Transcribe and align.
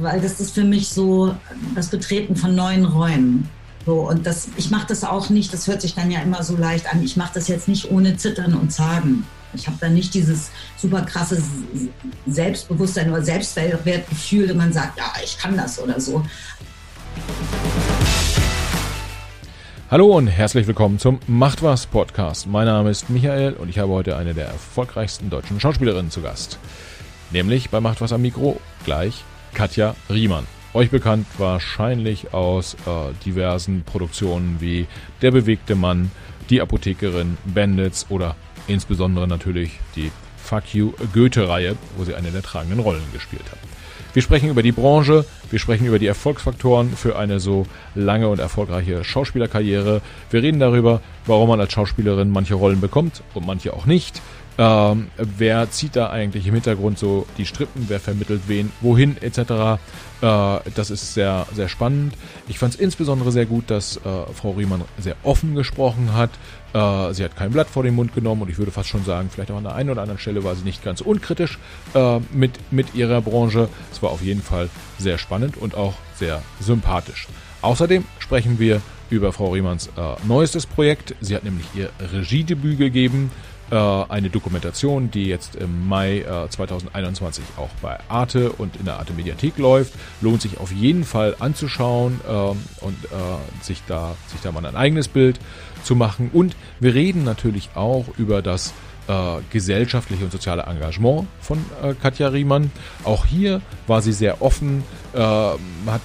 weil 0.00 0.20
das 0.20 0.40
ist 0.40 0.54
für 0.54 0.64
mich 0.64 0.88
so 0.88 1.34
das 1.74 1.88
Betreten 1.88 2.36
von 2.36 2.54
neuen 2.54 2.84
Räumen. 2.84 3.48
So, 3.86 4.08
und 4.08 4.26
das, 4.26 4.48
ich 4.56 4.70
mache 4.70 4.86
das 4.88 5.04
auch 5.04 5.30
nicht, 5.30 5.52
das 5.52 5.66
hört 5.66 5.80
sich 5.80 5.94
dann 5.94 6.10
ja 6.10 6.20
immer 6.20 6.42
so 6.42 6.56
leicht 6.56 6.92
an, 6.92 7.02
ich 7.02 7.16
mache 7.16 7.32
das 7.34 7.48
jetzt 7.48 7.68
nicht 7.68 7.90
ohne 7.90 8.16
Zittern 8.16 8.54
und 8.54 8.70
Zagen. 8.72 9.24
Ich 9.54 9.66
habe 9.66 9.78
da 9.80 9.88
nicht 9.88 10.12
dieses 10.12 10.50
super 10.76 11.02
krasse 11.02 11.42
Selbstbewusstsein 12.26 13.10
oder 13.10 13.22
Selbstwertgefühl, 13.22 14.48
wenn 14.50 14.58
man 14.58 14.72
sagt, 14.74 14.98
ja, 14.98 15.10
ich 15.24 15.38
kann 15.38 15.56
das 15.56 15.78
oder 15.78 16.00
so. 16.00 16.22
Hallo 19.90 20.14
und 20.18 20.26
herzlich 20.26 20.66
willkommen 20.66 20.98
zum 20.98 21.18
Macht 21.26 21.62
was 21.62 21.86
Podcast. 21.86 22.46
Mein 22.46 22.66
Name 22.66 22.90
ist 22.90 23.08
Michael 23.08 23.54
und 23.54 23.70
ich 23.70 23.78
habe 23.78 23.90
heute 23.90 24.18
eine 24.18 24.34
der 24.34 24.48
erfolgreichsten 24.48 25.30
deutschen 25.30 25.60
Schauspielerinnen 25.60 26.10
zu 26.10 26.20
Gast. 26.20 26.58
Nämlich 27.30 27.70
bei 27.70 27.80
Macht 27.80 28.02
was 28.02 28.12
am 28.12 28.20
Mikro 28.20 28.60
gleich 28.84 29.24
Katja 29.54 29.96
Riemann. 30.10 30.46
Euch 30.74 30.90
bekannt 30.90 31.26
wahrscheinlich 31.38 32.34
aus 32.34 32.74
äh, 32.74 33.14
diversen 33.24 33.82
Produktionen 33.84 34.60
wie 34.60 34.86
Der 35.22 35.30
bewegte 35.30 35.74
Mann, 35.74 36.10
Die 36.50 36.60
Apothekerin, 36.60 37.38
Bandits 37.46 38.10
oder 38.10 38.36
insbesondere 38.66 39.26
natürlich 39.26 39.80
die 39.96 40.12
Fuck 40.36 40.74
You 40.74 40.92
Goethe-Reihe, 41.14 41.76
wo 41.96 42.04
sie 42.04 42.14
eine 42.14 42.30
der 42.30 42.42
tragenden 42.42 42.80
Rollen 42.80 43.10
gespielt 43.14 43.50
hat. 43.50 43.67
Wir 44.18 44.22
sprechen 44.22 44.50
über 44.50 44.64
die 44.64 44.72
Branche, 44.72 45.24
wir 45.48 45.60
sprechen 45.60 45.86
über 45.86 46.00
die 46.00 46.08
Erfolgsfaktoren 46.08 46.90
für 46.90 47.16
eine 47.16 47.38
so 47.38 47.68
lange 47.94 48.26
und 48.28 48.40
erfolgreiche 48.40 49.04
Schauspielerkarriere. 49.04 50.02
Wir 50.32 50.42
reden 50.42 50.58
darüber, 50.58 51.02
warum 51.26 51.50
man 51.50 51.60
als 51.60 51.72
Schauspielerin 51.72 52.28
manche 52.28 52.56
Rollen 52.56 52.80
bekommt 52.80 53.22
und 53.34 53.46
manche 53.46 53.72
auch 53.72 53.86
nicht. 53.86 54.20
Ähm, 54.60 55.06
wer 55.16 55.70
zieht 55.70 55.94
da 55.94 56.10
eigentlich 56.10 56.48
im 56.48 56.54
Hintergrund 56.54 56.98
so 56.98 57.26
die 57.38 57.46
Strippen, 57.46 57.84
wer 57.86 58.00
vermittelt 58.00 58.42
wen, 58.48 58.72
wohin 58.80 59.16
etc. 59.22 59.38
Äh, 59.38 59.78
das 60.74 60.90
ist 60.90 61.14
sehr, 61.14 61.46
sehr 61.54 61.68
spannend. 61.68 62.14
Ich 62.48 62.58
fand 62.58 62.74
es 62.74 62.80
insbesondere 62.80 63.30
sehr 63.30 63.46
gut, 63.46 63.70
dass 63.70 63.98
äh, 63.98 64.00
Frau 64.34 64.50
Riemann 64.50 64.82
sehr 64.98 65.14
offen 65.22 65.54
gesprochen 65.54 66.12
hat. 66.12 66.30
Äh, 66.74 67.14
sie 67.14 67.22
hat 67.22 67.36
kein 67.36 67.52
Blatt 67.52 67.68
vor 67.68 67.84
den 67.84 67.94
Mund 67.94 68.16
genommen 68.16 68.42
und 68.42 68.50
ich 68.50 68.58
würde 68.58 68.72
fast 68.72 68.88
schon 68.88 69.04
sagen, 69.04 69.30
vielleicht 69.32 69.52
auch 69.52 69.58
an 69.58 69.64
der 69.64 69.76
einen 69.76 69.90
oder 69.90 70.02
anderen 70.02 70.18
Stelle 70.18 70.42
war 70.42 70.56
sie 70.56 70.64
nicht 70.64 70.82
ganz 70.82 71.02
unkritisch 71.02 71.60
äh, 71.94 72.18
mit, 72.32 72.72
mit 72.72 72.96
ihrer 72.96 73.20
Branche. 73.22 73.68
Es 73.92 74.02
war 74.02 74.10
auf 74.10 74.22
jeden 74.22 74.42
Fall 74.42 74.70
sehr 74.98 75.18
spannend 75.18 75.56
und 75.56 75.76
auch 75.76 75.94
sehr 76.16 76.42
sympathisch. 76.58 77.28
Außerdem 77.62 78.04
sprechen 78.18 78.58
wir 78.58 78.80
über 79.08 79.32
Frau 79.32 79.52
Riemanns 79.52 79.86
äh, 79.96 80.26
neuestes 80.26 80.66
Projekt. 80.66 81.14
Sie 81.20 81.36
hat 81.36 81.44
nämlich 81.44 81.66
ihr 81.76 81.90
Regiedebüt 82.12 82.78
gegeben 82.78 83.30
eine 83.76 84.30
Dokumentation, 84.30 85.10
die 85.10 85.26
jetzt 85.26 85.56
im 85.56 85.88
Mai 85.88 86.20
äh, 86.20 86.48
2021 86.48 87.44
auch 87.56 87.68
bei 87.82 87.98
Arte 88.08 88.52
und 88.52 88.76
in 88.76 88.84
der 88.84 88.98
Arte 88.98 89.12
Mediathek 89.12 89.58
läuft. 89.58 89.92
Lohnt 90.20 90.42
sich 90.42 90.58
auf 90.58 90.72
jeden 90.72 91.04
Fall 91.04 91.36
anzuschauen 91.38 92.20
ähm, 92.28 92.62
und 92.80 93.04
äh, 93.04 93.62
sich, 93.62 93.82
da, 93.86 94.14
sich 94.28 94.40
da 94.40 94.52
mal 94.52 94.64
ein 94.64 94.76
eigenes 94.76 95.08
Bild 95.08 95.38
zu 95.84 95.96
machen. 95.96 96.30
Und 96.32 96.56
wir 96.80 96.94
reden 96.94 97.24
natürlich 97.24 97.70
auch 97.74 98.06
über 98.16 98.42
das 98.42 98.72
äh, 99.08 99.40
gesellschaftliche 99.50 100.24
und 100.24 100.30
soziale 100.30 100.64
Engagement 100.64 101.26
von 101.40 101.58
äh, 101.82 101.94
Katja 101.94 102.28
Riemann. 102.28 102.70
Auch 103.04 103.24
hier 103.24 103.62
war 103.86 104.02
sie 104.02 104.12
sehr 104.12 104.42
offen, 104.42 104.84
äh, 105.14 105.18
hat 105.18 106.02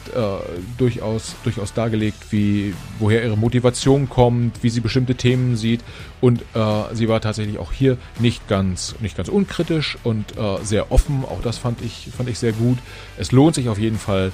durchaus, 0.78 1.36
durchaus 1.44 1.74
dargelegt, 1.74 2.32
wie, 2.32 2.74
woher 3.00 3.24
ihre 3.24 3.38
Motivation 3.38 4.10
kommt, 4.10 4.64
wie 4.64 4.70
sie 4.70 4.80
bestimmte 4.80 5.16
Themen 5.16 5.58
sieht. 5.58 5.82
Und 6.22 6.42
äh, 6.54 6.84
sie 6.94 7.10
war 7.10 7.20
tatsächlich 7.20 7.58
auch 7.58 7.74
hier 7.74 7.98
nicht 8.20 8.48
ganz, 8.48 8.96
nicht 9.02 9.18
ganz 9.18 9.28
unkritisch 9.28 9.98
und 10.04 10.38
äh, 10.38 10.64
sehr 10.64 10.92
offen. 10.92 11.26
Auch 11.26 11.42
das 11.42 11.58
fand 11.58 11.82
ich, 11.82 12.10
fand 12.16 12.30
ich 12.30 12.40
sehr 12.40 12.54
gut. 12.54 12.78
Es 13.18 13.32
lohnt 13.32 13.56
sich 13.56 13.68
auf 13.68 13.78
jeden 13.78 14.00
Fall, 14.00 14.32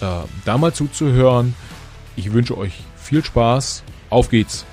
da 0.00 0.58
mal 0.58 0.72
zuzuhören. 0.72 1.54
Ich 2.16 2.32
wünsche 2.32 2.58
euch 2.58 2.72
viel 2.96 3.24
Spaß. 3.24 3.84
Auf 4.10 4.30
geht's! 4.30 4.66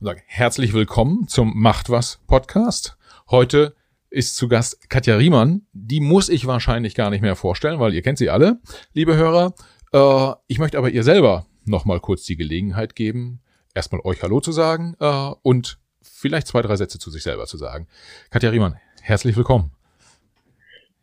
Und 0.00 0.06
sage 0.06 0.22
herzlich 0.26 0.72
willkommen 0.72 1.28
zum 1.28 1.52
Macht 1.54 1.90
was 1.90 2.20
Podcast. 2.26 2.96
Heute 3.30 3.74
ist 4.08 4.34
zu 4.36 4.48
Gast 4.48 4.88
Katja 4.88 5.16
Riemann. 5.16 5.66
Die 5.72 6.00
muss 6.00 6.30
ich 6.30 6.46
wahrscheinlich 6.46 6.94
gar 6.94 7.10
nicht 7.10 7.20
mehr 7.20 7.36
vorstellen, 7.36 7.80
weil 7.80 7.92
ihr 7.92 8.00
kennt 8.00 8.16
sie 8.16 8.30
alle, 8.30 8.60
liebe 8.94 9.16
Hörer. 9.16 9.54
Äh, 9.92 10.34
ich 10.46 10.58
möchte 10.58 10.78
aber 10.78 10.88
ihr 10.88 11.02
selber 11.02 11.46
nochmal 11.66 12.00
kurz 12.00 12.24
die 12.24 12.36
Gelegenheit 12.36 12.96
geben, 12.96 13.40
erstmal 13.74 14.00
euch 14.02 14.22
Hallo 14.22 14.40
zu 14.40 14.52
sagen 14.52 14.96
äh, 15.00 15.32
und 15.42 15.78
vielleicht 16.00 16.46
zwei, 16.46 16.62
drei 16.62 16.76
Sätze 16.76 16.98
zu 16.98 17.10
sich 17.10 17.22
selber 17.22 17.44
zu 17.44 17.58
sagen. 17.58 17.86
Katja 18.30 18.48
Riemann, 18.48 18.76
herzlich 19.02 19.36
willkommen. 19.36 19.70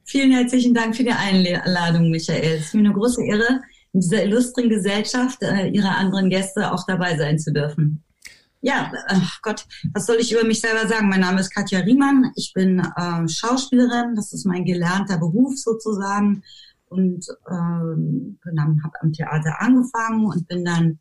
Vielen 0.05 0.31
herzlichen 0.31 0.73
Dank 0.73 0.95
für 0.95 1.03
die 1.03 1.11
Einladung, 1.11 2.09
Michael. 2.09 2.55
Es 2.55 2.67
ist 2.67 2.73
mir 2.73 2.79
eine 2.79 2.93
große 2.93 3.23
Ehre, 3.23 3.61
in 3.93 3.99
dieser 3.99 4.23
illustren 4.23 4.69
Gesellschaft 4.69 5.43
äh, 5.43 5.67
Ihrer 5.67 5.95
anderen 5.97 6.31
Gäste 6.31 6.71
auch 6.71 6.83
dabei 6.87 7.15
sein 7.15 7.37
zu 7.37 7.53
dürfen. 7.53 8.03
Ja, 8.67 8.91
ach 9.07 9.41
Gott, 9.43 9.65
was 9.93 10.07
soll 10.07 10.17
ich 10.17 10.33
über 10.33 10.43
mich 10.43 10.59
selber 10.59 10.89
sagen? 10.89 11.07
Mein 11.07 11.21
Name 11.21 11.39
ist 11.39 11.51
Katja 11.51 11.79
Riemann. 11.79 12.33
Ich 12.35 12.51
bin 12.53 12.79
äh, 12.79 13.25
Schauspielerin. 13.25 14.13
Das 14.13 14.33
ist 14.33 14.45
mein 14.45 14.65
gelernter 14.65 15.17
Beruf 15.17 15.55
sozusagen. 15.55 16.43
Und 16.89 17.25
ähm, 17.49 18.37
habe 18.43 18.93
am 18.99 19.13
Theater 19.13 19.61
angefangen 19.61 20.25
und 20.25 20.49
bin 20.49 20.65
dann 20.65 20.99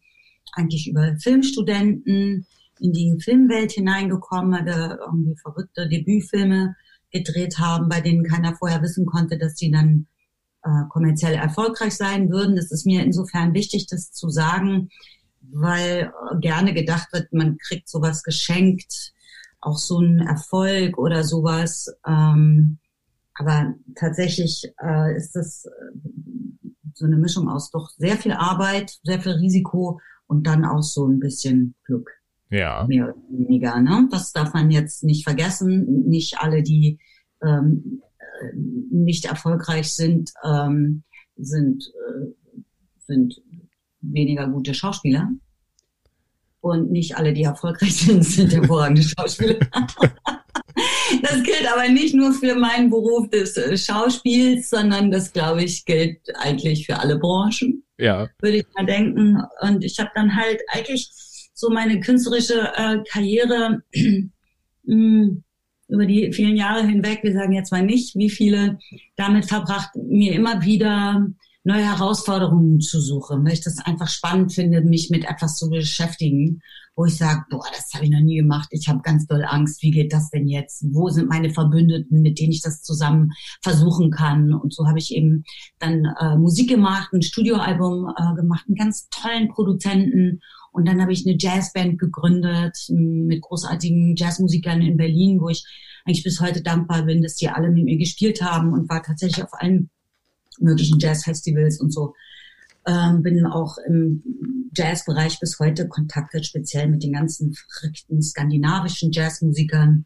eigentlich 0.52 0.88
über 0.88 1.16
Filmstudenten 1.18 2.46
in 2.78 2.92
die 2.92 3.18
Filmwelt 3.20 3.72
hineingekommen, 3.72 4.52
weil 4.52 4.66
wir 4.66 5.00
irgendwie 5.04 5.36
verrückte 5.42 5.88
Debütfilme 5.88 6.76
gedreht 7.10 7.58
haben, 7.58 7.88
bei 7.88 8.00
denen 8.00 8.22
keiner 8.22 8.54
vorher 8.54 8.80
wissen 8.80 9.06
konnte, 9.06 9.38
dass 9.38 9.56
sie 9.56 9.72
dann 9.72 10.06
äh, 10.62 10.84
kommerziell 10.88 11.34
erfolgreich 11.34 11.96
sein 11.96 12.30
würden. 12.30 12.54
Das 12.54 12.70
ist 12.70 12.86
mir 12.86 13.02
insofern 13.02 13.54
wichtig, 13.54 13.88
das 13.88 14.12
zu 14.12 14.30
sagen, 14.30 14.88
weil 15.52 16.12
äh, 16.32 16.38
gerne 16.40 16.74
gedacht 16.74 17.12
wird, 17.12 17.32
man 17.32 17.58
kriegt 17.58 17.88
sowas 17.88 18.22
geschenkt, 18.22 19.12
auch 19.60 19.78
so 19.78 20.00
ein 20.00 20.20
Erfolg 20.20 20.98
oder 20.98 21.24
sowas. 21.24 21.92
Ähm, 22.06 22.78
aber 23.34 23.74
tatsächlich 23.94 24.72
äh, 24.82 25.16
ist 25.16 25.32
das 25.36 25.66
äh, 25.66 26.70
so 26.94 27.04
eine 27.04 27.16
Mischung 27.16 27.48
aus 27.48 27.70
doch 27.70 27.90
sehr 27.90 28.16
viel 28.16 28.32
Arbeit, 28.32 28.98
sehr 29.02 29.20
viel 29.20 29.32
Risiko 29.32 30.00
und 30.26 30.46
dann 30.46 30.64
auch 30.64 30.82
so 30.82 31.06
ein 31.06 31.20
bisschen 31.20 31.74
Glück. 31.84 32.10
Ja. 32.48 32.86
Mehr 32.86 33.06
oder 33.06 33.16
weniger. 33.28 33.80
Ne? 33.80 34.08
Das 34.10 34.32
darf 34.32 34.54
man 34.54 34.70
jetzt 34.70 35.04
nicht 35.04 35.24
vergessen. 35.24 36.04
Nicht 36.08 36.38
alle, 36.38 36.62
die 36.62 36.98
ähm, 37.42 38.02
äh, 38.40 38.56
nicht 38.56 39.24
erfolgreich 39.24 39.92
sind, 39.92 40.32
ähm, 40.44 41.02
sind, 41.36 41.92
äh, 42.08 42.60
sind 42.98 43.42
weniger 44.12 44.48
gute 44.48 44.74
Schauspieler. 44.74 45.30
Und 46.60 46.90
nicht 46.90 47.16
alle, 47.16 47.32
die 47.32 47.44
erfolgreich 47.44 47.96
sind, 47.96 48.24
sind 48.24 48.52
hervorragende 48.52 49.02
Schauspieler. 49.02 49.58
Das 51.22 51.42
gilt 51.42 51.66
aber 51.72 51.88
nicht 51.88 52.14
nur 52.14 52.32
für 52.32 52.54
meinen 52.54 52.90
Beruf 52.90 53.30
des 53.30 53.56
äh, 53.56 53.76
Schauspiels, 53.76 54.70
sondern 54.70 55.10
das, 55.10 55.32
glaube 55.32 55.62
ich, 55.62 55.84
gilt 55.84 56.18
eigentlich 56.36 56.86
für 56.86 56.98
alle 56.98 57.18
Branchen. 57.18 57.82
Ja. 57.98 58.28
Würde 58.40 58.58
ich 58.58 58.66
mal 58.76 58.84
denken. 58.84 59.40
Und 59.60 59.84
ich 59.84 59.98
habe 59.98 60.10
dann 60.14 60.34
halt 60.34 60.60
eigentlich 60.68 61.10
so 61.54 61.70
meine 61.70 62.00
künstlerische 62.00 62.72
äh, 62.76 62.98
Karriere 63.08 63.82
mm, 64.84 65.42
über 65.88 66.06
die 66.06 66.32
vielen 66.32 66.56
Jahre 66.56 66.86
hinweg, 66.86 67.20
wir 67.22 67.32
sagen 67.32 67.52
jetzt 67.52 67.70
mal 67.70 67.82
nicht, 67.82 68.16
wie 68.16 68.30
viele, 68.30 68.78
damit 69.14 69.46
verbracht, 69.46 69.90
mir 69.94 70.34
immer 70.34 70.62
wieder 70.64 71.26
neue 71.66 71.84
Herausforderungen 71.84 72.80
zu 72.80 73.00
suchen, 73.00 73.44
weil 73.44 73.54
ich 73.54 73.60
das 73.60 73.78
einfach 73.78 74.08
spannend 74.08 74.54
finde, 74.54 74.82
mich 74.82 75.10
mit 75.10 75.24
etwas 75.24 75.56
zu 75.56 75.68
beschäftigen, 75.68 76.60
wo 76.94 77.06
ich 77.06 77.16
sage, 77.16 77.44
boah, 77.50 77.64
das 77.76 77.92
habe 77.92 78.04
ich 78.04 78.10
noch 78.10 78.20
nie 78.20 78.36
gemacht, 78.36 78.68
ich 78.70 78.88
habe 78.88 79.02
ganz 79.02 79.26
doll 79.26 79.44
Angst, 79.44 79.82
wie 79.82 79.90
geht 79.90 80.12
das 80.12 80.30
denn 80.30 80.46
jetzt? 80.46 80.84
Wo 80.92 81.10
sind 81.10 81.28
meine 81.28 81.50
Verbündeten, 81.50 82.22
mit 82.22 82.38
denen 82.38 82.52
ich 82.52 82.62
das 82.62 82.82
zusammen 82.82 83.32
versuchen 83.62 84.12
kann? 84.12 84.54
Und 84.54 84.72
so 84.72 84.86
habe 84.86 85.00
ich 85.00 85.12
eben 85.12 85.42
dann 85.80 86.04
äh, 86.20 86.36
Musik 86.36 86.70
gemacht, 86.70 87.12
ein 87.12 87.22
Studioalbum 87.22 88.14
äh, 88.16 88.34
gemacht, 88.36 88.64
einen 88.68 88.76
ganz 88.76 89.08
tollen 89.10 89.48
Produzenten 89.48 90.40
und 90.70 90.86
dann 90.86 91.02
habe 91.02 91.12
ich 91.12 91.26
eine 91.26 91.36
Jazzband 91.36 91.98
gegründet 91.98 92.76
mit 92.90 93.42
großartigen 93.42 94.14
Jazzmusikern 94.14 94.82
in 94.82 94.96
Berlin, 94.96 95.40
wo 95.40 95.48
ich 95.48 95.64
eigentlich 96.04 96.22
bis 96.22 96.40
heute 96.40 96.62
dankbar 96.62 97.02
bin, 97.02 97.22
dass 97.22 97.34
die 97.34 97.48
alle 97.48 97.70
mit 97.70 97.84
mir 97.84 97.98
gespielt 97.98 98.40
haben 98.40 98.72
und 98.72 98.88
war 98.88 99.02
tatsächlich 99.02 99.42
auf 99.42 99.52
allen 99.54 99.90
möglichen 100.58 100.98
Jazzfestivals 100.98 101.80
und 101.80 101.92
so. 101.92 102.14
Ähm, 102.86 103.22
bin 103.22 103.44
auch 103.46 103.78
im 103.78 104.22
Jazzbereich 104.74 105.40
bis 105.40 105.58
heute 105.58 105.88
kontaktet, 105.88 106.46
speziell 106.46 106.88
mit 106.88 107.02
den 107.02 107.14
ganzen 107.14 107.54
verrückten 107.54 108.22
skandinavischen 108.22 109.10
Jazzmusikern. 109.10 110.04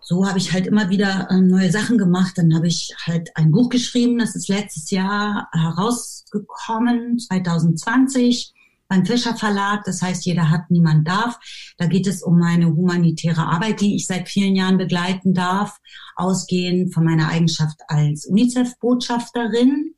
so 0.00 0.26
habe 0.26 0.38
ich 0.38 0.52
halt 0.52 0.66
immer 0.66 0.88
wieder 0.90 1.28
äh, 1.30 1.40
neue 1.40 1.70
Sachen 1.70 1.98
gemacht. 1.98 2.38
Dann 2.38 2.54
habe 2.54 2.68
ich 2.68 2.94
halt 3.06 3.36
ein 3.36 3.50
Buch 3.50 3.68
geschrieben, 3.68 4.18
das 4.18 4.34
ist 4.34 4.48
letztes 4.48 4.90
Jahr 4.90 5.48
herausgekommen, 5.52 7.18
2020 7.18 8.54
beim 8.92 9.06
Fischer 9.06 9.34
Verlag. 9.34 9.84
Das 9.84 10.02
heißt, 10.02 10.26
jeder 10.26 10.50
hat, 10.50 10.70
niemand 10.70 11.08
darf. 11.08 11.38
Da 11.78 11.86
geht 11.86 12.06
es 12.06 12.22
um 12.22 12.38
meine 12.38 12.66
humanitäre 12.66 13.46
Arbeit, 13.46 13.80
die 13.80 13.96
ich 13.96 14.06
seit 14.06 14.28
vielen 14.28 14.54
Jahren 14.54 14.76
begleiten 14.76 15.32
darf, 15.32 15.78
ausgehend 16.14 16.92
von 16.92 17.04
meiner 17.04 17.28
Eigenschaft 17.28 17.80
als 17.88 18.26
UNICEF-Botschafterin. 18.26 19.94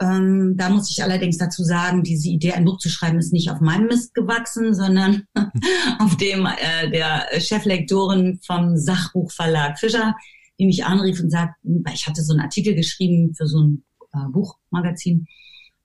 Ähm, 0.00 0.54
da 0.56 0.70
muss 0.70 0.90
ich 0.90 1.02
allerdings 1.02 1.36
dazu 1.36 1.64
sagen, 1.64 2.02
diese 2.02 2.30
Idee, 2.30 2.52
ein 2.52 2.64
Buch 2.64 2.78
zu 2.78 2.88
schreiben, 2.88 3.18
ist 3.18 3.34
nicht 3.34 3.50
auf 3.50 3.60
meinem 3.60 3.88
Mist 3.88 4.14
gewachsen, 4.14 4.74
sondern 4.74 5.24
auf 5.98 6.16
dem 6.16 6.46
äh, 6.46 6.90
der 6.90 7.28
Cheflektorin 7.40 8.40
vom 8.42 8.78
Sachbuchverlag 8.78 9.78
Fischer, 9.78 10.16
die 10.58 10.64
mich 10.64 10.86
anrief 10.86 11.20
und 11.20 11.30
sagt, 11.30 11.56
ich 11.92 12.06
hatte 12.06 12.22
so 12.22 12.32
einen 12.32 12.40
Artikel 12.40 12.74
geschrieben 12.74 13.34
für 13.34 13.46
so 13.46 13.60
ein 13.62 13.84
äh, 14.14 14.28
Buchmagazin 14.32 15.26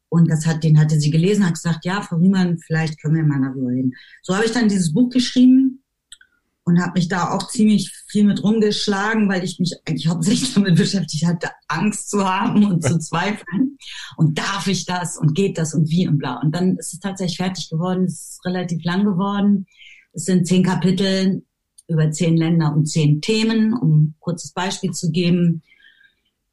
und 0.10 0.30
das 0.30 0.46
hat, 0.46 0.64
den 0.64 0.80
hatte 0.80 1.00
sie 1.00 1.12
gelesen, 1.12 1.46
hat 1.46 1.56
gesagt, 1.56 1.86
ja, 1.86 2.02
Frau 2.02 2.18
Riemann, 2.18 2.58
vielleicht 2.60 3.02
können 3.02 3.16
wir 3.16 3.24
mal 3.24 3.42
darüber 3.42 3.70
reden. 3.70 3.94
So 4.22 4.36
habe 4.36 4.46
ich 4.46 4.52
dann 4.52 4.70
dieses 4.70 4.94
Buch 4.94 5.10
geschrieben 5.10 5.84
und 6.68 6.82
habe 6.82 6.94
mich 6.96 7.08
da 7.08 7.32
auch 7.32 7.48
ziemlich 7.50 7.94
viel 8.08 8.26
mit 8.26 8.44
rumgeschlagen, 8.44 9.30
weil 9.30 9.44
ich 9.44 9.58
mich 9.58 9.74
eigentlich 9.86 10.08
hauptsächlich 10.08 10.54
damit 10.54 10.76
beschäftigt 10.76 11.26
hatte, 11.26 11.50
Angst 11.70 12.10
zu 12.10 12.28
haben 12.28 12.66
und 12.66 12.84
zu 12.84 13.00
zweifeln. 13.00 13.78
Und 14.18 14.38
darf 14.38 14.68
ich 14.68 14.86
das 14.86 15.18
und 15.18 15.34
geht 15.34 15.58
das 15.58 15.74
und 15.74 15.90
wie 15.90 16.08
und 16.08 16.18
bla. 16.18 16.42
Und 16.42 16.54
dann 16.54 16.78
ist 16.78 16.94
es 16.94 17.00
tatsächlich 17.00 17.38
fertig 17.38 17.70
geworden. 17.70 18.04
Es 18.04 18.32
ist 18.32 18.46
relativ 18.46 18.84
lang 18.84 19.06
geworden. 19.06 19.66
Es 20.12 20.26
sind 20.26 20.46
zehn 20.46 20.64
Kapitel 20.64 21.44
über 21.88 22.12
zehn 22.12 22.36
Länder 22.36 22.74
und 22.74 22.86
zehn 22.86 23.22
Themen. 23.22 23.74
Um 23.74 23.92
ein 23.92 24.16
kurzes 24.20 24.52
Beispiel 24.52 24.92
zu 24.92 25.10
geben. 25.12 25.64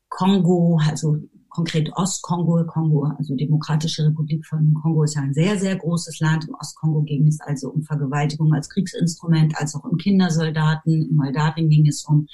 Kongo, 0.09 0.81
also 0.87 1.19
konkret 1.55 1.89
Ostkongo, 1.95 2.65
Kongo, 2.67 3.05
also 3.17 3.37
Demokratische 3.37 4.05
Republik 4.05 4.45
von 4.45 4.75
Kongo 4.83 5.05
ist 5.05 5.15
ja 5.15 5.23
ein 5.23 5.33
sehr, 5.33 5.57
sehr 5.57 5.77
großes 5.77 6.19
Land. 6.19 6.49
Im 6.49 6.55
Ostkongo 6.55 7.03
ging 7.03 7.29
es 7.29 7.41
also 7.41 7.71
um 7.71 7.83
Vergewaltigung 7.83 8.53
als 8.53 8.69
Kriegsinstrument, 8.69 9.57
als 9.57 9.75
auch 9.77 9.85
um 9.85 9.97
Kindersoldaten. 9.97 11.09
In 11.11 11.17
Moldawien 11.17 11.69
ging 11.69 11.87
es 11.87 12.05
um 12.05 12.27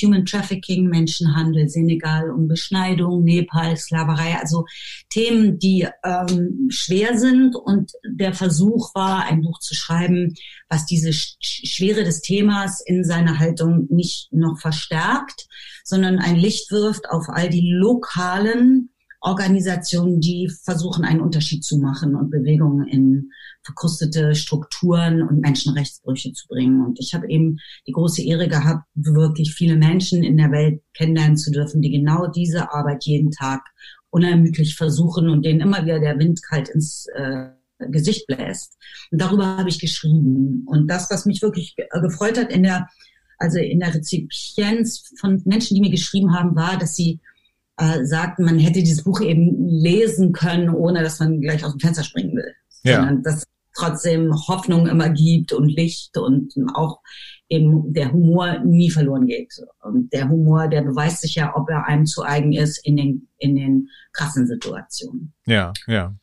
Human 0.00 0.24
Trafficking, 0.24 0.88
Menschenhandel, 0.88 1.68
Senegal 1.68 2.30
um 2.30 2.46
Beschneidung, 2.46 3.24
Nepal, 3.24 3.76
Sklaverei, 3.76 4.38
also 4.40 4.64
Themen, 5.10 5.58
die 5.58 5.88
ähm, 6.04 6.68
schwer 6.70 7.18
sind. 7.18 7.56
Und 7.56 7.90
der 8.08 8.32
Versuch 8.32 8.94
war, 8.94 9.24
ein 9.24 9.42
Buch 9.42 9.58
zu 9.58 9.74
schreiben, 9.74 10.34
was 10.68 10.86
diese 10.86 11.12
Schwere 11.12 12.04
des 12.04 12.20
Themas 12.20 12.80
in 12.80 13.04
seiner 13.04 13.38
Haltung 13.38 13.86
nicht 13.90 14.32
noch 14.32 14.58
verstärkt, 14.58 15.46
sondern 15.84 16.18
ein 16.18 16.36
Licht 16.36 16.70
wirft 16.70 17.08
auf 17.10 17.28
all 17.28 17.48
die 17.48 17.70
lokalen 17.72 18.90
Organisationen, 19.20 20.20
die 20.20 20.48
versuchen, 20.48 21.04
einen 21.04 21.20
Unterschied 21.20 21.64
zu 21.64 21.78
machen 21.78 22.14
und 22.14 22.30
Bewegungen 22.30 22.86
in 22.86 23.30
verkrustete 23.62 24.34
Strukturen 24.34 25.22
und 25.22 25.40
Menschenrechtsbrüche 25.40 26.32
zu 26.32 26.46
bringen. 26.46 26.84
Und 26.84 27.00
ich 27.00 27.14
habe 27.14 27.28
eben 27.28 27.58
die 27.86 27.92
große 27.92 28.22
Ehre 28.22 28.48
gehabt, 28.48 28.84
wirklich 28.94 29.54
viele 29.54 29.76
Menschen 29.76 30.22
in 30.22 30.36
der 30.36 30.52
Welt 30.52 30.82
kennenlernen 30.94 31.36
zu 31.36 31.50
dürfen, 31.50 31.82
die 31.82 31.90
genau 31.90 32.28
diese 32.28 32.72
Arbeit 32.72 33.04
jeden 33.04 33.32
Tag 33.32 33.62
unermüdlich 34.10 34.76
versuchen 34.76 35.28
und 35.28 35.44
denen 35.44 35.60
immer 35.60 35.84
wieder 35.84 35.98
der 35.98 36.18
Wind 36.18 36.40
kalt 36.42 36.68
ins 36.68 37.06
äh, 37.14 37.48
Gesicht 37.78 38.26
bläst. 38.26 38.76
Und 39.10 39.20
darüber 39.20 39.56
habe 39.56 39.68
ich 39.68 39.80
geschrieben. 39.80 40.64
Und 40.66 40.88
das, 40.88 41.10
was 41.10 41.26
mich 41.26 41.42
wirklich 41.42 41.76
gefreut 41.92 42.38
hat 42.38 42.52
in 42.52 42.62
der 42.62 42.88
also 43.38 43.58
in 43.58 43.80
der 43.80 43.94
Rezipienz 43.94 45.12
von 45.18 45.40
Menschen, 45.44 45.74
die 45.76 45.80
mir 45.80 45.90
geschrieben 45.90 46.34
haben, 46.34 46.56
war, 46.56 46.76
dass 46.76 46.96
sie 46.96 47.20
äh, 47.76 48.04
sagten, 48.04 48.44
man 48.44 48.58
hätte 48.58 48.80
dieses 48.80 49.04
Buch 49.04 49.20
eben 49.20 49.64
lesen 49.68 50.32
können, 50.32 50.70
ohne 50.70 51.02
dass 51.02 51.20
man 51.20 51.40
gleich 51.40 51.64
aus 51.64 51.72
dem 51.72 51.80
Fenster 51.80 52.02
springen 52.02 52.36
will. 52.36 52.52
Ja. 52.82 52.96
Sondern 52.96 53.22
dass 53.22 53.44
trotzdem 53.74 54.34
Hoffnung 54.48 54.88
immer 54.88 55.08
gibt 55.08 55.52
und 55.52 55.68
Licht 55.68 56.18
und 56.18 56.52
auch 56.74 57.00
eben 57.48 57.92
der 57.92 58.12
Humor 58.12 58.58
nie 58.64 58.90
verloren 58.90 59.26
geht. 59.26 59.54
Und 59.80 60.12
der 60.12 60.28
Humor, 60.28 60.66
der 60.66 60.82
beweist 60.82 61.20
sich 61.20 61.36
ja, 61.36 61.54
ob 61.54 61.70
er 61.70 61.86
einem 61.86 62.04
zu 62.04 62.24
eigen 62.24 62.52
ist 62.52 62.84
in 62.84 62.96
den, 62.96 63.28
in 63.38 63.54
den 63.54 63.88
krassen 64.12 64.48
Situationen. 64.48 65.32
Ja, 65.46 65.72
ja. 65.86 66.14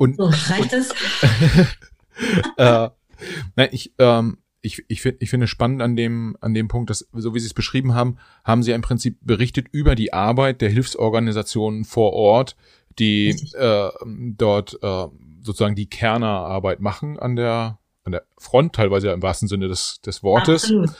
Und, 0.00 0.16
so, 0.16 0.24
reicht 0.24 0.72
es? 0.72 0.92
äh, 2.56 2.88
na, 3.54 3.70
ich, 3.70 3.92
ähm, 3.98 4.38
ich, 4.62 4.82
ich, 4.88 5.02
find, 5.02 5.18
ich 5.20 5.28
finde 5.28 5.46
spannend 5.46 5.82
an 5.82 5.94
dem, 5.94 6.38
an 6.40 6.54
dem 6.54 6.68
Punkt, 6.68 6.88
dass, 6.88 7.06
so 7.12 7.34
wie 7.34 7.38
Sie 7.38 7.44
es 7.44 7.52
beschrieben 7.52 7.94
haben, 7.94 8.16
haben 8.42 8.62
Sie 8.62 8.72
im 8.72 8.80
Prinzip 8.80 9.18
berichtet 9.20 9.66
über 9.72 9.94
die 9.94 10.14
Arbeit 10.14 10.62
der 10.62 10.70
Hilfsorganisationen 10.70 11.84
vor 11.84 12.14
Ort, 12.14 12.56
die 12.98 13.36
äh, 13.58 13.90
dort 14.38 14.78
äh, 14.82 15.06
sozusagen 15.42 15.74
die 15.74 15.90
Kernerarbeit 15.90 16.80
machen 16.80 17.18
an 17.18 17.36
der, 17.36 17.78
an 18.04 18.12
der 18.12 18.24
Front, 18.38 18.76
teilweise 18.76 19.08
ja 19.08 19.12
im 19.12 19.20
wahrsten 19.20 19.48
Sinne 19.48 19.68
des, 19.68 20.00
des 20.00 20.22
Wortes. 20.22 20.64
Absolut. 20.64 20.90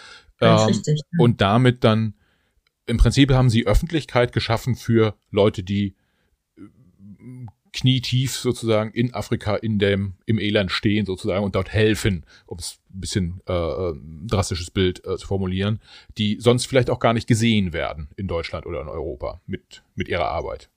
Ähm, 0.43 0.57
richtig. 0.59 1.01
Und 1.19 1.41
damit 1.41 1.85
dann, 1.85 2.13
im 2.85 2.99
Prinzip 2.99 3.33
haben 3.33 3.49
Sie 3.49 3.67
Öffentlichkeit 3.67 4.35
geschaffen 4.35 4.75
für 4.75 5.15
Leute, 5.31 5.63
die 5.63 5.97
knietief 7.73 8.37
sozusagen 8.37 8.91
in 8.93 9.15
Afrika 9.15 9.57
in 9.57 9.79
dem 9.79 10.15
im 10.27 10.39
Elend 10.39 10.73
stehen 10.73 11.07
sozusagen 11.07 11.45
und 11.45 11.55
dort 11.55 11.73
helfen, 11.73 12.25
um 12.47 12.59
es 12.59 12.79
ein 12.95 13.01
bisschen 13.01 13.41
äh, 13.49 13.53
äh, 13.53 13.95
drastisches 14.27 14.71
Bild 14.71 15.05
äh, 15.07 15.17
zu 15.17 15.27
formulieren, 15.27 15.81
die 16.19 16.39
sonst 16.41 16.67
vielleicht 16.67 16.91
auch 16.91 16.99
gar 16.99 17.13
nicht 17.13 17.27
gesehen 17.27 17.73
werden 17.73 18.09
in 18.17 18.27
Deutschland 18.27 18.67
oder 18.67 18.81
in 18.81 18.89
Europa 18.89 19.41
mit 19.47 19.83
mit 19.95 20.09
ihrer 20.09 20.29
Arbeit. 20.29 20.69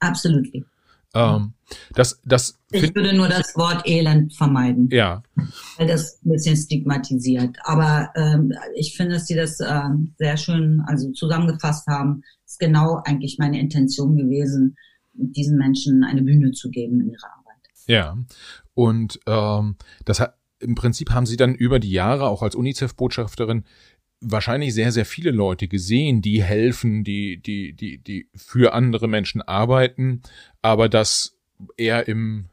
Absolut. 0.00 0.48
Ähm, 1.14 1.54
das, 1.94 2.20
das 2.24 2.58
ich 2.70 2.94
würde 2.94 3.12
nur 3.12 3.28
das 3.28 3.56
Wort 3.56 3.86
Elend 3.86 4.34
vermeiden. 4.34 4.88
Ja. 4.92 5.22
Weil 5.76 5.88
das 5.88 6.20
ein 6.24 6.30
bisschen 6.30 6.56
stigmatisiert. 6.56 7.56
Aber 7.64 8.10
ähm, 8.14 8.52
ich 8.76 8.96
finde, 8.96 9.14
dass 9.14 9.26
Sie 9.26 9.34
das 9.34 9.58
äh, 9.60 9.80
sehr 10.18 10.36
schön 10.36 10.82
also 10.86 11.10
zusammengefasst 11.12 11.86
haben. 11.88 12.22
Das 12.44 12.52
ist 12.52 12.60
genau 12.60 13.02
eigentlich 13.04 13.38
meine 13.38 13.58
Intention 13.58 14.16
gewesen, 14.16 14.76
diesen 15.20 15.58
Menschen 15.58 16.04
eine 16.04 16.22
Bühne 16.22 16.52
zu 16.52 16.70
geben 16.70 17.00
in 17.00 17.10
ihrer 17.10 17.28
Arbeit. 17.38 17.56
Ja, 17.86 18.16
und 18.74 19.20
ähm, 19.26 19.76
das 20.04 20.20
hat 20.20 20.36
im 20.60 20.74
Prinzip 20.74 21.10
haben 21.10 21.26
sie 21.26 21.36
dann 21.36 21.54
über 21.54 21.78
die 21.78 21.90
Jahre 21.90 22.28
auch 22.28 22.42
als 22.42 22.54
UNICEF-Botschafterin 22.54 23.64
wahrscheinlich 24.20 24.74
sehr, 24.74 24.92
sehr 24.92 25.06
viele 25.06 25.30
Leute 25.30 25.66
gesehen, 25.66 26.20
die 26.20 26.42
helfen, 26.42 27.04
die, 27.04 27.38
die, 27.38 27.72
die, 27.72 27.98
die 27.98 28.28
für 28.34 28.74
andere 28.74 29.08
Menschen 29.08 29.40
arbeiten, 29.40 30.22
aber 30.60 30.88
das 30.88 31.38
eher 31.78 32.06
im, 32.06 32.50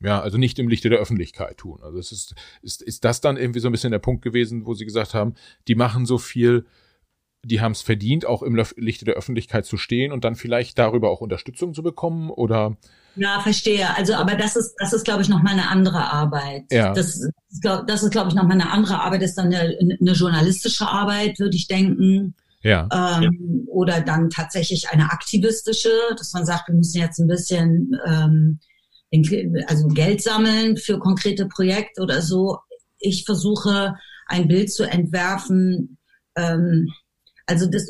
ja, 0.00 0.20
also 0.20 0.38
nicht 0.38 0.58
im 0.58 0.68
Lichte 0.68 0.90
der 0.90 0.98
Öffentlichkeit 0.98 1.58
tun. 1.58 1.80
Also 1.82 1.98
es 1.98 2.10
ist, 2.10 2.34
ist, 2.62 2.82
ist 2.82 3.04
das 3.04 3.20
dann 3.20 3.36
irgendwie 3.36 3.60
so 3.60 3.68
ein 3.68 3.72
bisschen 3.72 3.92
der 3.92 4.00
Punkt 4.00 4.22
gewesen, 4.22 4.66
wo 4.66 4.74
sie 4.74 4.84
gesagt 4.84 5.14
haben, 5.14 5.34
die 5.68 5.76
machen 5.76 6.04
so 6.04 6.18
viel, 6.18 6.66
die 7.44 7.60
haben 7.60 7.72
es 7.72 7.82
verdient, 7.82 8.26
auch 8.26 8.42
im 8.42 8.56
Lichte 8.76 9.04
der 9.04 9.14
Öffentlichkeit 9.14 9.66
zu 9.66 9.76
stehen 9.76 10.12
und 10.12 10.24
dann 10.24 10.34
vielleicht 10.34 10.78
darüber 10.78 11.10
auch 11.10 11.20
Unterstützung 11.20 11.74
zu 11.74 11.82
bekommen 11.82 12.30
oder? 12.30 12.76
Ja, 13.16 13.40
verstehe. 13.40 13.96
Also, 13.96 14.14
aber 14.14 14.34
das 14.34 14.56
ist, 14.56 14.74
das 14.78 14.92
ist, 14.92 15.04
glaube 15.04 15.22
ich, 15.22 15.28
noch 15.28 15.42
mal 15.42 15.52
eine 15.52 15.68
andere 15.68 16.12
Arbeit. 16.12 16.64
Ja. 16.72 16.92
Das, 16.92 17.16
ist, 17.16 17.30
das 17.86 18.02
ist, 18.02 18.10
glaube 18.10 18.28
ich, 18.28 18.34
noch 18.34 18.42
mal 18.42 18.54
eine 18.54 18.70
andere 18.70 19.00
Arbeit. 19.00 19.22
Das 19.22 19.30
ist 19.30 19.38
dann 19.38 19.54
eine, 19.54 19.78
eine 19.78 20.12
journalistische 20.12 20.86
Arbeit, 20.86 21.38
würde 21.38 21.56
ich 21.56 21.68
denken. 21.68 22.34
Ja. 22.62 22.88
Ähm, 22.92 23.66
oder 23.68 24.00
dann 24.00 24.30
tatsächlich 24.30 24.88
eine 24.88 25.12
aktivistische, 25.12 25.90
dass 26.16 26.32
man 26.32 26.46
sagt, 26.46 26.68
wir 26.68 26.74
müssen 26.74 26.98
jetzt 26.98 27.18
ein 27.18 27.28
bisschen 27.28 27.96
ähm, 28.06 28.58
also 29.68 29.86
Geld 29.88 30.22
sammeln 30.22 30.76
für 30.76 30.98
konkrete 30.98 31.46
Projekte 31.46 32.02
oder 32.02 32.20
so. 32.20 32.58
Ich 32.98 33.24
versuche 33.24 33.94
ein 34.26 34.48
Bild 34.48 34.72
zu 34.72 34.84
entwerfen, 34.84 35.98
ähm, 36.36 36.90
also 37.46 37.66
das, 37.66 37.88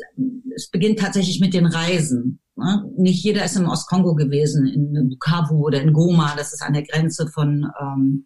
es 0.55 0.69
beginnt 0.69 0.99
tatsächlich 0.99 1.39
mit 1.39 1.53
den 1.53 1.65
Reisen. 1.65 2.39
Ne? 2.55 2.89
Nicht 2.97 3.23
jeder 3.23 3.45
ist 3.45 3.55
im 3.55 3.67
Ostkongo 3.67 4.15
gewesen, 4.15 4.67
in 4.67 5.09
Bukavu 5.09 5.65
oder 5.65 5.81
in 5.81 5.93
Goma, 5.93 6.35
das 6.35 6.53
ist 6.53 6.61
an 6.61 6.73
der 6.73 6.83
Grenze 6.83 7.27
von, 7.27 7.69
ähm, 7.81 8.25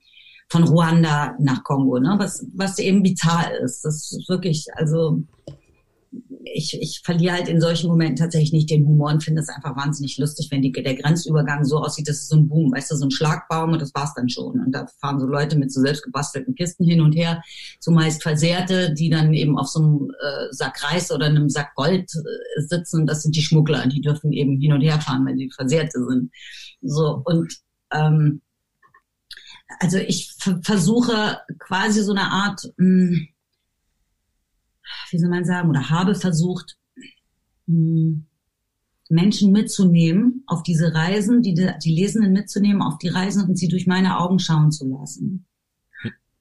von 0.50 0.64
Ruanda 0.64 1.36
nach 1.40 1.64
Kongo, 1.64 2.00
ne? 2.00 2.16
was, 2.18 2.46
was 2.56 2.80
eben 2.80 3.04
vital 3.04 3.52
ist. 3.64 3.84
Das 3.84 3.96
ist 3.96 4.30
wirklich, 4.30 4.68
also 4.74 5.24
ich, 6.54 6.80
ich 6.80 7.02
verliere 7.04 7.34
halt 7.34 7.48
in 7.48 7.62
solchen 7.62 7.88
Momenten 7.88 8.18
tatsächlich 8.18 8.54
nicht 8.54 8.70
den 8.70 8.86
Humor 8.86 9.12
und 9.12 9.24
finde 9.24 9.42
es 9.42 9.50
einfach 9.50 9.76
wahnsinnig 9.76 10.18
lustig, 10.18 10.50
wenn 10.52 10.62
die, 10.62 10.72
der 10.72 10.96
Grenzübergang 10.96 11.64
so 11.64 11.78
aussieht, 11.78 12.08
das 12.08 12.18
ist 12.18 12.30
so 12.30 12.38
ein 12.38 12.48
Boom, 12.48 12.72
weißt 12.72 12.92
du, 12.92 12.96
so 12.96 13.06
ein 13.06 13.12
Schlagbaum 13.12 13.72
und 13.72 13.82
das 13.82 13.94
war's 13.94 14.14
dann 14.16 14.30
schon. 14.30 14.60
Und 14.60 14.72
da 14.72 14.88
fahren 15.00 15.20
so 15.20 15.26
Leute 15.26 15.58
mit 15.58 15.72
so 15.72 15.82
selbstgebastelten 15.82 16.56
Kisten 16.56 16.86
hin 16.86 17.02
und 17.02 17.14
her, 17.14 17.42
zumeist 17.80 18.24
Versehrte, 18.24 18.94
die 18.94 19.10
dann 19.10 19.34
eben 19.34 19.58
auf 19.58 19.68
so 19.68 19.80
einem 19.80 20.12
äh, 20.22 20.54
Sack 20.54 20.84
Reis 20.84 21.12
oder 21.12 21.28
einem 21.28 21.50
Sack 21.50 21.74
Gold 21.76 22.12
äh, 22.16 22.62
sitzen. 22.62 23.06
Das 23.06 23.24
sind 23.24 23.36
die 23.36 23.42
Schmuggler, 23.42 23.88
die 23.88 24.02
dürfen 24.02 24.32
eben 24.32 24.60
hin 24.60 24.74
und 24.74 24.82
her 24.82 25.00
fahren, 25.00 25.26
wenn 25.26 25.38
die 25.38 25.52
Versehrte 25.52 26.04
sind. 26.06 26.32
So, 26.82 27.22
und 27.26 27.54
ähm, 27.92 28.42
also 29.80 29.98
ich 29.98 30.36
versuche 30.64 31.40
quasi 31.60 32.02
so 32.02 32.12
eine 32.12 32.32
Art 32.32 32.62
mh, 32.78 33.10
hm, 33.10 33.28
wie 35.12 35.20
soll 35.20 35.30
man 35.30 35.46
sagen, 35.46 35.70
oder 35.70 35.90
habe 35.90 36.16
versucht, 36.16 36.78
hm, 37.68 38.26
Menschen 39.10 39.52
mitzunehmen 39.52 40.44
auf 40.46 40.62
diese 40.62 40.94
Reisen, 40.94 41.42
die, 41.42 41.56
die 41.56 41.96
Lesenden 41.96 42.32
mitzunehmen 42.32 42.82
auf 42.82 43.00
die 43.00 43.08
Reisen 43.10 43.48
und 43.48 43.58
sie 43.58 43.68
durch 43.68 43.88
meine 43.88 44.20
Augen 44.20 44.40
schauen 44.40 44.72
zu 44.72 44.88
lassen. 44.88 45.46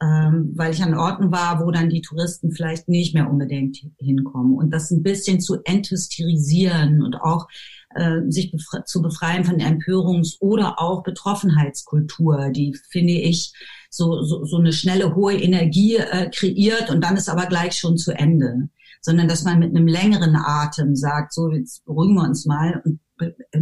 Ähm, 0.01 0.53
weil 0.55 0.73
ich 0.73 0.83
an 0.83 0.95
Orten 0.95 1.33
war, 1.33 1.65
wo 1.65 1.73
dann 1.73 1.89
die 1.89 2.03
Touristen 2.03 2.53
vielleicht 2.53 2.89
nicht 2.89 3.15
mehr 3.15 3.29
unbedingt 3.29 3.79
hinkommen 3.99 4.55
und 4.55 4.71
das 4.71 4.93
ein 4.93 5.03
bisschen 5.03 5.41
zu 5.41 5.57
enthysterisieren 5.65 7.03
und 7.03 7.17
auch 7.17 7.49
äh, 7.95 8.21
sich 8.29 8.51
befre 8.53 8.85
zu 8.85 9.03
befreien 9.03 9.45
von 9.45 9.59
Empörungs- 9.59 10.37
oder 10.41 10.81
auch 10.81 11.03
Betroffenheitskultur, 11.03 12.51
die 12.51 12.77
finde 12.91 13.15
ich 13.15 13.53
so, 13.91 14.23
so, 14.23 14.45
so 14.45 14.59
eine 14.59 14.73
schnelle, 14.73 15.15
hohe 15.15 15.35
Energie 15.35 15.97
äh, 15.97 16.31
kreiert 16.31 16.91
und 16.91 17.03
dann 17.03 17.17
ist 17.17 17.29
aber 17.29 17.47
gleich 17.47 17.75
schon 17.75 17.97
zu 17.97 18.13
Ende 18.13 18.69
sondern 19.01 19.29
dass 19.29 19.45
man 19.45 19.61
mit 19.61 19.75
einem 19.75 19.87
längeren 19.87 20.37
Atem 20.37 20.97
sagt, 20.97 21.33
so 21.33 21.51
jetzt 21.51 21.85
beruhigen 21.85 22.15
wir 22.15 22.25
uns 22.25 22.47
mal 22.47 22.83
und 22.85 23.01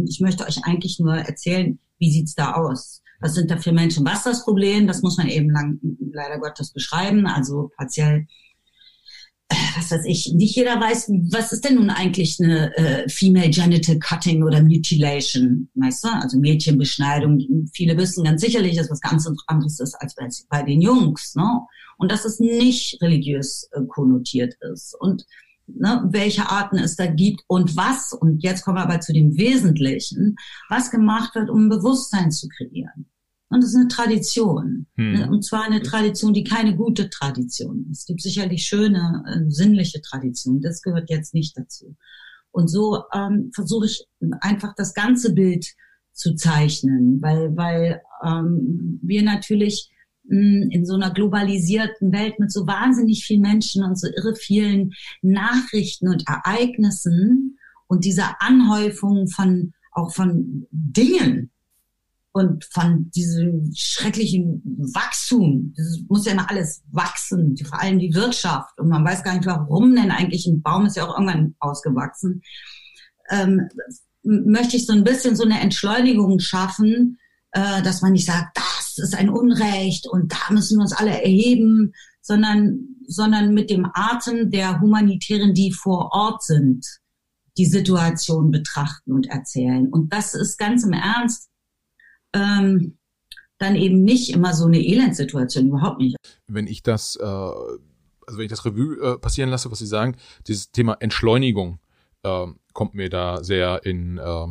ich 0.07 0.19
möchte 0.19 0.45
euch 0.45 0.63
eigentlich 0.63 0.99
nur 0.99 1.15
erzählen, 1.15 1.79
wie 1.99 2.11
sieht's 2.11 2.35
da 2.35 2.53
aus? 2.53 3.01
Was 3.19 3.33
sind 3.33 3.49
da 3.49 3.57
für 3.57 3.71
Menschen? 3.71 4.05
Was 4.05 4.17
ist 4.17 4.25
das 4.25 4.43
Problem? 4.43 4.85
Das 4.85 5.01
muss 5.01 5.17
man 5.17 5.27
eben 5.27 5.49
lang, 5.49 5.79
leider 6.11 6.39
Gottes 6.39 6.71
beschreiben. 6.71 7.25
Also 7.25 7.71
partiell, 7.75 8.27
was 9.49 9.91
weiß 9.91 10.05
ich, 10.05 10.33
nicht 10.33 10.55
jeder 10.55 10.79
weiß, 10.79 11.09
was 11.31 11.51
ist 11.51 11.63
denn 11.63 11.75
nun 11.75 11.89
eigentlich 11.89 12.37
eine 12.41 12.75
äh, 12.77 13.09
Female 13.09 13.49
Genital 13.49 13.99
Cutting 13.99 14.43
oder 14.43 14.61
Mutilation? 14.61 15.69
Weißt 15.75 16.03
du? 16.03 16.09
Also 16.09 16.39
Mädchenbeschneidung. 16.39 17.69
Viele 17.73 17.97
wissen 17.97 18.23
ganz 18.23 18.41
sicherlich, 18.41 18.75
dass 18.75 18.89
was 18.89 19.01
ganz 19.01 19.29
anderes 19.47 19.79
ist 19.79 19.95
als 19.95 20.15
bei, 20.49 20.63
den 20.63 20.81
Jungs. 20.81 21.35
Ne? 21.35 21.61
und 21.97 22.11
dass 22.11 22.25
es 22.25 22.39
nicht 22.39 23.01
religiös 23.01 23.69
äh, 23.71 23.81
konnotiert 23.87 24.55
ist 24.71 24.95
und 24.99 25.25
ne, 25.67 26.03
welche 26.09 26.49
Arten 26.49 26.77
es 26.77 26.95
da 26.95 27.07
gibt 27.07 27.43
und 27.47 27.75
was, 27.75 28.13
und 28.13 28.43
jetzt 28.43 28.63
kommen 28.63 28.77
wir 28.77 28.83
aber 28.83 29.01
zu 29.01 29.13
dem 29.13 29.37
Wesentlichen, 29.37 30.35
was 30.69 30.91
gemacht 30.91 31.35
wird, 31.35 31.49
um 31.49 31.69
Bewusstsein 31.69 32.31
zu 32.31 32.47
kreieren. 32.47 33.09
Und 33.49 33.63
das 33.63 33.69
ist 33.69 33.77
eine 33.77 33.87
Tradition. 33.87 34.87
Hm. 34.95 35.13
Ne, 35.13 35.29
und 35.29 35.43
zwar 35.43 35.63
eine 35.63 35.81
Tradition, 35.81 36.33
die 36.33 36.43
keine 36.43 36.75
gute 36.75 37.09
Tradition 37.09 37.87
ist. 37.91 37.99
Es 37.99 38.05
gibt 38.05 38.21
sicherlich 38.21 38.63
schöne, 38.63 39.23
äh, 39.27 39.49
sinnliche 39.49 40.01
Traditionen. 40.01 40.61
Das 40.61 40.81
gehört 40.81 41.09
jetzt 41.09 41.33
nicht 41.33 41.57
dazu. 41.57 41.95
Und 42.51 42.67
so 42.67 43.03
ähm, 43.13 43.51
versuche 43.53 43.85
ich 43.85 44.05
einfach 44.41 44.73
das 44.75 44.93
ganze 44.93 45.33
Bild 45.33 45.65
zu 46.13 46.35
zeichnen, 46.35 47.21
weil, 47.21 47.55
weil 47.55 48.01
ähm, 48.25 48.99
wir 49.03 49.21
natürlich 49.21 49.91
in 50.29 50.85
so 50.85 50.95
einer 50.95 51.11
globalisierten 51.11 52.11
Welt 52.11 52.37
mit 52.37 52.51
so 52.51 52.67
wahnsinnig 52.67 53.23
vielen 53.25 53.41
Menschen 53.41 53.83
und 53.83 53.97
so 53.97 54.07
irre 54.07 54.35
vielen 54.35 54.91
Nachrichten 55.21 56.09
und 56.09 56.27
Ereignissen 56.27 57.57
und 57.87 58.03
dieser 58.03 58.41
Anhäufung 58.41 59.29
von 59.29 59.71
auch 59.93 60.13
von 60.13 60.67
Dingen 60.71 61.51
und 62.37 62.65
von 62.65 63.09
diesem 63.15 63.71
schrecklichen 63.75 64.61
Wachstum. 64.93 65.73
Das 65.75 65.99
muss 66.07 66.25
ja 66.25 66.33
immer 66.33 66.49
alles 66.49 66.83
wachsen, 66.91 67.57
vor 67.57 67.81
allem 67.81 67.97
die 67.97 68.13
Wirtschaft. 68.13 68.79
Und 68.79 68.89
man 68.89 69.03
weiß 69.03 69.23
gar 69.23 69.33
nicht, 69.33 69.47
warum 69.47 69.95
denn 69.95 70.11
eigentlich 70.11 70.45
ein 70.45 70.61
Baum 70.61 70.85
ist 70.85 70.97
ja 70.97 71.07
auch 71.07 71.17
irgendwann 71.17 71.55
ausgewachsen. 71.59 72.43
Ähm, 73.31 73.67
möchte 74.21 74.77
ich 74.77 74.85
so 74.85 74.93
ein 74.93 75.03
bisschen 75.03 75.35
so 75.35 75.45
eine 75.45 75.59
Entschleunigung 75.61 76.39
schaffen, 76.39 77.17
äh, 77.53 77.81
dass 77.81 78.03
man 78.03 78.11
nicht 78.11 78.27
sagt, 78.27 78.55
das 78.55 78.99
ist 78.99 79.15
ein 79.15 79.29
Unrecht 79.29 80.05
und 80.07 80.31
da 80.31 80.53
müssen 80.53 80.77
wir 80.77 80.83
uns 80.83 80.93
alle 80.93 81.19
erheben, 81.19 81.93
sondern, 82.21 82.77
sondern 83.07 83.55
mit 83.55 83.71
dem 83.71 83.89
Atem 83.93 84.51
der 84.51 84.79
Humanitären, 84.79 85.55
die 85.55 85.71
vor 85.71 86.11
Ort 86.11 86.43
sind, 86.43 86.85
die 87.57 87.65
Situation 87.65 88.51
betrachten 88.51 89.11
und 89.11 89.25
erzählen. 89.25 89.87
Und 89.87 90.13
das 90.13 90.35
ist 90.35 90.59
ganz 90.59 90.83
im 90.83 90.93
Ernst 90.93 91.49
ähm, 92.33 92.97
dann 93.57 93.75
eben 93.75 94.03
nicht 94.03 94.29
immer 94.33 94.53
so 94.53 94.65
eine 94.65 94.79
Elendsituation, 94.79 95.67
überhaupt 95.67 95.99
nicht. 95.99 96.15
Wenn 96.47 96.67
ich 96.67 96.83
das, 96.83 97.15
äh, 97.15 97.23
also 97.23 98.37
wenn 98.37 98.45
ich 98.45 98.49
das 98.49 98.65
Revue 98.65 98.97
äh, 99.01 99.17
passieren 99.17 99.49
lasse, 99.49 99.71
was 99.71 99.79
Sie 99.79 99.87
sagen, 99.87 100.15
dieses 100.47 100.71
Thema 100.71 100.97
Entschleunigung 100.99 101.79
äh, 102.23 102.47
kommt 102.73 102.93
mir 102.93 103.09
da 103.09 103.43
sehr 103.43 103.81
in, 103.83 104.17
äh, 104.17 104.47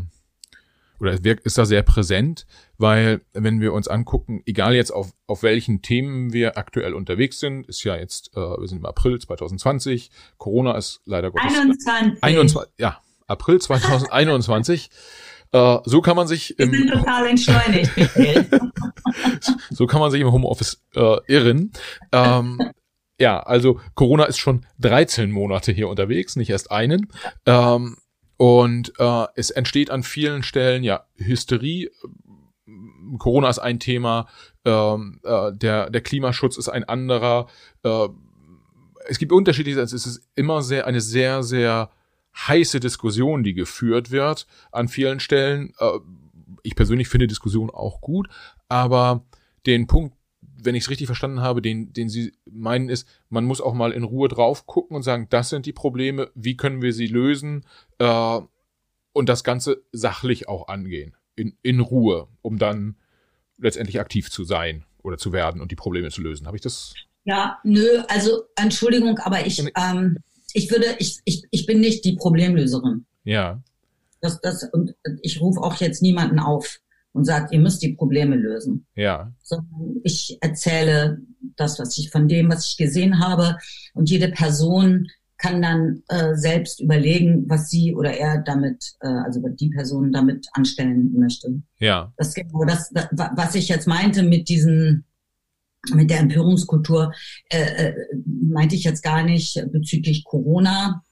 oder 0.98 1.12
ist 1.44 1.58
da 1.58 1.66
sehr 1.66 1.82
präsent, 1.82 2.46
weil 2.78 3.20
wenn 3.32 3.60
wir 3.60 3.72
uns 3.72 3.86
angucken, 3.86 4.42
egal 4.46 4.74
jetzt 4.74 4.90
auf, 4.90 5.12
auf 5.26 5.42
welchen 5.42 5.82
Themen 5.82 6.32
wir 6.32 6.56
aktuell 6.58 6.94
unterwegs 6.94 7.38
sind, 7.38 7.66
ist 7.66 7.84
ja 7.84 7.96
jetzt, 7.96 8.30
äh, 8.34 8.40
wir 8.40 8.66
sind 8.66 8.78
im 8.78 8.86
April 8.86 9.18
2020, 9.18 10.10
Corona 10.38 10.76
ist 10.76 11.02
leider 11.04 11.30
Gottes 11.30 11.54
21. 11.54 12.22
21 12.22 12.72
ja, 12.78 13.00
April 13.26 13.60
2021. 13.60 14.90
äh, 15.52 15.78
so 15.84 16.00
kann 16.00 16.16
man 16.16 16.26
sich 16.26 16.58
im, 16.58 16.70
sind 16.70 16.90
total 16.90 17.26
entschleunigt. 17.26 17.90
so 19.70 19.86
kann 19.86 20.00
man 20.00 20.10
sich 20.10 20.20
im 20.20 20.32
Homeoffice 20.32 20.82
äh, 20.94 21.16
irren. 21.26 21.72
Ähm, 22.12 22.58
ja, 23.18 23.40
also 23.40 23.80
Corona 23.94 24.24
ist 24.24 24.38
schon 24.38 24.66
13 24.80 25.30
Monate 25.30 25.72
hier 25.72 25.88
unterwegs, 25.88 26.36
nicht 26.36 26.50
erst 26.50 26.70
einen. 26.70 27.10
Ähm, 27.46 27.96
und 28.36 28.92
äh, 28.98 29.26
es 29.34 29.50
entsteht 29.50 29.90
an 29.90 30.02
vielen 30.02 30.42
Stellen 30.42 30.84
ja 30.84 31.06
Hysterie. 31.16 31.90
Corona 33.18 33.48
ist 33.48 33.58
ein 33.58 33.80
Thema, 33.80 34.28
ähm, 34.64 35.20
äh, 35.24 35.52
der, 35.52 35.90
der 35.90 36.00
Klimaschutz 36.02 36.58
ist 36.58 36.68
ein 36.68 36.84
anderer. 36.84 37.48
Äh, 37.82 38.08
es 39.08 39.18
gibt 39.18 39.32
unterschiedliche, 39.32 39.80
es 39.80 39.92
ist 39.92 40.28
immer 40.34 40.62
sehr 40.62 40.86
eine 40.86 41.00
sehr, 41.00 41.42
sehr 41.42 41.90
heiße 42.36 42.80
Diskussion, 42.80 43.42
die 43.42 43.54
geführt 43.54 44.10
wird 44.10 44.46
an 44.72 44.88
vielen 44.88 45.20
Stellen. 45.20 45.72
Äh, 45.78 45.98
ich 46.62 46.74
persönlich 46.74 47.08
finde 47.08 47.26
Diskussion 47.26 47.70
auch 47.70 48.00
gut, 48.00 48.28
aber 48.68 49.24
den 49.66 49.86
Punkt, 49.86 50.16
wenn 50.40 50.74
ich 50.74 50.84
es 50.84 50.90
richtig 50.90 51.06
verstanden 51.06 51.40
habe, 51.40 51.62
den, 51.62 51.92
den 51.92 52.08
Sie 52.08 52.32
meinen, 52.44 52.88
ist, 52.88 53.06
man 53.28 53.44
muss 53.44 53.60
auch 53.60 53.74
mal 53.74 53.92
in 53.92 54.04
Ruhe 54.04 54.28
drauf 54.28 54.66
gucken 54.66 54.96
und 54.96 55.02
sagen, 55.02 55.26
das 55.30 55.48
sind 55.48 55.66
die 55.66 55.72
Probleme, 55.72 56.30
wie 56.34 56.56
können 56.56 56.82
wir 56.82 56.92
sie 56.92 57.06
lösen 57.06 57.64
äh, 57.98 58.40
und 59.12 59.28
das 59.28 59.44
Ganze 59.44 59.84
sachlich 59.92 60.48
auch 60.48 60.68
angehen, 60.68 61.16
in, 61.36 61.56
in 61.62 61.80
Ruhe, 61.80 62.28
um 62.42 62.58
dann 62.58 62.96
letztendlich 63.58 64.00
aktiv 64.00 64.30
zu 64.30 64.44
sein 64.44 64.84
oder 65.02 65.18
zu 65.18 65.32
werden 65.32 65.60
und 65.60 65.70
die 65.70 65.76
Probleme 65.76 66.10
zu 66.10 66.20
lösen. 66.20 66.46
Habe 66.46 66.56
ich 66.56 66.62
das? 66.62 66.94
Ja, 67.24 67.58
nö, 67.64 68.02
also 68.08 68.44
Entschuldigung, 68.56 69.18
aber 69.18 69.46
ich, 69.46 69.60
ähm, 69.76 70.18
ich 70.56 70.70
würde, 70.70 70.86
ich, 70.98 71.20
ich, 71.24 71.42
ich 71.50 71.66
bin 71.66 71.80
nicht 71.80 72.04
die 72.06 72.14
Problemlöserin. 72.14 73.04
Ja. 73.24 73.62
Das, 74.22 74.40
das, 74.40 74.64
und 74.72 74.94
ich 75.20 75.40
rufe 75.42 75.60
auch 75.60 75.74
jetzt 75.76 76.00
niemanden 76.00 76.38
auf 76.38 76.80
und 77.12 77.26
sagt, 77.26 77.52
ihr 77.52 77.60
müsst 77.60 77.82
die 77.82 77.92
Probleme 77.92 78.36
lösen. 78.36 78.86
Ja. 78.94 79.30
Sondern 79.42 80.00
ich 80.02 80.38
erzähle 80.40 81.20
das, 81.56 81.78
was 81.78 81.98
ich 81.98 82.10
von 82.10 82.26
dem, 82.26 82.50
was 82.50 82.66
ich 82.68 82.78
gesehen 82.78 83.18
habe. 83.20 83.58
Und 83.92 84.08
jede 84.08 84.28
Person 84.28 85.08
kann 85.36 85.60
dann 85.60 86.02
äh, 86.08 86.34
selbst 86.36 86.80
überlegen, 86.80 87.44
was 87.48 87.68
sie 87.68 87.94
oder 87.94 88.16
er 88.16 88.38
damit, 88.38 88.94
äh, 89.00 89.08
also 89.08 89.46
die 89.46 89.68
Person 89.68 90.10
damit 90.10 90.46
anstellen 90.52 91.12
möchte. 91.18 91.60
Ja. 91.78 92.14
Das 92.16 92.32
genau 92.32 92.64
das, 92.64 92.90
was 93.12 93.54
ich 93.54 93.68
jetzt 93.68 93.86
meinte 93.86 94.22
mit 94.22 94.48
diesen 94.48 95.04
mit 95.94 96.10
der 96.10 96.20
Empörungskultur, 96.20 97.12
äh, 97.48 97.88
äh, 97.88 97.94
meinte 98.50 98.74
ich 98.74 98.84
jetzt 98.84 99.02
gar 99.02 99.22
nicht 99.22 99.62
bezüglich 99.72 100.24
Corona, 100.24 101.02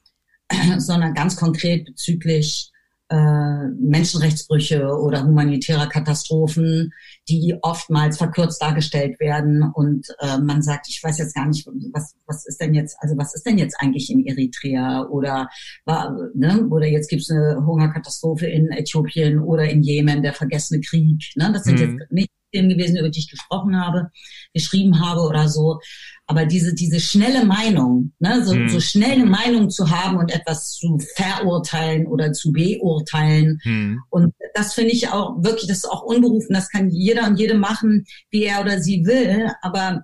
sondern 0.78 1.14
ganz 1.14 1.36
konkret 1.36 1.84
bezüglich 1.86 2.70
äh, 3.10 3.68
Menschenrechtsbrüche 3.78 4.86
oder 4.86 5.24
humanitärer 5.24 5.88
Katastrophen, 5.88 6.90
die 7.28 7.54
oftmals 7.60 8.16
verkürzt 8.16 8.62
dargestellt 8.62 9.20
werden 9.20 9.62
und 9.74 10.06
äh, 10.20 10.38
man 10.38 10.62
sagt, 10.62 10.88
ich 10.88 11.02
weiß 11.02 11.18
jetzt 11.18 11.34
gar 11.34 11.46
nicht, 11.46 11.66
was 11.92 12.14
was 12.26 12.46
ist 12.46 12.60
denn 12.60 12.72
jetzt, 12.72 12.96
also 13.00 13.16
was 13.18 13.34
ist 13.34 13.44
denn 13.44 13.58
jetzt 13.58 13.76
eigentlich 13.78 14.10
in 14.10 14.26
Eritrea 14.26 15.06
oder 15.10 15.50
war, 15.84 16.16
ne, 16.34 16.66
oder 16.68 16.86
jetzt 16.86 17.10
gibt's 17.10 17.30
eine 17.30 17.64
Hungerkatastrophe 17.66 18.46
in 18.46 18.68
Äthiopien 18.70 19.38
oder 19.38 19.68
in 19.68 19.82
Jemen, 19.82 20.22
der 20.22 20.32
vergessene 20.32 20.80
Krieg. 20.80 21.32
Ne? 21.36 21.50
Das 21.52 21.64
sind 21.64 21.78
mhm. 21.78 21.98
jetzt 21.98 22.10
nicht 22.12 22.30
Themen 22.54 22.68
gewesen, 22.68 22.96
über 22.96 23.10
die 23.10 23.20
ich 23.20 23.30
gesprochen 23.30 23.78
habe, 23.78 24.10
geschrieben 24.52 25.00
habe 25.00 25.20
oder 25.22 25.48
so. 25.48 25.80
Aber 26.26 26.46
diese, 26.46 26.74
diese 26.74 27.00
schnelle 27.00 27.44
Meinung, 27.44 28.12
ne, 28.18 28.42
so, 28.44 28.54
hm. 28.54 28.68
so 28.68 28.80
schnell 28.80 29.12
eine 29.12 29.26
Meinung 29.26 29.68
zu 29.68 29.90
haben 29.90 30.16
und 30.16 30.34
etwas 30.34 30.72
zu 30.72 30.98
verurteilen 31.16 32.06
oder 32.06 32.32
zu 32.32 32.50
beurteilen. 32.50 33.58
Hm. 33.62 34.00
Und 34.08 34.32
das 34.54 34.72
finde 34.72 34.92
ich 34.92 35.08
auch 35.10 35.36
wirklich, 35.42 35.66
das 35.66 35.78
ist 35.78 35.90
auch 35.90 36.02
unberufen. 36.02 36.54
Das 36.54 36.70
kann 36.70 36.88
jeder 36.88 37.26
und 37.26 37.38
jede 37.38 37.54
machen, 37.54 38.04
wie 38.30 38.44
er 38.44 38.62
oder 38.62 38.80
sie 38.80 39.04
will. 39.04 39.50
Aber 39.60 40.02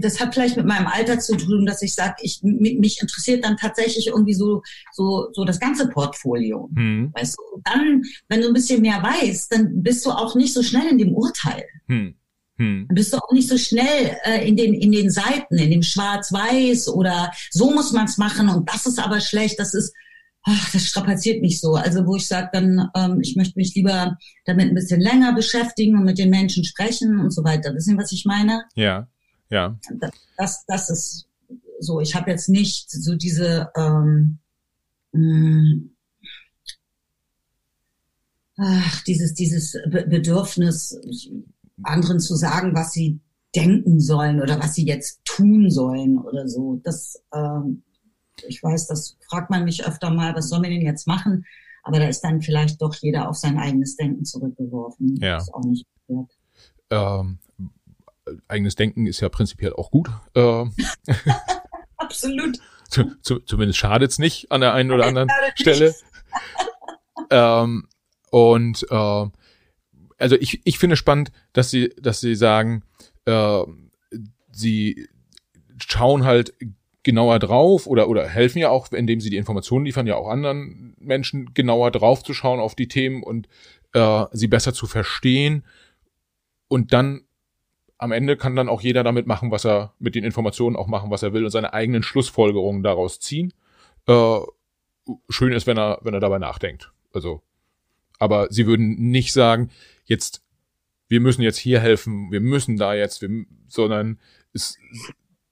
das 0.00 0.20
hat 0.20 0.34
vielleicht 0.34 0.56
mit 0.56 0.66
meinem 0.66 0.86
Alter 0.86 1.18
zu 1.18 1.36
tun, 1.36 1.66
dass 1.66 1.82
ich 1.82 1.94
sage, 1.94 2.16
ich 2.22 2.40
mich 2.42 3.00
interessiert 3.00 3.44
dann 3.44 3.56
tatsächlich 3.56 4.08
irgendwie 4.08 4.34
so 4.34 4.62
so 4.92 5.28
so 5.32 5.44
das 5.44 5.60
ganze 5.60 5.88
Portfolio. 5.88 6.68
Hm. 6.74 7.12
Weißt 7.14 7.36
du, 7.36 7.60
dann, 7.64 8.02
wenn 8.28 8.40
du 8.40 8.48
ein 8.48 8.54
bisschen 8.54 8.82
mehr 8.82 9.02
weißt, 9.02 9.52
dann 9.52 9.82
bist 9.82 10.04
du 10.04 10.10
auch 10.10 10.34
nicht 10.34 10.52
so 10.52 10.62
schnell 10.62 10.88
in 10.88 10.98
dem 10.98 11.14
Urteil. 11.14 11.64
Hm. 11.86 12.14
Hm. 12.58 12.86
Dann 12.88 12.94
bist 12.94 13.12
du 13.12 13.18
auch 13.18 13.32
nicht 13.32 13.48
so 13.48 13.56
schnell 13.56 14.16
äh, 14.24 14.46
in, 14.46 14.56
den, 14.56 14.74
in 14.74 14.92
den 14.92 15.10
Seiten, 15.10 15.56
in 15.56 15.70
dem 15.70 15.82
Schwarz-Weiß 15.82 16.88
oder 16.88 17.30
so 17.50 17.70
muss 17.70 17.92
man 17.92 18.06
es 18.06 18.18
machen 18.18 18.48
und 18.48 18.68
das 18.68 18.86
ist 18.86 18.98
aber 18.98 19.20
schlecht, 19.20 19.60
das 19.60 19.74
ist, 19.74 19.94
ach, 20.42 20.72
das 20.72 20.86
strapaziert 20.86 21.40
mich 21.40 21.60
so. 21.60 21.74
Also 21.74 22.04
wo 22.04 22.16
ich 22.16 22.26
sage 22.26 22.50
dann, 22.52 22.90
ähm, 22.96 23.20
ich 23.22 23.36
möchte 23.36 23.56
mich 23.56 23.74
lieber 23.74 24.16
damit 24.44 24.68
ein 24.68 24.74
bisschen 24.74 25.00
länger 25.00 25.34
beschäftigen 25.34 25.96
und 25.96 26.04
mit 26.04 26.18
den 26.18 26.30
Menschen 26.30 26.64
sprechen 26.64 27.20
und 27.20 27.30
so 27.30 27.44
weiter. 27.44 27.74
Wissen 27.74 27.96
was 27.96 28.10
ich 28.10 28.24
meine? 28.24 28.64
Ja, 28.74 29.06
ja. 29.50 29.78
Das, 30.36 30.64
das 30.66 30.90
ist 30.90 31.28
so. 31.80 32.00
Ich 32.00 32.14
habe 32.14 32.30
jetzt 32.30 32.48
nicht 32.48 32.90
so 32.90 33.14
diese 33.14 33.70
ähm, 33.76 34.38
mh, 35.12 35.20
hm, 35.20 35.90
ach, 38.58 39.02
dieses, 39.04 39.34
dieses 39.34 39.76
Bedürfnis, 39.86 40.98
anderen 41.82 42.20
zu 42.20 42.34
sagen, 42.34 42.74
was 42.74 42.92
sie 42.92 43.20
denken 43.54 44.00
sollen 44.00 44.42
oder 44.42 44.60
was 44.60 44.74
sie 44.74 44.84
jetzt 44.84 45.20
tun 45.24 45.70
sollen 45.70 46.18
oder 46.18 46.48
so. 46.48 46.80
Das, 46.84 47.22
ähm, 47.32 47.82
ich 48.46 48.62
weiß, 48.62 48.88
das 48.88 49.16
fragt 49.28 49.50
man 49.50 49.64
mich 49.64 49.86
öfter 49.86 50.10
mal, 50.10 50.34
was 50.34 50.48
soll 50.48 50.60
man 50.60 50.70
denn 50.70 50.82
jetzt 50.82 51.06
machen? 51.06 51.46
Aber 51.82 51.98
da 51.98 52.08
ist 52.08 52.20
dann 52.20 52.42
vielleicht 52.42 52.82
doch 52.82 52.94
jeder 52.96 53.28
auf 53.28 53.36
sein 53.36 53.58
eigenes 53.58 53.96
Denken 53.96 54.24
zurückgeworfen. 54.24 55.16
Ja. 55.16 55.34
Das 55.34 55.44
ist 55.44 55.54
auch 55.54 55.64
nicht 55.64 55.86
wert. 56.08 56.36
Ähm, 56.90 57.38
eigenes 58.48 58.74
Denken 58.76 59.06
ist 59.06 59.20
ja 59.20 59.28
prinzipiell 59.28 59.72
auch 59.72 59.90
gut. 59.90 60.10
Ähm. 60.34 60.74
Absolut. 61.96 62.58
Zu, 62.88 63.20
zu, 63.20 63.40
zumindest 63.40 63.78
schadet 63.78 64.10
es 64.10 64.18
nicht 64.18 64.50
an 64.50 64.60
der 64.60 64.72
einen 64.72 64.92
oder 64.92 65.06
anderen 65.06 65.28
Stelle. 65.54 65.94
ähm, 67.30 67.86
und 68.30 68.86
äh, 68.90 69.26
also 70.18 70.36
ich, 70.40 70.60
ich 70.64 70.78
finde 70.78 70.96
spannend, 70.96 71.32
dass 71.52 71.70
sie, 71.70 71.94
dass 72.00 72.20
sie 72.20 72.34
sagen, 72.34 72.82
äh, 73.26 73.62
sie 74.52 75.08
schauen 75.78 76.24
halt 76.24 76.54
genauer 77.02 77.38
drauf 77.38 77.86
oder, 77.86 78.08
oder 78.08 78.28
helfen 78.28 78.58
ja 78.58 78.70
auch, 78.70 78.92
indem 78.92 79.20
sie 79.20 79.30
die 79.30 79.36
Informationen 79.36 79.84
liefern, 79.84 80.06
ja 80.06 80.16
auch 80.16 80.28
anderen 80.28 80.94
Menschen 80.98 81.54
genauer 81.54 81.90
drauf 81.90 82.22
zu 82.22 82.34
schauen 82.34 82.60
auf 82.60 82.74
die 82.74 82.88
Themen 82.88 83.22
und 83.22 83.48
äh, 83.94 84.24
sie 84.32 84.48
besser 84.48 84.74
zu 84.74 84.86
verstehen. 84.86 85.64
Und 86.68 86.92
dann 86.92 87.22
am 87.98 88.12
Ende 88.12 88.36
kann 88.36 88.56
dann 88.56 88.68
auch 88.68 88.80
jeder 88.80 89.04
damit 89.04 89.26
machen, 89.26 89.50
was 89.50 89.64
er 89.64 89.92
mit 89.98 90.14
den 90.14 90.24
Informationen 90.24 90.76
auch 90.76 90.86
machen, 90.86 91.10
was 91.10 91.22
er 91.22 91.32
will 91.32 91.44
und 91.44 91.50
seine 91.50 91.72
eigenen 91.72 92.02
Schlussfolgerungen 92.02 92.82
daraus 92.82 93.20
ziehen. 93.20 93.52
Äh, 94.06 94.38
schön 95.28 95.52
ist, 95.52 95.66
wenn 95.66 95.78
er, 95.78 95.98
wenn 96.02 96.14
er 96.14 96.20
dabei 96.20 96.38
nachdenkt. 96.38 96.92
Also 97.12 97.42
aber 98.18 98.48
sie 98.50 98.66
würden 98.66 99.10
nicht 99.10 99.32
sagen, 99.32 99.70
jetzt, 100.04 100.42
wir 101.08 101.20
müssen 101.20 101.42
jetzt 101.42 101.58
hier 101.58 101.80
helfen, 101.80 102.30
wir 102.30 102.40
müssen 102.40 102.76
da 102.76 102.94
jetzt, 102.94 103.22
wir, 103.22 103.46
sondern 103.68 104.18
es, 104.52 104.76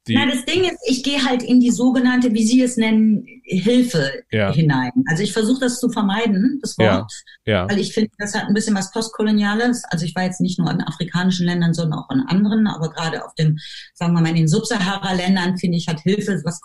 die 0.06 0.14
Nein, 0.14 0.30
das 0.30 0.44
Ding 0.44 0.64
ist, 0.64 0.78
ich 0.86 1.02
gehe 1.02 1.24
halt 1.24 1.42
in 1.42 1.60
die 1.60 1.70
sogenannte, 1.70 2.32
wie 2.32 2.46
Sie 2.46 2.62
es 2.62 2.76
nennen, 2.76 3.26
Hilfe 3.42 4.22
ja. 4.30 4.52
hinein. 4.52 4.92
Also 5.08 5.22
ich 5.22 5.32
versuche 5.32 5.60
das 5.60 5.80
zu 5.80 5.88
vermeiden, 5.88 6.58
das 6.62 6.78
Wort, 6.78 7.12
ja. 7.44 7.62
Ja. 7.62 7.68
weil 7.68 7.78
ich 7.78 7.92
finde, 7.92 8.10
das 8.18 8.34
hat 8.34 8.44
ein 8.44 8.54
bisschen 8.54 8.76
was 8.76 8.92
Postkoloniales. 8.92 9.82
Also 9.90 10.04
ich 10.04 10.14
war 10.14 10.24
jetzt 10.24 10.40
nicht 10.40 10.58
nur 10.58 10.70
in 10.70 10.80
afrikanischen 10.80 11.46
Ländern, 11.46 11.74
sondern 11.74 12.00
auch 12.00 12.10
in 12.10 12.20
anderen, 12.20 12.66
aber 12.66 12.90
gerade 12.90 13.24
auf 13.24 13.34
dem, 13.34 13.58
sagen 13.94 14.14
wir 14.14 14.20
mal, 14.20 14.30
in 14.30 14.36
den 14.36 14.48
Subsahara-Ländern 14.48 15.58
finde 15.58 15.78
ich, 15.78 15.88
hat 15.88 16.00
Hilfe 16.00 16.40
was 16.44 16.60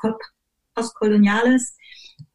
Postkoloniales 0.76 1.76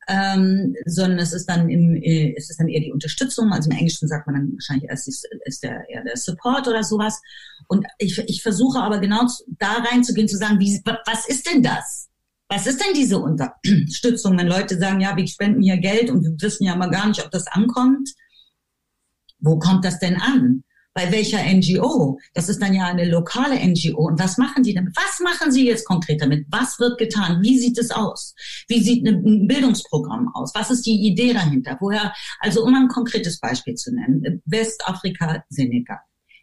ähm, 0.08 0.74
sondern 0.84 1.18
es 1.18 1.32
ist 1.32 1.46
dann 1.46 1.68
im, 1.68 1.96
äh, 1.96 2.34
es 2.36 2.48
ist 2.50 2.60
dann 2.60 2.68
eher 2.68 2.80
die 2.80 2.92
Unterstützung. 2.92 3.52
Also 3.52 3.70
im 3.70 3.76
Englischen 3.76 4.08
sagt 4.08 4.26
man 4.26 4.36
dann 4.36 4.52
wahrscheinlich 4.52 4.88
erst 4.88 5.08
ist, 5.08 5.28
ist 5.44 5.62
der 5.62 5.88
eher 5.88 6.04
der 6.04 6.16
Support 6.16 6.68
oder 6.68 6.82
sowas. 6.82 7.20
Und 7.68 7.86
ich, 7.98 8.18
ich 8.18 8.42
versuche 8.42 8.78
aber 8.78 8.98
genau 8.98 9.26
da 9.58 9.72
reinzugehen, 9.90 10.28
zu 10.28 10.36
sagen, 10.36 10.60
wie, 10.60 10.80
was 10.84 11.28
ist 11.28 11.50
denn 11.50 11.62
das? 11.62 12.08
Was 12.48 12.66
ist 12.68 12.80
denn 12.80 12.94
diese 12.94 13.18
Unterstützung, 13.18 14.38
wenn 14.38 14.46
Leute 14.46 14.78
sagen, 14.78 15.00
ja, 15.00 15.16
wir 15.16 15.26
spenden 15.26 15.62
hier 15.62 15.78
Geld 15.78 16.10
und 16.10 16.22
wir 16.22 16.36
wissen 16.40 16.64
ja 16.64 16.76
mal 16.76 16.90
gar 16.90 17.08
nicht, 17.08 17.24
ob 17.24 17.30
das 17.32 17.48
ankommt? 17.48 18.08
Wo 19.40 19.58
kommt 19.58 19.84
das 19.84 19.98
denn 19.98 20.16
an? 20.16 20.62
Bei 20.96 21.12
welcher 21.12 21.44
NGO. 21.44 22.18
Das 22.32 22.48
ist 22.48 22.60
dann 22.62 22.72
ja 22.72 22.86
eine 22.86 23.04
lokale 23.04 23.56
NGO. 23.56 24.06
Und 24.06 24.18
was 24.18 24.38
machen 24.38 24.62
die 24.62 24.72
damit? 24.72 24.96
Was 24.96 25.20
machen 25.20 25.52
sie 25.52 25.66
jetzt 25.66 25.84
konkret 25.84 26.22
damit? 26.22 26.46
Was 26.48 26.80
wird 26.80 26.96
getan? 26.96 27.42
Wie 27.42 27.58
sieht 27.58 27.76
es 27.76 27.90
aus? 27.90 28.34
Wie 28.66 28.82
sieht 28.82 29.06
ein 29.06 29.46
Bildungsprogramm 29.46 30.34
aus? 30.34 30.54
Was 30.54 30.70
ist 30.70 30.86
die 30.86 31.06
Idee 31.06 31.34
dahinter? 31.34 31.76
Woher, 31.80 32.14
also 32.40 32.64
um 32.64 32.74
ein 32.74 32.88
konkretes 32.88 33.38
Beispiel 33.38 33.74
zu 33.74 33.94
nennen, 33.94 34.42
Westafrika, 34.46 35.44
Senegal 35.50 36.00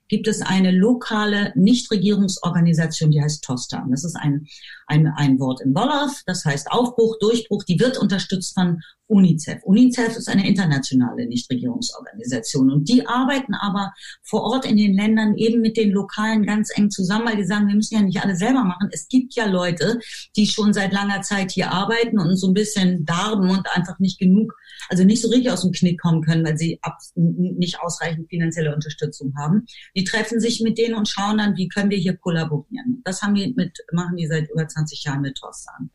gibt 0.08 0.28
es 0.28 0.42
eine 0.42 0.72
lokale 0.72 1.54
Nichtregierungsorganisation, 1.56 3.12
die 3.12 3.22
heißt 3.22 3.44
TOSTA. 3.44 3.86
Das 3.90 4.04
ist 4.04 4.16
ein, 4.16 4.46
ein, 4.88 5.08
ein 5.08 5.40
Wort 5.40 5.62
im 5.62 5.74
Wolof, 5.74 6.22
das 6.26 6.46
heißt 6.46 6.72
Aufbruch, 6.72 7.18
Durchbruch. 7.20 7.64
Die 7.64 7.80
wird 7.80 7.98
unterstützt 7.98 8.54
von 8.54 8.82
UNICEF. 9.08 9.62
UNICEF 9.64 10.16
ist 10.18 10.30
eine 10.30 10.48
internationale 10.48 11.28
Nichtregierungsorganisation 11.28 12.72
und 12.72 12.90
die 12.90 13.06
arbeiten 13.06 13.54
aber 13.54 13.94
vor 14.24 14.44
Ort 14.44 14.66
in 14.66 14.78
den 14.78 14.96
Ländern 14.96 15.36
eben 15.36 15.62
mit 15.62 15.78
den 15.78 15.92
Lokalen 15.92 16.46
ganz 16.46 16.72
eng 16.76 16.90
zusammen, 16.90 17.28
weil 17.28 17.38
die 17.38 17.46
sagen, 17.46 17.68
wir 17.68 17.76
müssen 17.76 17.96
ja 17.96 18.02
nicht 18.02 18.22
alles 18.22 18.40
selber 18.40 18.64
machen. 18.64 18.90
Es 18.92 19.08
gibt 19.08 19.36
ja 19.36 19.46
Leute, 19.46 20.00
die 20.36 20.48
schon 20.48 20.74
seit 20.74 20.94
langer 20.94 21.22
Zeit 21.22 21.52
hier 21.52 21.72
arbeiten 21.72 22.20
und 22.20 22.36
so 22.38 22.48
ein 22.48 22.54
bisschen 22.54 23.06
darben 23.06 23.50
und 23.50 23.68
einfach 23.76 24.00
nicht 24.00 24.20
genug 24.20 24.54
also 24.90 25.04
nicht 25.04 25.22
so 25.22 25.30
richtig 25.30 25.52
aus 25.52 25.62
dem 25.62 25.72
Knick 25.72 26.00
kommen 26.02 26.22
können, 26.22 26.46
weil 26.46 26.58
sie 26.58 26.80
ab, 26.82 26.98
nicht 27.16 27.80
ausreichend 27.80 28.30
finanzielle 28.30 28.74
Unterstützung 28.74 29.34
haben. 29.38 29.66
Die 29.96 30.04
treffen 30.04 30.40
sich 30.40 30.62
mit 30.62 30.78
denen 30.78 30.96
und 30.96 31.08
schauen 31.08 31.38
dann, 31.38 31.56
wie 31.56 31.68
können 31.68 31.90
wir 31.90 31.98
hier 31.98 32.18
kollaborieren. 32.18 33.02
Das 33.04 33.22
haben 33.22 33.36
die 33.36 33.54
mit, 33.56 33.78
machen 33.92 34.18
die 34.18 34.28
seit 34.28 34.50
über 34.50 34.68
20 34.68 35.04
Jahren 35.04 35.22
mit 35.22 35.38
Tostan. 35.38 35.90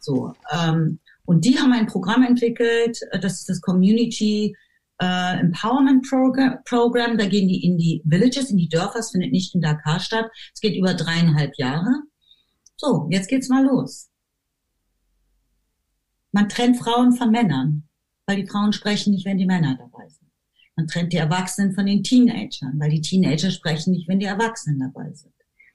So, 0.00 0.34
ähm, 0.50 0.98
und 1.24 1.44
die 1.44 1.58
haben 1.58 1.72
ein 1.72 1.86
Programm 1.86 2.22
entwickelt, 2.22 2.98
äh, 3.10 3.18
das 3.18 3.40
ist 3.40 3.48
das 3.48 3.60
Community 3.60 4.56
äh, 5.00 5.40
Empowerment 5.40 6.08
Program, 6.08 6.58
Program. 6.64 7.18
Da 7.18 7.26
gehen 7.26 7.48
die 7.48 7.64
in 7.64 7.78
die 7.78 8.02
Villages, 8.04 8.50
in 8.50 8.56
die 8.56 8.68
Dörfer. 8.68 9.00
Es 9.00 9.10
findet 9.10 9.32
nicht 9.32 9.54
in 9.54 9.60
Dakar 9.60 10.00
statt. 10.00 10.30
Es 10.54 10.60
geht 10.60 10.76
über 10.76 10.94
dreieinhalb 10.94 11.56
Jahre. 11.56 12.02
So, 12.76 13.08
jetzt 13.10 13.28
geht's 13.28 13.48
mal 13.48 13.64
los. 13.64 14.08
Man 16.32 16.48
trennt 16.48 16.78
Frauen 16.78 17.12
von 17.12 17.30
Männern 17.30 17.88
weil 18.26 18.36
die 18.36 18.46
Frauen 18.46 18.72
sprechen 18.72 19.12
nicht, 19.12 19.26
wenn 19.26 19.38
die 19.38 19.46
Männer 19.46 19.76
dabei 19.76 20.08
sind. 20.08 20.23
Man 20.76 20.86
trennt 20.86 21.12
die 21.12 21.18
Erwachsenen 21.18 21.72
von 21.72 21.86
den 21.86 22.02
Teenagern, 22.02 22.78
weil 22.78 22.90
die 22.90 23.00
Teenager 23.00 23.50
sprechen 23.50 23.92
nicht, 23.92 24.08
wenn 24.08 24.18
die 24.18 24.26
Erwachsenen 24.26 24.80
dabei 24.80 25.12
sind. 25.12 25.34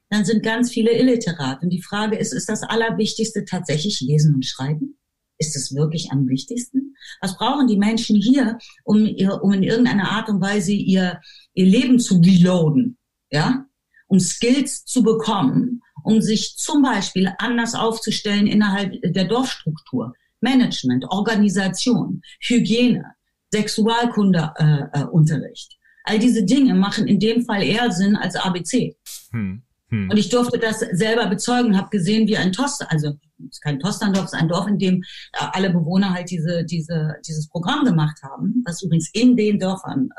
Dann 0.09 0.25
sind 0.25 0.43
ganz 0.43 0.71
viele 0.71 0.91
illiterat. 0.91 1.61
Und 1.61 1.69
die 1.69 1.81
Frage 1.81 2.17
ist, 2.17 2.33
ist 2.33 2.49
das 2.49 2.63
Allerwichtigste 2.63 3.45
tatsächlich 3.45 4.01
Lesen 4.01 4.35
und 4.35 4.45
Schreiben? 4.45 4.97
Ist 5.37 5.55
es 5.55 5.73
wirklich 5.73 6.11
am 6.11 6.27
wichtigsten? 6.27 6.95
Was 7.21 7.37
brauchen 7.37 7.67
die 7.67 7.77
Menschen 7.77 8.17
hier, 8.17 8.57
um, 8.83 9.05
ihr, 9.05 9.41
um 9.41 9.53
in 9.53 9.63
irgendeiner 9.63 10.11
Art 10.11 10.27
und 10.27 10.41
Weise 10.41 10.73
ihr, 10.73 11.21
ihr 11.53 11.65
Leben 11.65 11.99
zu 11.99 12.17
reloaden? 12.17 12.97
Ja? 13.31 13.65
Um 14.07 14.19
Skills 14.19 14.83
zu 14.83 15.03
bekommen, 15.03 15.81
um 16.03 16.21
sich 16.21 16.57
zum 16.57 16.81
Beispiel 16.81 17.31
anders 17.37 17.75
aufzustellen 17.75 18.47
innerhalb 18.47 18.99
der 19.01 19.25
Dorfstruktur. 19.25 20.13
Management, 20.41 21.05
Organisation, 21.09 22.21
Hygiene, 22.41 23.03
Sexualkundeunterricht. 23.51 25.71
Äh, 25.71 25.75
äh, 25.75 25.79
All 26.05 26.19
diese 26.19 26.43
Dinge 26.43 26.73
machen 26.73 27.07
in 27.07 27.19
dem 27.19 27.45
Fall 27.45 27.63
eher 27.63 27.91
Sinn 27.91 28.15
als 28.15 28.35
ABC. 28.35 28.95
Hm. 29.31 29.61
Hm. 29.89 30.09
Und 30.09 30.17
ich 30.17 30.29
durfte 30.29 30.59
das 30.59 30.79
selber 30.79 31.27
bezeugen, 31.27 31.77
habe 31.77 31.89
gesehen, 31.89 32.27
wie 32.27 32.37
ein 32.37 32.51
Toster, 32.51 32.91
also 32.91 33.17
es 33.39 33.55
ist 33.55 33.61
kein 33.61 33.79
Tosterndorf, 33.79 34.25
es 34.25 34.33
ist 34.33 34.39
ein 34.39 34.47
Dorf, 34.47 34.67
in 34.67 34.77
dem 34.77 35.03
äh, 35.33 35.45
alle 35.53 35.71
Bewohner 35.71 36.13
halt 36.13 36.29
diese, 36.29 36.63
diese, 36.63 37.15
dieses 37.27 37.49
Programm 37.49 37.85
gemacht 37.85 38.21
haben, 38.21 38.63
was 38.65 38.83
übrigens 38.83 39.09
in 39.13 39.35
den 39.35 39.59
Dörfern 39.59 40.09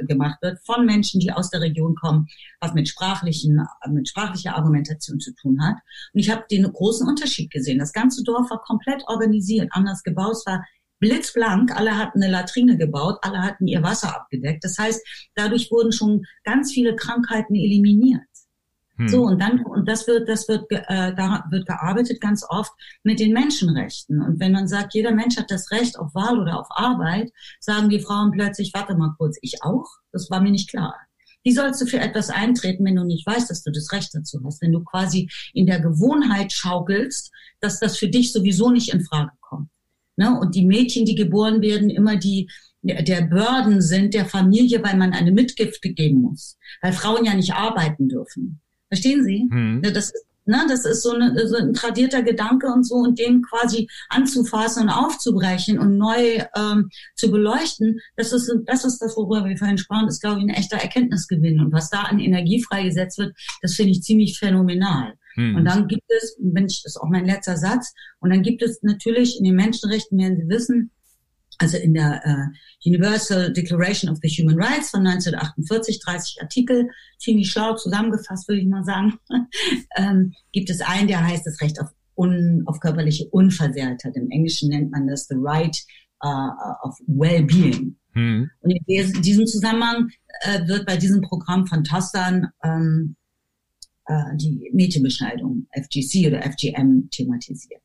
äh, 0.00 0.06
gemacht 0.06 0.38
wird, 0.40 0.58
von 0.64 0.86
Menschen, 0.86 1.20
die 1.20 1.32
aus 1.32 1.50
der 1.50 1.60
Region 1.60 1.94
kommen, 1.96 2.26
was 2.60 2.72
mit 2.72 2.88
sprachlichen, 2.88 3.60
mit 3.90 4.08
sprachlicher 4.08 4.56
Argumentation 4.56 5.20
zu 5.20 5.34
tun 5.34 5.62
hat. 5.62 5.76
Und 6.14 6.20
ich 6.20 6.30
habe 6.30 6.44
den 6.50 6.70
großen 6.72 7.06
Unterschied 7.06 7.50
gesehen. 7.50 7.78
Das 7.78 7.92
ganze 7.92 8.22
Dorf 8.22 8.50
war 8.50 8.62
komplett 8.62 9.02
organisiert, 9.08 9.68
anders 9.72 10.02
gebaut, 10.02 10.32
es 10.32 10.46
war 10.46 10.64
blitzblank, 11.00 11.74
alle 11.74 11.96
hatten 11.96 12.22
eine 12.22 12.32
Latrine 12.32 12.76
gebaut, 12.76 13.18
alle 13.22 13.42
hatten 13.42 13.66
ihr 13.66 13.82
Wasser 13.82 14.14
abgedeckt. 14.14 14.64
Das 14.64 14.78
heißt, 14.78 15.00
dadurch 15.34 15.70
wurden 15.70 15.92
schon 15.92 16.24
ganz 16.44 16.72
viele 16.72 16.96
Krankheiten 16.96 17.54
eliminiert. 17.54 18.22
Hm. 18.98 19.08
So, 19.08 19.22
und 19.22 19.40
dann, 19.40 19.64
und 19.64 19.88
das 19.88 20.06
wird, 20.06 20.28
das 20.28 20.48
wird, 20.48 20.70
äh, 20.70 21.14
da 21.14 21.44
wird 21.50 21.66
gearbeitet 21.66 22.20
ganz 22.20 22.44
oft 22.48 22.72
mit 23.04 23.20
den 23.20 23.32
Menschenrechten. 23.32 24.20
Und 24.20 24.40
wenn 24.40 24.52
man 24.52 24.66
sagt, 24.66 24.94
jeder 24.94 25.12
Mensch 25.12 25.36
hat 25.36 25.50
das 25.50 25.70
Recht 25.70 25.98
auf 25.98 26.14
Wahl 26.14 26.38
oder 26.38 26.58
auf 26.58 26.68
Arbeit, 26.70 27.30
sagen 27.60 27.88
die 27.88 28.00
Frauen 28.00 28.32
plötzlich, 28.32 28.72
warte 28.74 28.96
mal 28.96 29.14
kurz, 29.16 29.38
ich 29.40 29.62
auch? 29.62 29.86
Das 30.12 30.30
war 30.30 30.40
mir 30.40 30.50
nicht 30.50 30.68
klar. 30.68 30.96
Wie 31.44 31.52
sollst 31.52 31.80
du 31.80 31.86
für 31.86 32.00
etwas 32.00 32.30
eintreten, 32.30 32.84
wenn 32.84 32.96
du 32.96 33.04
nicht 33.04 33.26
weißt, 33.26 33.48
dass 33.48 33.62
du 33.62 33.70
das 33.70 33.92
Recht 33.92 34.10
dazu 34.12 34.40
hast? 34.44 34.60
Wenn 34.60 34.72
du 34.72 34.82
quasi 34.82 35.30
in 35.54 35.66
der 35.66 35.80
Gewohnheit 35.80 36.52
schaukelst, 36.52 37.30
dass 37.60 37.78
das 37.78 37.96
für 37.96 38.08
dich 38.08 38.32
sowieso 38.32 38.70
nicht 38.70 38.92
in 38.92 39.04
Frage 39.04 39.30
kommt. 39.40 39.70
Ne? 40.18 40.38
Und 40.38 40.54
die 40.54 40.66
Mädchen, 40.66 41.06
die 41.06 41.14
geboren 41.14 41.62
werden, 41.62 41.88
immer 41.88 42.16
die, 42.16 42.50
der 42.82 43.22
Burden 43.22 43.80
sind 43.80 44.14
der 44.14 44.26
Familie, 44.26 44.82
weil 44.82 44.96
man 44.96 45.12
eine 45.12 45.32
Mitgift 45.32 45.80
geben 45.82 46.22
muss. 46.22 46.58
Weil 46.82 46.92
Frauen 46.92 47.24
ja 47.24 47.34
nicht 47.34 47.54
arbeiten 47.54 48.08
dürfen. 48.08 48.60
Verstehen 48.88 49.24
Sie? 49.24 49.46
Mhm. 49.50 49.82
Das 49.82 50.10
ist 50.10 50.28
Ne, 50.48 50.64
das 50.66 50.86
ist 50.86 51.02
so, 51.02 51.12
eine, 51.12 51.46
so 51.46 51.58
ein 51.58 51.74
tradierter 51.74 52.22
Gedanke 52.22 52.68
und 52.68 52.82
so 52.82 52.94
und 52.94 53.18
den 53.18 53.42
quasi 53.42 53.86
anzufassen 54.08 54.84
und 54.84 54.88
aufzubrechen 54.88 55.78
und 55.78 55.98
neu 55.98 56.42
ähm, 56.56 56.88
zu 57.16 57.30
beleuchten. 57.30 58.00
Das 58.16 58.32
ist, 58.32 58.50
das 58.64 58.86
ist 58.86 58.98
das, 59.02 59.14
worüber 59.14 59.44
wir 59.44 59.58
vorhin 59.58 59.76
sprachen, 59.76 60.08
ist, 60.08 60.22
glaube 60.22 60.38
ich, 60.38 60.44
ein 60.44 60.54
echter 60.54 60.78
Erkenntnisgewinn. 60.78 61.60
Und 61.60 61.74
was 61.74 61.90
da 61.90 62.04
an 62.04 62.18
Energie 62.18 62.62
freigesetzt 62.62 63.18
wird, 63.18 63.36
das 63.60 63.74
finde 63.74 63.92
ich 63.92 64.02
ziemlich 64.02 64.38
phänomenal. 64.38 65.17
Hm. 65.38 65.54
Und 65.54 65.64
dann 65.66 65.86
gibt 65.86 66.02
es, 66.08 66.36
wenn 66.40 66.66
ich, 66.66 66.82
das 66.82 66.96
ist 66.96 67.00
auch 67.00 67.08
mein 67.08 67.24
letzter 67.24 67.56
Satz, 67.56 67.94
und 68.18 68.30
dann 68.30 68.42
gibt 68.42 68.60
es 68.60 68.82
natürlich 68.82 69.38
in 69.38 69.44
den 69.44 69.54
Menschenrechten, 69.54 70.18
werden 70.18 70.36
Sie 70.36 70.48
wissen, 70.48 70.90
also 71.58 71.76
in 71.76 71.94
der 71.94 72.20
äh, 72.24 72.88
Universal 72.88 73.52
Declaration 73.52 74.10
of 74.10 74.18
the 74.20 74.28
Human 74.28 74.60
Rights 74.60 74.90
von 74.90 75.06
1948, 75.06 76.00
30 76.00 76.42
Artikel, 76.42 76.90
ziemlich 77.18 77.50
schlau 77.50 77.76
zusammengefasst, 77.76 78.48
würde 78.48 78.62
ich 78.62 78.66
mal 78.66 78.82
sagen, 78.82 79.16
ähm, 79.96 80.34
gibt 80.52 80.70
es 80.70 80.80
einen, 80.80 81.06
der 81.06 81.24
heißt 81.24 81.46
das 81.46 81.60
Recht 81.60 81.80
auf, 81.80 81.88
un, 82.16 82.64
auf 82.66 82.80
körperliche 82.80 83.28
Unversehrtheit. 83.28 84.16
Im 84.16 84.30
Englischen 84.30 84.70
nennt 84.70 84.90
man 84.90 85.06
das 85.06 85.28
the 85.28 85.36
right 85.38 85.76
uh, 86.24 86.50
of 86.82 86.96
well-being. 87.06 87.96
Hm. 88.14 88.50
Und 88.60 88.70
in 88.70 89.22
diesem 89.22 89.46
Zusammenhang 89.46 90.08
äh, 90.40 90.66
wird 90.66 90.84
bei 90.84 90.96
diesem 90.96 91.22
Programm 91.22 91.66
von 91.68 91.84
Tostan 91.84 92.48
ähm, 92.64 93.14
äh, 94.08 94.36
die 94.36 94.70
Mädchenbeschneidung 94.72 95.66
FGC 95.72 96.26
oder 96.26 96.42
FGM 96.42 97.08
thematisiert. 97.10 97.82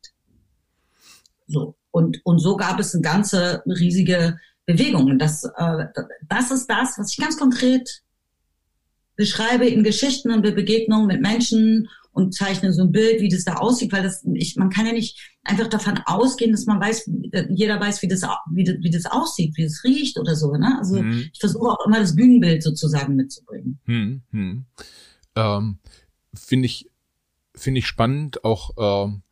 So. 1.48 1.76
Und, 1.92 2.22
und 2.24 2.40
so 2.40 2.58
gab 2.58 2.80
es 2.80 2.96
eine 2.96 3.04
ganze 3.04 3.62
riesige 3.68 4.40
Bewegung. 4.66 5.06
Und 5.06 5.20
das, 5.20 5.44
äh, 5.44 5.86
das 6.28 6.50
ist 6.50 6.68
das, 6.68 6.98
was 6.98 7.12
ich 7.12 7.18
ganz 7.18 7.38
konkret 7.38 8.02
beschreibe 9.16 9.68
in 9.68 9.84
Geschichten 9.84 10.32
und 10.32 10.42
Begegnungen 10.42 11.08
mit 11.08 11.22
Menschen 11.22 11.88
und 12.14 12.34
zeichne 12.34 12.74
so 12.74 12.84
ein 12.84 12.92
Bild, 12.92 13.22
wie 13.22 13.30
das 13.30 13.44
da 13.44 13.56
aussieht, 13.56 13.92
weil 13.92 14.04
das, 14.04 14.24
ich, 14.34 14.56
man 14.56 14.70
kann 14.70 14.86
ja 14.86 14.94
nicht 14.94 15.36
einfach 15.44 15.68
davon 15.68 16.00
ausgehen, 16.06 16.52
dass 16.52 16.66
man 16.66 16.80
weiß, 16.80 17.10
jeder 17.50 17.80
weiß, 17.80 18.02
wie 18.02 18.08
das, 18.08 18.24
wie 18.52 18.64
das, 18.64 18.76
wie 18.80 18.90
das 18.92 19.06
aussieht, 19.06 19.58
wie 19.58 19.64
es 19.64 19.84
riecht 19.84 20.18
oder 20.20 20.36
so. 20.36 20.56
Ne? 20.56 20.78
Also 20.80 20.98
hm. 20.98 21.30
ich 21.32 21.40
versuche 21.40 21.70
auch 21.70 21.86
immer 21.86 22.00
das 22.00 22.16
Bühnenbild 22.16 22.64
sozusagen 22.64 23.16
mitzubringen. 23.16 23.80
Hm, 23.86 24.22
hm. 24.32 24.66
Ähm, 25.36 25.80
Finde 26.34 26.66
ich, 26.66 26.90
finde 27.56 27.80
ich 27.80 27.88
spannend, 27.88 28.44
auch 28.44 28.72
ähm, 29.06 29.24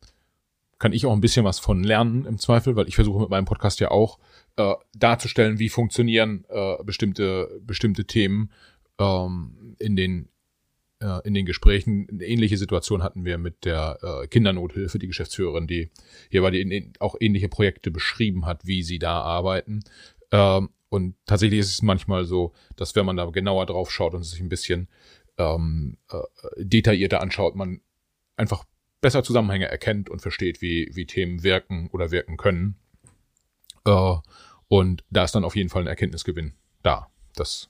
kann 0.78 0.92
ich 0.92 1.06
auch 1.06 1.12
ein 1.12 1.20
bisschen 1.20 1.44
was 1.44 1.58
von 1.60 1.84
lernen 1.84 2.26
im 2.26 2.38
Zweifel, 2.38 2.74
weil 2.74 2.88
ich 2.88 2.96
versuche 2.96 3.20
mit 3.20 3.30
meinem 3.30 3.44
Podcast 3.44 3.78
ja 3.80 3.90
auch 3.90 4.18
äh, 4.56 4.74
darzustellen, 4.94 5.58
wie 5.58 5.68
funktionieren 5.68 6.44
äh, 6.48 6.82
bestimmte 6.82 7.60
bestimmte 7.62 8.04
Themen 8.04 8.50
ähm, 8.98 9.76
in 9.78 9.94
den 9.94 10.28
äh, 11.02 11.20
in 11.24 11.34
den 11.34 11.46
Gesprächen. 11.46 12.08
Eine 12.10 12.24
ähnliche 12.24 12.56
Situation 12.56 13.02
hatten 13.02 13.24
wir 13.24 13.38
mit 13.38 13.64
der 13.64 13.98
äh, 14.02 14.26
Kindernothilfe, 14.26 14.98
die 14.98 15.06
Geschäftsführerin, 15.06 15.66
die 15.66 15.90
hier 16.30 16.44
in, 16.52 16.70
in, 16.70 16.92
auch 16.98 17.14
ähnliche 17.20 17.48
Projekte 17.48 17.90
beschrieben 17.90 18.46
hat, 18.46 18.66
wie 18.66 18.82
sie 18.82 18.98
da 18.98 19.20
arbeiten. 19.20 19.84
Ähm, 20.30 20.70
und 20.88 21.14
tatsächlich 21.26 21.60
ist 21.60 21.72
es 21.72 21.82
manchmal 21.82 22.24
so, 22.24 22.52
dass 22.76 22.94
wenn 22.94 23.06
man 23.06 23.16
da 23.16 23.24
genauer 23.26 23.66
drauf 23.66 23.90
schaut 23.90 24.14
und 24.14 24.24
sich 24.24 24.40
ein 24.40 24.48
bisschen 24.48 24.88
ähm, 25.38 25.98
äh, 26.10 26.18
detaillierter 26.56 27.20
anschaut, 27.20 27.54
man 27.56 27.80
einfach 28.36 28.64
besser 29.00 29.22
Zusammenhänge 29.22 29.68
erkennt 29.68 30.08
und 30.08 30.22
versteht, 30.22 30.62
wie, 30.62 30.90
wie 30.94 31.06
Themen 31.06 31.42
wirken 31.42 31.88
oder 31.92 32.10
wirken 32.10 32.36
können. 32.36 32.76
Äh, 33.84 34.14
und 34.68 35.04
da 35.10 35.24
ist 35.24 35.34
dann 35.34 35.44
auf 35.44 35.56
jeden 35.56 35.68
Fall 35.68 35.82
ein 35.82 35.88
Erkenntnisgewinn 35.88 36.54
da. 36.82 37.10
Das 37.34 37.68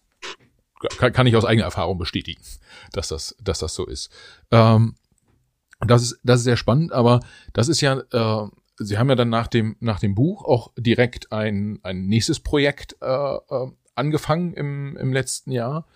kann, 0.99 1.13
kann 1.13 1.27
ich 1.27 1.37
aus 1.37 1.45
eigener 1.45 1.65
Erfahrung 1.65 1.99
bestätigen, 1.99 2.43
dass 2.93 3.09
das, 3.09 3.37
dass 3.41 3.59
das 3.59 3.75
so 3.75 3.87
ist. 3.87 4.11
Ähm, 4.51 4.95
das 5.81 6.03
ist, 6.03 6.21
das 6.23 6.39
ist 6.41 6.45
sehr 6.45 6.57
spannend, 6.57 6.93
aber 6.93 7.21
das 7.53 7.69
ist 7.69 7.81
ja, 7.81 8.03
äh, 8.13 8.49
Sie 8.79 8.99
haben 8.99 9.09
ja 9.09 9.15
dann 9.15 9.29
nach 9.29 9.49
dem, 9.49 9.77
nach 9.81 10.01
dem 10.01 10.15
Buch 10.15 10.45
auch 10.45 10.73
direkt 10.77 11.31
ein, 11.31 11.79
ein 11.83 12.07
nächstes 12.07 12.41
Projekt 12.41 12.97
äh, 13.01 13.07
äh, 13.07 13.71
angefangen 13.95 14.55
im, 14.55 14.97
im 14.97 15.13
letzten 15.13 15.53
Jahr. 15.53 15.87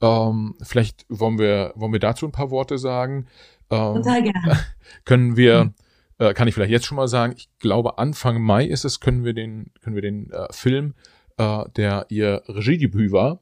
Ähm, 0.00 0.54
vielleicht 0.62 1.06
wollen 1.08 1.38
wir, 1.38 1.72
wollen 1.74 1.92
wir 1.92 2.00
dazu 2.00 2.26
ein 2.26 2.32
paar 2.32 2.50
Worte 2.50 2.78
sagen. 2.78 3.26
Ähm, 3.70 3.94
Total 3.96 4.22
gerne. 4.22 4.58
Können 5.04 5.36
wir, 5.36 5.64
mhm. 5.64 5.74
äh, 6.18 6.34
kann 6.34 6.48
ich 6.48 6.54
vielleicht 6.54 6.70
jetzt 6.70 6.86
schon 6.86 6.96
mal 6.96 7.08
sagen, 7.08 7.34
ich 7.36 7.48
glaube 7.58 7.98
Anfang 7.98 8.40
Mai 8.40 8.64
ist 8.64 8.84
es, 8.84 9.00
können 9.00 9.24
wir 9.24 9.32
den, 9.32 9.72
können 9.80 9.96
wir 9.96 10.02
den 10.02 10.30
äh, 10.30 10.52
Film, 10.52 10.94
äh, 11.38 11.64
der 11.76 12.06
ihr 12.08 12.42
Regiedebüt 12.46 13.12
war, 13.12 13.40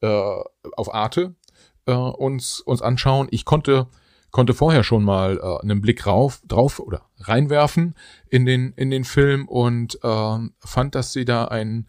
äh, 0.00 0.40
auf 0.76 0.92
Arte 0.92 1.34
äh, 1.86 1.92
uns, 1.92 2.60
uns 2.60 2.82
anschauen. 2.82 3.28
Ich 3.30 3.44
konnte, 3.44 3.86
konnte 4.30 4.54
vorher 4.54 4.82
schon 4.82 5.04
mal 5.04 5.38
äh, 5.38 5.62
einen 5.62 5.80
Blick 5.80 6.06
rauf, 6.06 6.42
drauf 6.46 6.80
oder 6.80 7.02
reinwerfen 7.18 7.94
in 8.28 8.44
den, 8.44 8.72
in 8.72 8.90
den 8.90 9.04
Film 9.04 9.48
und 9.48 9.98
äh, 10.02 10.38
fand, 10.60 10.94
dass 10.94 11.12
sie 11.12 11.24
da 11.24 11.44
einen 11.46 11.88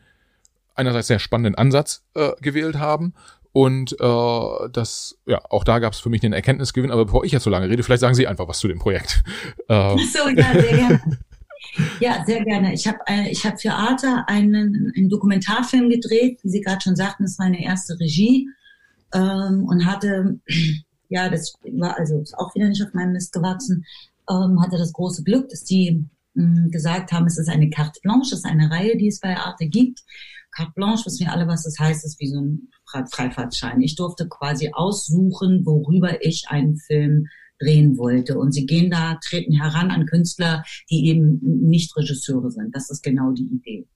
einerseits 0.76 1.08
sehr 1.08 1.20
spannenden 1.20 1.56
Ansatz 1.56 2.06
äh, 2.16 2.32
gewählt 2.42 2.78
haben 2.78 3.14
und 3.54 3.94
äh, 4.00 4.70
das, 4.72 5.16
ja, 5.28 5.40
auch 5.50 5.64
da 5.64 5.78
gab 5.78 5.94
es 5.94 6.00
für 6.00 6.10
mich 6.10 6.24
einen 6.24 6.34
Erkenntnisgewinn. 6.34 6.92
Aber 6.92 7.06
bevor 7.06 7.24
ich 7.24 7.32
jetzt 7.32 7.44
so 7.44 7.52
lange 7.52 7.70
rede, 7.70 7.84
vielleicht 7.84 8.02
sagen 8.02 8.16
Sie 8.16 8.28
einfach 8.28 8.48
was 8.48 8.60
zu 8.60 8.68
dem 8.68 8.80
Projekt. 8.80 9.24
Ähm. 9.70 9.98
So, 10.12 10.28
ja, 10.28 10.52
sehr 10.54 10.76
gerne. 10.76 11.02
Ja, 12.00 12.24
sehr 12.26 12.44
gerne. 12.44 12.74
Ich 12.74 12.88
habe 12.88 13.00
äh, 13.06 13.34
hab 13.34 13.62
für 13.62 13.72
Arte 13.72 14.24
einen, 14.28 14.92
einen 14.96 15.10
Dokumentarfilm 15.10 15.90
gedreht, 15.90 16.40
wie 16.44 16.50
Sie 16.50 16.62
gerade 16.62 16.82
schon 16.82 16.96
sagten, 16.96 17.24
das 17.24 17.40
war 17.40 17.46
meine 17.46 17.64
erste 17.64 17.98
Regie 18.00 18.50
ähm, 19.14 19.66
und 19.66 19.86
hatte, 19.86 20.40
ja, 21.10 21.30
das 21.30 21.54
war 21.64 21.98
also 21.98 22.20
ist 22.20 22.38
auch 22.38 22.54
wieder 22.56 22.68
nicht 22.68 22.84
auf 22.84 22.94
meinem 22.94 23.14
Mist 23.14 23.32
gewachsen, 23.32 23.86
ähm, 24.30 24.62
hatte 24.62 24.78
das 24.78 24.92
große 24.92 25.24
Glück, 25.24 25.50
dass 25.50 25.64
die 25.64 26.06
mh, 26.34 26.70
gesagt 26.70 27.12
haben, 27.12 27.28
es 27.28 27.38
ist 27.38 27.50
eine 27.50 27.70
Carte 27.70 28.00
Blanche, 28.02 28.36
es 28.36 28.40
ist 28.40 28.46
eine 28.46 28.70
Reihe, 28.70 28.98
die 28.98 29.08
es 29.08 29.20
bei 29.20 29.38
Arte 29.38 29.68
gibt. 29.68 30.02
Carte 30.52 30.74
Blanche, 30.76 31.06
wissen 31.06 31.26
wir 31.26 31.32
alle, 31.32 31.48
was 31.48 31.64
das 31.64 31.80
heißt, 31.80 32.06
ist 32.06 32.20
wie 32.20 32.28
so 32.28 32.42
ein 32.42 32.70
Freifahrtschein. 33.12 33.82
Ich 33.82 33.96
durfte 33.96 34.28
quasi 34.28 34.72
aussuchen, 34.74 35.66
worüber 35.66 36.24
ich 36.26 36.46
einen 36.50 36.78
Film 36.78 37.28
drehen 37.60 37.98
wollte. 37.98 38.38
Und 38.38 38.52
sie 38.52 38.66
gehen 38.66 38.92
da, 38.92 39.20
treten 39.24 39.54
heran 39.54 39.92
an 39.92 40.06
Künstler, 40.06 40.64
die 40.90 41.08
eben 41.08 41.40
nicht 41.42 41.96
Regisseure 41.96 42.52
sind. 42.52 42.76
Das 42.76 42.90
ist 42.90 43.04
genau 43.04 43.32
die 43.32 43.48
Idee. 43.48 43.88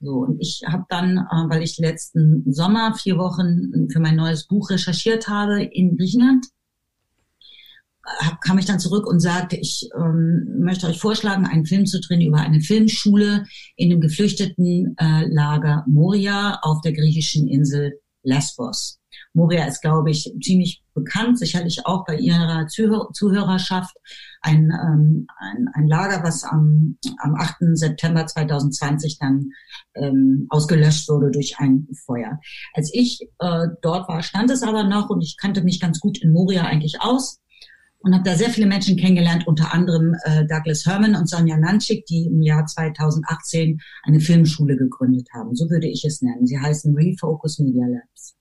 So, 0.00 0.12
und 0.20 0.40
ich 0.40 0.62
habe 0.66 0.84
dann, 0.88 1.18
äh, 1.18 1.48
weil 1.48 1.62
ich 1.62 1.76
letzten 1.78 2.50
Sommer 2.52 2.94
vier 2.94 3.18
Wochen 3.18 3.90
für 3.90 4.00
mein 4.00 4.16
neues 4.16 4.46
Buch 4.46 4.70
recherchiert 4.70 5.28
habe 5.28 5.62
in 5.62 5.96
Griechenland, 5.96 6.46
kam 8.40 8.58
ich 8.58 8.64
dann 8.64 8.80
zurück 8.80 9.06
und 9.06 9.20
sagte, 9.20 9.56
ich 9.56 9.88
ähm, 9.94 10.60
möchte 10.60 10.86
euch 10.86 10.98
vorschlagen, 10.98 11.46
einen 11.46 11.66
Film 11.66 11.86
zu 11.86 12.00
drehen 12.00 12.22
über 12.22 12.38
eine 12.38 12.60
Filmschule 12.60 13.44
in 13.76 13.90
dem 13.90 14.00
geflüchteten 14.00 14.96
äh, 14.98 15.26
Lager 15.26 15.84
Moria 15.86 16.58
auf 16.62 16.80
der 16.80 16.92
griechischen 16.92 17.46
Insel 17.46 18.00
Lesbos. 18.22 19.00
Moria 19.32 19.64
ist, 19.64 19.80
glaube 19.80 20.10
ich, 20.10 20.32
ziemlich 20.42 20.82
bekannt, 20.94 21.38
sicherlich 21.38 21.86
auch 21.86 22.04
bei 22.04 22.16
ihrer 22.16 22.66
Zuhör 22.68 23.10
Zuhörerschaft. 23.12 23.94
Ein, 24.42 24.70
ähm, 24.70 25.26
ein, 25.38 25.68
ein 25.74 25.86
Lager, 25.86 26.22
was 26.22 26.44
am, 26.44 26.98
am 27.18 27.34
8. 27.34 27.56
September 27.74 28.26
2020 28.26 29.18
dann 29.18 29.50
ähm, 29.94 30.46
ausgelöscht 30.48 31.08
wurde 31.08 31.30
durch 31.30 31.58
ein 31.58 31.88
Feuer. 32.06 32.40
Als 32.72 32.90
ich 32.92 33.20
äh, 33.38 33.66
dort 33.82 34.08
war, 34.08 34.22
stand 34.22 34.50
es 34.50 34.62
aber 34.62 34.84
noch 34.84 35.10
und 35.10 35.22
ich 35.22 35.36
kannte 35.36 35.62
mich 35.62 35.80
ganz 35.80 36.00
gut 36.00 36.18
in 36.22 36.32
Moria 36.32 36.64
eigentlich 36.64 37.00
aus 37.00 37.40
und 38.02 38.14
habe 38.14 38.24
da 38.24 38.34
sehr 38.34 38.50
viele 38.50 38.66
Menschen 38.66 38.96
kennengelernt, 38.96 39.46
unter 39.46 39.74
anderem 39.74 40.14
äh, 40.24 40.46
Douglas 40.46 40.86
Herman 40.86 41.14
und 41.14 41.28
Sonja 41.28 41.56
Nanchik, 41.56 42.06
die 42.06 42.26
im 42.26 42.42
Jahr 42.42 42.66
2018 42.66 43.80
eine 44.02 44.20
Filmschule 44.20 44.76
gegründet 44.76 45.28
haben. 45.34 45.54
So 45.54 45.68
würde 45.68 45.86
ich 45.86 46.04
es 46.04 46.22
nennen. 46.22 46.46
Sie 46.46 46.58
heißen 46.58 46.94
Refocus 46.94 47.58
Media 47.58 47.86
Labs. 47.86 48.36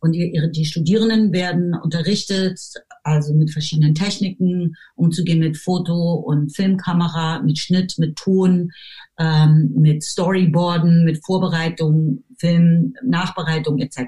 Und 0.00 0.12
ihre, 0.14 0.50
die 0.50 0.64
Studierenden 0.64 1.32
werden 1.32 1.74
unterrichtet, 1.74 2.60
also 3.02 3.32
mit 3.34 3.50
verschiedenen 3.50 3.94
Techniken, 3.94 4.74
umzugehen 4.94 5.38
mit 5.38 5.56
Foto- 5.56 6.14
und 6.14 6.54
Filmkamera, 6.54 7.42
mit 7.42 7.58
Schnitt, 7.58 7.94
mit 7.98 8.16
Ton, 8.16 8.72
ähm, 9.18 9.72
mit 9.74 10.02
Storyboarden, 10.02 11.04
mit 11.04 11.24
Vorbereitung, 11.24 12.24
Film, 12.38 12.94
Nachbereitung 13.04 13.78
etc. 13.78 13.98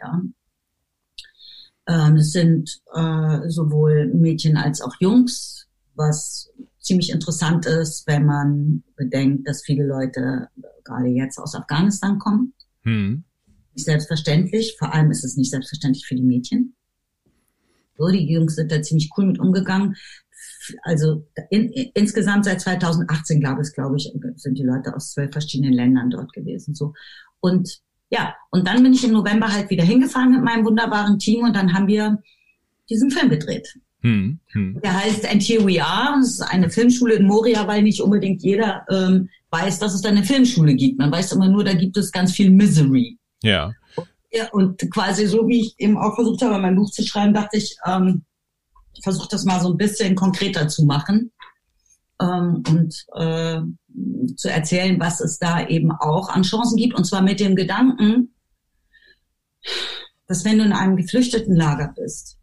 Ja. 0.00 0.22
Ähm, 1.86 2.16
es 2.16 2.32
sind 2.32 2.80
äh, 2.94 3.48
sowohl 3.48 4.12
Mädchen 4.14 4.56
als 4.56 4.80
auch 4.80 4.94
Jungs, 5.00 5.66
was 5.94 6.50
ziemlich 6.78 7.10
interessant 7.10 7.66
ist, 7.66 8.06
wenn 8.06 8.26
man 8.26 8.82
bedenkt, 8.96 9.48
dass 9.48 9.62
viele 9.62 9.86
Leute 9.86 10.48
gerade 10.84 11.08
jetzt 11.08 11.38
aus 11.38 11.54
Afghanistan 11.54 12.18
kommen. 12.18 12.54
Hm. 12.82 13.24
Nicht 13.74 13.84
selbstverständlich. 13.84 14.76
Vor 14.78 14.92
allem 14.92 15.10
ist 15.10 15.24
es 15.24 15.36
nicht 15.36 15.50
selbstverständlich 15.50 16.06
für 16.06 16.16
die 16.16 16.22
Mädchen. 16.22 16.74
So, 17.96 18.08
die 18.08 18.30
Jungs 18.32 18.56
sind 18.56 18.72
da 18.72 18.82
ziemlich 18.82 19.10
cool 19.16 19.26
mit 19.26 19.38
umgegangen. 19.38 19.96
Also 20.82 21.26
in, 21.50 21.68
in, 21.70 21.90
insgesamt 21.94 22.44
seit 22.44 22.60
2018 22.60 23.40
gab 23.40 23.58
es, 23.58 23.72
glaube 23.72 23.96
ich, 23.96 24.12
sind 24.36 24.58
die 24.58 24.64
Leute 24.64 24.94
aus 24.94 25.12
zwölf 25.12 25.32
verschiedenen 25.32 25.72
Ländern 25.72 26.10
dort 26.10 26.32
gewesen. 26.32 26.74
So 26.74 26.94
und 27.40 27.80
ja, 28.12 28.34
und 28.50 28.68
dann 28.68 28.82
bin 28.82 28.92
ich 28.92 29.02
im 29.04 29.12
November 29.12 29.50
halt 29.50 29.70
wieder 29.70 29.84
hingefahren 29.84 30.32
mit 30.32 30.42
meinem 30.42 30.66
wunderbaren 30.66 31.18
Team 31.18 31.44
und 31.44 31.56
dann 31.56 31.72
haben 31.72 31.86
wir 31.86 32.18
diesen 32.90 33.10
Film 33.10 33.30
gedreht. 33.30 33.66
Hm, 34.02 34.38
hm. 34.48 34.80
Der 34.84 35.02
heißt 35.02 35.26
And 35.30 35.42
Here 35.42 35.66
We 35.66 35.82
Are. 35.82 36.18
Das 36.20 36.32
ist 36.32 36.42
eine 36.42 36.68
Filmschule 36.68 37.14
in 37.14 37.26
Moria, 37.26 37.66
weil 37.66 37.82
nicht 37.82 38.02
unbedingt 38.02 38.42
jeder 38.42 38.84
ähm, 38.90 39.30
weiß, 39.50 39.78
dass 39.78 39.94
es 39.94 40.02
da 40.02 40.10
eine 40.10 40.24
Filmschule 40.24 40.74
gibt. 40.74 40.98
Man 40.98 41.10
weiß 41.10 41.32
immer 41.32 41.48
nur, 41.48 41.64
da 41.64 41.72
gibt 41.72 41.96
es 41.96 42.12
ganz 42.12 42.32
viel 42.32 42.50
Misery. 42.50 43.18
Ja. 43.42 43.72
ja 44.30 44.50
und 44.52 44.78
quasi 44.90 45.26
so, 45.26 45.48
wie 45.48 45.60
ich 45.62 45.74
eben 45.78 45.96
auch 45.96 46.14
versucht 46.14 46.42
habe, 46.42 46.60
mein 46.60 46.76
Buch 46.76 46.90
zu 46.90 47.02
schreiben, 47.06 47.32
dachte 47.32 47.56
ich, 47.56 47.76
ähm, 47.86 48.24
ich 48.94 49.02
versuche 49.02 49.28
das 49.30 49.44
mal 49.44 49.60
so 49.60 49.70
ein 49.70 49.78
bisschen 49.78 50.14
konkreter 50.16 50.68
zu 50.68 50.84
machen 50.84 51.32
ähm, 52.22 52.62
und 52.68 53.06
äh, 53.14 53.60
zu 54.36 54.48
erzählen, 54.48 54.98
was 55.00 55.20
es 55.20 55.38
da 55.38 55.66
eben 55.66 55.90
auch 55.90 56.28
an 56.28 56.42
Chancen 56.42 56.76
gibt. 56.76 56.94
Und 56.94 57.04
zwar 57.04 57.22
mit 57.22 57.40
dem 57.40 57.56
Gedanken, 57.56 58.34
dass 60.26 60.44
wenn 60.44 60.58
du 60.58 60.64
in 60.64 60.72
einem 60.72 60.96
Geflüchtetenlager 60.96 61.92
bist, 61.96 62.38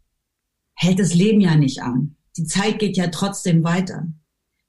hält 0.74 0.98
das 0.98 1.14
Leben 1.14 1.40
ja 1.40 1.56
nicht 1.56 1.82
an. 1.82 2.16
Die 2.36 2.44
Zeit 2.44 2.78
geht 2.78 2.96
ja 2.96 3.08
trotzdem 3.08 3.64
weiter. 3.64 4.06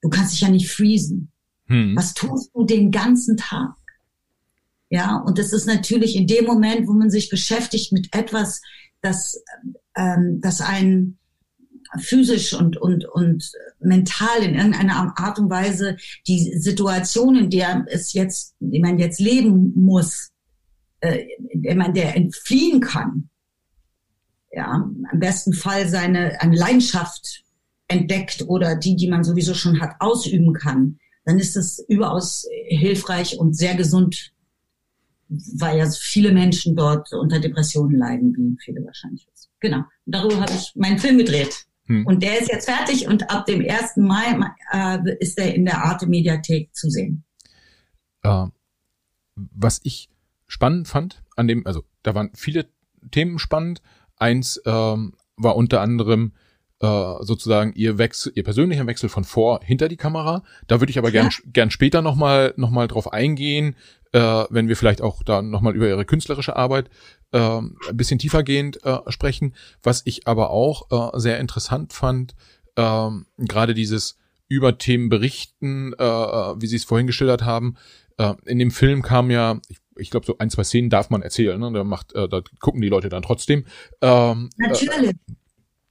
Du 0.00 0.08
kannst 0.08 0.32
dich 0.32 0.40
ja 0.40 0.48
nicht 0.48 0.70
freezen. 0.70 1.32
Hm. 1.66 1.94
Was 1.96 2.14
tust 2.14 2.50
du 2.54 2.64
den 2.64 2.90
ganzen 2.90 3.36
Tag? 3.36 3.76
Ja, 4.90 5.16
und 5.16 5.38
das 5.38 5.52
ist 5.52 5.66
natürlich 5.66 6.16
in 6.16 6.26
dem 6.26 6.44
Moment, 6.44 6.86
wo 6.86 6.92
man 6.92 7.08
sich 7.08 7.30
beschäftigt 7.30 7.92
mit 7.92 8.14
etwas, 8.14 8.60
das, 9.00 9.42
ähm, 9.96 10.40
das 10.42 10.60
einen 10.60 11.18
physisch 11.98 12.54
und, 12.54 12.76
und, 12.76 13.04
und 13.04 13.52
mental 13.80 14.42
in 14.42 14.54
irgendeiner 14.54 15.14
Art 15.18 15.38
und 15.38 15.50
Weise 15.50 15.96
die 16.26 16.56
Situation, 16.58 17.36
in 17.36 17.50
der 17.50 17.84
es 17.88 18.12
jetzt, 18.12 18.54
der 18.60 18.80
man 18.80 18.98
jetzt 18.98 19.20
leben 19.20 19.72
muss, 19.74 20.30
äh, 21.00 21.26
in 21.50 21.62
der 21.62 21.76
man 21.76 21.94
der 21.94 22.16
entfliehen 22.16 22.80
kann, 22.80 23.28
ja, 24.52 24.70
am 24.70 25.18
besten 25.18 25.54
Fall 25.54 25.88
seine 25.88 26.40
eine 26.40 26.56
Leidenschaft 26.56 27.42
entdeckt 27.88 28.44
oder 28.48 28.76
die, 28.76 28.96
die 28.96 29.08
man 29.08 29.24
sowieso 29.24 29.54
schon 29.54 29.80
hat, 29.80 29.96
ausüben 29.98 30.52
kann, 30.52 30.98
dann 31.24 31.38
ist 31.38 31.56
es 31.56 31.84
überaus 31.88 32.46
hilfreich 32.66 33.38
und 33.38 33.56
sehr 33.56 33.74
gesund, 33.74 34.32
weil 35.28 35.78
ja 35.78 35.88
viele 35.90 36.32
Menschen 36.32 36.76
dort 36.76 37.12
unter 37.12 37.40
Depressionen 37.40 37.96
leiden, 37.96 38.34
wie 38.36 38.56
viele 38.62 38.84
wahrscheinlich. 38.84 39.26
Genau. 39.60 39.78
Und 39.78 40.14
darüber 40.14 40.40
habe 40.40 40.52
ich 40.52 40.72
meinen 40.74 40.98
Film 40.98 41.18
gedreht. 41.18 41.66
Hm. 41.86 42.06
Und 42.06 42.22
der 42.22 42.40
ist 42.40 42.50
jetzt 42.50 42.68
fertig 42.68 43.08
und 43.08 43.30
ab 43.30 43.46
dem 43.46 43.60
1. 43.60 43.96
Mai 43.96 44.38
äh, 44.72 44.98
ist 45.18 45.38
er 45.38 45.54
in 45.54 45.64
der 45.64 45.84
Arte 45.84 46.06
Mediathek 46.06 46.74
zu 46.74 46.90
sehen. 46.90 47.24
Äh, 48.22 48.46
was 49.34 49.80
ich 49.82 50.08
spannend 50.46 50.88
fand 50.88 51.22
an 51.36 51.48
dem, 51.48 51.66
also 51.66 51.82
da 52.02 52.14
waren 52.14 52.30
viele 52.34 52.66
Themen 53.10 53.38
spannend, 53.38 53.82
Eins 54.22 54.62
ähm, 54.66 55.14
war 55.36 55.56
unter 55.56 55.80
anderem 55.80 56.32
äh, 56.80 57.14
sozusagen 57.20 57.72
ihr 57.74 57.98
Wechsel, 57.98 58.32
ihr 58.36 58.44
persönlicher 58.44 58.86
Wechsel 58.86 59.08
von 59.08 59.24
vor 59.24 59.60
hinter 59.64 59.88
die 59.88 59.96
Kamera. 59.96 60.44
Da 60.68 60.80
würde 60.80 60.90
ich 60.90 60.98
aber 60.98 61.10
gern, 61.10 61.30
ja. 61.30 61.38
gern 61.52 61.72
später 61.72 62.02
nochmal 62.02 62.54
noch 62.56 62.70
mal 62.70 62.86
drauf 62.86 63.12
eingehen, 63.12 63.74
äh, 64.12 64.44
wenn 64.48 64.68
wir 64.68 64.76
vielleicht 64.76 65.02
auch 65.02 65.24
da 65.24 65.42
nochmal 65.42 65.74
über 65.74 65.88
ihre 65.88 66.04
künstlerische 66.04 66.54
Arbeit 66.54 66.88
äh, 67.32 67.58
ein 67.58 67.76
bisschen 67.94 68.18
tiefergehend 68.18 68.84
äh, 68.84 68.98
sprechen. 69.08 69.54
Was 69.82 70.02
ich 70.04 70.26
aber 70.26 70.50
auch 70.50 71.14
äh, 71.14 71.18
sehr 71.18 71.38
interessant 71.40 71.92
fand, 71.92 72.34
äh, 72.76 73.10
gerade 73.38 73.74
dieses 73.74 74.18
über 74.48 74.78
Themen 74.78 75.08
berichten, 75.08 75.94
äh, 75.98 76.04
äh, 76.04 76.54
wie 76.60 76.66
Sie 76.66 76.76
es 76.76 76.84
vorhin 76.84 77.06
geschildert 77.06 77.42
haben. 77.42 77.76
Äh, 78.18 78.34
in 78.44 78.58
dem 78.58 78.70
Film 78.70 79.02
kam 79.02 79.30
ja, 79.30 79.60
ich 79.68 79.78
ich 79.96 80.10
glaube, 80.10 80.26
so 80.26 80.36
ein, 80.38 80.50
zwei 80.50 80.64
Szenen 80.64 80.90
darf 80.90 81.10
man 81.10 81.22
erzählen, 81.22 81.58
ne? 81.58 81.70
Da 81.72 81.84
macht, 81.84 82.14
äh, 82.14 82.28
da 82.28 82.42
gucken 82.60 82.80
die 82.80 82.88
Leute 82.88 83.08
dann 83.08 83.22
trotzdem. 83.22 83.64
Ähm, 84.00 84.50
Natürlich. 84.56 85.10
Äh, 85.10 85.14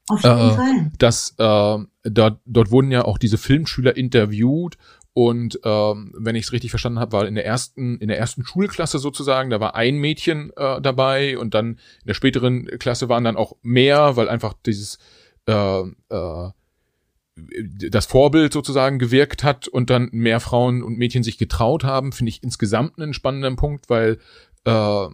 Auf 0.08 0.24
jeden 0.24 0.38
äh, 0.38 0.52
Fall. 0.52 0.92
Das, 0.98 1.36
äh, 1.38 1.78
da, 2.10 2.40
dort 2.46 2.72
wurden 2.72 2.92
ja 2.92 3.06
auch 3.06 3.18
diese 3.18 3.38
Filmschüler 3.38 3.96
interviewt 3.96 4.78
und 5.14 5.60
ähm, 5.66 6.14
wenn 6.18 6.36
ich 6.36 6.46
es 6.46 6.52
richtig 6.54 6.70
verstanden 6.70 7.00
habe, 7.00 7.12
war 7.12 7.28
in 7.28 7.36
der 7.36 7.46
ersten 7.46 7.98
in 7.98 8.08
der 8.08 8.18
ersten 8.18 8.46
Schulklasse 8.46 8.98
sozusagen, 8.98 9.50
da 9.50 9.60
war 9.60 9.76
ein 9.76 9.98
Mädchen 9.98 10.52
äh, 10.56 10.82
dabei 10.82 11.38
und 11.38 11.54
dann 11.54 11.72
in 11.72 12.08
der 12.08 12.14
späteren 12.14 12.66
Klasse 12.80 13.10
waren 13.10 13.26
dann 13.26 13.36
auch 13.36 13.58
mehr, 13.62 14.16
weil 14.16 14.30
einfach 14.30 14.54
dieses 14.66 15.00
äh, 15.48 15.82
äh, 15.82 16.50
das 17.90 18.06
Vorbild 18.06 18.54
sozusagen 18.54 19.00
gewirkt 19.00 19.44
hat 19.44 19.68
und 19.68 19.90
dann 19.90 20.10
mehr 20.12 20.40
Frauen 20.40 20.84
und 20.84 20.98
Mädchen 20.98 21.24
sich 21.24 21.38
getraut 21.38 21.84
haben, 21.84 22.12
finde 22.12 22.30
ich 22.30 22.44
insgesamt 22.44 23.00
einen 23.00 23.14
spannenden 23.14 23.56
Punkt, 23.56 23.90
weil 23.90 24.20
äh, 24.66 25.08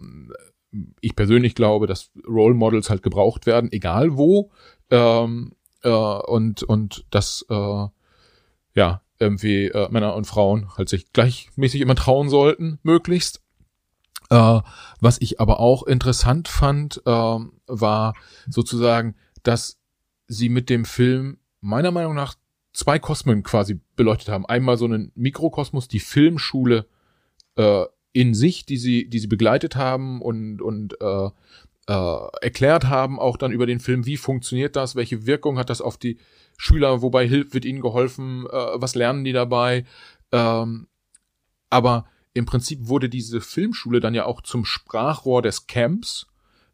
ich 1.00 1.16
persönlich 1.16 1.54
glaube, 1.54 1.86
dass 1.86 2.10
Role 2.26 2.54
Models 2.54 2.90
halt 2.90 3.02
gebraucht 3.02 3.46
werden, 3.46 3.72
egal 3.72 4.16
wo. 4.16 4.50
Ähm, 4.90 5.52
äh, 5.82 5.88
und, 5.90 6.62
und 6.64 7.04
dass 7.10 7.46
äh, 7.48 7.86
ja, 8.74 9.02
irgendwie 9.18 9.66
äh, 9.66 9.88
Männer 9.90 10.14
und 10.14 10.26
Frauen 10.26 10.70
halt 10.76 10.88
sich 10.88 11.12
gleichmäßig 11.12 11.80
immer 11.80 11.94
trauen 11.94 12.28
sollten, 12.28 12.78
möglichst. 12.82 13.42
Äh, 14.30 14.60
was 15.00 15.20
ich 15.20 15.40
aber 15.40 15.60
auch 15.60 15.84
interessant 15.84 16.48
fand, 16.48 17.02
äh, 17.06 17.38
war 17.66 18.14
sozusagen, 18.48 19.16
dass 19.42 19.78
sie 20.26 20.48
mit 20.48 20.68
dem 20.70 20.84
Film 20.84 21.38
meiner 21.60 21.90
Meinung 21.90 22.14
nach 22.14 22.34
zwei 22.72 22.98
Kosmen 22.98 23.42
quasi 23.42 23.80
beleuchtet 23.96 24.28
haben. 24.28 24.46
Einmal 24.46 24.76
so 24.76 24.84
einen 24.84 25.10
Mikrokosmos, 25.14 25.88
die 25.88 26.00
Filmschule 26.00 26.86
äh, 27.56 27.84
in 28.12 28.34
sich, 28.34 28.66
die 28.66 28.76
sie, 28.76 29.08
die 29.08 29.18
sie 29.18 29.26
begleitet 29.26 29.76
haben 29.76 30.22
und, 30.22 30.60
und 30.62 31.00
äh, 31.00 31.30
äh, 31.88 32.18
erklärt 32.42 32.84
haben, 32.84 33.18
auch 33.18 33.36
dann 33.38 33.50
über 33.50 33.66
den 33.66 33.80
Film, 33.80 34.04
wie 34.04 34.18
funktioniert 34.18 34.76
das, 34.76 34.94
welche 34.94 35.26
Wirkung 35.26 35.58
hat 35.58 35.70
das 35.70 35.80
auf 35.80 35.96
die 35.96 36.18
Schüler, 36.58 37.00
wobei 37.02 37.26
hilft, 37.26 37.54
wird 37.54 37.64
ihnen 37.64 37.80
geholfen, 37.80 38.46
äh, 38.46 38.50
was 38.74 38.94
lernen 38.94 39.24
die 39.24 39.32
dabei. 39.32 39.86
Ähm, 40.30 40.88
aber 41.70 42.06
im 42.34 42.44
Prinzip 42.44 42.88
wurde 42.88 43.08
diese 43.08 43.40
Filmschule 43.40 44.00
dann 44.00 44.14
ja 44.14 44.26
auch 44.26 44.42
zum 44.42 44.64
Sprachrohr 44.66 45.40
des 45.40 45.66
Camps, 45.66 46.26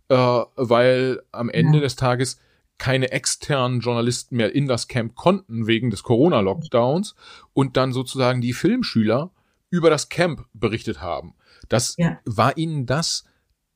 äh, 0.09 0.17
weil 0.17 1.23
am 1.31 1.49
Ende 1.49 1.79
ja. 1.79 1.85
des 1.85 1.95
Tages 1.95 2.41
keine 2.79 3.13
externen 3.13 3.81
Journalisten 3.81 4.37
mehr 4.37 4.53
in 4.53 4.67
das 4.67 4.89
Camp 4.89 5.15
konnten 5.15 5.69
wegen 5.69 5.91
des 5.91 6.03
Corona-Lockdowns 6.03 7.15
und 7.53 7.77
dann 7.77 7.93
sozusagen 7.93 8.41
die 8.41 8.53
Filmschüler 8.53 9.31
über 9.71 9.91
das 9.91 10.09
Camp 10.09 10.45
berichtet 10.53 11.01
haben. 11.01 11.35
Das 11.69 11.95
ja. 11.99 12.19
war 12.25 12.57
ihnen 12.57 12.85
das 12.85 13.25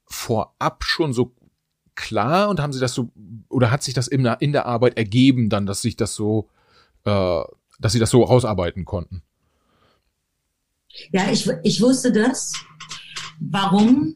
vorab 0.08 0.84
schon 0.84 1.12
so 1.12 1.34
klar 1.94 2.48
und 2.48 2.60
haben 2.60 2.72
sie 2.72 2.80
das 2.80 2.94
so 2.94 3.10
oder 3.48 3.70
hat 3.70 3.82
sich 3.82 3.94
das 3.94 4.08
in 4.08 4.22
der, 4.22 4.40
in 4.40 4.52
der 4.52 4.66
Arbeit 4.66 4.96
ergeben 4.96 5.48
dann, 5.48 5.66
dass 5.66 5.82
sich 5.82 5.96
das 5.96 6.14
so, 6.14 6.48
äh, 7.04 7.42
dass 7.80 7.92
sie 7.92 7.98
das 7.98 8.10
so 8.10 8.22
rausarbeiten 8.22 8.84
konnten? 8.84 9.22
Ja, 11.12 11.30
ich, 11.30 11.48
ich 11.62 11.80
wusste 11.80 12.12
das. 12.12 12.52
Warum? 13.40 14.14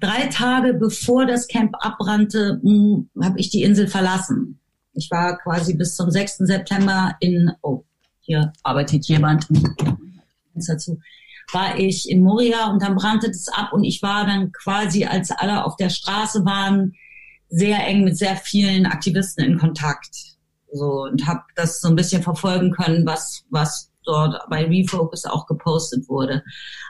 drei 0.00 0.26
Tage 0.26 0.74
bevor 0.74 1.26
das 1.26 1.46
Camp 1.46 1.74
abbrannte, 1.78 2.58
hm, 2.62 3.10
habe 3.22 3.38
ich 3.38 3.50
die 3.50 3.62
Insel 3.62 3.86
verlassen. 3.86 4.58
Ich 4.94 5.10
war 5.10 5.38
quasi 5.38 5.74
bis 5.74 5.94
zum 5.94 6.10
6. 6.10 6.38
September 6.38 7.14
in, 7.20 7.52
oh, 7.62 7.84
hier 8.20 8.52
arbeitet 8.62 9.06
jemand 9.06 9.46
dazu, 10.54 10.98
war 11.52 11.78
ich 11.78 12.08
in 12.08 12.22
Moria 12.22 12.70
und 12.70 12.82
dann 12.82 12.96
brannte 12.96 13.28
das 13.28 13.48
ab 13.48 13.72
und 13.72 13.84
ich 13.84 14.02
war 14.02 14.26
dann 14.26 14.52
quasi, 14.52 15.04
als 15.04 15.30
alle 15.30 15.64
auf 15.64 15.76
der 15.76 15.90
Straße 15.90 16.44
waren, 16.44 16.94
sehr 17.48 17.86
eng 17.86 18.04
mit 18.04 18.16
sehr 18.16 18.36
vielen 18.36 18.86
Aktivisten 18.86 19.44
in 19.44 19.58
Kontakt. 19.58 20.16
So 20.72 21.02
und 21.02 21.26
habe 21.26 21.42
das 21.56 21.80
so 21.80 21.88
ein 21.88 21.96
bisschen 21.96 22.22
verfolgen 22.22 22.70
können, 22.70 23.04
was 23.04 23.44
was 23.50 23.90
dort 24.04 24.36
bei 24.48 24.64
Refocus 24.64 25.24
auch 25.24 25.46
gepostet 25.46 26.08
wurde. 26.08 26.42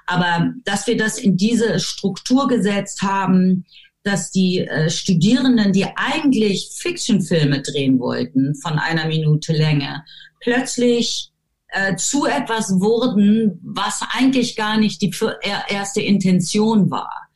Aber 0.06 0.52
dass 0.64 0.86
wir 0.86 0.96
das 0.96 1.18
in 1.18 1.36
diese 1.36 1.80
Struktur 1.80 2.48
gesetzt 2.48 3.02
haben, 3.02 3.64
dass 4.02 4.30
die 4.30 4.60
äh, 4.60 4.88
Studierenden, 4.88 5.72
die 5.72 5.86
eigentlich 5.96 6.70
Fiction-Filme 6.74 7.62
drehen 7.62 7.98
wollten 7.98 8.54
von 8.54 8.78
einer 8.78 9.06
Minute 9.06 9.52
Länge, 9.52 10.04
plötzlich 10.40 11.29
äh, 11.72 11.96
zu 11.96 12.26
etwas 12.26 12.80
wurden, 12.80 13.60
was 13.62 14.00
eigentlich 14.12 14.56
gar 14.56 14.78
nicht 14.78 15.02
die 15.02 15.14
erste 15.68 16.00
Intention 16.00 16.90
war. 16.90 17.28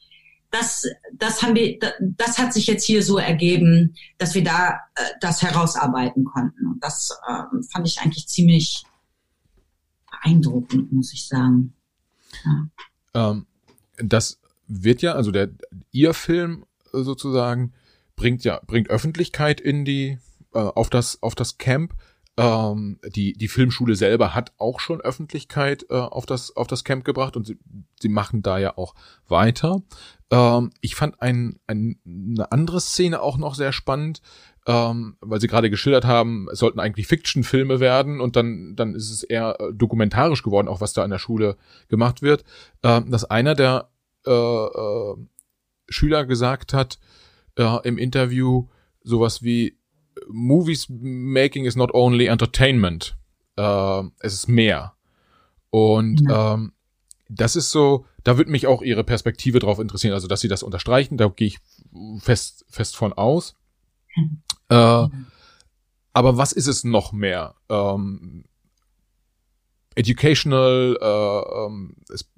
Das, 0.51 0.87
das 1.13 1.43
haben 1.43 1.57
wir, 1.57 1.79
das 2.01 2.39
hat 2.39 2.53
sich 2.53 2.69
jetzt 2.69 2.85
hier 2.85 3.03
so 3.03 3.19
ergeben, 3.19 3.95
dass 4.19 4.35
wir 4.35 4.45
da 4.45 4.81
äh, 4.95 5.03
das 5.21 5.43
herausarbeiten 5.43 6.25
konnten. 6.25 6.67
Und 6.67 6.85
das 6.85 7.17
äh, 7.27 7.43
fand 7.73 7.89
ich 7.89 8.01
eigentlich 8.01 8.29
ziemlich 8.29 8.85
beeindruckend, 10.11 10.93
muss 10.93 11.13
ich 11.13 11.27
sagen. 11.27 11.75
Ja. 12.45 13.31
Ähm, 13.31 13.47
das 13.99 14.39
wird 14.67 15.03
ja, 15.03 15.13
also 15.13 15.31
der 15.31 15.51
ihr 15.93 16.15
Film 16.15 16.65
sozusagen 16.93 17.73
bringt 18.17 18.45
ja 18.45 18.61
bringt 18.67 18.91
Öffentlichkeit 18.91 19.61
in 19.61 19.85
die 19.85 20.19
äh, 20.53 20.59
auf 20.59 20.91
das 20.91 21.23
auf 21.23 21.35
das 21.35 21.59
Camp, 21.59 21.95
Ähm, 22.37 22.99
die, 23.15 23.35
die 23.35 23.47
Filmschule 23.47 23.95
selber 23.95 24.35
hat 24.35 24.53
auch 24.59 24.81
schon 24.81 25.01
Öffentlichkeit 25.01 25.87
äh, 25.91 25.95
auf, 25.95 26.27
das, 26.27 26.57
auf 26.57 26.67
das 26.67 26.83
Camp 26.83 27.05
gebracht 27.05 27.37
und 27.37 27.47
sie, 27.47 27.59
sie 28.01 28.09
machen 28.09 28.43
da 28.43 28.59
ja 28.59 28.77
auch 28.77 28.95
weiter. 29.29 29.83
Ähm, 30.31 30.71
ich 30.81 30.97
fand 30.97 31.23
ein, 31.23 31.61
ein, 31.69 32.01
eine 32.05 32.51
andere 32.51 32.81
Szene 32.81 33.23
auch 33.23 33.37
noch 33.37 33.55
sehr 33.55 33.73
spannend, 33.73 34.21
ähm, 34.67 35.17
weil 35.21 35.41
sie 35.41 35.47
gerade 35.47 35.71
geschildert 35.71 36.07
haben, 36.07 36.49
es 36.51 36.59
sollten 36.59 36.81
eigentlich 36.81 37.07
Fiction-Filme 37.07 37.79
werden 37.79 38.21
und 38.21 38.35
dann, 38.35 38.75
dann 38.75 38.97
ist 38.97 39.11
es 39.11 39.23
eher 39.23 39.61
äh, 39.61 39.73
dokumentarisch 39.73 40.43
geworden, 40.43 40.67
auch 40.67 40.81
was 40.81 40.93
da 40.93 41.05
an 41.05 41.11
der 41.11 41.19
Schule 41.19 41.57
gemacht 41.89 42.21
wird, 42.21 42.45
ähm, 42.83 43.13
dass 43.13 43.25
einer 43.25 43.55
der 43.55 43.91
äh, 44.27 44.31
äh, 44.33 45.15
Schüler 45.89 46.25
gesagt 46.25 46.73
hat 46.73 46.99
äh, 47.59 47.87
im 47.87 47.99
Interview 47.99 48.67
sowas 49.03 49.43
wie 49.43 49.79
Movies 50.29 50.87
making 50.89 51.65
is 51.65 51.77
not 51.77 51.93
only 51.93 52.27
entertainment, 52.27 53.17
äh, 53.57 54.03
es 54.21 54.35
ist 54.35 54.49
mehr. 54.49 54.95
Und 55.71 56.23
ja. 56.29 56.55
ähm, 56.55 56.73
das 57.29 57.57
ist 57.57 57.71
so, 57.71 58.07
da 58.23 58.37
würde 58.37 58.51
mich 58.51 58.67
auch 58.67 58.83
ihre 58.83 59.05
Perspektive 59.05 59.59
drauf 59.59 59.79
interessieren, 59.79 60.15
also 60.15 60.29
dass 60.29 60.41
sie 60.41 60.49
das 60.49 60.63
unterstreichen, 60.63 61.17
da 61.17 61.29
gehe 61.29 61.49
ich 61.49 61.59
fest, 62.21 62.65
fest 62.69 62.97
von 62.97 63.13
aus. 63.13 63.57
Äh, 64.69 65.09
aber 66.13 66.37
was 66.37 66.53
ist 66.53 66.69
es 66.69 66.85
noch 66.85 67.13
mehr? 67.13 67.55
Ähm, 67.69 68.45
educational, 69.95 70.97
äh, 71.01 71.65
ähm, 71.67 71.97
es, 72.13 72.31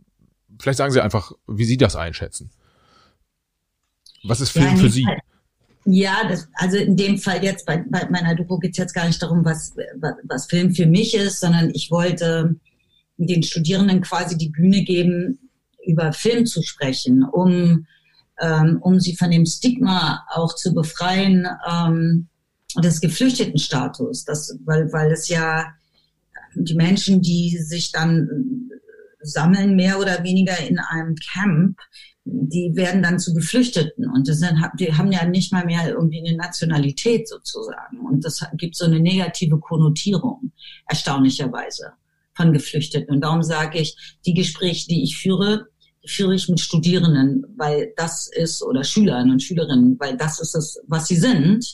vielleicht 0.59 0.79
sagen 0.79 0.93
Sie 0.93 1.03
einfach, 1.03 1.33
wie 1.47 1.65
Sie 1.65 1.77
das 1.77 1.97
einschätzen. 1.97 2.51
Was 4.25 4.41
ist 4.41 4.51
Film 4.51 4.77
ja, 4.77 4.77
für 4.77 4.91
Sie? 4.91 5.05
Fall, 5.05 5.19
ja, 5.87 6.29
das, 6.29 6.49
also 6.55 6.77
in 6.77 6.97
dem 6.97 7.19
Fall 7.19 7.43
jetzt 7.43 7.65
bei, 7.65 7.85
bei 7.89 8.09
meiner 8.11 8.35
Doku 8.35 8.59
geht 8.59 8.73
es 8.73 8.79
jetzt 8.79 8.95
gar 8.95 9.07
nicht 9.07 9.23
darum, 9.23 9.45
was, 9.45 9.75
was 10.25 10.47
Film 10.47 10.75
für 10.75 10.87
mich 10.87 11.15
ist, 11.15 11.41
sondern 11.41 11.71
ich 11.75 11.91
wollte 11.91 12.57
den 13.17 13.43
Studierenden 13.43 14.03
quasi 14.03 14.37
die 14.37 14.51
Bühne 14.51 14.83
geben, 14.83 15.39
über 15.87 16.13
Film 16.13 16.45
zu 16.45 16.63
sprechen, 16.63 17.23
um 17.25 17.87
ähm, 18.41 18.79
um 18.83 19.01
sie 19.01 19.17
von 19.17 19.31
dem 19.31 19.47
Stigma 19.47 20.25
auch 20.31 20.55
zu 20.55 20.75
befreien 20.75 21.47
ähm, 21.69 22.29
des 22.83 23.01
Geflüchtetenstatus. 23.01 24.25
Das, 24.25 24.59
weil, 24.65 24.93
weil 24.93 25.13
es 25.13 25.29
ja 25.29 25.73
die 26.55 26.75
Menschen, 26.75 27.23
die 27.23 27.59
sich 27.59 27.93
dann 27.93 28.71
sammeln, 29.21 29.77
mehr 29.77 29.99
oder 29.99 30.23
weniger 30.23 30.59
in 30.59 30.79
einem 30.79 31.17
Camp, 31.17 31.79
die 32.29 32.73
werden 32.75 33.03
dann 33.03 33.21
zu 33.21 33.33
Geflüchteten. 33.33 34.11
Und 34.11 34.29
das 34.29 34.41
sind, 34.41 34.59
die 34.79 34.93
haben 34.93 35.13
ja 35.13 35.25
nicht 35.27 35.53
mal 35.53 35.65
mehr 35.65 35.89
irgendwie 35.89 36.27
eine 36.27 36.37
Nationalität 36.37 37.29
sozusagen. 37.29 38.01
Und 38.01 38.25
das 38.25 38.45
gibt 38.55 38.77
so 38.77 38.85
eine 38.85 38.99
negative 38.99 39.59
Konnotierung 39.59 40.51
erstaunlicherweise 40.89 41.93
von 42.35 42.53
Geflüchteten. 42.53 43.15
Und 43.15 43.21
darum 43.23 43.43
sage 43.43 43.79
ich, 43.79 44.19
die 44.27 44.35
Gespräche, 44.35 44.89
die 44.89 45.05
ich 45.05 45.17
führe, 45.17 45.69
führe 46.05 46.35
ich 46.35 46.49
mit 46.49 46.61
Studierenden, 46.61 47.47
weil 47.57 47.93
das 47.97 48.29
ist, 48.29 48.63
oder 48.63 48.83
Schülern 48.83 49.31
und 49.31 49.43
Schülerinnen, 49.43 49.97
weil 50.01 50.17
das 50.17 50.41
ist 50.41 50.55
es, 50.55 50.81
was 50.87 51.07
sie 51.07 51.17
sind, 51.17 51.65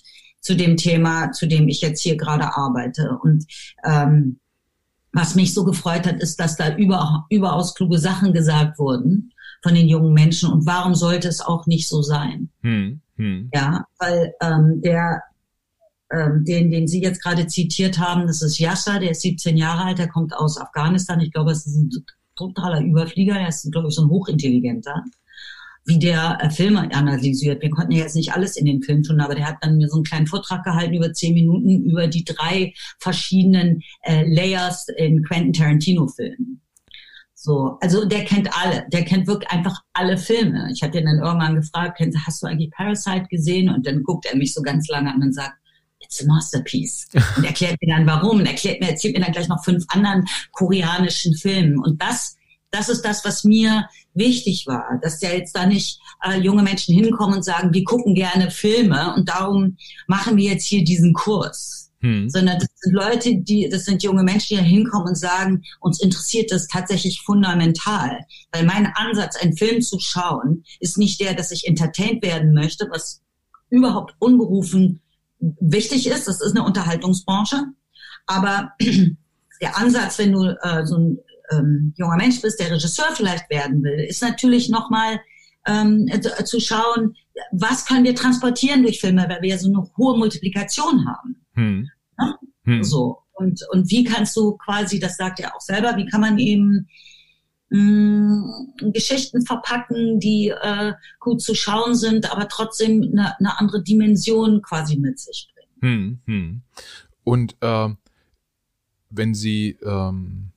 zu 0.40 0.54
dem 0.54 0.76
Thema, 0.76 1.32
zu 1.32 1.46
dem 1.46 1.68
ich 1.68 1.80
jetzt 1.80 2.02
hier 2.02 2.16
gerade 2.16 2.56
arbeite. 2.56 3.18
Und 3.22 3.46
ähm, 3.84 4.38
was 5.12 5.34
mich 5.34 5.54
so 5.54 5.64
gefreut 5.64 6.06
hat, 6.06 6.20
ist, 6.20 6.38
dass 6.40 6.56
da 6.56 6.76
über, 6.76 7.26
überaus 7.30 7.74
kluge 7.74 7.98
Sachen 7.98 8.32
gesagt 8.32 8.78
wurden 8.78 9.31
von 9.62 9.74
den 9.74 9.88
jungen 9.88 10.12
Menschen. 10.12 10.50
Und 10.50 10.66
warum 10.66 10.94
sollte 10.94 11.28
es 11.28 11.40
auch 11.40 11.66
nicht 11.66 11.88
so 11.88 12.02
sein? 12.02 12.50
Hm, 12.62 13.00
hm. 13.16 13.50
Ja, 13.54 13.84
weil 13.98 14.34
ähm, 14.40 14.80
der 14.82 15.22
ähm, 16.12 16.44
den, 16.44 16.70
den 16.70 16.86
Sie 16.86 17.00
jetzt 17.00 17.22
gerade 17.22 17.46
zitiert 17.46 17.98
haben, 17.98 18.26
das 18.26 18.42
ist 18.42 18.58
Yasser, 18.58 19.00
der 19.00 19.12
ist 19.12 19.22
17 19.22 19.56
Jahre 19.56 19.84
alt, 19.84 19.98
der 19.98 20.08
kommt 20.08 20.34
aus 20.34 20.58
Afghanistan. 20.58 21.20
Ich 21.20 21.32
glaube, 21.32 21.52
es 21.52 21.66
ist 21.66 21.76
ein 21.76 21.90
totaler 22.36 22.82
Überflieger, 22.82 23.34
er 23.34 23.48
ist, 23.48 23.70
glaube 23.72 23.88
ich, 23.88 23.94
so 23.94 24.02
ein 24.02 24.10
Hochintelligenter, 24.10 25.04
wie 25.86 25.98
der 25.98 26.38
äh, 26.40 26.50
Filme 26.50 26.92
analysiert. 26.94 27.62
Wir 27.62 27.70
konnten 27.70 27.92
ja 27.92 28.00
jetzt 28.00 28.16
nicht 28.16 28.34
alles 28.34 28.56
in 28.56 28.66
den 28.66 28.82
Film 28.82 29.02
tun, 29.02 29.20
aber 29.20 29.34
der 29.34 29.48
hat 29.48 29.56
dann 29.62 29.78
mir 29.78 29.88
so 29.88 29.96
einen 29.96 30.04
kleinen 30.04 30.26
Vortrag 30.26 30.64
gehalten 30.64 30.94
über 30.94 31.12
zehn 31.12 31.34
Minuten 31.34 31.84
über 31.84 32.06
die 32.08 32.24
drei 32.24 32.74
verschiedenen 32.98 33.82
äh, 34.02 34.24
Layers 34.26 34.86
in 34.96 35.22
Quentin 35.22 35.52
Tarantino-Filmen. 35.54 36.61
So, 37.44 37.76
also 37.80 38.04
der 38.04 38.24
kennt 38.24 38.48
alle, 38.56 38.86
der 38.92 39.04
kennt 39.04 39.26
wirklich 39.26 39.50
einfach 39.50 39.80
alle 39.94 40.16
Filme. 40.16 40.70
Ich 40.72 40.80
hatte 40.80 41.00
ihn 41.00 41.06
dann 41.06 41.18
irgendwann 41.18 41.56
gefragt, 41.56 42.00
hast 42.24 42.40
du 42.40 42.46
eigentlich 42.46 42.70
Parasite 42.70 43.26
gesehen? 43.30 43.68
Und 43.68 43.84
dann 43.84 44.04
guckt 44.04 44.26
er 44.26 44.36
mich 44.36 44.54
so 44.54 44.62
ganz 44.62 44.86
lange 44.86 45.12
an 45.12 45.20
und 45.20 45.34
sagt, 45.34 45.54
it's 45.98 46.22
a 46.22 46.26
masterpiece. 46.28 47.08
Und 47.36 47.42
erklärt 47.42 47.82
mir 47.82 47.96
dann 47.96 48.06
warum 48.06 48.38
und 48.38 48.46
erklärt 48.46 48.80
mir, 48.80 48.90
erzählt 48.90 49.16
mir 49.16 49.24
dann 49.24 49.32
gleich 49.32 49.48
noch 49.48 49.64
fünf 49.64 49.84
anderen 49.88 50.24
koreanischen 50.52 51.34
Filmen. 51.34 51.80
Und 51.80 52.00
das, 52.00 52.36
das 52.70 52.88
ist 52.88 53.02
das, 53.04 53.24
was 53.24 53.42
mir 53.42 53.88
wichtig 54.14 54.68
war, 54.68 55.00
dass 55.02 55.20
ja 55.20 55.30
jetzt 55.30 55.56
da 55.56 55.66
nicht 55.66 55.98
äh, 56.24 56.38
junge 56.38 56.62
Menschen 56.62 56.94
hinkommen 56.94 57.38
und 57.38 57.42
sagen, 57.44 57.74
wir 57.74 57.82
gucken 57.82 58.14
gerne 58.14 58.52
Filme 58.52 59.14
und 59.16 59.28
darum 59.28 59.78
machen 60.06 60.36
wir 60.36 60.52
jetzt 60.52 60.66
hier 60.66 60.84
diesen 60.84 61.12
Kurs. 61.12 61.90
Hm. 62.02 62.28
Sondern 62.28 62.58
das 62.58 62.68
sind 62.80 62.94
Leute, 62.94 63.36
die, 63.36 63.68
das 63.68 63.84
sind 63.84 64.02
junge 64.02 64.24
Menschen, 64.24 64.56
die 64.56 64.62
da 64.62 64.62
hinkommen 64.62 65.08
und 65.08 65.18
sagen, 65.18 65.62
uns 65.80 66.02
interessiert 66.02 66.50
das 66.50 66.66
tatsächlich 66.66 67.22
fundamental. 67.22 68.18
Weil 68.50 68.64
mein 68.64 68.86
Ansatz, 68.94 69.36
einen 69.36 69.56
Film 69.56 69.80
zu 69.80 69.98
schauen, 70.00 70.64
ist 70.80 70.98
nicht 70.98 71.20
der, 71.20 71.34
dass 71.34 71.52
ich 71.52 71.66
entertained 71.66 72.22
werden 72.22 72.54
möchte, 72.54 72.88
was 72.90 73.22
überhaupt 73.70 74.14
unberufen 74.18 75.00
wichtig 75.38 76.08
ist. 76.08 76.26
Das 76.26 76.40
ist 76.40 76.56
eine 76.56 76.64
Unterhaltungsbranche. 76.64 77.66
Aber 78.26 78.72
der 79.60 79.78
Ansatz, 79.78 80.18
wenn 80.18 80.32
du 80.32 80.56
äh, 80.60 80.84
so 80.84 80.96
ein 80.96 81.18
ähm, 81.52 81.94
junger 81.96 82.16
Mensch 82.16 82.40
bist, 82.42 82.58
der 82.58 82.72
Regisseur 82.72 83.14
vielleicht 83.14 83.48
werden 83.48 83.82
will, 83.84 84.06
ist 84.08 84.22
natürlich 84.22 84.68
nochmal 84.68 85.20
ähm, 85.66 86.08
äh, 86.08 86.20
zu 86.44 86.58
schauen, 86.58 87.14
was 87.52 87.86
können 87.86 88.04
wir 88.04 88.16
transportieren 88.16 88.82
durch 88.82 89.00
Filme, 89.00 89.26
weil 89.28 89.40
wir 89.40 89.50
ja 89.50 89.58
so 89.58 89.68
eine 89.68 89.88
hohe 89.96 90.18
Multiplikation 90.18 91.06
haben. 91.06 91.41
Hm. 91.54 91.90
Ja? 92.18 92.38
Hm. 92.64 92.82
So. 92.84 93.18
Und, 93.34 93.62
und 93.70 93.90
wie 93.90 94.04
kannst 94.04 94.36
du 94.36 94.56
quasi, 94.56 94.98
das 95.00 95.16
sagt 95.16 95.40
er 95.40 95.56
auch 95.56 95.60
selber, 95.60 95.96
wie 95.96 96.06
kann 96.06 96.20
man 96.20 96.38
eben 96.38 96.88
mh, 97.70 98.90
Geschichten 98.92 99.44
verpacken, 99.44 100.20
die 100.20 100.48
äh, 100.48 100.92
gut 101.18 101.40
zu 101.40 101.54
schauen 101.54 101.94
sind, 101.94 102.30
aber 102.30 102.48
trotzdem 102.48 103.02
eine, 103.02 103.38
eine 103.38 103.58
andere 103.58 103.82
Dimension 103.82 104.62
quasi 104.62 104.96
mit 104.96 105.18
sich 105.18 105.48
bringen. 105.54 105.72
Hm, 105.80 106.20
hm. 106.26 106.62
Und 107.24 107.56
äh, 107.60 107.88
wenn 109.10 109.34
Sie 109.34 109.78
ähm, 109.82 110.50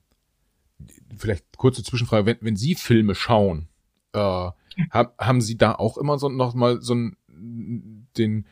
vielleicht 1.16 1.56
kurze 1.56 1.82
Zwischenfrage, 1.82 2.26
wenn, 2.26 2.38
wenn 2.40 2.56
Sie 2.56 2.74
Filme 2.74 3.14
schauen, 3.14 3.68
äh, 4.12 4.18
ja. 4.18 4.54
hab, 4.90 5.18
haben 5.18 5.40
Sie 5.40 5.56
da 5.56 5.74
auch 5.74 5.96
immer 5.96 6.18
so 6.18 6.28
noch 6.28 6.54
mal 6.54 6.82
so 6.82 6.94
ein, 6.94 7.16
den 8.16 8.46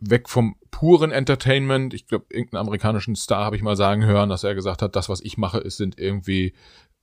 weg 0.00 0.28
vom 0.28 0.56
puren 0.70 1.10
Entertainment. 1.10 1.94
Ich 1.94 2.06
glaube, 2.06 2.26
irgendeinen 2.30 2.62
amerikanischen 2.62 3.16
Star 3.16 3.44
habe 3.44 3.56
ich 3.56 3.62
mal 3.62 3.76
sagen 3.76 4.04
hören, 4.04 4.28
dass 4.28 4.44
er 4.44 4.54
gesagt 4.54 4.82
hat, 4.82 4.96
das, 4.96 5.08
was 5.08 5.20
ich 5.20 5.38
mache, 5.38 5.58
ist, 5.58 5.76
sind 5.76 5.98
irgendwie 5.98 6.54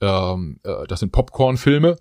ähm, 0.02 0.60
äh, 0.64 0.86
das 0.88 1.00
sind 1.00 1.12
Popcorn-Filme 1.12 1.98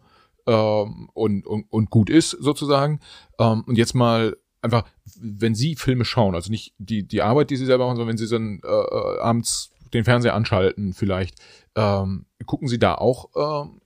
ähm, 0.46 1.08
und, 1.12 1.46
und, 1.46 1.66
und 1.70 1.90
gut 1.90 2.10
ist 2.10 2.30
sozusagen. 2.30 3.00
Ähm, 3.38 3.64
und 3.66 3.76
jetzt 3.76 3.94
mal 3.94 4.36
einfach, 4.62 4.84
wenn 5.20 5.54
Sie 5.54 5.76
Filme 5.76 6.04
schauen, 6.04 6.34
also 6.34 6.50
nicht 6.50 6.74
die, 6.78 7.06
die 7.06 7.22
Arbeit, 7.22 7.50
die 7.50 7.56
Sie 7.56 7.66
selber 7.66 7.86
machen, 7.86 7.96
sondern 7.96 8.18
wenn 8.18 8.18
Sie 8.18 8.28
dann 8.28 8.60
äh, 8.64 8.68
äh, 8.68 9.20
abends 9.20 9.70
den 9.94 10.04
Fernseher 10.04 10.34
anschalten 10.34 10.92
vielleicht, 10.92 11.38
ähm, 11.76 12.26
gucken 12.44 12.68
Sie 12.68 12.78
da 12.78 12.94
auch, 12.94 13.30
ähm, 13.36 13.80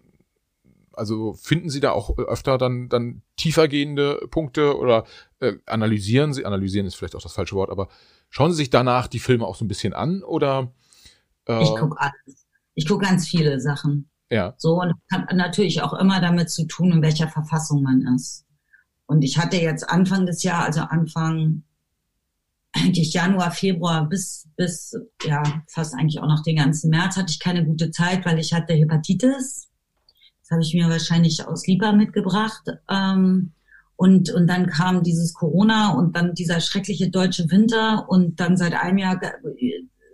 also 1.01 1.33
finden 1.33 1.71
Sie 1.71 1.81
da 1.81 1.93
auch 1.93 2.17
öfter 2.19 2.59
dann, 2.59 2.91
dann 2.91 3.23
tiefergehende 3.37 4.21
Punkte 4.31 4.77
oder 4.77 5.05
äh, 5.41 5.55
analysieren 5.65 6.35
Sie, 6.35 6.45
analysieren 6.45 6.87
ist 6.87 6.95
vielleicht 6.95 7.17
auch 7.17 7.23
das 7.23 7.33
falsche 7.33 7.57
Wort, 7.57 7.71
aber 7.71 7.89
schauen 8.29 8.53
Sie 8.53 8.59
sich 8.59 8.71
danach 8.71 9.07
die 9.09 9.19
Filme 9.19 9.47
auch 9.47 9.57
so 9.57 9.65
ein 9.65 9.69
bisschen 9.69 9.95
an 9.95 10.23
oder? 10.23 10.73
Äh, 11.49 11.63
ich 11.63 11.71
gucke 11.71 11.99
alles. 11.99 12.47
Ich 12.75 12.87
gucke 12.87 13.07
ganz 13.07 13.27
viele 13.27 13.61
Sachen. 13.61 14.11
Ja. 14.31 14.55
So, 14.59 14.81
und 14.81 14.93
hat 15.11 15.33
natürlich 15.33 15.81
auch 15.83 15.95
immer 15.95 16.21
damit 16.21 16.51
zu 16.51 16.67
tun, 16.67 16.93
in 16.93 17.03
welcher 17.03 17.29
Verfassung 17.29 17.83
man 17.83 18.03
ist. 18.15 18.45
Und 19.07 19.23
ich 19.23 19.39
hatte 19.39 19.57
jetzt 19.57 19.89
Anfang 19.89 20.27
des 20.27 20.43
Jahres, 20.43 20.67
also 20.77 20.81
Anfang 20.83 21.65
eigentlich 22.73 23.15
Januar, 23.15 23.51
Februar 23.51 24.07
bis, 24.07 24.49
bis, 24.57 24.95
ja, 25.25 25.43
fast 25.67 25.95
eigentlich 25.95 26.21
auch 26.21 26.29
noch 26.29 26.43
den 26.43 26.57
ganzen 26.57 26.91
März 26.91 27.17
hatte 27.17 27.31
ich 27.31 27.41
keine 27.41 27.65
gute 27.65 27.91
Zeit, 27.91 28.25
weil 28.27 28.39
ich 28.39 28.53
hatte 28.53 28.75
Hepatitis. 28.75 29.70
Das 30.51 30.57
habe 30.57 30.63
ich 30.65 30.75
mir 30.75 30.89
wahrscheinlich 30.89 31.47
aus 31.47 31.69
Lieber 31.69 31.93
mitgebracht. 31.93 32.63
Ähm, 32.91 33.53
und, 33.95 34.31
und 34.31 34.49
dann 34.49 34.67
kam 34.67 35.05
dieses 35.05 35.33
Corona 35.33 35.93
und 35.93 36.17
dann 36.17 36.35
dieser 36.35 36.61
schreckliche 36.61 37.09
deutsche 37.09 37.49
Winter 37.53 38.09
und 38.09 38.41
dann 38.41 38.57
seit 38.57 38.73
einem 38.73 38.99
Jahr 38.99 39.21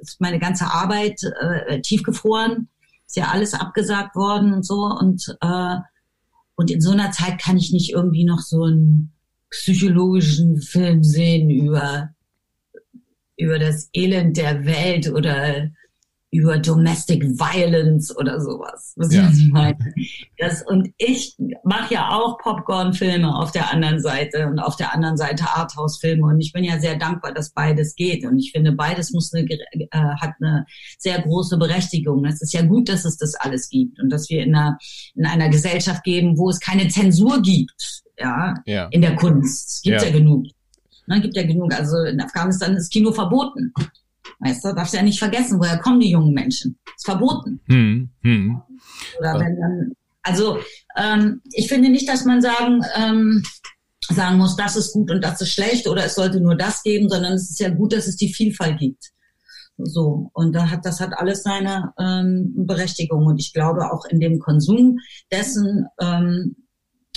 ist 0.00 0.20
meine 0.20 0.38
ganze 0.38 0.66
Arbeit 0.66 1.22
äh, 1.40 1.80
tiefgefroren, 1.80 2.68
ist 3.06 3.16
ja 3.16 3.28
alles 3.28 3.54
abgesagt 3.54 4.14
worden 4.14 4.52
und 4.52 4.66
so 4.66 4.84
und 4.84 5.36
äh, 5.40 5.76
und 6.56 6.70
in 6.70 6.80
so 6.80 6.90
einer 6.90 7.12
Zeit 7.12 7.40
kann 7.40 7.56
ich 7.56 7.72
nicht 7.72 7.92
irgendwie 7.92 8.24
noch 8.24 8.40
so 8.40 8.64
einen 8.64 9.12
psychologischen 9.50 10.60
Film 10.60 11.02
sehen 11.02 11.48
über 11.48 12.10
über 13.38 13.58
das 13.58 13.88
Elend 13.94 14.36
der 14.36 14.66
Welt 14.66 15.10
oder 15.10 15.70
über 16.36 16.58
Domestic 16.58 17.24
Violence 17.24 18.16
oder 18.16 18.40
sowas. 18.40 18.92
Was 18.96 19.12
ja. 19.12 19.28
ich 19.28 19.50
meine. 19.52 19.78
Das, 20.38 20.62
und 20.62 20.90
ich 20.98 21.36
mache 21.64 21.94
ja 21.94 22.10
auch 22.10 22.38
Popcorn-Filme 22.38 23.34
auf 23.34 23.52
der 23.52 23.72
anderen 23.72 24.00
Seite 24.00 24.46
und 24.46 24.58
auf 24.58 24.76
der 24.76 24.94
anderen 24.94 25.16
Seite 25.16 25.44
Arthouse-Filme. 25.44 26.24
Und 26.26 26.40
ich 26.40 26.52
bin 26.52 26.64
ja 26.64 26.78
sehr 26.78 26.96
dankbar, 26.96 27.32
dass 27.32 27.50
beides 27.50 27.94
geht. 27.94 28.24
Und 28.24 28.38
ich 28.38 28.52
finde, 28.52 28.72
beides 28.72 29.12
muss 29.12 29.32
eine, 29.32 29.46
äh, 29.48 29.86
hat 29.92 30.34
eine 30.40 30.66
sehr 30.98 31.20
große 31.22 31.56
Berechtigung. 31.56 32.24
Es 32.24 32.42
ist 32.42 32.52
ja 32.52 32.62
gut, 32.62 32.88
dass 32.88 33.04
es 33.04 33.16
das 33.16 33.34
alles 33.34 33.68
gibt 33.68 34.00
und 34.00 34.10
dass 34.10 34.28
wir 34.28 34.42
in 34.42 34.54
einer, 34.54 34.78
in 35.14 35.26
einer 35.26 35.48
Gesellschaft 35.48 36.04
geben, 36.04 36.36
wo 36.38 36.50
es 36.50 36.60
keine 36.60 36.88
Zensur 36.88 37.40
gibt. 37.42 38.02
Ja, 38.18 38.54
ja. 38.64 38.88
in 38.90 39.02
der 39.02 39.14
Kunst. 39.16 39.82
Gibt 39.82 40.00
ja, 40.00 40.08
ja 40.08 40.12
genug. 40.12 40.46
Ne, 41.06 41.20
gibt 41.20 41.36
ja 41.36 41.44
genug. 41.44 41.72
Also 41.74 42.02
in 42.02 42.20
Afghanistan 42.20 42.76
ist 42.76 42.92
Kino 42.92 43.12
verboten. 43.12 43.72
Weißt 44.40 44.64
du, 44.64 44.74
darfst 44.74 44.92
du 44.92 44.98
ja 44.98 45.02
nicht 45.02 45.18
vergessen, 45.18 45.58
woher 45.58 45.78
kommen 45.78 46.00
die 46.00 46.10
jungen 46.10 46.34
Menschen? 46.34 46.78
Ist 46.96 47.06
verboten. 47.06 47.60
Hm, 47.66 48.10
hm. 48.22 48.62
Oder 49.18 49.40
wenn 49.40 49.60
dann, 49.60 49.92
also 50.22 50.58
ähm, 50.96 51.40
ich 51.52 51.68
finde 51.68 51.88
nicht, 51.88 52.08
dass 52.08 52.24
man 52.24 52.42
sagen, 52.42 52.82
ähm, 52.96 53.42
sagen 54.08 54.38
muss, 54.38 54.56
das 54.56 54.76
ist 54.76 54.92
gut 54.92 55.10
und 55.10 55.22
das 55.22 55.40
ist 55.40 55.52
schlecht 55.52 55.88
oder 55.88 56.04
es 56.04 56.14
sollte 56.14 56.40
nur 56.40 56.56
das 56.56 56.82
geben, 56.82 57.08
sondern 57.08 57.34
es 57.34 57.50
ist 57.50 57.60
ja 57.60 57.70
gut, 57.70 57.92
dass 57.92 58.06
es 58.06 58.16
die 58.16 58.32
Vielfalt 58.32 58.78
gibt. 58.78 59.12
So, 59.78 60.30
und 60.32 60.54
da 60.54 60.70
hat, 60.70 60.86
das 60.86 61.00
hat 61.00 61.12
alles 61.18 61.42
seine 61.42 61.92
ähm, 61.98 62.52
Berechtigung. 62.66 63.26
Und 63.26 63.38
ich 63.38 63.52
glaube 63.52 63.92
auch 63.92 64.06
in 64.06 64.20
dem 64.20 64.38
Konsum 64.38 64.98
dessen 65.30 65.86
ähm, 66.00 66.56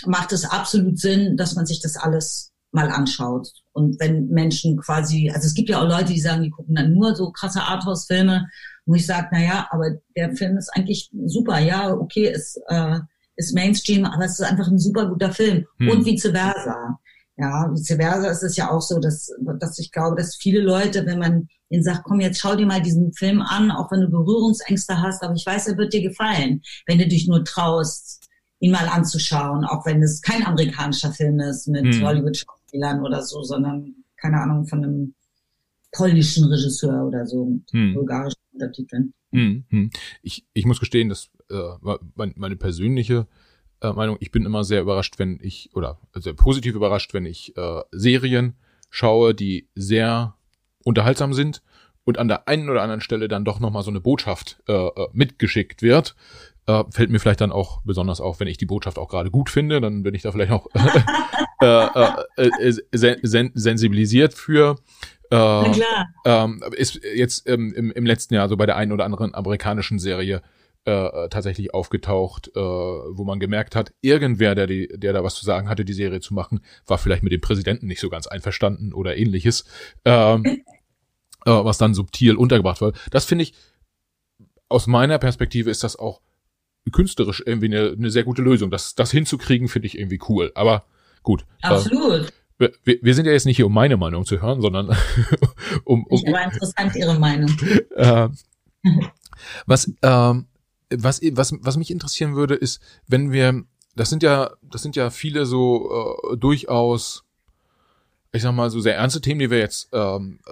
macht 0.05 0.32
es 0.34 0.45
absolut 0.45 0.99
Sinn, 0.99 1.38
dass 1.38 1.55
man 1.55 1.66
sich 1.66 1.82
das 1.82 1.95
alles 1.95 2.49
mal 2.72 2.90
anschaut. 2.90 3.50
Und 3.72 4.00
wenn 4.00 4.28
Menschen 4.28 4.78
quasi, 4.78 5.32
also 5.34 5.48
es 5.48 5.54
gibt 5.54 5.70
ja 5.70 5.82
auch 5.82 5.88
Leute, 5.88 6.14
die 6.14 6.20
sagen, 6.20 6.44
die 6.44 6.50
gucken 6.50 6.76
dann 6.76 6.94
nur 6.94 7.16
so 7.16 7.32
krasse 7.32 7.62
Arthouse-Filme, 7.62 8.48
wo 8.86 8.96
ich 8.96 9.06
sage, 9.06 9.28
na 9.32 9.42
ja, 9.42 9.68
aber 9.72 9.92
der 10.16 10.36
Film 10.36 10.58
ist 10.58 10.70
eigentlich 10.76 11.10
super, 11.26 11.60
ja, 11.60 11.94
okay, 11.94 12.32
ist, 12.32 12.60
äh, 12.68 13.00
ist 13.36 13.56
Mainstream, 13.56 14.06
aber 14.06 14.26
es 14.26 14.40
ist 14.40 14.46
einfach 14.46 14.68
ein 14.68 14.80
super 14.80 15.08
guter 15.08 15.32
Film. 15.32 15.66
Hm. 15.78 15.90
Und 15.90 16.06
vice 16.06 16.32
versa. 16.32 17.00
Ja, 17.38 17.72
vice 17.72 17.96
versa 17.96 18.30
ist 18.30 18.44
es 18.44 18.58
ja 18.58 18.70
auch 18.70 18.82
so, 18.82 19.00
dass, 19.00 19.32
dass 19.60 19.80
ich 19.80 19.92
glaube, 19.92 20.18
dass 20.18 20.36
viele 20.36 20.62
Leute, 20.62 21.06
wenn 21.06 21.20
man 21.20 21.48
ihnen 21.70 21.84
sagt, 21.84 22.04
komm, 22.04 22.20
jetzt 22.20 22.40
schau 22.40 22.56
dir 22.56 22.66
mal 22.66 22.82
diesen 22.82 23.14
Film 23.14 23.42
an, 23.42 23.72
auch 23.72 23.92
wenn 23.92 24.02
du 24.02 24.10
Berührungsängste 24.10 25.02
hast, 25.02 25.24
aber 25.24 25.36
ich 25.36 25.46
weiß, 25.46 25.68
er 25.68 25.78
wird 25.78 25.94
dir 25.94 26.02
gefallen, 26.02 26.62
wenn 26.88 26.98
du 26.98 27.08
dich 27.08 27.28
nur 27.28 27.46
traust, 27.46 28.28
ihn 28.60 28.72
mal 28.72 28.90
anzuschauen, 28.90 29.64
auch 29.64 29.86
wenn 29.86 30.04
es 30.04 30.22
kein 30.22 30.46
amerikanischer 30.46 31.14
Film 31.14 31.40
ist 31.40 31.68
mit 31.68 31.86
hm. 31.86 32.04
Hollywood-Schauspielern 32.04 32.59
oder 32.74 33.22
so, 33.22 33.44
sondern 33.44 33.96
keine 34.18 34.42
Ahnung 34.42 34.66
von 34.66 34.84
einem 34.84 35.14
polnischen 35.92 36.46
Regisseur 36.46 37.06
oder 37.06 37.26
so 37.26 37.46
mit 37.46 37.72
hm. 37.72 37.94
bulgarischen 37.94 38.42
Untertiteln. 38.54 39.14
Hm, 39.32 39.64
hm. 39.70 39.90
Ich, 40.22 40.46
ich 40.54 40.66
muss 40.66 40.80
gestehen, 40.80 41.10
dass 41.10 41.30
äh, 41.50 41.98
meine 42.16 42.56
persönliche 42.56 43.28
äh, 43.82 43.92
Meinung, 43.94 44.18
ich 44.20 44.32
bin 44.32 44.46
immer 44.46 44.64
sehr 44.64 44.82
überrascht, 44.82 45.20
wenn 45.20 45.40
ich, 45.42 45.70
oder 45.74 46.00
sehr 46.16 46.34
positiv 46.34 46.76
überrascht, 46.76 47.14
wenn 47.14 47.26
ich 47.26 47.56
äh, 47.58 47.82
Serien 47.92 48.56
schaue, 48.90 49.34
die 49.34 49.68
sehr 49.76 50.36
unterhaltsam 50.84 51.34
sind 51.34 51.62
und 52.04 52.18
an 52.18 52.28
der 52.28 52.48
einen 52.48 52.70
oder 52.70 52.82
anderen 52.82 53.02
Stelle 53.02 53.28
dann 53.28 53.46
doch 53.46 53.60
nochmal 53.60 53.84
so 53.84 53.92
eine 53.92 54.02
Botschaft 54.02 54.62
äh, 54.68 54.74
äh 54.74 55.08
mitgeschickt 55.14 55.82
wird, 55.82 56.16
äh, 56.66 56.84
fällt 56.90 57.10
mir 57.10 57.20
vielleicht 57.20 57.42
dann 57.42 57.52
auch 57.52 57.82
besonders 57.84 58.22
auf, 58.22 58.40
wenn 58.40 58.48
ich 58.48 58.58
die 58.58 58.66
Botschaft 58.66 58.98
auch 58.98 59.10
gerade 59.10 59.32
gut 59.32 59.50
finde, 59.50 59.80
dann 59.82 60.04
bin 60.04 60.16
ich 60.16 60.24
da 60.24 60.32
vielleicht 60.32 60.52
auch 60.52 60.68
äh, 61.62 61.88
äh, 62.38 62.49
äh, 62.70 63.18
sen 63.22 63.51
sensibilisiert 63.53 64.34
für. 64.34 64.78
Äh, 65.32 65.36
klar. 65.72 66.07
Ähm, 66.26 66.64
ist 66.76 67.01
jetzt 67.03 67.47
ähm, 67.47 67.74
im, 67.76 67.91
im 67.91 68.05
letzten 68.05 68.34
Jahr 68.34 68.49
so 68.49 68.57
bei 68.57 68.66
der 68.66 68.78
einen 68.78 68.91
oder 68.91 69.05
anderen 69.05 69.36
amerikanischen 69.36 69.99
Serie 69.99 70.41
äh, 70.86 71.30
tatsächlich 71.30 71.74
aufgetaucht, 71.74 72.49
äh, 72.55 72.60
wo 72.60 73.24
man 73.24 73.39
gemerkt 73.39 73.76
hat, 73.76 73.93
irgendwer, 74.01 74.55
der, 74.55 74.66
die, 74.66 74.88
der 74.88 75.14
da 75.14 75.24
was 75.24 75.36
zu 75.36 75.45
sagen 75.45 75.70
hatte, 75.70 75.86
die 75.86 75.93
Serie 75.93 76.22
zu 76.22 76.34
machen, 76.34 76.62
war 76.88 76.97
vielleicht 76.97 77.24
mit 77.24 77.32
dem 77.32 77.41
Präsidenten 77.41 77.88
nicht 77.88 77.99
so 77.99 78.10
ganz 78.10 78.28
einverstanden 78.28 78.93
oder 78.93 79.18
ähnliches, 79.18 79.66
ähm, 80.05 80.43
äh, 81.45 81.51
was 81.51 81.78
dann 81.78 81.93
subtil 81.93 82.36
untergebracht 82.36 82.82
wird. 82.82 82.97
Das 83.12 83.26
finde 83.26 83.43
ich, 83.43 83.53
aus 84.70 84.88
meiner 84.88 85.20
Perspektive 85.20 85.70
ist 85.70 85.84
das 85.84 85.97
auch 85.97 86.22
künstlerisch 86.91 87.43
irgendwie 87.45 87.68
eine, 87.68 87.91
eine 87.91 88.10
sehr 88.10 88.24
gute 88.24 88.41
Lösung. 88.41 88.72
Das, 88.72 88.95
das 88.95 89.12
hinzukriegen, 89.12 89.68
finde 89.68 89.88
ich 89.88 89.97
irgendwie 89.97 90.20
cool. 90.30 90.51
Aber 90.55 90.86
gut. 91.24 91.46
Äh, 91.62 91.68
Absolut. 91.68 92.34
Wir, 92.58 92.74
wir 92.84 93.16
sind 93.16 93.26
ja 93.26 93.32
jetzt 93.32 93.46
nicht 93.46 93.56
hier, 93.56 93.68
um 93.68 93.74
meine 93.74 93.96
Meinung 93.96 94.26
zu 94.26 94.42
hören, 94.42 94.62
sondern 94.62 94.90
um, 95.86 96.06
um. 96.06 96.18
Ich 96.18 96.28
aber 96.28 96.44
interessant, 96.44 96.96
Ihre 96.96 97.18
Meinung. 97.18 97.52
Äh, 97.96 98.30
was, 99.66 99.92
ähm, 100.02 100.48
was, 100.90 101.22
was, 101.22 101.54
was 101.60 101.78
mich 101.78 101.92
interessieren 101.92 102.36
würde, 102.36 102.56
ist, 102.56 102.82
wenn 103.08 103.32
wir, 103.32 103.64
das 103.96 104.10
sind 104.10 104.24
ja, 104.24 104.52
das 104.62 104.82
sind 104.82 104.96
ja 104.96 105.10
viele 105.10 105.46
so 105.46 106.22
äh, 106.32 106.38
durchaus, 106.38 107.24
ich 108.32 108.42
sag 108.42 108.54
mal, 108.54 108.70
so 108.70 108.80
sehr 108.80 108.96
ernste 108.96 109.22
Themen, 109.22 109.40
die 109.40 109.52
wir 109.52 109.60
jetzt 109.60 109.90
ähm, 109.94 110.40
äh, 110.48 110.52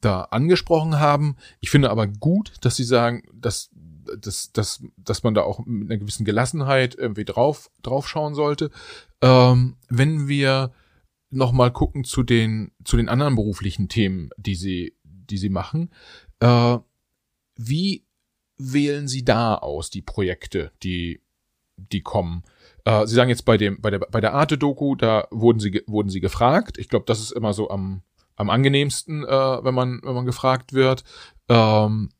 da 0.00 0.22
angesprochen 0.22 0.98
haben. 1.00 1.36
Ich 1.60 1.70
finde 1.70 1.90
aber 1.90 2.06
gut, 2.06 2.52
dass 2.60 2.76
Sie 2.76 2.84
sagen, 2.84 3.22
dass 3.32 3.70
dass, 4.18 4.52
dass, 4.52 4.82
dass 4.96 5.22
man 5.22 5.34
da 5.34 5.42
auch 5.42 5.64
mit 5.66 5.90
einer 5.90 5.98
gewissen 5.98 6.24
Gelassenheit 6.24 6.94
irgendwie 6.94 7.24
drauf, 7.24 7.70
drauf 7.82 8.08
schauen 8.08 8.34
sollte. 8.34 8.70
Ähm, 9.22 9.76
wenn 9.88 10.28
wir 10.28 10.72
nochmal 11.30 11.72
gucken 11.72 12.04
zu 12.04 12.22
den, 12.22 12.72
zu 12.84 12.96
den 12.96 13.08
anderen 13.08 13.34
beruflichen 13.34 13.88
Themen, 13.88 14.30
die 14.36 14.54
sie, 14.54 14.96
die 15.02 15.38
sie 15.38 15.50
machen, 15.50 15.90
äh, 16.40 16.78
wie 17.56 18.04
wählen 18.58 19.08
Sie 19.08 19.24
da 19.24 19.54
aus 19.56 19.90
die 19.90 20.02
Projekte, 20.02 20.72
die, 20.82 21.20
die 21.76 22.02
kommen? 22.02 22.42
Äh, 22.84 23.06
sie 23.06 23.14
sagen 23.14 23.30
jetzt 23.30 23.44
bei 23.44 23.56
dem, 23.56 23.80
bei 23.80 23.90
der, 23.90 23.98
bei 23.98 24.20
der 24.20 24.34
Arte-Doku, 24.34 24.94
da 24.94 25.26
wurden 25.30 25.60
Sie, 25.60 25.82
wurden 25.86 26.08
Sie 26.08 26.20
gefragt. 26.20 26.78
Ich 26.78 26.88
glaube, 26.88 27.06
das 27.06 27.20
ist 27.20 27.32
immer 27.32 27.52
so 27.52 27.70
am, 27.70 28.02
am 28.36 28.50
angenehmsten, 28.50 29.24
äh, 29.24 29.64
wenn 29.64 29.74
man, 29.74 30.00
wenn 30.02 30.14
man 30.14 30.26
gefragt 30.26 30.72
wird. 30.72 31.04
Ähm, 31.48 32.10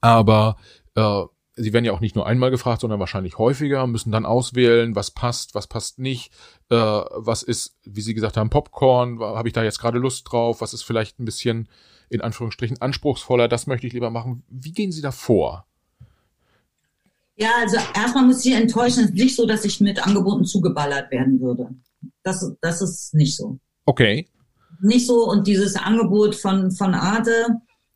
aber 0.00 0.56
äh, 0.94 1.24
sie 1.56 1.72
werden 1.72 1.84
ja 1.84 1.92
auch 1.92 2.00
nicht 2.00 2.16
nur 2.16 2.26
einmal 2.26 2.50
gefragt, 2.50 2.80
sondern 2.80 3.00
wahrscheinlich 3.00 3.38
häufiger, 3.38 3.86
müssen 3.86 4.12
dann 4.12 4.26
auswählen, 4.26 4.94
was 4.94 5.10
passt, 5.10 5.54
was 5.54 5.66
passt 5.66 5.98
nicht, 5.98 6.32
äh, 6.70 6.76
was 6.76 7.42
ist, 7.42 7.78
wie 7.84 8.00
Sie 8.00 8.14
gesagt 8.14 8.36
haben, 8.36 8.50
Popcorn, 8.50 9.20
habe 9.20 9.48
ich 9.48 9.54
da 9.54 9.62
jetzt 9.62 9.80
gerade 9.80 9.98
Lust 9.98 10.30
drauf, 10.30 10.60
was 10.60 10.74
ist 10.74 10.82
vielleicht 10.82 11.18
ein 11.18 11.24
bisschen 11.24 11.68
in 12.08 12.20
Anführungsstrichen 12.20 12.80
anspruchsvoller, 12.80 13.46
das 13.46 13.66
möchte 13.66 13.86
ich 13.86 13.92
lieber 13.92 14.10
machen. 14.10 14.42
Wie 14.48 14.72
gehen 14.72 14.92
Sie 14.92 15.02
da 15.02 15.12
vor? 15.12 15.66
Ja, 17.36 17.50
also 17.58 17.78
erstmal 17.94 18.26
muss 18.26 18.44
ich 18.44 18.52
enttäuschen, 18.52 19.04
es 19.04 19.10
ist 19.10 19.14
nicht 19.14 19.36
so, 19.36 19.46
dass 19.46 19.64
ich 19.64 19.80
mit 19.80 20.04
Angeboten 20.04 20.44
zugeballert 20.44 21.10
werden 21.10 21.40
würde. 21.40 21.70
Das, 22.22 22.52
das 22.60 22.82
ist 22.82 23.14
nicht 23.14 23.36
so. 23.36 23.58
Okay. 23.86 24.28
Nicht 24.82 25.06
so 25.06 25.26
und 25.26 25.46
dieses 25.46 25.76
Angebot 25.76 26.34
von, 26.34 26.70
von 26.70 26.94
Arte, 26.94 27.46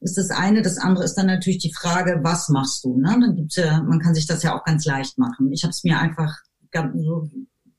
ist 0.04 0.18
das 0.18 0.30
eine. 0.30 0.60
Das 0.60 0.76
andere 0.76 1.04
ist 1.04 1.14
dann 1.14 1.26
natürlich 1.26 1.58
die 1.58 1.72
Frage, 1.72 2.20
was 2.22 2.50
machst 2.50 2.84
du? 2.84 2.98
Ne? 2.98 3.16
Dann 3.20 3.34
gibt's 3.34 3.56
ja, 3.56 3.82
man 3.82 4.00
kann 4.00 4.14
sich 4.14 4.26
das 4.26 4.42
ja 4.42 4.56
auch 4.56 4.64
ganz 4.64 4.84
leicht 4.84 5.18
machen. 5.18 5.50
Ich 5.50 5.64
habe 5.64 5.70
es 5.70 5.82
mir 5.82 5.98
einfach, 5.98 6.36
so, 6.94 7.30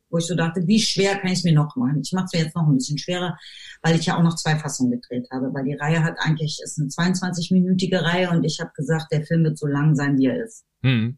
wo 0.10 0.18
ich 0.18 0.26
so 0.26 0.36
dachte, 0.36 0.66
wie 0.66 0.80
schwer 0.80 1.18
kann 1.18 1.32
ich 1.32 1.40
es 1.40 1.44
mir 1.44 1.54
noch 1.54 1.76
machen? 1.76 2.02
Ich 2.04 2.12
mache 2.14 2.26
es 2.26 2.34
mir 2.34 2.46
jetzt 2.46 2.56
noch 2.56 2.68
ein 2.68 2.78
bisschen 2.78 2.98
schwerer, 2.98 3.38
weil 3.84 3.96
ich 3.96 4.08
ja 4.08 4.18
auch 4.18 4.24
noch 4.24 4.36
zwei 4.36 4.58
Fassungen 4.58 4.92
gedreht 4.92 5.28
habe. 5.32 5.54
Weil 5.54 5.66
die 5.66 5.76
Reihe 5.76 6.04
hat 6.04 6.16
eigentlich, 6.18 6.60
ist 6.64 6.80
eine 6.80 6.90
22-minütige 6.90 8.02
Reihe 8.02 8.32
und 8.32 8.44
ich 8.44 8.60
habe 8.60 8.72
gesagt, 8.76 9.12
der 9.12 9.24
Film 9.24 9.44
wird 9.44 9.60
so 9.60 9.68
lang 9.68 9.96
sein, 9.96 10.18
wie 10.18 10.26
er 10.26 10.44
ist. 10.44 10.66
Mhm. 10.82 11.18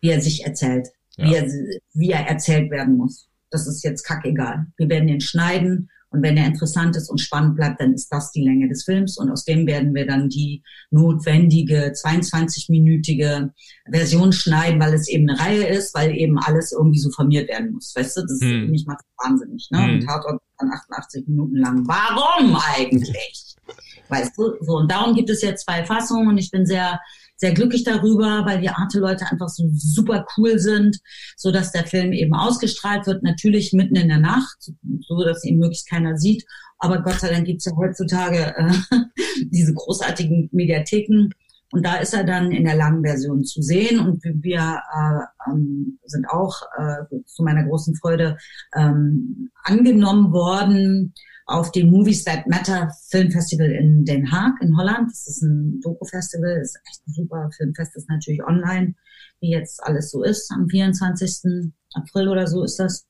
Wie 0.00 0.08
er 0.08 0.22
sich 0.22 0.46
erzählt. 0.46 0.88
Ja. 1.16 1.26
Wie, 1.26 1.34
er, 1.34 1.48
wie 1.92 2.10
er 2.12 2.26
erzählt 2.26 2.70
werden 2.70 2.96
muss. 2.96 3.28
Das 3.50 3.66
ist 3.66 3.84
jetzt 3.84 4.04
kackegal. 4.04 4.66
Wir 4.78 4.88
werden 4.88 5.08
ihn 5.08 5.20
schneiden 5.20 5.90
und 6.10 6.22
wenn 6.22 6.36
er 6.36 6.46
interessant 6.46 6.96
ist 6.96 7.08
und 7.08 7.18
spannend 7.18 7.54
bleibt, 7.54 7.80
dann 7.80 7.94
ist 7.94 8.08
das 8.08 8.32
die 8.32 8.42
Länge 8.42 8.68
des 8.68 8.84
Films. 8.84 9.16
Und 9.16 9.30
aus 9.30 9.44
dem 9.44 9.66
werden 9.66 9.94
wir 9.94 10.06
dann 10.06 10.28
die 10.28 10.62
notwendige 10.90 11.92
22-minütige 11.92 13.50
Version 13.88 14.32
schneiden, 14.32 14.80
weil 14.80 14.92
es 14.92 15.08
eben 15.08 15.30
eine 15.30 15.38
Reihe 15.38 15.68
ist, 15.68 15.94
weil 15.94 16.10
eben 16.16 16.38
alles 16.38 16.72
irgendwie 16.72 16.98
so 16.98 17.10
formiert 17.10 17.48
werden 17.48 17.72
muss. 17.72 17.94
Weißt 17.94 18.16
du, 18.16 18.22
das 18.22 18.40
hm. 18.40 18.70
mich 18.70 18.86
macht 18.86 19.04
wahnsinnig. 19.18 19.68
Ne? 19.70 19.84
Hm. 19.84 19.94
Und 19.94 20.06
Tatort 20.06 20.42
dann 20.58 20.72
88 20.72 21.28
Minuten 21.28 21.56
lang. 21.56 21.86
Warum 21.86 22.56
eigentlich? 22.56 23.54
weißt 24.08 24.36
du, 24.36 24.54
so. 24.60 24.78
Und 24.78 24.90
darum 24.90 25.14
gibt 25.14 25.30
es 25.30 25.42
jetzt 25.42 25.64
zwei 25.64 25.84
Fassungen 25.84 26.28
und 26.28 26.38
ich 26.38 26.50
bin 26.50 26.66
sehr 26.66 27.00
sehr 27.40 27.52
glücklich 27.52 27.84
darüber, 27.84 28.44
weil 28.44 28.60
die 28.60 28.68
Arte-Leute 28.68 29.24
einfach 29.30 29.48
so 29.48 29.64
super 29.72 30.26
cool 30.36 30.58
sind, 30.58 30.98
so 31.36 31.50
dass 31.50 31.72
der 31.72 31.86
Film 31.86 32.12
eben 32.12 32.34
ausgestrahlt 32.34 33.06
wird, 33.06 33.22
natürlich 33.22 33.72
mitten 33.72 33.96
in 33.96 34.08
der 34.08 34.18
Nacht, 34.18 34.70
so 35.00 35.24
dass 35.24 35.44
ihn 35.44 35.58
möglichst 35.58 35.88
keiner 35.88 36.18
sieht. 36.18 36.44
Aber 36.78 37.02
Gott 37.02 37.20
sei 37.20 37.30
Dank 37.30 37.46
gibt's 37.46 37.64
ja 37.64 37.72
heutzutage 37.76 38.54
äh, 38.56 38.72
diese 39.46 39.72
großartigen 39.72 40.50
Mediatheken. 40.52 41.30
Und 41.72 41.86
da 41.86 41.96
ist 41.96 42.12
er 42.12 42.24
dann 42.24 42.50
in 42.50 42.64
der 42.64 42.74
langen 42.74 43.02
Version 43.02 43.44
zu 43.44 43.62
sehen. 43.62 44.00
Und 44.00 44.22
wir 44.22 44.82
äh, 44.92 45.50
ähm, 45.50 45.98
sind 46.04 46.28
auch 46.28 46.60
äh, 46.76 47.16
zu 47.24 47.42
meiner 47.42 47.64
großen 47.64 47.94
Freude 47.96 48.36
ähm, 48.76 49.50
angenommen 49.64 50.32
worden 50.32 51.14
auf 51.50 51.72
dem 51.72 51.90
Movies 51.90 52.24
That 52.24 52.46
Matter 52.46 52.92
Filmfestival 53.08 53.70
in 53.70 54.04
Den 54.04 54.30
Haag 54.30 54.60
in 54.62 54.76
Holland. 54.76 55.10
Das 55.10 55.26
ist 55.26 55.42
ein 55.42 55.80
Doku-Festival, 55.80 56.60
ist 56.60 56.78
echt 56.88 57.06
ein 57.06 57.12
super 57.12 57.50
Filmfest, 57.56 57.96
ist 57.96 58.08
natürlich 58.08 58.42
online, 58.44 58.94
wie 59.40 59.50
jetzt 59.50 59.82
alles 59.82 60.10
so 60.10 60.22
ist. 60.22 60.50
Am 60.52 60.68
24. 60.68 61.70
April 61.94 62.28
oder 62.28 62.46
so 62.46 62.62
ist 62.62 62.78
das. 62.78 63.06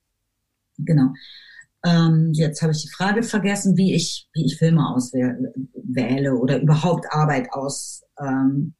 Genau. 0.78 1.12
Ähm, 1.84 2.32
jetzt 2.32 2.62
habe 2.62 2.72
ich 2.72 2.82
die 2.82 2.90
Frage 2.90 3.22
vergessen, 3.22 3.76
wie 3.76 3.94
ich, 3.94 4.28
wie 4.32 4.44
ich 4.44 4.56
Filme 4.56 4.86
auswähle 4.88 6.34
oder 6.36 6.60
überhaupt 6.60 7.06
Arbeit 7.10 7.52
aus, 7.52 8.02
ähm, 8.18 8.74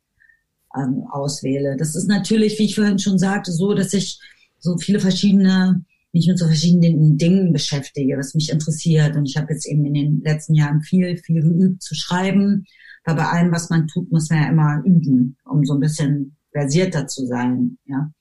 ähm, 0.77 1.05
auswähle. 1.11 1.77
Das 1.77 1.95
ist 1.95 2.09
natürlich, 2.09 2.59
wie 2.59 2.65
ich 2.65 2.75
vorhin 2.75 2.99
schon 2.99 3.19
sagte, 3.19 3.53
so, 3.53 3.75
dass 3.75 3.95
ich 3.95 4.21
so 4.59 4.77
viele 4.77 5.01
verschiedene, 5.01 5.85
mich 6.13 6.27
mit 6.27 6.39
so 6.39 6.47
verschiedenen 6.47 7.19
Dingen 7.19 7.53
beschäftige, 7.53 8.19
was 8.19 8.35
mich 8.35 8.51
interessiert. 8.51 9.17
Und 9.17 9.27
ich 9.27 9.37
habe 9.37 9.53
jetzt 9.53 9.67
eben 9.67 9.85
in 9.87 9.95
den 9.95 10.21
letzten 10.23 10.55
Jahren 10.55 10.83
viel, 10.83 11.17
viel 11.17 11.43
geübt 11.43 11.83
zu 11.83 11.95
schreiben. 11.95 12.67
Weil 13.05 13.15
bei 13.15 13.27
allem, 13.27 13.53
was 13.53 13.71
man 13.71 13.87
tut, 13.87 14.11
muss 14.11 14.29
man 14.31 14.43
ja 14.43 14.49
immer 14.49 14.83
üben, 14.85 15.37
um 15.45 15.65
so 15.65 15.75
ein 15.75 15.81
bisschen 15.81 16.37
versierter 16.53 17.07
zu 17.07 17.27
sein. 17.27 17.79
Ja. 17.87 18.13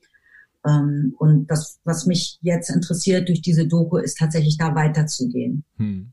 Ähm, 0.66 1.14
und 1.18 1.48
das, 1.48 1.80
was 1.84 2.06
mich 2.06 2.38
jetzt 2.42 2.70
interessiert 2.70 3.28
durch 3.28 3.42
diese 3.42 3.68
Doku, 3.68 3.98
ist 3.98 4.18
tatsächlich 4.18 4.58
da 4.58 4.76
weiterzugehen. 4.76 5.64
Hm. 5.78 6.12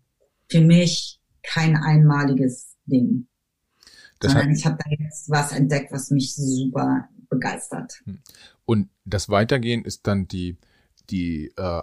Für 0.48 0.60
mich 0.60 1.20
kein 1.42 1.76
einmaliges 1.76 2.76
Ding. 2.86 3.26
Das 4.20 4.32
sondern 4.32 4.52
ich 4.52 4.64
habe 4.64 4.78
da 4.82 4.90
jetzt 4.98 5.28
was 5.28 5.52
entdeckt, 5.52 5.92
was 5.92 6.10
mich 6.10 6.34
super 6.34 7.08
begeistert. 7.28 8.00
Hm. 8.04 8.18
Und 8.64 8.88
das 9.04 9.28
Weitergehen 9.28 9.84
ist 9.84 10.06
dann 10.06 10.26
die, 10.26 10.56
die 11.10 11.52
äh, 11.56 11.82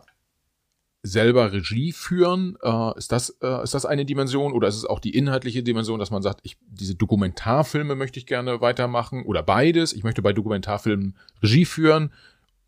selber 1.03 1.51
Regie 1.51 1.91
führen. 1.91 2.57
Äh, 2.61 2.97
ist, 2.97 3.11
das, 3.11 3.30
äh, 3.41 3.63
ist 3.63 3.74
das 3.74 3.86
eine 3.86 4.05
Dimension 4.05 4.53
oder 4.53 4.67
ist 4.67 4.78
es 4.78 4.86
auch 4.86 4.99
die 4.99 5.15
inhaltliche 5.15 5.63
Dimension, 5.63 5.99
dass 5.99 6.11
man 6.11 6.21
sagt, 6.21 6.39
ich, 6.43 6.57
diese 6.67 6.95
Dokumentarfilme 6.95 7.95
möchte 7.95 8.19
ich 8.19 8.26
gerne 8.26 8.61
weitermachen 8.61 9.26
oder 9.26 9.43
beides? 9.43 9.93
Ich 9.93 10.03
möchte 10.03 10.21
bei 10.21 10.34
Dokumentarfilmen 10.34 11.17
Regie 11.41 11.65
führen 11.65 12.11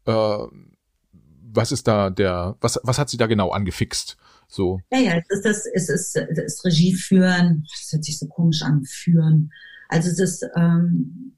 äh, 0.05 0.37
was 1.55 1.71
ist 1.71 1.87
da 1.87 2.09
der, 2.09 2.57
was, 2.61 2.79
was 2.83 2.99
hat 2.99 3.09
sie 3.09 3.17
da 3.17 3.27
genau 3.27 3.51
angefixt? 3.51 4.17
So. 4.47 4.79
Ja, 4.91 4.99
ja, 4.99 5.17
es 5.17 5.29
ist 5.29 5.45
das, 5.45 5.65
es 5.65 5.89
ist 5.89 6.15
das 6.15 6.65
Regie 6.65 6.93
führen, 6.93 7.65
das 7.71 7.91
hört 7.91 8.03
sich 8.03 8.19
so 8.19 8.27
komisch 8.27 8.61
an, 8.61 8.83
führen. 8.83 9.51
Also 9.87 10.09
ist 10.09 10.45
ähm, 10.55 11.34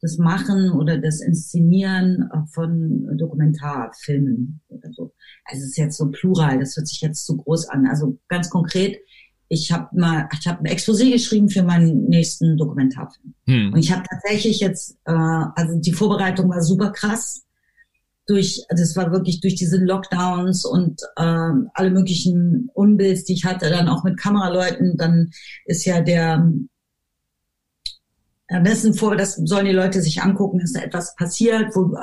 das 0.00 0.18
Machen 0.18 0.70
oder 0.70 0.98
das 0.98 1.20
Inszenieren 1.20 2.30
von 2.52 3.16
Dokumentarfilmen 3.16 4.60
oder 4.68 4.92
so. 4.92 5.12
Also 5.44 5.62
es 5.62 5.70
ist 5.70 5.78
jetzt 5.78 5.96
so 5.96 6.10
plural, 6.10 6.60
das 6.60 6.76
hört 6.76 6.86
sich 6.86 7.00
jetzt 7.00 7.26
zu 7.26 7.36
groß 7.36 7.68
an. 7.68 7.86
Also 7.86 8.18
ganz 8.28 8.48
konkret, 8.48 8.98
ich 9.48 9.72
habe 9.72 9.88
mal, 9.98 10.28
ich 10.38 10.46
habe 10.46 10.60
ein 10.60 10.72
Exposé 10.72 11.10
geschrieben 11.10 11.48
für 11.48 11.62
meinen 11.62 12.04
nächsten 12.04 12.56
Dokumentarfilm. 12.56 13.34
Hm. 13.46 13.72
Und 13.72 13.78
ich 13.78 13.92
habe 13.92 14.04
tatsächlich 14.08 14.60
jetzt, 14.60 14.98
äh, 15.04 15.12
also 15.12 15.80
die 15.80 15.92
Vorbereitung 15.92 16.48
war 16.50 16.62
super 16.62 16.90
krass 16.90 17.44
durch, 18.26 18.62
das 18.68 18.94
war 18.94 19.10
wirklich 19.10 19.40
durch 19.40 19.54
diese 19.54 19.78
Lockdowns 19.78 20.66
und 20.66 21.00
äh, 21.16 21.50
alle 21.72 21.90
möglichen 21.90 22.68
Unbilds, 22.74 23.24
die 23.24 23.32
ich 23.32 23.46
hatte, 23.46 23.70
dann 23.70 23.88
auch 23.88 24.04
mit 24.04 24.18
Kameraleuten, 24.18 24.98
dann 24.98 25.30
ist 25.64 25.86
ja 25.86 26.02
der 26.02 26.46
am 28.48 28.62
besten 28.62 28.94
vor, 28.94 29.16
das 29.16 29.36
sollen 29.36 29.66
die 29.66 29.72
Leute 29.72 30.00
sich 30.02 30.22
angucken, 30.22 30.60
ist 30.60 30.76
da 30.76 30.80
etwas 30.80 31.14
passiert, 31.16 31.74
wo 31.74 31.96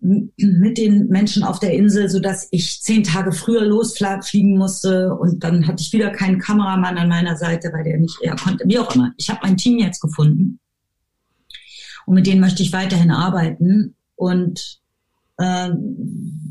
mit 0.00 0.78
den 0.78 1.06
Menschen 1.08 1.44
auf 1.44 1.60
der 1.60 1.74
Insel, 1.74 2.08
so 2.10 2.18
dass 2.18 2.48
ich 2.50 2.82
zehn 2.82 3.04
Tage 3.04 3.30
früher 3.30 3.64
losfliegen 3.64 4.58
musste 4.58 5.14
und 5.14 5.44
dann 5.44 5.68
hatte 5.68 5.80
ich 5.80 5.92
wieder 5.92 6.10
keinen 6.10 6.40
Kameramann 6.40 6.98
an 6.98 7.08
meiner 7.08 7.36
Seite, 7.36 7.72
weil 7.72 7.84
der 7.84 7.98
nicht 7.98 8.18
eher 8.20 8.34
konnte, 8.34 8.64
wie 8.66 8.80
auch 8.80 8.92
immer. 8.96 9.12
Ich 9.16 9.30
habe 9.30 9.38
mein 9.44 9.56
Team 9.56 9.78
jetzt 9.78 10.00
gefunden 10.00 10.58
und 12.06 12.14
mit 12.14 12.26
denen 12.26 12.40
möchte 12.40 12.64
ich 12.64 12.72
weiterhin 12.72 13.12
arbeiten 13.12 13.94
und 14.16 14.80
ähm, 15.38 16.42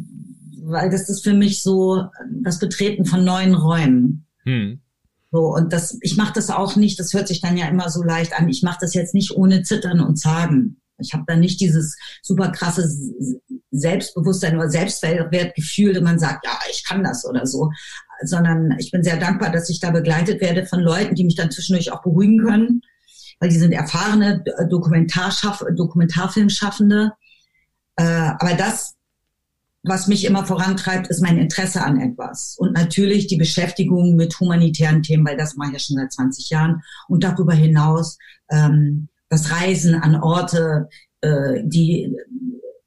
weil 0.63 0.89
das 0.89 1.09
ist 1.09 1.24
für 1.24 1.34
mich 1.34 1.61
so 1.61 2.05
das 2.41 2.59
Betreten 2.59 3.03
von 3.03 3.26
neuen 3.26 3.53
Räumen. 3.53 4.26
Hm. 4.45 4.80
So, 5.32 5.54
und 5.54 5.72
das, 5.72 5.98
ich 6.02 6.18
mache 6.18 6.34
das 6.34 6.50
auch 6.50 6.76
nicht, 6.76 7.00
das 7.00 7.14
hört 7.14 7.30
sich 7.30 7.40
dann 7.40 7.56
ja 7.56 7.68
immer 7.68 7.90
so 7.90 8.04
leicht 8.04 8.38
an, 8.38 8.50
ich 8.50 8.64
mache 8.64 8.80
das 8.82 8.94
jetzt 8.94 9.14
nicht 9.14 9.32
ohne 9.32 9.64
Zittern 9.64 10.02
und 10.02 10.18
Zagen. 10.18 10.82
Ich 10.98 11.14
habe 11.14 11.24
da 11.26 11.36
nicht 11.36 11.60
dieses 11.62 11.98
super 12.22 12.50
krasse 12.50 12.88
Selbstbewusstsein 13.72 14.56
oder 14.58 14.70
Selbstwertgefühl, 14.70 15.94
dass 15.94 16.04
man 16.04 16.20
sagt, 16.20 16.46
ja, 16.46 16.52
ich 16.70 16.84
kann 16.86 17.04
das 17.04 17.26
oder 17.26 17.48
so, 17.48 17.72
sondern 18.24 18.76
ich 18.78 18.92
bin 18.92 19.04
sehr 19.04 19.18
dankbar, 19.18 19.52
dass 19.52 19.70
ich 19.70 19.80
da 19.80 19.92
begleitet 19.92 20.42
werde 20.42 20.66
von 20.66 20.82
Leuten, 20.82 21.16
die 21.16 21.24
mich 21.24 21.36
dann 21.36 21.50
zwischendurch 21.50 21.92
auch 21.92 22.04
beruhigen 22.04 22.40
können, 22.40 22.82
weil 23.40 23.50
die 23.50 23.58
sind 23.58 23.72
erfahrene 23.72 24.44
Dokumentarschaff 24.70 25.64
Dokumentarfilmschaffende. 25.76 27.14
Äh, 27.96 28.04
aber 28.04 28.54
das, 28.54 28.96
was 29.84 30.08
mich 30.08 30.26
immer 30.26 30.46
vorantreibt, 30.46 31.08
ist 31.08 31.22
mein 31.22 31.38
Interesse 31.38 31.84
an 31.84 32.00
etwas. 32.00 32.56
Und 32.58 32.74
natürlich 32.74 33.28
die 33.28 33.38
Beschäftigung 33.38 34.16
mit 34.16 34.40
humanitären 34.40 35.02
Themen, 35.02 35.26
weil 35.26 35.38
das 35.38 35.56
mache 35.56 35.70
ich 35.70 35.74
ja 35.74 35.80
schon 35.80 35.98
seit 35.98 36.14
20 36.14 36.50
Jahren. 36.50 36.84
Und 37.08 37.24
darüber 37.24 37.54
hinaus 37.54 38.18
ähm, 38.50 39.10
das 39.30 39.52
Reisen 39.52 39.96
an 39.96 40.16
Orte, 40.16 40.90
äh, 41.22 41.62
die 41.64 42.16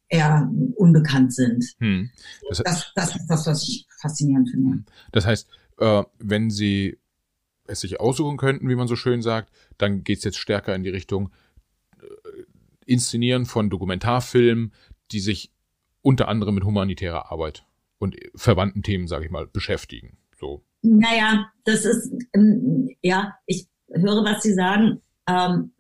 eher 0.09 0.49
unbekannt 0.77 1.35
sind. 1.35 1.65
Hm. 1.79 2.11
Das, 2.49 2.59
das, 2.59 2.93
das, 2.95 3.17
ist 3.17 3.27
das, 3.27 3.47
was 3.47 3.63
ich 3.65 3.87
faszinierend 4.01 4.51
finde. 4.51 4.85
Das 5.11 5.27
heißt, 5.27 5.49
äh, 5.79 6.05
wenn 6.19 6.51
Sie 6.51 6.99
es 7.67 7.81
sich 7.81 7.99
aussuchen 7.99 8.37
könnten, 8.37 8.69
wie 8.69 8.77
man 8.77 8.87
so 8.89 8.95
schön 8.95 9.23
sagt, 9.23 9.51
dann 9.79 10.05
geht 10.05 10.19
es 10.19 10.25
jetzt 10.25 10.39
stärker 10.39 10.75
in 10.75 10.85
die 10.85 10.91
Richtung 10.91 11.31
äh, 12.01 12.07
Inszenieren 12.87 13.47
von 13.47 13.71
Dokumentarfilmen, 13.71 14.73
die 15.11 15.21
sich 15.21 15.54
unter 16.05 16.29
anderem 16.29 16.55
mit 16.55 16.65
humanitärer 16.65 17.33
Arbeit 17.33 17.65
und 17.99 18.17
verwandten 18.37 18.83
Themen, 18.83 19.09
sage 19.09 19.25
ich 19.25 19.31
mal, 19.31 19.47
beschäftigen. 19.47 20.19
So. 20.39 20.63
Naja, 20.83 21.51
das 21.65 21.87
ist, 21.87 22.13
ähm, 22.35 22.91
ja, 23.01 23.35
ich 23.47 23.67
höre, 23.91 24.23
was 24.25 24.43
Sie 24.43 24.53
sagen. 24.53 25.01
Ähm, 25.27 25.73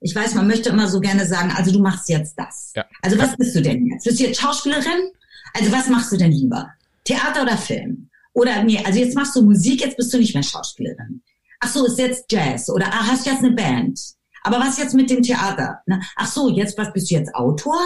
ich 0.00 0.16
weiß, 0.16 0.34
man 0.34 0.46
möchte 0.46 0.70
immer 0.70 0.88
so 0.88 1.00
gerne 1.00 1.26
sagen, 1.26 1.52
also 1.54 1.70
du 1.70 1.80
machst 1.80 2.08
jetzt 2.08 2.34
das. 2.36 2.72
Ja. 2.74 2.86
Also 3.02 3.18
was 3.18 3.36
bist 3.36 3.54
du 3.54 3.60
denn 3.60 3.86
jetzt? 3.86 4.04
Bist 4.04 4.18
du 4.18 4.24
jetzt 4.24 4.40
Schauspielerin? 4.40 5.10
Also 5.52 5.70
was 5.70 5.88
machst 5.88 6.10
du 6.10 6.16
denn 6.16 6.32
lieber? 6.32 6.72
Theater 7.04 7.42
oder 7.42 7.58
Film? 7.58 8.08
Oder 8.32 8.64
nee, 8.64 8.82
also 8.82 8.98
jetzt 8.98 9.14
machst 9.14 9.36
du 9.36 9.42
Musik, 9.42 9.82
jetzt 9.82 9.98
bist 9.98 10.12
du 10.14 10.18
nicht 10.18 10.34
mehr 10.34 10.42
Schauspielerin. 10.42 11.22
Ach 11.60 11.68
so, 11.68 11.84
ist 11.84 11.98
jetzt 11.98 12.32
Jazz 12.32 12.70
oder 12.70 12.86
ah, 12.86 13.06
hast 13.06 13.26
du 13.26 13.30
jetzt 13.30 13.44
eine 13.44 13.54
Band? 13.54 14.00
Aber 14.42 14.58
was 14.58 14.78
jetzt 14.78 14.94
mit 14.94 15.10
dem 15.10 15.22
Theater? 15.22 15.82
Na, 15.86 16.00
ach 16.16 16.26
so, 16.26 16.48
jetzt 16.48 16.76
was 16.78 16.92
bist 16.92 17.10
du 17.10 17.16
jetzt 17.16 17.34
Autor? 17.34 17.78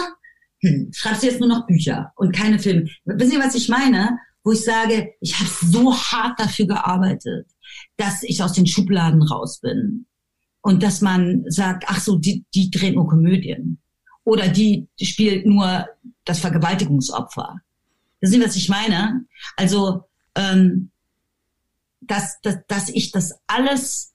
Hm, 0.61 0.91
schreibst 0.93 1.23
du 1.23 1.27
jetzt 1.27 1.39
nur 1.39 1.49
noch 1.49 1.67
Bücher 1.67 2.11
und 2.15 2.35
keine 2.35 2.59
Filme? 2.59 2.89
Wissen 3.05 3.31
Sie, 3.31 3.39
was 3.39 3.55
ich 3.55 3.69
meine? 3.69 4.17
Wo 4.43 4.51
ich 4.51 4.63
sage, 4.63 5.13
ich 5.19 5.37
habe 5.39 5.49
so 5.49 5.93
hart 5.93 6.39
dafür 6.39 6.67
gearbeitet, 6.67 7.47
dass 7.97 8.23
ich 8.23 8.41
aus 8.41 8.53
den 8.53 8.65
Schubladen 8.65 9.21
raus 9.21 9.59
bin. 9.59 10.05
Und 10.61 10.83
dass 10.83 11.01
man 11.01 11.43
sagt, 11.47 11.85
ach 11.87 11.99
so, 11.99 12.17
die, 12.17 12.43
die 12.53 12.71
dreht 12.71 12.95
nur 12.95 13.07
Komödien. 13.07 13.79
Oder 14.23 14.49
die, 14.49 14.87
spielt 15.01 15.45
nur 15.45 15.87
das 16.25 16.39
Vergewaltigungsopfer. 16.39 17.61
Wissen 18.19 18.33
Sie, 18.33 18.45
was 18.45 18.55
ich 18.55 18.67
meine? 18.67 19.25
Also, 19.55 20.03
ähm, 20.35 20.91
dass, 22.01 22.39
dass, 22.41 22.57
dass 22.67 22.89
ich 22.89 23.11
das 23.11 23.39
alles 23.47 24.13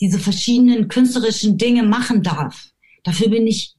diese 0.00 0.18
verschiedenen 0.18 0.88
künstlerischen 0.88 1.56
Dinge 1.56 1.82
machen 1.82 2.22
darf. 2.22 2.70
Dafür 3.04 3.28
bin 3.28 3.46
ich 3.46 3.73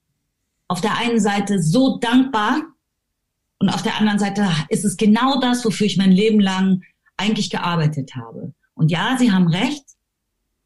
auf 0.67 0.81
der 0.81 0.97
einen 0.97 1.19
Seite 1.19 1.61
so 1.61 1.97
dankbar 1.97 2.61
und 3.59 3.69
auf 3.69 3.83
der 3.83 3.97
anderen 3.99 4.19
Seite 4.19 4.47
ist 4.69 4.85
es 4.85 4.97
genau 4.97 5.39
das, 5.39 5.63
wofür 5.65 5.87
ich 5.87 5.97
mein 5.97 6.11
Leben 6.11 6.39
lang 6.39 6.81
eigentlich 7.17 7.49
gearbeitet 7.49 8.15
habe. 8.15 8.53
Und 8.73 8.91
ja, 8.91 9.15
Sie 9.17 9.31
haben 9.31 9.47
recht. 9.47 9.83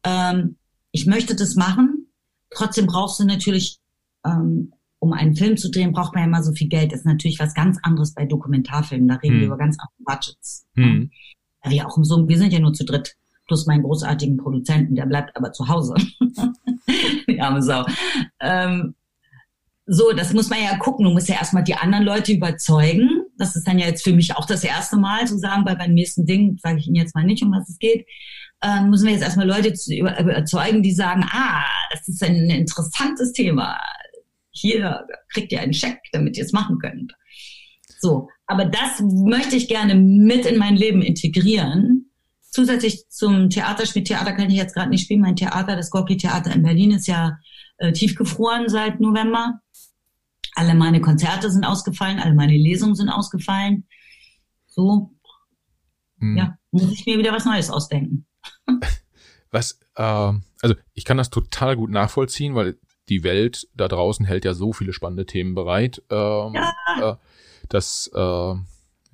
Ähm, 0.04 0.56
ich 0.90 1.06
möchte 1.06 1.36
das 1.36 1.54
machen. 1.54 2.08
Trotzdem 2.50 2.86
brauchst 2.86 3.20
du 3.20 3.24
natürlich, 3.24 3.78
ähm, 4.24 4.72
um 4.98 5.12
einen 5.12 5.36
Film 5.36 5.56
zu 5.56 5.70
drehen, 5.70 5.92
braucht 5.92 6.14
man 6.14 6.24
ja 6.24 6.28
immer 6.28 6.42
so 6.42 6.52
viel 6.52 6.68
Geld. 6.68 6.92
Das 6.92 7.00
ist 7.00 7.06
natürlich 7.06 7.38
was 7.38 7.54
ganz 7.54 7.78
anderes 7.82 8.12
bei 8.12 8.26
Dokumentarfilmen. 8.26 9.06
Da 9.06 9.14
reden 9.16 9.34
hm. 9.34 9.40
wir 9.40 9.46
über 9.46 9.58
ganz 9.58 9.76
andere 9.78 10.02
Budgets. 10.04 10.66
Hm. 10.74 11.10
Ja, 11.64 11.70
wir 11.70 11.86
auch 11.86 11.96
so, 12.02 12.28
wir 12.28 12.38
sind 12.38 12.52
ja 12.52 12.58
nur 12.58 12.72
zu 12.72 12.84
dritt 12.84 13.16
plus 13.46 13.66
meinen 13.66 13.82
großartigen 13.82 14.36
Produzenten, 14.36 14.94
der 14.94 15.06
bleibt 15.06 15.36
aber 15.36 15.52
zu 15.52 15.66
Hause. 15.68 15.94
Die 17.28 17.40
arme 17.40 17.62
Sau. 17.62 17.84
Ähm, 18.40 18.94
so, 19.92 20.12
das 20.12 20.32
muss 20.32 20.48
man 20.48 20.62
ja 20.62 20.76
gucken. 20.76 21.04
Du 21.04 21.10
musst 21.10 21.28
ja 21.28 21.34
erstmal 21.34 21.64
die 21.64 21.74
anderen 21.74 22.04
Leute 22.04 22.32
überzeugen. 22.32 23.24
Das 23.36 23.56
ist 23.56 23.66
dann 23.66 23.76
ja 23.76 23.86
jetzt 23.86 24.04
für 24.04 24.12
mich 24.12 24.36
auch 24.36 24.46
das 24.46 24.62
erste 24.62 24.96
Mal 24.96 25.26
zu 25.26 25.36
sagen, 25.36 25.64
bei 25.64 25.74
beim 25.74 25.94
nächsten 25.94 26.26
Ding 26.26 26.56
sage 26.62 26.78
ich 26.78 26.86
Ihnen 26.86 26.94
jetzt 26.94 27.16
mal 27.16 27.24
nicht, 27.24 27.42
um 27.42 27.50
was 27.50 27.68
es 27.68 27.76
geht. 27.76 28.06
Ähm, 28.62 28.90
müssen 28.90 29.06
wir 29.06 29.14
jetzt 29.14 29.24
erstmal 29.24 29.48
Leute 29.48 29.74
überzeugen, 29.90 30.84
die 30.84 30.92
sagen, 30.92 31.24
ah, 31.28 31.64
das 31.90 32.06
ist 32.06 32.22
ein 32.22 32.36
interessantes 32.50 33.32
Thema. 33.32 33.80
Hier 34.52 35.06
kriegt 35.32 35.50
ihr 35.50 35.60
einen 35.60 35.74
Scheck, 35.74 35.98
damit 36.12 36.36
ihr 36.36 36.44
es 36.44 36.52
machen 36.52 36.78
könnt. 36.78 37.12
So, 37.98 38.28
aber 38.46 38.66
das 38.66 39.00
möchte 39.00 39.56
ich 39.56 39.66
gerne 39.66 39.96
mit 39.96 40.46
in 40.46 40.58
mein 40.58 40.76
Leben 40.76 41.02
integrieren. 41.02 42.12
Zusätzlich 42.42 43.08
zum 43.08 43.50
Theater, 43.50 43.86
spielt 43.86 44.06
Theater 44.06 44.34
kann 44.34 44.50
ich 44.50 44.56
jetzt 44.56 44.74
gerade 44.74 44.90
nicht 44.90 45.02
spielen. 45.02 45.20
Mein 45.20 45.36
Theater, 45.36 45.74
das 45.74 45.90
Gorki 45.90 46.16
Theater 46.16 46.54
in 46.54 46.62
Berlin, 46.62 46.92
ist 46.92 47.08
ja 47.08 47.38
äh, 47.78 47.92
tiefgefroren 47.92 48.68
seit 48.68 49.00
November. 49.00 49.60
Alle 50.54 50.74
meine 50.74 51.00
Konzerte 51.00 51.50
sind 51.50 51.64
ausgefallen, 51.64 52.18
alle 52.18 52.34
meine 52.34 52.56
Lesungen 52.56 52.94
sind 52.94 53.08
ausgefallen. 53.08 53.86
So, 54.66 55.10
hm. 56.18 56.36
ja, 56.36 56.58
muss 56.70 56.92
ich 56.92 57.06
mir 57.06 57.18
wieder 57.18 57.32
was 57.32 57.44
Neues 57.44 57.70
ausdenken. 57.70 58.26
Was, 59.52 59.80
äh, 59.96 60.02
also 60.62 60.74
ich 60.94 61.04
kann 61.04 61.16
das 61.16 61.28
total 61.28 61.74
gut 61.74 61.90
nachvollziehen, 61.90 62.54
weil 62.54 62.78
die 63.08 63.24
Welt 63.24 63.66
da 63.74 63.88
draußen 63.88 64.24
hält 64.24 64.44
ja 64.44 64.54
so 64.54 64.72
viele 64.72 64.92
spannende 64.92 65.26
Themen 65.26 65.56
bereit. 65.56 66.02
Ähm, 66.08 66.54
ja. 66.54 66.72
äh, 67.00 67.16
dass, 67.68 68.08
äh, 68.14 68.54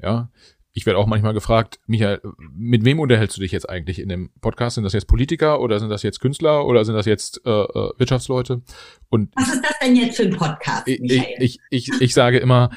ja, 0.03 0.31
ich 0.77 0.85
werde 0.85 0.99
auch 0.99 1.07
manchmal 1.07 1.33
gefragt, 1.33 1.81
Michael, 1.87 2.21
mit 2.53 2.85
wem 2.85 3.01
unterhältst 3.01 3.35
du 3.39 3.41
dich 3.41 3.51
jetzt 3.51 3.67
eigentlich 3.67 3.99
in 3.99 4.11
dem 4.11 4.29
Podcast? 4.43 4.75
Sind 4.75 4.85
das 4.85 4.93
jetzt 4.93 5.07
Politiker 5.07 5.59
oder 5.63 5.81
sind 5.81 5.89
das 5.89 6.03
jetzt 6.03 6.21
Künstler 6.21 6.67
oder 6.67 6.85
sind 6.85 6.95
das 6.95 7.07
jetzt 7.07 7.41
äh, 7.47 7.51
äh 7.51 7.93
Wirtschaftsleute? 7.97 8.61
Und 9.09 9.31
Was 9.37 9.55
ist 9.55 9.65
das 9.65 9.79
denn 9.81 9.97
jetzt 9.97 10.19
für 10.19 10.25
ein 10.25 10.37
Podcast, 10.37 10.87
Michael? 10.87 11.35
Ich, 11.39 11.61
ich, 11.71 11.89
ich, 11.89 12.01
ich 12.03 12.13
sage 12.13 12.37
immer, 12.37 12.69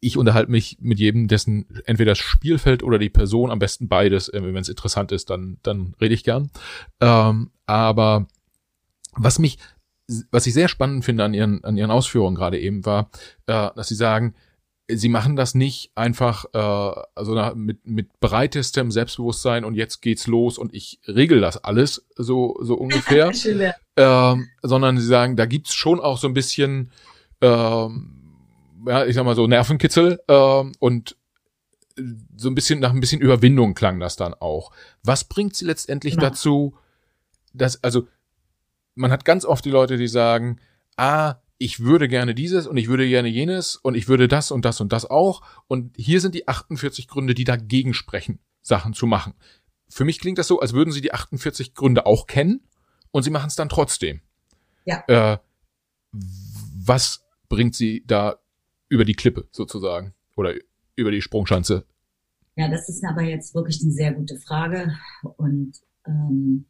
ich 0.00 0.18
unterhalte 0.18 0.50
mich 0.50 0.78
mit 0.80 0.98
jedem, 0.98 1.28
dessen 1.28 1.80
entweder 1.86 2.10
das 2.10 2.18
Spielfeld 2.18 2.82
oder 2.82 2.98
die 2.98 3.08
Person, 3.08 3.52
am 3.52 3.60
besten 3.60 3.86
beides, 3.86 4.28
äh, 4.30 4.42
wenn 4.42 4.56
es 4.56 4.68
interessant 4.68 5.12
ist, 5.12 5.30
dann, 5.30 5.58
dann 5.62 5.94
rede 6.00 6.14
ich 6.14 6.24
gern. 6.24 6.50
Ähm, 7.00 7.52
aber 7.66 8.26
was 9.12 9.38
mich, 9.38 9.58
was 10.32 10.48
ich 10.48 10.54
sehr 10.54 10.66
spannend 10.66 11.04
finde 11.04 11.22
an 11.22 11.34
ihren, 11.34 11.62
an 11.62 11.76
ihren 11.76 11.92
Ausführungen 11.92 12.34
gerade 12.34 12.58
eben 12.58 12.84
war, 12.84 13.10
äh, 13.46 13.70
dass 13.76 13.86
sie 13.86 13.94
sagen, 13.94 14.34
sie 14.88 15.08
machen 15.08 15.36
das 15.36 15.54
nicht 15.54 15.90
einfach 15.94 16.44
äh, 16.52 17.02
also 17.14 17.54
mit 17.54 17.86
mit 17.86 18.20
breitestem 18.20 18.90
Selbstbewusstsein 18.90 19.64
und 19.64 19.74
jetzt 19.74 20.02
geht's 20.02 20.26
los 20.26 20.58
und 20.58 20.74
ich 20.74 21.00
regel 21.06 21.40
das 21.40 21.62
alles 21.64 22.06
so 22.16 22.56
so 22.60 22.74
ungefähr, 22.78 23.32
ähm, 23.96 24.48
sondern 24.62 24.98
sie 24.98 25.06
sagen, 25.06 25.36
da 25.36 25.46
gibt's 25.46 25.74
schon 25.74 26.00
auch 26.00 26.18
so 26.18 26.28
ein 26.28 26.34
bisschen 26.34 26.90
ähm, 27.40 28.20
ja 28.86 29.06
ich 29.06 29.14
sag 29.14 29.24
mal 29.24 29.36
so 29.36 29.46
Nervenkitzel 29.46 30.20
ähm, 30.28 30.72
und 30.78 31.16
so 32.36 32.48
ein 32.48 32.54
bisschen 32.54 32.80
nach 32.80 32.90
ein 32.90 33.00
bisschen 33.00 33.20
Überwindung 33.20 33.74
klang 33.74 34.00
das 34.00 34.16
dann 34.16 34.34
auch. 34.34 34.72
Was 35.02 35.24
bringt 35.24 35.54
sie 35.54 35.64
letztendlich 35.64 36.14
genau. 36.14 36.28
dazu, 36.28 36.76
dass 37.52 37.82
also 37.82 38.08
man 38.96 39.10
hat 39.10 39.24
ganz 39.24 39.44
oft 39.44 39.64
die 39.64 39.70
Leute, 39.70 39.96
die 39.96 40.08
sagen, 40.08 40.60
ah 40.96 41.36
ich 41.58 41.80
würde 41.80 42.08
gerne 42.08 42.34
dieses 42.34 42.66
und 42.66 42.76
ich 42.76 42.88
würde 42.88 43.08
gerne 43.08 43.28
jenes 43.28 43.76
und 43.76 43.94
ich 43.94 44.08
würde 44.08 44.28
das 44.28 44.50
und 44.50 44.64
das 44.64 44.80
und 44.80 44.92
das 44.92 45.08
auch. 45.08 45.42
Und 45.66 45.94
hier 45.96 46.20
sind 46.20 46.34
die 46.34 46.48
48 46.48 47.08
Gründe, 47.08 47.34
die 47.34 47.44
dagegen 47.44 47.94
sprechen, 47.94 48.40
Sachen 48.62 48.92
zu 48.92 49.06
machen. 49.06 49.34
Für 49.88 50.04
mich 50.04 50.18
klingt 50.18 50.38
das 50.38 50.48
so, 50.48 50.60
als 50.60 50.72
würden 50.72 50.92
sie 50.92 51.00
die 51.00 51.12
48 51.12 51.74
Gründe 51.74 52.06
auch 52.06 52.26
kennen 52.26 52.66
und 53.12 53.22
sie 53.22 53.30
machen 53.30 53.48
es 53.48 53.54
dann 53.54 53.68
trotzdem. 53.68 54.20
Ja. 54.84 55.04
Äh, 55.06 55.38
was 56.12 57.24
bringt 57.48 57.74
sie 57.74 58.02
da 58.06 58.36
über 58.88 59.04
die 59.04 59.14
Klippe 59.14 59.48
sozusagen 59.50 60.14
oder 60.36 60.54
über 60.96 61.10
die 61.10 61.22
Sprungschanze? 61.22 61.86
Ja, 62.56 62.68
das 62.68 62.88
ist 62.88 63.04
aber 63.04 63.22
jetzt 63.22 63.54
wirklich 63.54 63.80
eine 63.82 63.92
sehr 63.92 64.12
gute 64.12 64.38
Frage 64.38 64.96
und 65.36 65.72
ähm, 66.06 66.66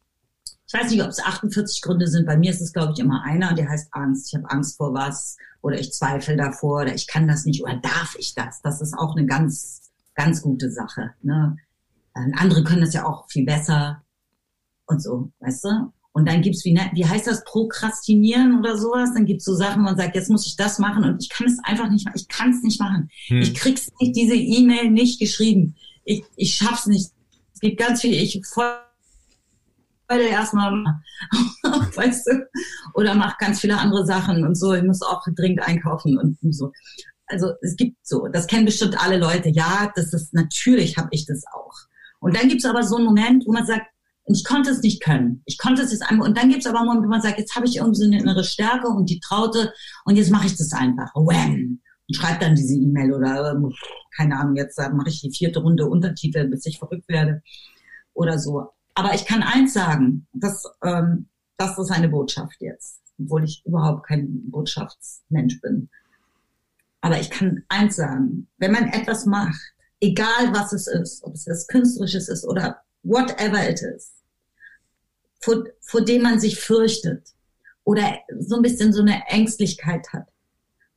ich 0.66 0.72
weiß 0.72 0.90
nicht, 0.90 1.02
ob 1.02 1.10
es 1.10 1.22
48 1.22 1.82
Gründe 1.82 2.06
sind. 2.06 2.26
Bei 2.26 2.36
mir 2.36 2.50
ist 2.50 2.60
es, 2.60 2.72
glaube 2.72 2.92
ich, 2.94 2.98
immer 2.98 3.22
einer 3.24 3.50
und 3.50 3.58
der 3.58 3.68
heißt 3.68 3.88
Angst. 3.92 4.28
Ich 4.28 4.34
habe 4.34 4.50
Angst 4.50 4.76
vor 4.76 4.94
was 4.94 5.36
oder 5.60 5.78
ich 5.78 5.92
zweifle 5.92 6.36
davor 6.36 6.82
oder 6.82 6.94
ich 6.94 7.06
kann 7.06 7.28
das 7.28 7.44
nicht 7.44 7.62
oder 7.62 7.76
darf 7.76 8.16
ich 8.18 8.34
das? 8.34 8.62
Das 8.62 8.80
ist 8.80 8.94
auch 8.94 9.16
eine 9.16 9.26
ganz, 9.26 9.90
ganz 10.14 10.40
gute 10.42 10.70
Sache. 10.70 11.10
Ne? 11.22 11.56
Andere 12.14 12.64
können 12.64 12.80
das 12.80 12.94
ja 12.94 13.04
auch 13.04 13.28
viel 13.28 13.44
besser 13.44 14.02
und 14.86 15.02
so, 15.02 15.32
weißt 15.40 15.64
du? 15.64 15.92
Und 16.12 16.28
dann 16.28 16.42
gibt's 16.42 16.64
wie, 16.64 16.72
ne, 16.72 16.90
wie 16.94 17.04
heißt 17.04 17.26
das, 17.26 17.42
Prokrastinieren 17.44 18.58
oder 18.60 18.78
sowas? 18.78 19.10
Dann 19.14 19.26
gibt's 19.26 19.44
so 19.44 19.54
Sachen, 19.54 19.80
wo 19.80 19.86
man 19.86 19.96
sagt, 19.96 20.14
jetzt 20.14 20.30
muss 20.30 20.46
ich 20.46 20.56
das 20.56 20.78
machen 20.78 21.04
und 21.04 21.20
ich 21.20 21.28
kann 21.28 21.48
es 21.48 21.58
einfach 21.64 21.90
nicht 21.90 22.04
machen. 22.04 22.16
Ich 22.16 22.28
kann 22.28 22.50
es 22.50 22.62
nicht 22.62 22.80
machen. 22.80 23.10
Hm. 23.26 23.42
Ich 23.42 23.54
krieg's 23.54 23.90
nicht, 24.00 24.14
diese 24.14 24.36
E-Mail 24.36 24.90
nicht 24.90 25.18
geschrieben. 25.18 25.74
Ich, 26.04 26.22
ich 26.36 26.54
schaff's 26.54 26.86
nicht. 26.86 27.10
Es 27.52 27.60
gibt 27.60 27.78
ganz 27.78 28.00
viel, 28.00 28.12
ich 28.12 28.40
voll 28.46 28.76
heute 30.10 30.24
erstmal, 30.24 30.72
weißt 31.96 32.26
du, 32.26 32.48
oder 32.94 33.14
mach 33.14 33.38
ganz 33.38 33.60
viele 33.60 33.78
andere 33.78 34.06
Sachen 34.06 34.44
und 34.44 34.56
so. 34.56 34.72
Ich 34.72 34.82
muss 34.82 35.02
auch 35.02 35.22
dringend 35.34 35.62
einkaufen 35.62 36.18
und 36.18 36.38
so. 36.54 36.72
Also 37.26 37.52
es 37.62 37.76
gibt 37.76 37.96
so, 38.06 38.28
das 38.28 38.46
kennen 38.46 38.66
bestimmt 38.66 39.00
alle 39.02 39.18
Leute. 39.18 39.48
Ja, 39.48 39.90
das 39.94 40.12
ist 40.12 40.34
natürlich 40.34 40.96
habe 40.96 41.08
ich 41.10 41.26
das 41.26 41.44
auch. 41.52 41.74
Und 42.20 42.36
dann 42.36 42.48
gibt's 42.48 42.64
aber 42.64 42.82
so 42.82 42.96
einen 42.96 43.06
Moment, 43.06 43.44
wo 43.46 43.52
man 43.52 43.66
sagt, 43.66 43.86
ich 44.26 44.44
konnte 44.44 44.70
es 44.70 44.80
nicht 44.80 45.02
können. 45.02 45.42
Ich 45.44 45.58
konnte 45.58 45.82
es 45.82 45.92
jetzt 45.92 46.02
einfach. 46.02 46.24
Und 46.24 46.38
dann 46.38 46.48
gibt's 46.48 46.66
aber 46.66 46.78
einen 46.78 46.88
Moment, 46.88 47.04
wo 47.04 47.10
man 47.10 47.20
sagt, 47.20 47.38
jetzt 47.38 47.54
habe 47.54 47.66
ich 47.66 47.76
irgendwie 47.76 48.00
so 48.00 48.06
eine 48.06 48.18
innere 48.18 48.44
Stärke 48.44 48.88
und 48.88 49.10
die 49.10 49.20
Traute 49.20 49.72
und 50.04 50.16
jetzt 50.16 50.30
mache 50.30 50.46
ich 50.46 50.56
das 50.56 50.72
einfach. 50.72 51.14
Wham! 51.14 51.80
Und 52.06 52.14
schreibe 52.16 52.40
dann 52.40 52.54
diese 52.54 52.74
E-Mail 52.74 53.14
oder 53.14 53.58
keine 54.16 54.38
Ahnung, 54.38 54.56
jetzt 54.56 54.78
mache 54.78 55.08
ich 55.08 55.22
die 55.22 55.30
vierte 55.30 55.60
Runde 55.60 55.86
Untertitel, 55.86 56.48
bis 56.48 56.66
ich 56.66 56.78
verrückt 56.78 57.08
werde 57.08 57.42
oder 58.12 58.38
so. 58.38 58.68
Aber 58.94 59.14
ich 59.14 59.24
kann 59.26 59.42
eins 59.42 59.74
sagen, 59.74 60.26
das, 60.32 60.64
ähm, 60.82 61.28
das 61.56 61.78
ist 61.78 61.90
eine 61.90 62.08
Botschaft 62.08 62.56
jetzt, 62.60 63.00
obwohl 63.20 63.44
ich 63.44 63.62
überhaupt 63.66 64.06
kein 64.06 64.50
Botschaftsmensch 64.50 65.60
bin. 65.60 65.88
Aber 67.00 67.20
ich 67.20 67.30
kann 67.30 67.64
eins 67.68 67.96
sagen, 67.96 68.48
wenn 68.58 68.72
man 68.72 68.88
etwas 68.88 69.26
macht, 69.26 69.60
egal 70.00 70.52
was 70.52 70.72
es 70.72 70.86
ist, 70.86 71.22
ob 71.24 71.34
es 71.34 71.44
das 71.44 71.66
Künstlerisches 71.66 72.28
ist 72.28 72.44
oder 72.44 72.78
whatever 73.02 73.68
it 73.68 73.82
is, 73.82 74.12
vor, 75.40 75.64
vor 75.80 76.00
dem 76.02 76.22
man 76.22 76.40
sich 76.40 76.58
fürchtet 76.58 77.34
oder 77.84 78.18
so 78.38 78.56
ein 78.56 78.62
bisschen 78.62 78.92
so 78.92 79.02
eine 79.02 79.22
Ängstlichkeit 79.28 80.12
hat 80.12 80.28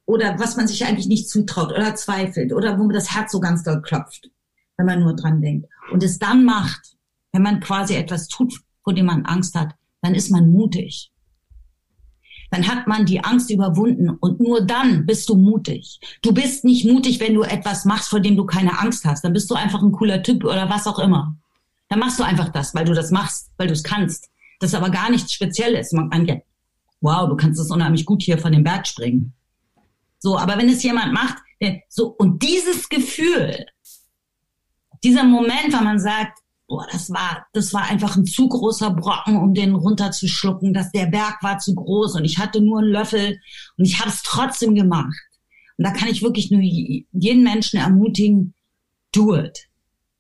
oder 0.06 0.40
was 0.40 0.56
man 0.56 0.68
sich 0.68 0.86
eigentlich 0.86 1.08
nicht 1.08 1.30
zutraut 1.30 1.72
oder 1.72 1.96
zweifelt 1.96 2.54
oder 2.54 2.80
wo 2.80 2.86
mir 2.86 2.94
das 2.94 3.14
Herz 3.14 3.32
so 3.32 3.40
ganz 3.40 3.64
doll 3.64 3.82
klopft, 3.82 4.30
wenn 4.78 4.86
man 4.86 5.02
nur 5.02 5.16
dran 5.16 5.42
denkt 5.42 5.68
und 5.92 6.02
es 6.04 6.18
dann 6.18 6.46
macht, 6.46 6.97
wenn 7.38 7.44
man 7.44 7.60
quasi 7.60 7.94
etwas 7.94 8.28
tut, 8.28 8.62
vor 8.84 8.96
dem 8.96 9.06
man 9.06 9.24
Angst 9.26 9.54
hat, 9.54 9.76
dann 10.02 10.16
ist 10.16 10.32
man 10.32 10.50
mutig. 10.50 11.12
Dann 12.50 12.68
hat 12.68 12.88
man 12.88 13.06
die 13.06 13.24
Angst 13.24 13.52
überwunden 13.52 14.10
und 14.10 14.40
nur 14.40 14.66
dann 14.66 15.06
bist 15.06 15.30
du 15.30 15.36
mutig. 15.36 16.00
Du 16.24 16.34
bist 16.34 16.66
nicht 16.66 16.88
mutig, 16.88 17.20
wenn 17.20 17.36
du 17.36 17.44
etwas 17.44 17.86
machst, 17.86 18.10
vor 18.10 18.22
dem 18.22 18.36
du 18.36 18.46
keine 18.46 18.80
Angst 18.80 19.06
hast. 19.06 19.24
Dann 19.24 19.34
bist 19.34 19.52
du 19.52 19.54
einfach 19.54 19.84
ein 19.84 19.92
cooler 19.92 20.24
Typ 20.24 20.46
oder 20.46 20.68
was 20.68 20.88
auch 20.88 20.98
immer. 20.98 21.36
Dann 21.90 22.00
machst 22.00 22.18
du 22.18 22.24
einfach 22.24 22.50
das, 22.50 22.74
weil 22.74 22.86
du 22.86 22.96
das 22.96 23.12
machst, 23.12 23.52
weil 23.58 23.68
du 23.68 23.74
es 23.74 23.84
kannst. 23.84 24.32
Das 24.60 24.72
ist 24.72 24.76
aber 24.76 24.90
gar 24.90 25.12
nichts 25.12 25.32
Spezielles. 25.32 25.92
Man, 25.92 26.08
man, 26.08 26.42
wow, 27.02 27.30
du 27.30 27.36
kannst 27.36 27.62
es 27.62 27.70
unheimlich 27.70 28.04
gut 28.04 28.24
hier 28.24 28.40
von 28.40 28.52
dem 28.52 28.64
Berg 28.64 28.88
springen. 28.88 29.34
So, 30.18 30.40
aber 30.40 30.58
wenn 30.58 30.70
es 30.70 30.82
jemand 30.82 31.14
macht, 31.14 31.38
so, 31.88 32.16
und 32.18 32.42
dieses 32.42 32.90
Gefühl, 32.90 33.68
dieser 35.04 35.24
Moment, 35.24 35.72
wenn 35.72 35.84
man 35.84 36.00
sagt, 36.00 36.40
boah, 36.68 36.86
das 36.92 37.10
war, 37.10 37.48
das 37.54 37.74
war 37.74 37.84
einfach 37.84 38.16
ein 38.16 38.26
zu 38.26 38.48
großer 38.48 38.92
Brocken, 38.92 39.38
um 39.38 39.54
den 39.54 39.74
runterzuschlucken. 39.74 40.74
dass 40.74 40.92
der 40.92 41.08
Berg 41.08 41.42
war 41.42 41.60
zu 41.60 41.74
groß 41.74 42.16
und 42.16 42.26
ich 42.26 42.38
hatte 42.38 42.62
nur 42.62 42.80
einen 42.80 42.90
Löffel 42.90 43.40
und 43.78 43.86
ich 43.86 44.00
habe 44.00 44.10
es 44.10 44.22
trotzdem 44.24 44.76
gemacht. 44.76 45.16
Und 45.78 45.86
da 45.86 45.92
kann 45.92 46.10
ich 46.10 46.22
wirklich 46.22 46.52
nur 46.52 46.62
jeden 46.62 47.44
Menschen 47.44 47.80
ermutigen, 47.80 48.54
do 49.12 49.36
it. 49.36 49.70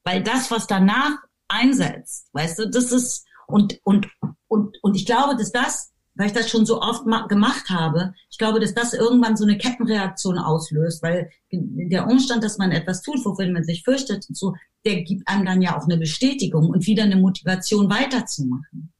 Weil 0.03 0.23
das, 0.23 0.51
was 0.51 0.67
danach 0.67 1.17
einsetzt, 1.47 2.29
weißt 2.33 2.59
du, 2.59 2.69
das 2.69 2.91
ist, 2.91 3.25
und, 3.47 3.79
und, 3.83 4.07
und, 4.47 4.77
und 4.81 4.95
ich 4.95 5.05
glaube, 5.05 5.35
dass 5.35 5.51
das 5.51 5.91
weil 6.17 6.27
ich 6.27 6.33
das 6.33 6.49
schon 6.49 6.65
so 6.65 6.81
oft 6.81 7.05
gemacht 7.29 7.69
habe, 7.69 8.13
ich 8.29 8.37
glaube, 8.37 8.59
dass 8.59 8.73
das 8.73 8.93
irgendwann 8.93 9.37
so 9.37 9.45
eine 9.45 9.57
Kettenreaktion 9.57 10.39
auslöst, 10.39 11.03
weil 11.03 11.29
der 11.51 12.07
Umstand, 12.07 12.43
dass 12.43 12.57
man 12.57 12.71
etwas 12.71 13.03
tut, 13.03 13.23
wovon 13.23 13.53
man 13.53 13.63
sich 13.63 13.83
fürchtet, 13.83 14.25
und 14.27 14.35
so, 14.35 14.55
der 14.83 15.03
gibt 15.03 15.27
einem 15.27 15.45
dann 15.45 15.61
ja 15.61 15.77
auch 15.77 15.83
eine 15.83 15.97
Bestätigung 15.97 16.69
und 16.69 16.87
wieder 16.87 17.03
eine 17.03 17.17
Motivation 17.17 17.89
weiterzumachen. 17.89 18.91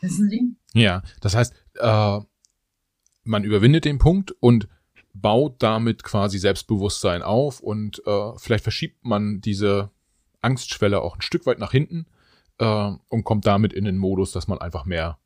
Wissen 0.00 0.28
Sie? 0.28 0.54
Ja, 0.74 1.02
das 1.20 1.34
heißt, 1.34 1.54
äh, 1.80 2.20
man 3.24 3.44
überwindet 3.44 3.86
den 3.86 3.98
Punkt 3.98 4.34
und 4.40 4.68
baut 5.14 5.62
damit 5.62 6.02
quasi 6.02 6.38
Selbstbewusstsein 6.38 7.22
auf 7.22 7.60
und 7.60 8.02
äh, 8.06 8.32
vielleicht 8.36 8.64
verschiebt 8.64 9.04
man 9.04 9.40
diese 9.40 9.90
Angstschwelle 10.42 11.00
auch 11.00 11.16
ein 11.16 11.22
Stück 11.22 11.46
weit 11.46 11.58
nach 11.58 11.70
hinten 11.70 12.06
äh, 12.58 12.92
und 13.08 13.24
kommt 13.24 13.46
damit 13.46 13.72
in 13.72 13.84
den 13.84 13.96
Modus, 13.96 14.32
dass 14.32 14.46
man 14.46 14.58
einfach 14.58 14.84
mehr 14.84 15.18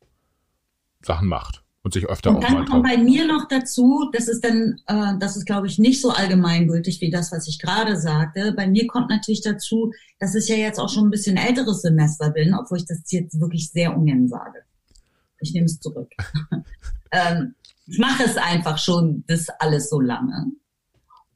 Sachen 1.01 1.27
macht 1.27 1.63
und 1.83 1.93
sich 1.93 2.05
öfter 2.05 2.31
und 2.31 2.37
auch 2.37 2.41
dann 2.41 2.65
kommt 2.65 2.83
bei 2.83 2.97
mir 2.97 3.25
noch 3.25 3.47
dazu, 3.47 4.09
das 4.11 4.27
ist 4.27 4.43
dann, 4.43 4.81
äh, 4.87 5.17
das 5.19 5.37
ist 5.37 5.45
glaube 5.45 5.67
ich 5.67 5.79
nicht 5.79 6.01
so 6.01 6.09
allgemeingültig 6.09 6.99
wie 7.01 7.09
das, 7.09 7.31
was 7.31 7.47
ich 7.47 7.59
gerade 7.59 7.99
sagte. 7.99 8.53
Bei 8.55 8.67
mir 8.67 8.85
kommt 8.87 9.09
natürlich 9.09 9.41
dazu, 9.41 9.93
dass 10.19 10.35
ich 10.35 10.47
ja 10.49 10.55
jetzt 10.55 10.79
auch 10.79 10.89
schon 10.89 11.07
ein 11.07 11.11
bisschen 11.11 11.37
älteres 11.37 11.81
Semester 11.81 12.31
bin, 12.31 12.53
obwohl 12.53 12.79
ich 12.79 12.85
das 12.85 13.01
jetzt 13.11 13.39
wirklich 13.39 13.71
sehr 13.71 13.95
ungern 13.95 14.27
sage. 14.27 14.59
Ich 15.39 15.53
nehme 15.53 15.65
es 15.65 15.79
zurück. 15.79 16.11
ähm, 17.11 17.55
ich 17.87 17.97
mache 17.97 18.23
es 18.23 18.37
einfach 18.37 18.77
schon 18.77 19.23
das 19.27 19.47
alles 19.59 19.89
so 19.89 19.99
lange. 19.99 20.51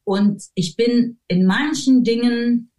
und 0.03 0.43
ich 0.55 0.75
bin 0.75 1.17
in 1.27 1.45
manchen 1.45 2.03
Dingen 2.03 2.69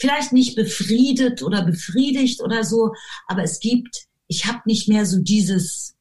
vielleicht 0.00 0.32
nicht 0.32 0.56
befriedet 0.56 1.42
oder 1.42 1.62
befriedigt 1.62 2.40
oder 2.42 2.64
so, 2.64 2.94
aber 3.28 3.42
es 3.42 3.60
gibt, 3.60 4.06
ich 4.26 4.46
habe 4.46 4.60
nicht 4.64 4.88
mehr 4.88 5.04
so 5.04 5.18
dieses, 5.18 5.94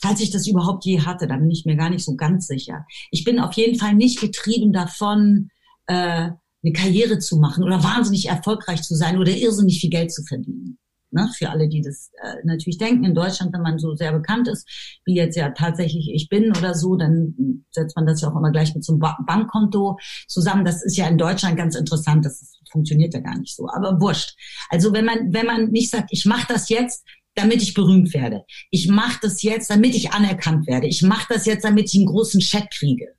falls 0.00 0.20
ich 0.20 0.30
das 0.30 0.46
überhaupt 0.46 0.84
je 0.84 1.00
hatte, 1.00 1.26
da 1.26 1.36
bin 1.36 1.50
ich 1.50 1.64
mir 1.64 1.76
gar 1.76 1.90
nicht 1.90 2.04
so 2.04 2.16
ganz 2.16 2.46
sicher. 2.46 2.86
Ich 3.10 3.24
bin 3.24 3.38
auf 3.38 3.52
jeden 3.54 3.78
Fall 3.78 3.94
nicht 3.94 4.20
getrieben 4.20 4.72
davon, 4.72 5.50
äh, 5.86 6.30
eine 6.62 6.72
Karriere 6.72 7.18
zu 7.18 7.36
machen 7.36 7.62
oder 7.64 7.82
wahnsinnig 7.82 8.28
erfolgreich 8.28 8.82
zu 8.82 8.94
sein 8.94 9.18
oder 9.18 9.30
irrsinnig 9.30 9.80
viel 9.80 9.90
Geld 9.90 10.12
zu 10.12 10.24
verdienen. 10.24 10.78
Ne? 11.12 11.28
Für 11.36 11.50
alle, 11.50 11.68
die 11.68 11.80
das 11.80 12.10
äh, 12.22 12.36
natürlich 12.44 12.78
denken, 12.78 13.04
in 13.04 13.14
Deutschland, 13.14 13.52
wenn 13.52 13.62
man 13.62 13.78
so 13.78 13.94
sehr 13.94 14.12
bekannt 14.12 14.48
ist, 14.48 14.68
wie 15.04 15.14
jetzt 15.14 15.36
ja 15.36 15.50
tatsächlich 15.50 16.10
ich 16.12 16.28
bin 16.28 16.50
oder 16.50 16.74
so, 16.74 16.96
dann 16.96 17.64
setzt 17.70 17.96
man 17.96 18.06
das 18.06 18.20
ja 18.20 18.28
auch 18.28 18.36
immer 18.36 18.50
gleich 18.50 18.74
mit 18.74 18.84
so 18.84 18.92
einem 18.92 19.00
ba 19.00 19.16
Bankkonto 19.26 19.98
zusammen. 20.26 20.64
Das 20.64 20.84
ist 20.84 20.96
ja 20.96 21.06
in 21.06 21.18
Deutschland 21.18 21.56
ganz 21.56 21.76
interessant, 21.76 22.24
das 22.24 22.58
funktioniert 22.70 23.14
ja 23.14 23.20
gar 23.20 23.38
nicht 23.38 23.54
so, 23.54 23.68
aber 23.68 24.00
wurscht. 24.00 24.36
Also 24.68 24.92
wenn 24.92 25.04
man, 25.04 25.32
wenn 25.32 25.46
man 25.46 25.70
nicht 25.70 25.90
sagt, 25.90 26.08
ich 26.10 26.24
mache 26.24 26.46
das 26.48 26.68
jetzt, 26.68 27.04
damit 27.36 27.62
ich 27.62 27.74
berühmt 27.74 28.12
werde. 28.14 28.44
Ich 28.70 28.88
mache 28.88 29.18
das 29.22 29.42
jetzt, 29.42 29.70
damit 29.70 29.94
ich 29.94 30.12
anerkannt 30.12 30.66
werde. 30.66 30.86
Ich 30.86 31.02
mache 31.02 31.32
das 31.34 31.46
jetzt, 31.46 31.64
damit 31.64 31.86
ich 31.92 31.96
einen 31.96 32.06
großen 32.06 32.40
Chat 32.40 32.70
kriege 32.70 33.16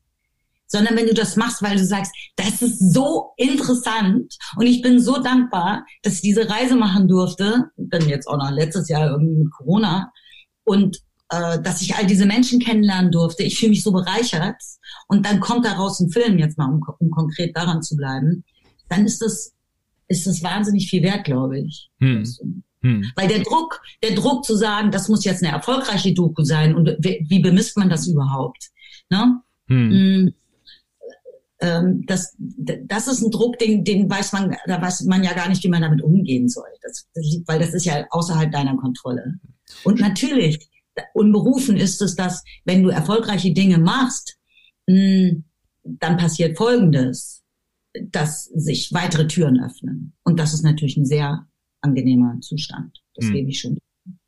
sondern 0.67 0.97
wenn 0.97 1.07
du 1.07 1.13
das 1.13 1.35
machst, 1.35 1.61
weil 1.61 1.77
du 1.77 1.85
sagst, 1.85 2.11
das 2.35 2.61
ist 2.61 2.93
so 2.93 3.31
interessant 3.37 4.35
und 4.57 4.67
ich 4.67 4.81
bin 4.81 4.99
so 4.99 5.21
dankbar, 5.21 5.85
dass 6.03 6.15
ich 6.15 6.21
diese 6.21 6.49
Reise 6.49 6.75
machen 6.75 7.07
durfte, 7.07 7.71
dann 7.77 8.07
jetzt 8.07 8.27
auch 8.27 8.37
noch 8.37 8.51
letztes 8.51 8.89
Jahr 8.89 9.09
irgendwie 9.09 9.43
mit 9.43 9.51
Corona 9.51 10.11
und 10.65 10.97
äh, 11.29 11.61
dass 11.61 11.81
ich 11.81 11.95
all 11.95 12.05
diese 12.05 12.25
Menschen 12.25 12.59
kennenlernen 12.59 13.11
durfte. 13.11 13.43
Ich 13.43 13.57
fühle 13.57 13.71
mich 13.71 13.83
so 13.83 13.91
bereichert 13.91 14.61
und 15.07 15.25
dann 15.25 15.39
kommt 15.39 15.65
daraus 15.65 15.99
ein 15.99 16.09
Film, 16.09 16.37
jetzt 16.37 16.57
mal 16.57 16.69
um, 16.69 16.81
um 16.99 17.11
konkret 17.11 17.55
daran 17.55 17.81
zu 17.81 17.95
bleiben, 17.95 18.43
dann 18.89 19.05
ist 19.05 19.21
das, 19.21 19.53
ist 20.09 20.27
das 20.27 20.43
wahnsinnig 20.43 20.89
viel 20.89 21.03
wert, 21.03 21.23
glaube 21.23 21.59
ich. 21.59 21.89
Hm. 21.99 22.63
Hm. 22.81 23.11
Weil 23.15 23.27
der 23.27 23.39
Druck, 23.39 23.81
der 24.03 24.15
Druck 24.15 24.45
zu 24.45 24.55
sagen, 24.55 24.91
das 24.91 25.09
muss 25.09 25.25
jetzt 25.25 25.43
eine 25.43 25.53
erfolgreiche 25.53 26.13
Doku 26.13 26.43
sein 26.43 26.75
und 26.75 26.87
wie, 26.99 27.39
bemisst 27.39 27.77
man 27.77 27.89
das 27.89 28.07
überhaupt? 28.07 28.69
Ne? 29.09 29.41
Hm. 29.67 29.91
hm 29.91 30.33
ähm, 31.59 32.03
das, 32.05 32.35
das 32.37 33.07
ist 33.07 33.21
ein 33.21 33.31
Druck, 33.31 33.57
den, 33.57 33.83
den 33.83 34.09
weiß 34.09 34.33
man, 34.33 34.55
da 34.67 34.81
weiß 34.81 35.03
man 35.05 35.23
ja 35.23 35.33
gar 35.33 35.49
nicht, 35.49 35.63
wie 35.63 35.69
man 35.69 35.81
damit 35.81 36.03
umgehen 36.03 36.49
soll. 36.49 36.67
Das, 36.83 37.07
weil 37.45 37.59
das 37.59 37.73
ist 37.73 37.85
ja 37.85 38.05
außerhalb 38.11 38.51
deiner 38.51 38.77
Kontrolle. 38.77 39.35
Und 39.83 39.99
natürlich, 39.99 40.69
unberufen 41.13 41.77
ist 41.77 42.01
es, 42.01 42.15
dass 42.15 42.43
wenn 42.65 42.83
du 42.83 42.89
erfolgreiche 42.89 43.53
Dinge 43.53 43.79
machst, 43.79 44.37
mh, 44.87 44.95
hm, 44.95 45.43
dann 45.83 46.17
passiert 46.17 46.57
Folgendes, 46.57 47.43
dass 48.01 48.45
sich 48.45 48.91
weitere 48.93 49.25
Türen 49.25 49.63
öffnen. 49.63 50.13
Und 50.23 50.39
das 50.39 50.53
ist 50.53 50.63
natürlich 50.63 50.97
ein 50.97 51.05
sehr 51.05 51.46
angenehmer 51.81 52.39
Zustand. 52.41 53.03
Das 53.15 53.25
hm. 53.25 53.33
gebe 53.33 53.49
ich 53.49 53.59
schon. 53.59 53.77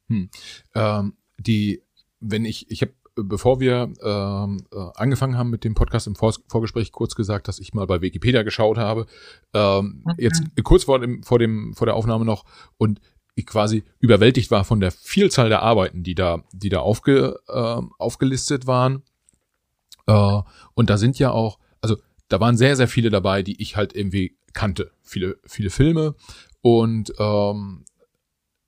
Hm. 0.08 0.30
Ähm, 0.76 1.14
die, 1.38 1.82
wenn 2.20 2.46
ich, 2.46 2.70
ich 2.70 2.82
habe 2.82 2.94
bevor 3.16 3.60
wir 3.60 3.92
ähm, 4.02 4.66
äh, 4.72 4.78
angefangen 4.96 5.38
haben 5.38 5.50
mit 5.50 5.64
dem 5.64 5.74
Podcast 5.74 6.08
im 6.08 6.16
Vor 6.16 6.34
Vorgespräch 6.48 6.92
kurz 6.92 7.16
gesagt, 7.16 7.48
dass 7.48 7.60
ich 7.60 7.74
mal 7.74 7.86
bei 7.86 8.02
Wikipedia 8.02 8.44
geschaut 8.44 8.78
habe. 8.78 9.08
Ähm, 9.54 10.04
okay. 10.06 10.24
Jetzt 10.24 10.44
kurz 10.64 10.86
vor 10.86 11.00
dem, 11.00 11.24
vor 11.24 11.40
dem, 11.40 11.74
vor 11.76 11.86
der 11.86 11.96
Aufnahme 11.96 12.26
noch 12.26 12.46
und 12.78 13.02
ich 13.36 13.46
quasi 13.46 13.84
überwältigt 14.00 14.52
war 14.52 14.66
von 14.66 14.80
der 14.80 14.92
Vielzahl 14.92 15.50
der 15.50 15.62
Arbeiten, 15.62 16.04
die 16.04 16.16
da, 16.16 16.44
die 16.52 16.70
da 16.70 16.80
aufge, 16.80 17.40
äh, 17.48 17.82
aufgelistet 17.98 18.68
waren. 18.68 19.04
Äh, 20.08 20.42
und 20.74 20.90
da 20.90 20.98
sind 20.98 21.20
ja 21.20 21.32
auch, 21.32 21.60
also 21.82 21.98
da 22.28 22.40
waren 22.40 22.58
sehr, 22.58 22.76
sehr 22.76 22.88
viele 22.88 23.10
dabei, 23.10 23.44
die 23.44 23.62
ich 23.62 23.76
halt 23.76 23.96
irgendwie 23.96 24.38
kannte. 24.54 24.92
Viele, 25.02 25.38
viele 25.46 25.70
Filme. 25.70 26.16
Und 26.62 27.14
ähm, 27.20 27.86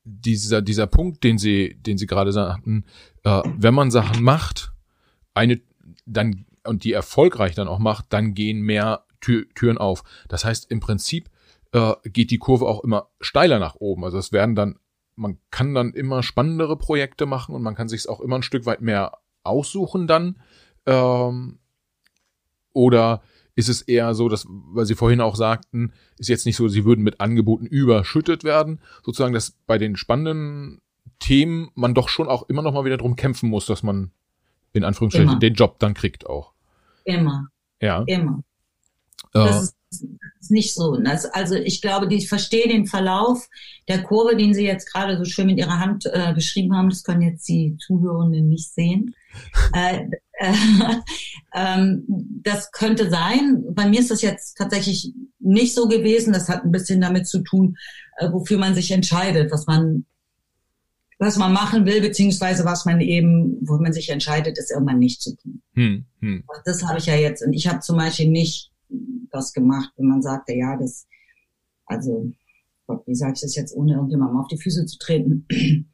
dieser, 0.04 0.62
dieser 0.62 0.88
Punkt, 0.88 1.24
den 1.24 1.38
sie, 1.38 1.76
den 1.80 1.98
sie 1.98 2.08
gerade 2.08 2.32
sagten, 2.32 2.86
äh, 3.24 3.42
wenn 3.58 3.74
man 3.74 3.92
Sachen 3.92 4.24
macht, 4.24 4.72
eine, 5.34 5.62
dann, 6.06 6.46
und 6.66 6.84
die 6.84 6.94
erfolgreich 6.94 7.56
dann 7.56 7.68
auch 7.68 7.80
macht, 7.80 8.06
dann 8.10 8.34
gehen 8.34 8.62
mehr 8.62 9.06
Tür, 9.20 9.46
Türen 9.56 9.78
auf. 9.78 10.04
Das 10.28 10.44
heißt, 10.46 10.72
im 10.72 10.80
Prinzip 10.80 11.30
äh, 11.72 11.94
geht 12.04 12.32
die 12.32 12.40
Kurve 12.40 12.66
auch 12.66 12.84
immer 12.84 13.10
steiler 13.20 13.60
nach 13.60 13.76
oben. 13.76 14.04
Also 14.04 14.18
es 14.18 14.32
werden 14.32 14.56
dann, 14.56 14.80
man 15.16 15.38
kann 15.52 15.74
dann 15.74 15.94
immer 15.94 16.24
spannendere 16.24 16.78
Projekte 16.78 17.26
machen 17.26 17.54
und 17.54 17.62
man 17.62 17.76
kann 17.76 17.90
sich 17.90 18.10
auch 18.10 18.20
immer 18.20 18.38
ein 18.38 18.44
Stück 18.44 18.66
weit 18.66 18.82
mehr 18.82 19.20
aussuchen 19.44 20.08
dann. 20.08 20.42
Ähm, 20.86 21.60
oder 22.74 23.22
ist 23.62 23.70
es 23.70 23.82
eher 23.82 24.14
so, 24.14 24.28
dass, 24.28 24.46
weil 24.50 24.86
Sie 24.86 24.96
vorhin 24.96 25.22
auch 25.22 25.36
sagten, 25.36 25.94
ist 26.18 26.30
jetzt 26.30 26.46
nicht 26.46 26.56
so, 26.56 26.68
Sie 26.68 26.86
würden 26.86 27.04
mit 27.04 27.22
Angeboten 27.22 27.66
überschüttet 27.66 28.44
werden, 28.44 28.80
sozusagen, 29.04 29.34
dass 29.34 29.52
bei 29.68 29.78
den 29.78 29.96
spannenden 29.96 30.82
Themen 31.20 31.70
man 31.76 31.94
doch 31.94 32.10
schon 32.10 32.28
auch 32.28 32.50
immer 32.50 32.62
noch 32.62 32.74
mal 32.74 32.86
wieder 32.86 32.98
drum 32.98 33.16
kämpfen 33.16 33.50
muss, 33.50 33.66
dass 33.66 33.84
man 33.84 34.12
in 34.74 34.84
Anführungsstrichen 34.84 35.30
immer. 35.30 35.40
den 35.40 35.54
Job 35.54 35.80
dann 35.80 35.94
kriegt 35.94 36.26
auch. 36.28 36.54
Immer. 37.06 37.48
Ja. 37.80 38.04
Immer. 38.08 38.44
Das 39.34 39.64
ist 39.64 39.76
ist 40.40 40.52
nicht 40.52 40.74
so. 40.74 40.98
Das, 40.98 41.26
also 41.26 41.56
ich 41.56 41.82
glaube, 41.82 42.14
ich 42.14 42.30
verstehe 42.30 42.68
den 42.68 42.88
Verlauf 42.88 43.48
der 43.88 44.04
Kurve, 44.04 44.36
den 44.36 44.54
Sie 44.54 44.66
jetzt 44.66 44.92
gerade 44.92 45.18
so 45.18 45.26
schön 45.26 45.48
mit 45.48 45.58
Ihrer 45.58 45.80
Hand 45.80 46.06
äh, 46.06 46.34
beschrieben 46.34 46.76
haben. 46.76 46.90
Das 46.90 47.04
können 47.04 47.22
jetzt 47.22 47.48
die 47.48 47.78
Zuhörenden 47.78 48.50
nicht 48.50 48.74
sehen. 48.74 49.16
äh, 49.74 50.06
das 52.44 52.72
könnte 52.72 53.10
sein. 53.10 53.64
Bei 53.72 53.88
mir 53.88 54.00
ist 54.00 54.12
das 54.12 54.22
jetzt 54.22 54.58
tatsächlich 54.58 55.14
nicht 55.40 55.74
so 55.74 55.88
gewesen. 55.88 56.34
Das 56.34 56.50
hat 56.50 56.64
ein 56.64 56.72
bisschen 56.72 57.02
damit 57.02 57.28
zu 57.28 57.40
tun, 57.40 57.78
äh, 58.18 58.32
wofür 58.32 58.58
man 58.58 58.74
sich 58.74 58.92
entscheidet, 58.92 59.52
was 59.52 59.68
man 59.68 60.06
was 61.20 61.38
man 61.38 61.54
machen 61.54 61.86
will, 61.86 62.02
beziehungsweise 62.02 62.66
was 62.66 62.84
man 62.86 63.00
eben, 63.00 63.56
wo 63.62 63.78
man 63.78 63.94
sich 63.94 64.10
entscheidet, 64.10 64.58
ist 64.58 64.72
irgendwann 64.72 64.98
nicht 64.98 65.22
zu 65.22 65.36
tun. 65.36 65.62
Hm, 65.76 66.06
hm. 66.20 66.44
Das 66.66 66.84
habe 66.84 66.98
ich 66.98 67.06
ja 67.06 67.16
jetzt. 67.16 67.44
Und 67.44 67.54
ich 67.54 67.68
habe 67.68 67.80
zum 67.80 67.98
Beispiel 67.98 68.28
nicht 68.28 68.72
das 69.30 69.54
gemacht, 69.54 69.92
wenn 69.98 70.08
man 70.08 70.24
sagte, 70.24 70.54
ja, 70.54 70.76
das, 70.78 71.06
also, 71.86 72.32
Gott, 72.88 73.04
wie 73.06 73.14
sage 73.14 73.34
ich 73.36 73.42
das 73.42 73.56
jetzt, 73.56 73.76
ohne 73.76 73.94
irgendjemandem 73.94 74.40
auf 74.40 74.48
die 74.48 74.58
Füße 74.58 74.88
zu 74.88 74.98
treten? 74.98 75.46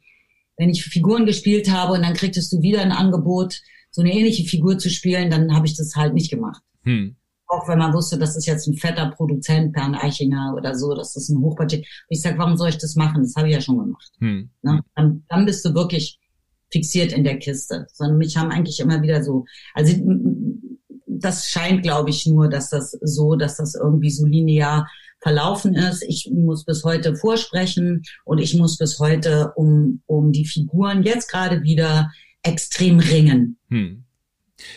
wenn 0.58 0.70
ich 0.70 0.84
Figuren 0.84 1.24
gespielt 1.24 1.70
habe 1.70 1.94
und 1.94 2.02
dann 2.02 2.14
kriegtest 2.14 2.52
du 2.52 2.60
wieder 2.60 2.82
ein 2.82 2.92
Angebot, 2.92 3.62
so 3.90 4.02
eine 4.02 4.12
ähnliche 4.12 4.44
Figur 4.44 4.78
zu 4.78 4.90
spielen, 4.90 5.30
dann 5.30 5.54
habe 5.54 5.66
ich 5.66 5.76
das 5.76 5.94
halt 5.96 6.14
nicht 6.14 6.30
gemacht. 6.30 6.62
Hm. 6.82 7.16
Auch 7.46 7.66
wenn 7.66 7.78
man 7.78 7.94
wusste, 7.94 8.18
das 8.18 8.36
ist 8.36 8.46
jetzt 8.46 8.66
ein 8.66 8.76
fetter 8.76 9.10
Produzent, 9.10 9.72
Bernd 9.72 9.96
Eichinger 9.96 10.54
oder 10.56 10.74
so, 10.74 10.94
das 10.94 11.16
ist 11.16 11.30
ein 11.30 11.40
Hochbudget. 11.40 11.80
Und 11.80 11.86
ich 12.10 12.20
sag, 12.20 12.36
warum 12.38 12.56
soll 12.56 12.68
ich 12.68 12.78
das 12.78 12.94
machen? 12.94 13.22
Das 13.22 13.34
habe 13.36 13.48
ich 13.48 13.54
ja 13.54 13.60
schon 13.60 13.78
gemacht. 13.78 14.12
Hm. 14.18 14.50
Ne? 14.62 14.82
Dann, 14.94 15.24
dann 15.28 15.46
bist 15.46 15.64
du 15.64 15.74
wirklich 15.74 16.18
fixiert 16.70 17.12
in 17.12 17.24
der 17.24 17.38
Kiste. 17.38 17.86
Sondern 17.92 18.18
mich 18.18 18.36
haben 18.36 18.50
eigentlich 18.50 18.80
immer 18.80 19.00
wieder 19.02 19.24
so, 19.24 19.46
also 19.74 19.94
das 21.06 21.48
scheint, 21.48 21.82
glaube 21.82 22.10
ich, 22.10 22.26
nur, 22.26 22.48
dass 22.48 22.70
das 22.70 22.92
so, 23.02 23.34
dass 23.34 23.56
das 23.56 23.74
irgendwie 23.74 24.10
so 24.10 24.26
linear 24.26 24.86
verlaufen 25.20 25.74
ist. 25.74 26.04
Ich 26.06 26.30
muss 26.32 26.64
bis 26.64 26.84
heute 26.84 27.16
vorsprechen 27.16 28.02
und 28.24 28.38
ich 28.38 28.54
muss 28.54 28.78
bis 28.78 28.98
heute 28.98 29.52
um, 29.56 30.02
um 30.06 30.32
die 30.32 30.46
Figuren 30.46 31.02
jetzt 31.02 31.30
gerade 31.30 31.62
wieder 31.62 32.10
extrem 32.48 32.98
ringen. 32.98 33.58
Hm. 33.68 34.04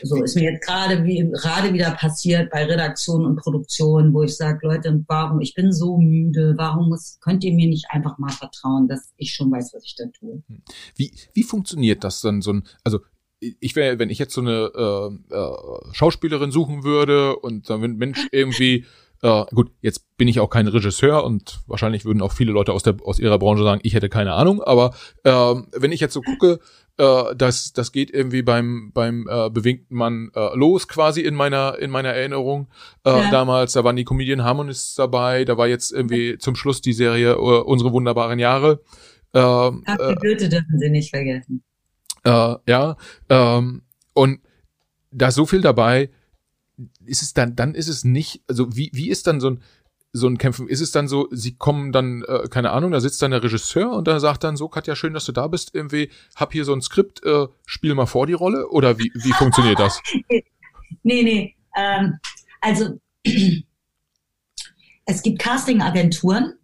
So 0.03 0.23
ist 0.23 0.35
mir 0.35 0.51
jetzt 0.51 0.63
gerade 0.63 1.03
wie 1.03 1.27
gerade 1.31 1.73
wieder 1.73 1.91
passiert 1.91 2.51
bei 2.51 2.65
Redaktion 2.65 3.25
und 3.25 3.37
Produktion, 3.37 4.13
wo 4.13 4.21
ich 4.21 4.37
sage, 4.37 4.59
Leute, 4.61 5.03
warum 5.07 5.41
ich 5.41 5.55
bin 5.55 5.71
so 5.71 5.97
müde, 5.97 6.53
warum 6.55 6.89
muss, 6.89 7.17
könnt 7.19 7.43
ihr 7.43 7.53
mir 7.53 7.67
nicht 7.67 7.85
einfach 7.89 8.19
mal 8.19 8.31
vertrauen, 8.31 8.87
dass 8.87 9.11
ich 9.17 9.33
schon 9.33 9.51
weiß, 9.51 9.71
was 9.73 9.83
ich 9.83 9.95
da 9.95 10.05
tue? 10.07 10.43
Hm. 10.47 10.61
Wie 10.95 11.11
wie 11.33 11.43
funktioniert 11.43 12.03
das 12.03 12.21
dann 12.21 12.41
so 12.41 12.53
ein 12.53 12.63
also 12.83 12.99
ich 13.39 13.75
wäre, 13.75 13.97
wenn 13.97 14.11
ich 14.11 14.19
jetzt 14.19 14.35
so 14.35 14.41
eine 14.41 14.71
äh, 14.75 15.35
äh, 15.35 15.93
Schauspielerin 15.93 16.51
suchen 16.51 16.83
würde 16.83 17.35
und 17.37 17.71
dann 17.71 17.81
wenn 17.81 17.95
Mensch 17.95 18.27
irgendwie 18.31 18.85
äh, 19.21 19.45
gut, 19.53 19.71
jetzt 19.81 20.17
bin 20.17 20.27
ich 20.27 20.39
auch 20.39 20.49
kein 20.49 20.67
Regisseur 20.67 21.23
und 21.23 21.61
wahrscheinlich 21.67 22.05
würden 22.05 22.21
auch 22.21 22.31
viele 22.31 22.51
Leute 22.51 22.73
aus 22.73 22.83
der 22.83 22.95
aus 23.03 23.19
ihrer 23.19 23.37
Branche 23.37 23.63
sagen, 23.63 23.81
ich 23.83 23.93
hätte 23.93 24.09
keine 24.09 24.33
Ahnung. 24.33 24.61
Aber 24.63 24.93
äh, 25.23 25.31
wenn 25.31 25.91
ich 25.91 25.99
jetzt 25.99 26.13
so 26.13 26.21
gucke, 26.21 26.59
äh, 26.97 27.35
das 27.35 27.71
das 27.73 27.91
geht 27.91 28.09
irgendwie 28.11 28.41
beim 28.41 28.91
beim 28.93 29.27
äh, 29.29 29.49
bewegten 29.49 29.95
Mann 29.95 30.31
äh, 30.35 30.55
los 30.55 30.87
quasi 30.87 31.21
in 31.21 31.35
meiner 31.35 31.77
in 31.77 31.91
meiner 31.91 32.09
Erinnerung. 32.09 32.67
Äh, 33.05 33.11
ja. 33.11 33.31
Damals, 33.31 33.73
da 33.73 33.83
waren 33.83 33.95
die 33.95 34.05
Comedian 34.05 34.43
Harmonists 34.43 34.95
dabei. 34.95 35.45
Da 35.45 35.57
war 35.57 35.67
jetzt 35.67 35.91
irgendwie 35.91 36.37
zum 36.39 36.55
Schluss 36.55 36.81
die 36.81 36.93
Serie 36.93 37.39
uh, 37.39 37.61
unsere 37.61 37.93
wunderbaren 37.93 38.39
Jahre. 38.39 38.81
Äh, 39.33 39.39
Ach, 39.39 39.71
die 39.85 40.15
Goethe 40.15 40.49
dürfen 40.49 40.79
Sie 40.79 40.89
nicht 40.89 41.11
vergessen. 41.11 41.63
Äh, 42.23 42.55
ja, 42.67 42.97
ähm, 43.29 43.83
und 44.13 44.41
da 45.11 45.27
ist 45.27 45.35
so 45.35 45.45
viel 45.45 45.61
dabei, 45.61 46.09
ist 47.05 47.21
es 47.21 47.33
dann, 47.33 47.55
dann 47.55 47.75
ist 47.75 47.87
es 47.87 48.03
nicht, 48.03 48.41
also 48.47 48.75
wie, 48.75 48.91
wie 48.93 49.09
ist 49.09 49.27
dann 49.27 49.39
so 49.39 49.51
ein, 49.51 49.63
so 50.13 50.27
ein 50.27 50.37
Kämpfen, 50.37 50.67
ist 50.67 50.81
es 50.81 50.91
dann 50.91 51.07
so, 51.07 51.27
sie 51.31 51.55
kommen 51.55 51.91
dann, 51.91 52.23
äh, 52.23 52.47
keine 52.49 52.71
Ahnung, 52.71 52.91
da 52.91 52.99
sitzt 52.99 53.21
dann 53.21 53.31
der 53.31 53.43
Regisseur 53.43 53.91
und 53.93 54.07
da 54.07 54.19
sagt 54.19 54.43
dann 54.43 54.57
so, 54.57 54.67
Katja, 54.67 54.95
schön, 54.95 55.13
dass 55.13 55.25
du 55.25 55.31
da 55.31 55.47
bist, 55.47 55.73
irgendwie, 55.73 56.09
hab 56.35 56.51
hier 56.51 56.65
so 56.65 56.73
ein 56.73 56.81
Skript, 56.81 57.23
äh, 57.23 57.47
spiel 57.65 57.95
mal 57.95 58.07
vor 58.07 58.27
die 58.27 58.33
Rolle 58.33 58.67
oder 58.69 58.99
wie, 58.99 59.11
wie 59.13 59.31
funktioniert 59.33 59.79
das? 59.79 60.01
nee, 61.03 61.23
nee, 61.23 61.55
ähm, 61.77 62.19
also 62.59 62.99
es 65.05 65.23
gibt 65.23 65.39
Casting-Agenturen, 65.39 66.55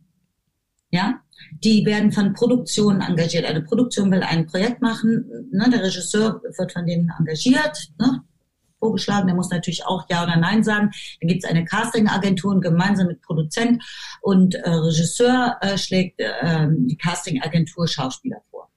ja, 0.92 1.22
die 1.64 1.86
werden 1.86 2.12
von 2.12 2.34
Produktionen 2.34 3.02
engagiert. 3.02 3.46
Eine 3.46 3.62
Produktion 3.62 4.12
will 4.12 4.24
ein 4.24 4.48
Projekt 4.48 4.82
machen, 4.82 5.50
ne, 5.52 5.70
der 5.70 5.84
Regisseur 5.84 6.42
wird 6.58 6.72
von 6.72 6.86
denen 6.86 7.12
engagiert, 7.18 7.92
ne, 8.00 8.24
vorgeschlagen, 8.80 9.28
der 9.28 9.36
muss 9.36 9.50
natürlich 9.50 9.86
auch 9.86 10.06
Ja 10.10 10.24
oder 10.24 10.38
Nein 10.38 10.64
sagen. 10.64 10.92
Dann 11.22 11.28
gibt 11.28 11.44
es 11.44 11.50
eine 11.50 11.66
Casting-Agentur 11.66 12.52
und 12.52 12.62
gemeinsam 12.62 13.08
mit 13.08 13.22
Produzent 13.22 13.84
und 14.22 14.56
äh, 14.56 14.70
Regisseur 14.70 15.58
äh, 15.62 15.78
schlägt 15.78 16.20
äh, 16.20 16.68
die 16.70 16.98
Casting-Agentur 16.98 17.88
Schauspieler 17.88 18.42
vor. 18.52 18.70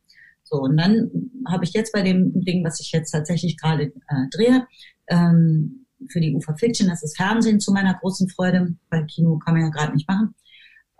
So, 0.44 0.56
und 0.56 0.76
dann 0.76 1.10
habe 1.46 1.64
ich 1.64 1.72
jetzt 1.72 1.92
bei 1.92 2.02
dem 2.02 2.44
Ding, 2.44 2.64
was 2.64 2.80
ich 2.80 2.90
jetzt 2.92 3.12
tatsächlich 3.12 3.56
gerade 3.56 3.84
äh, 3.84 4.28
drehe, 4.30 4.66
ähm, 5.08 5.86
für 6.08 6.20
die 6.20 6.34
UFA 6.34 6.54
Fiction, 6.56 6.88
das 6.88 7.02
ist 7.02 7.16
Fernsehen 7.16 7.60
zu 7.60 7.72
meiner 7.72 7.94
großen 7.94 8.28
Freude, 8.28 8.74
weil 8.88 9.06
Kino 9.06 9.38
kann 9.38 9.54
man 9.54 9.64
ja 9.64 9.68
gerade 9.68 9.92
nicht 9.92 10.08
machen, 10.08 10.34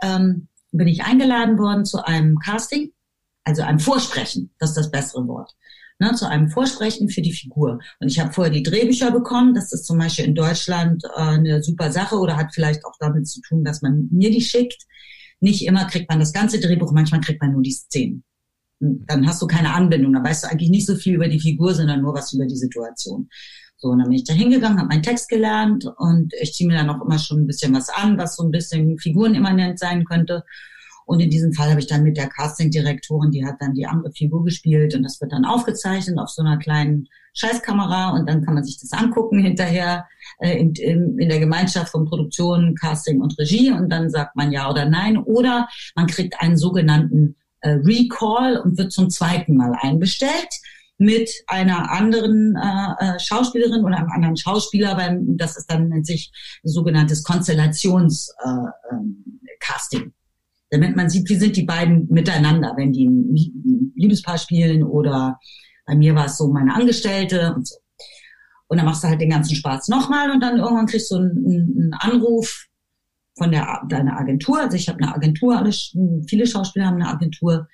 ähm, 0.03 0.49
bin 0.73 0.89
ich 0.89 1.03
eingeladen 1.05 1.59
worden 1.59 1.85
zu 1.85 2.05
einem 2.05 2.39
Casting, 2.39 2.93
also 3.45 3.63
einem 3.63 3.81
Vorsprechen, 3.81 4.51
das 4.59 4.71
ist 4.71 4.77
das 4.77 4.91
bessere 4.91 5.27
Wort, 5.27 5.57
ne, 6.01 6.15
zu 6.15 6.29
einem 6.29 6.49
Vorsprechen 6.49 7.09
für 7.09 7.23
die 7.23 7.33
Figur. 7.33 7.79
Und 8.01 8.09
ich 8.09 8.19
habe 8.19 8.33
vorher 8.33 8.53
die 8.53 8.63
Drehbücher 8.63 9.13
bekommen, 9.13 9.55
das 9.55 9.73
ist 9.73 9.85
zum 9.87 9.99
Beispiel 9.99 10.25
in 10.25 10.35
Deutschland 10.35 11.05
äh, 11.05 11.21
eine 11.21 11.63
super 11.63 11.93
Sache 11.93 12.17
oder 12.17 12.37
hat 12.37 12.55
vielleicht 12.55 12.85
auch 12.85 12.95
damit 12.99 13.29
zu 13.29 13.41
tun, 13.43 13.65
dass 13.65 13.83
man 13.83 14.09
mir 14.11 14.31
die 14.31 14.41
schickt. 14.41 14.87
Nicht 15.41 15.67
immer 15.67 15.85
kriegt 15.87 16.11
man 16.11 16.19
das 16.19 16.33
ganze 16.33 16.59
Drehbuch, 16.59 16.93
manchmal 16.93 17.21
kriegt 17.21 17.41
man 17.41 17.53
nur 17.53 17.63
die 17.63 17.73
Szenen. 17.73 18.25
Dann 18.81 19.27
hast 19.27 19.43
du 19.43 19.47
keine 19.47 19.75
Anbindung, 19.75 20.15
dann 20.15 20.25
weißt 20.25 20.45
du 20.45 20.49
eigentlich 20.49 20.71
nicht 20.71 20.87
so 20.87 20.97
viel 20.97 21.15
über 21.15 21.29
die 21.29 21.41
Figur, 21.41 21.75
sondern 21.75 22.01
nur 22.01 22.15
was 22.15 22.33
über 22.33 22.47
die 22.47 22.57
Situation. 22.57 23.29
So, 23.77 23.89
und 23.89 23.99
dann 23.99 24.09
bin 24.09 24.17
ich 24.17 24.25
da 24.25 24.35
hingegangen, 24.35 24.79
habe 24.79 24.89
meinen 24.89 25.03
Text 25.03 25.29
gelernt 25.29 25.87
und 25.97 26.33
ich 26.41 26.55
ziehe 26.55 26.69
mir 26.69 26.77
dann 26.77 26.91
auch 26.91 27.03
immer 27.05 27.19
schon 27.19 27.43
ein 27.43 27.47
bisschen 27.47 27.75
was 27.75 27.89
an, 27.89 28.19
was 28.19 28.37
so 28.37 28.43
ein 28.43 28.51
bisschen 28.51 28.99
figurenimmanent 28.99 29.79
sein 29.79 30.05
könnte. 30.05 30.45
Und 31.07 31.21
in 31.21 31.31
diesem 31.31 31.53
Fall 31.53 31.71
habe 31.71 31.81
ich 31.81 31.87
dann 31.87 32.03
mit 32.03 32.17
der 32.17 32.29
Casting-Direktorin, 32.29 33.31
die 33.31 33.45
hat 33.45 33.57
dann 33.61 33.75
die 33.75 33.87
andere 33.87 34.13
Figur 34.13 34.45
gespielt 34.45 34.95
und 34.95 35.03
das 35.03 35.21
wird 35.21 35.33
dann 35.33 35.45
aufgezeichnet 35.45 36.19
auf 36.19 36.29
so 36.29 36.43
einer 36.43 36.59
kleinen 36.59 37.09
Scheißkamera 37.35 38.11
und 38.11 38.29
dann 38.29 38.45
kann 38.45 38.55
man 38.55 38.65
sich 38.65 38.79
das 38.81 38.93
angucken 38.93 39.41
hinterher 39.41 40.07
äh, 40.39 40.59
in, 40.59 40.73
in, 40.75 41.19
in 41.19 41.29
der 41.29 41.39
Gemeinschaft 41.39 41.93
von 41.93 42.07
Produktion, 42.07 42.75
Casting 42.75 43.21
und 43.21 43.39
Regie 43.39 43.71
und 43.71 43.91
dann 43.91 44.11
sagt 44.11 44.37
man 44.37 44.53
ja 44.53 44.71
oder 44.71 44.89
nein 44.89 45.17
oder 45.17 45.69
man 45.95 46.07
kriegt 46.07 46.41
einen 46.41 46.57
sogenannten 46.57 47.37
äh, 47.61 47.71
Recall 47.71 48.59
und 48.59 48.79
wird 48.79 48.93
zum 48.93 49.11
zweiten 49.11 49.57
Mal 49.57 49.75
einbestellt 49.81 50.49
mit 51.01 51.31
einer 51.47 51.91
anderen 51.91 52.57
äh, 52.57 52.93
äh, 52.99 53.19
Schauspielerin 53.19 53.85
oder 53.85 53.97
einem 53.97 54.11
anderen 54.11 54.37
Schauspieler, 54.37 54.99
weil 54.99 55.19
das 55.37 55.57
ist 55.57 55.71
dann 55.71 55.89
nennt 55.89 56.07
sich 56.07 56.31
sogenanntes 56.63 57.23
Konstellations-Casting. 57.23 60.01
Äh, 60.01 60.05
ähm, 60.05 60.13
damit 60.71 60.97
man 60.97 61.11
sieht, 61.11 61.29
wie 61.29 61.37
sind 61.37 61.57
die 61.57 61.65
beiden 61.65 62.09
miteinander, 62.09 62.75
wenn 62.77 62.93
die 62.93 63.07
ein 63.07 63.93
Liebespaar 63.97 64.39
spielen 64.39 64.83
oder 64.83 65.39
bei 65.87 65.95
mir 65.95 66.15
war 66.15 66.27
es 66.27 66.39
so 66.39 66.49
meine 66.49 66.75
Angestellte 66.75 67.55
und 67.55 67.67
so. 67.67 67.77
Und 68.69 68.77
dann 68.77 68.87
machst 68.87 69.03
du 69.03 69.09
halt 69.09 69.21
den 69.21 69.31
ganzen 69.31 69.57
Spaß 69.57 69.89
nochmal 69.89 70.31
und 70.31 70.41
dann 70.41 70.59
irgendwann 70.59 70.87
kriegst 70.87 71.11
du 71.11 71.17
einen, 71.17 71.37
einen 71.37 71.95
Anruf 71.99 72.67
von 73.37 73.51
der 73.51 73.83
deiner 73.89 74.17
Agentur. 74.17 74.61
Also 74.61 74.77
ich 74.77 74.89
habe 74.89 75.03
eine 75.03 75.13
Agentur, 75.13 75.59
alle, 75.59 75.73
viele 76.29 76.47
Schauspieler 76.47 76.87
haben 76.87 77.03
eine 77.03 77.09
Agentur, 77.09 77.67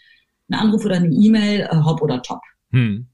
einen 0.49 0.61
Anruf 0.61 0.85
oder 0.87 0.97
eine 0.97 1.09
E-Mail, 1.09 1.69
äh, 1.71 1.77
hopp 1.77 2.01
oder 2.01 2.23
top. 2.23 2.41
Hm 2.71 3.09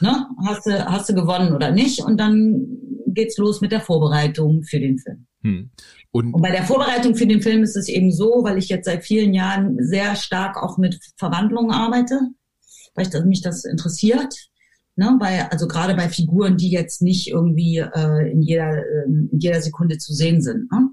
ne, 0.00 0.26
hast 0.44 0.66
du, 0.66 0.86
hast 0.86 1.08
du 1.08 1.14
gewonnen 1.14 1.54
oder 1.54 1.70
nicht? 1.70 2.00
Und 2.00 2.18
dann 2.18 2.66
geht's 3.06 3.38
los 3.38 3.60
mit 3.60 3.72
der 3.72 3.80
Vorbereitung 3.80 4.62
für 4.62 4.80
den 4.80 4.98
Film. 4.98 5.26
Hm. 5.42 5.70
Und, 6.18 6.34
und, 6.34 6.42
bei 6.42 6.50
der 6.50 6.64
Vorbereitung 6.64 7.14
für 7.14 7.28
den 7.28 7.40
Film 7.40 7.62
ist 7.62 7.76
es 7.76 7.88
eben 7.88 8.10
so, 8.10 8.42
weil 8.42 8.58
ich 8.58 8.68
jetzt 8.68 8.86
seit 8.86 9.04
vielen 9.04 9.34
Jahren 9.34 9.76
sehr 9.78 10.16
stark 10.16 10.60
auch 10.60 10.76
mit 10.76 10.98
Verwandlungen 11.16 11.70
arbeite, 11.70 12.18
weil 12.96 13.06
ich, 13.06 13.24
mich 13.24 13.40
das 13.40 13.64
interessiert. 13.64 14.34
Ne, 14.96 15.16
bei, 15.20 15.48
also 15.48 15.68
gerade 15.68 15.94
bei 15.94 16.08
Figuren, 16.08 16.56
die 16.56 16.70
jetzt 16.70 17.02
nicht 17.02 17.28
irgendwie 17.28 17.78
äh, 17.78 18.32
in, 18.32 18.42
jeder, 18.42 18.78
äh, 18.78 19.04
in 19.06 19.38
jeder 19.38 19.62
Sekunde 19.62 19.98
zu 19.98 20.12
sehen 20.12 20.42
sind. 20.42 20.68
Ne? 20.72 20.90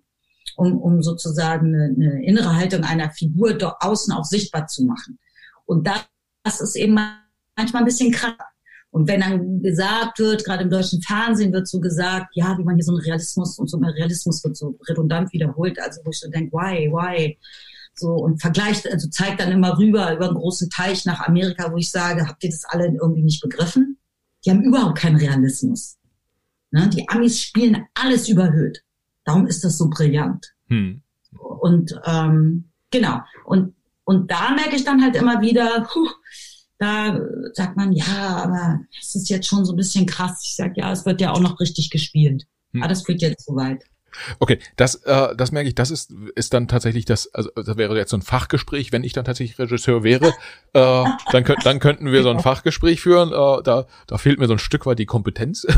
Um, 0.57 0.80
um 0.80 1.01
sozusagen 1.01 1.73
eine, 1.73 1.95
eine 1.95 2.23
innere 2.23 2.55
Haltung 2.55 2.84
einer 2.84 3.09
Figur 3.09 3.57
außen 3.80 4.13
auch 4.13 4.26
sichtbar 4.26 4.67
zu 4.67 4.86
machen. 4.86 5.17
Und 5.65 5.88
das, 5.88 6.05
das 6.43 6.61
ist 6.61 6.76
eben 6.76 6.93
manchmal 6.93 7.82
ein 7.82 7.86
bisschen 7.86 8.11
krass. 8.11 8.36
Und 8.95 9.09
wenn 9.09 9.19
dann 9.19 9.61
gesagt 9.61 10.19
wird, 10.19 10.45
gerade 10.45 10.63
im 10.63 10.69
deutschen 10.69 11.01
Fernsehen 11.01 11.51
wird 11.51 11.67
so 11.67 11.81
gesagt, 11.81 12.27
ja, 12.31 12.57
wie 12.57 12.63
man 12.63 12.75
hier 12.75 12.85
so 12.85 12.93
einen 12.93 13.01
Realismus 13.01 13.59
und 13.59 13.69
so 13.69 13.77
ein 13.77 13.83
Realismus 13.83 14.41
wird 14.45 14.55
so 14.55 14.79
redundant 14.87 15.33
wiederholt, 15.33 15.77
also 15.81 15.99
wo 16.05 16.11
ich 16.11 16.19
so 16.21 16.29
denke, 16.29 16.53
why, 16.53 16.89
why? 16.89 17.37
So 17.93 18.13
und 18.13 18.41
vergleicht, 18.41 18.89
also 18.89 19.09
zeigt 19.09 19.41
dann 19.41 19.51
immer 19.51 19.77
rüber 19.77 20.15
über 20.15 20.27
einen 20.27 20.37
großen 20.37 20.69
Teich 20.69 21.03
nach 21.03 21.27
Amerika, 21.27 21.69
wo 21.73 21.75
ich 21.75 21.91
sage, 21.91 22.25
habt 22.25 22.41
ihr 22.45 22.51
das 22.51 22.63
alle 22.69 22.85
irgendwie 22.85 23.23
nicht 23.23 23.41
begriffen? 23.41 23.97
Die 24.45 24.51
haben 24.51 24.63
überhaupt 24.63 24.97
keinen 24.97 25.17
Realismus. 25.17 25.97
Ne? 26.71 26.89
Die 26.93 27.09
Amis 27.09 27.41
spielen 27.41 27.85
alles 27.95 28.29
überhöht. 28.29 28.81
Darum 29.25 29.45
ist 29.45 29.65
das 29.65 29.77
so 29.77 29.89
brillant. 29.89 30.53
Hm. 30.69 31.01
Und 31.37 31.99
ähm, 32.05 32.69
genau. 32.91 33.19
Und 33.43 33.75
und 34.05 34.31
da 34.31 34.51
merke 34.51 34.75
ich 34.75 34.85
dann 34.85 35.03
halt 35.03 35.15
immer 35.15 35.41
wieder, 35.41 35.85
puh, 35.91 36.07
da 36.78 37.19
sagt 37.53 37.78
man, 37.78 37.91
ja, 37.93 38.43
aber 38.43 38.80
es 39.01 39.15
ist 39.15 39.30
jetzt 39.30 39.47
schon 39.47 39.65
so 39.65 39.73
ein 39.73 39.78
bisschen 39.78 40.05
krass. 40.05 40.41
Ich 40.43 40.55
sage, 40.55 40.73
ja, 40.78 40.91
es 40.91 41.05
wird 41.05 41.21
ja 41.21 41.32
auch 41.32 41.39
noch 41.39 41.59
richtig 41.59 41.89
gespielt. 41.89 42.45
Hm. 42.73 42.82
Aber 42.82 42.89
das 42.89 43.03
führt 43.03 43.21
jetzt 43.21 43.45
zu 43.45 43.55
weit. 43.55 43.84
Okay, 44.39 44.59
das, 44.76 44.95
äh, 44.95 45.36
das 45.36 45.51
merke 45.51 45.67
ich, 45.67 45.76
das 45.76 45.91
ist, 45.91 46.13
ist 46.36 46.53
dann 46.53 46.67
tatsächlich 46.67 47.05
das, 47.05 47.34
also 47.34 47.49
das 47.55 47.78
wäre 47.78 47.95
jetzt 47.97 48.11
so 48.11 48.17
ein 48.17 48.21
Fachgespräch, 48.21 48.91
wenn 48.91 49.03
ich 49.03 49.13
dann 49.13 49.26
tatsächlich 49.26 49.59
Regisseur 49.59 50.03
wäre, 50.03 50.28
äh, 50.73 51.03
dann, 51.32 51.43
könnt, 51.43 51.65
dann 51.65 51.80
könnten 51.80 52.11
wir 52.11 52.23
so 52.23 52.30
ein 52.30 52.39
Fachgespräch 52.39 53.01
führen. 53.01 53.30
Äh, 53.30 53.63
da, 53.63 53.86
da 54.07 54.17
fehlt 54.17 54.39
mir 54.39 54.47
so 54.47 54.53
ein 54.53 54.59
Stück 54.59 54.86
weit 54.86 54.99
die 54.99 55.05
Kompetenz. 55.05 55.63
Und 55.65 55.76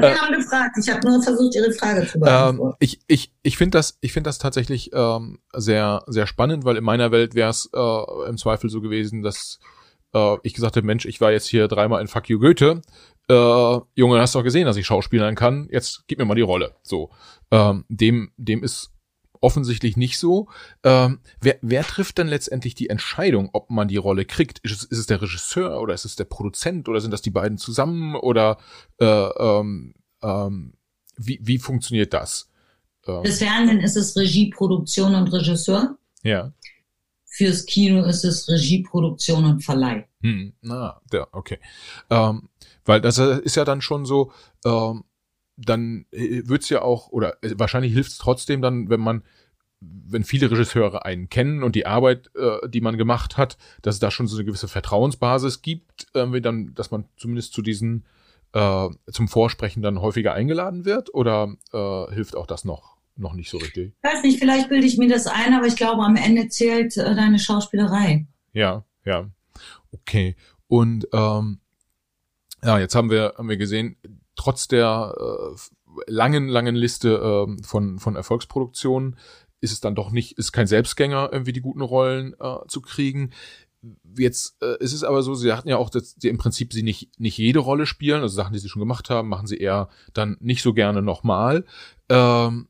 wir 0.00 0.08
äh, 0.08 0.14
haben 0.14 0.34
gefragt, 0.34 0.76
ich 0.80 0.90
habe 0.90 1.06
nur 1.08 1.22
versucht, 1.22 1.54
Ihre 1.54 1.72
Frage 1.72 2.06
zu 2.06 2.18
beantworten. 2.18 2.72
Ähm, 2.72 2.76
ich 2.78 3.00
ich, 3.06 3.32
ich 3.42 3.56
finde 3.56 3.78
das, 3.78 3.98
ich 4.00 4.12
finde 4.12 4.28
das 4.28 4.38
tatsächlich 4.38 4.90
ähm, 4.92 5.38
sehr, 5.54 6.02
sehr 6.06 6.26
spannend, 6.26 6.64
weil 6.64 6.76
in 6.76 6.84
meiner 6.84 7.10
Welt 7.10 7.34
wäre 7.34 7.50
es 7.50 7.70
äh, 7.74 8.28
im 8.28 8.36
Zweifel 8.36 8.70
so 8.70 8.80
gewesen, 8.80 9.22
dass 9.22 9.58
äh, 10.14 10.36
ich 10.42 10.54
gesagt 10.54 10.76
habe, 10.76 10.86
Mensch, 10.86 11.04
ich 11.04 11.20
war 11.20 11.32
jetzt 11.32 11.46
hier 11.46 11.68
dreimal 11.68 12.00
in 12.00 12.08
Fuck 12.08 12.28
You 12.28 12.38
Goethe. 12.38 12.82
Äh, 13.28 13.78
Junge, 13.94 14.20
hast 14.20 14.34
doch 14.34 14.42
gesehen, 14.42 14.66
dass 14.66 14.76
ich 14.76 14.86
Schauspielern 14.86 15.34
kann. 15.34 15.68
Jetzt 15.70 16.04
gib 16.06 16.18
mir 16.18 16.24
mal 16.24 16.34
die 16.34 16.42
Rolle. 16.42 16.74
So, 16.82 17.10
ähm, 17.50 17.84
dem, 17.88 18.32
dem 18.36 18.62
ist 18.62 18.92
offensichtlich 19.42 19.96
nicht 19.96 20.18
so. 20.18 20.48
Ähm, 20.84 21.20
wer, 21.40 21.58
wer 21.60 21.82
trifft 21.82 22.18
denn 22.18 22.28
letztendlich 22.28 22.74
die 22.74 22.88
Entscheidung, 22.88 23.50
ob 23.52 23.70
man 23.70 23.88
die 23.88 23.96
Rolle 23.96 24.24
kriegt? 24.24 24.60
Ist 24.60 24.72
es, 24.72 24.84
ist 24.84 24.98
es 24.98 25.06
der 25.06 25.20
Regisseur 25.20 25.80
oder 25.80 25.94
ist 25.94 26.04
es 26.04 26.16
der 26.16 26.24
Produzent 26.24 26.88
oder 26.88 27.00
sind 27.00 27.10
das 27.10 27.22
die 27.22 27.30
beiden 27.30 27.58
zusammen 27.58 28.14
oder 28.14 28.58
äh, 29.00 29.04
ähm, 29.04 29.94
ähm, 30.22 30.74
wie, 31.16 31.40
wie 31.42 31.58
funktioniert 31.58 32.14
das? 32.14 32.50
Ähm, 33.06 33.22
Fürs 33.24 33.38
Fernsehen 33.38 33.80
ist 33.80 33.96
es 33.96 34.16
Regie, 34.16 34.50
Produktion 34.50 35.14
und 35.14 35.28
Regisseur. 35.32 35.98
Ja. 36.22 36.52
Fürs 37.34 37.64
Kino 37.64 38.04
ist 38.04 38.24
es 38.24 38.46
Regie, 38.46 38.82
Produktion 38.82 39.46
und 39.46 39.64
Verleih. 39.64 40.06
Hm, 40.20 40.52
na, 40.60 41.00
ja, 41.10 41.26
okay. 41.32 41.58
Ähm, 42.10 42.50
weil 42.84 43.00
das 43.00 43.16
ist 43.16 43.56
ja 43.56 43.64
dann 43.64 43.80
schon 43.80 44.04
so, 44.04 44.32
ähm, 44.66 45.04
dann 45.56 46.04
äh, 46.10 46.42
wird's 46.44 46.68
ja 46.68 46.82
auch, 46.82 47.08
oder 47.08 47.42
äh, 47.42 47.54
wahrscheinlich 47.56 47.94
hilft's 47.94 48.18
trotzdem 48.18 48.60
dann, 48.60 48.90
wenn 48.90 49.00
man, 49.00 49.22
wenn 49.80 50.24
viele 50.24 50.50
Regisseure 50.50 51.06
einen 51.06 51.30
kennen 51.30 51.62
und 51.62 51.74
die 51.74 51.86
Arbeit, 51.86 52.30
äh, 52.36 52.68
die 52.68 52.82
man 52.82 52.98
gemacht 52.98 53.38
hat, 53.38 53.56
dass 53.80 53.94
es 53.94 54.00
da 54.00 54.10
schon 54.10 54.26
so 54.26 54.36
eine 54.36 54.44
gewisse 54.44 54.68
Vertrauensbasis 54.68 55.62
gibt, 55.62 56.08
äh, 56.12 56.40
dann, 56.42 56.74
dass 56.74 56.90
man 56.90 57.06
zumindest 57.16 57.54
zu 57.54 57.62
diesen 57.62 58.04
äh, 58.52 58.88
zum 59.10 59.28
Vorsprechen 59.28 59.82
dann 59.82 60.02
häufiger 60.02 60.34
eingeladen 60.34 60.84
wird, 60.84 61.14
oder 61.14 61.54
äh, 61.72 62.14
hilft 62.14 62.36
auch 62.36 62.46
das 62.46 62.66
noch? 62.66 62.98
Noch 63.16 63.34
nicht 63.34 63.50
so 63.50 63.58
richtig. 63.58 63.94
Ich 64.02 64.10
weiß 64.10 64.22
nicht, 64.22 64.38
vielleicht 64.38 64.68
bilde 64.68 64.86
ich 64.86 64.98
mir 64.98 65.08
das 65.08 65.26
ein, 65.26 65.54
aber 65.54 65.66
ich 65.66 65.76
glaube, 65.76 66.02
am 66.02 66.16
Ende 66.16 66.48
zählt 66.48 66.96
äh, 66.96 67.14
deine 67.14 67.38
Schauspielerei. 67.38 68.26
Ja, 68.52 68.84
ja. 69.04 69.28
Okay. 69.92 70.36
Und 70.68 71.06
ähm, 71.12 71.60
ja, 72.64 72.78
jetzt 72.78 72.94
haben 72.94 73.10
wir, 73.10 73.34
haben 73.36 73.48
wir 73.48 73.56
gesehen, 73.56 73.96
trotz 74.36 74.68
der 74.68 75.14
äh, 75.18 75.56
langen, 76.06 76.48
langen 76.48 76.74
Liste 76.74 77.46
äh, 77.48 77.62
von, 77.62 77.98
von 77.98 78.16
Erfolgsproduktionen 78.16 79.16
ist 79.60 79.72
es 79.72 79.80
dann 79.80 79.94
doch 79.94 80.10
nicht, 80.10 80.38
ist 80.38 80.52
kein 80.52 80.66
Selbstgänger, 80.66 81.30
irgendwie 81.32 81.52
die 81.52 81.60
guten 81.60 81.82
Rollen 81.82 82.34
äh, 82.40 82.56
zu 82.66 82.80
kriegen. 82.80 83.30
Jetzt 84.16 84.56
äh, 84.60 84.76
ist 84.80 84.92
es 84.92 85.04
aber 85.04 85.22
so, 85.22 85.34
sie 85.34 85.52
hatten 85.52 85.68
ja 85.68 85.76
auch, 85.76 85.88
dass 85.88 86.16
sie 86.18 86.28
im 86.28 86.38
Prinzip 86.38 86.72
sie 86.72 86.82
nicht, 86.82 87.18
nicht 87.18 87.38
jede 87.38 87.60
Rolle 87.60 87.86
spielen, 87.86 88.22
also 88.22 88.34
Sachen, 88.34 88.52
die 88.52 88.58
sie 88.58 88.68
schon 88.68 88.80
gemacht 88.80 89.08
haben, 89.08 89.28
machen 89.28 89.46
sie 89.46 89.56
eher 89.56 89.88
dann 90.12 90.36
nicht 90.40 90.62
so 90.62 90.72
gerne 90.72 91.00
nochmal. 91.00 91.64
Ähm, 92.08 92.68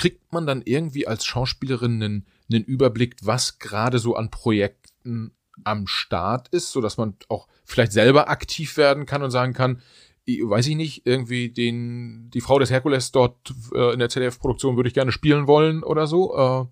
kriegt 0.00 0.32
man 0.32 0.46
dann 0.46 0.62
irgendwie 0.64 1.06
als 1.06 1.26
Schauspielerin 1.26 2.02
einen, 2.02 2.26
einen 2.50 2.64
Überblick, 2.64 3.16
was 3.22 3.58
gerade 3.58 3.98
so 3.98 4.14
an 4.16 4.30
Projekten 4.30 5.32
am 5.62 5.86
Start 5.86 6.48
ist, 6.48 6.72
so 6.72 6.80
dass 6.80 6.96
man 6.96 7.16
auch 7.28 7.48
vielleicht 7.66 7.92
selber 7.92 8.30
aktiv 8.30 8.78
werden 8.78 9.04
kann 9.04 9.22
und 9.22 9.30
sagen 9.30 9.52
kann, 9.52 9.82
weiß 10.26 10.68
ich 10.68 10.76
nicht, 10.76 11.02
irgendwie 11.04 11.50
den, 11.50 12.30
die 12.32 12.40
Frau 12.40 12.58
des 12.58 12.70
Herkules 12.70 13.12
dort 13.12 13.52
äh, 13.74 13.92
in 13.92 13.98
der 13.98 14.08
ZDF-Produktion 14.08 14.76
würde 14.76 14.88
ich 14.88 14.94
gerne 14.94 15.12
spielen 15.12 15.46
wollen 15.46 15.82
oder 15.82 16.06
so. 16.06 16.34
Äh, 16.34 16.64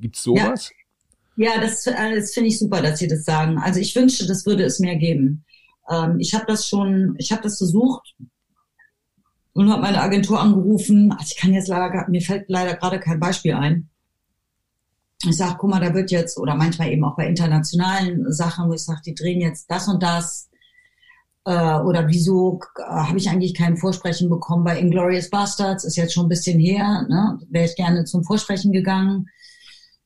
gibt's 0.00 0.24
sowas? 0.24 0.72
Ja, 1.36 1.54
ja 1.54 1.60
das, 1.60 1.86
äh, 1.86 2.16
das 2.16 2.34
finde 2.34 2.48
ich 2.48 2.58
super, 2.58 2.82
dass 2.82 2.98
Sie 2.98 3.06
das 3.06 3.24
sagen. 3.24 3.58
Also 3.58 3.78
ich 3.78 3.94
wünschte, 3.94 4.26
das 4.26 4.46
würde 4.46 4.64
es 4.64 4.80
mehr 4.80 4.96
geben. 4.96 5.44
Ähm, 5.88 6.18
ich 6.18 6.34
habe 6.34 6.46
das 6.48 6.66
schon, 6.66 7.14
ich 7.18 7.30
habe 7.30 7.42
das 7.42 7.58
versucht 7.58 8.16
und 9.58 9.72
habe 9.72 9.82
meine 9.82 10.00
Agentur 10.00 10.40
angerufen. 10.40 11.10
Also 11.10 11.32
ich 11.34 11.36
kann 11.36 11.52
jetzt 11.52 11.66
leider, 11.66 12.06
mir 12.08 12.20
fällt 12.20 12.48
leider 12.48 12.74
gerade 12.74 13.00
kein 13.00 13.18
Beispiel 13.18 13.54
ein. 13.54 13.88
Ich 15.24 15.36
sage, 15.36 15.56
guck 15.58 15.70
mal, 15.70 15.80
da 15.80 15.92
wird 15.92 16.12
jetzt, 16.12 16.38
oder 16.38 16.54
manchmal 16.54 16.92
eben 16.92 17.02
auch 17.02 17.16
bei 17.16 17.26
internationalen 17.26 18.32
Sachen, 18.32 18.68
wo 18.68 18.74
ich 18.74 18.84
sage, 18.84 19.00
die 19.04 19.16
drehen 19.16 19.40
jetzt 19.40 19.68
das 19.68 19.88
und 19.88 20.00
das 20.00 20.48
äh, 21.44 21.74
oder 21.80 22.06
wieso 22.06 22.60
äh, 22.78 22.82
habe 22.82 23.18
ich 23.18 23.28
eigentlich 23.28 23.52
kein 23.52 23.76
Vorsprechen 23.76 24.30
bekommen 24.30 24.62
bei 24.62 24.78
Inglorious 24.78 25.28
Bastards, 25.28 25.82
ist 25.82 25.96
jetzt 25.96 26.14
schon 26.14 26.26
ein 26.26 26.28
bisschen 26.28 26.60
her, 26.60 27.04
ne? 27.08 27.40
wäre 27.50 27.64
ich 27.64 27.74
gerne 27.74 28.04
zum 28.04 28.22
Vorsprechen 28.22 28.70
gegangen. 28.70 29.26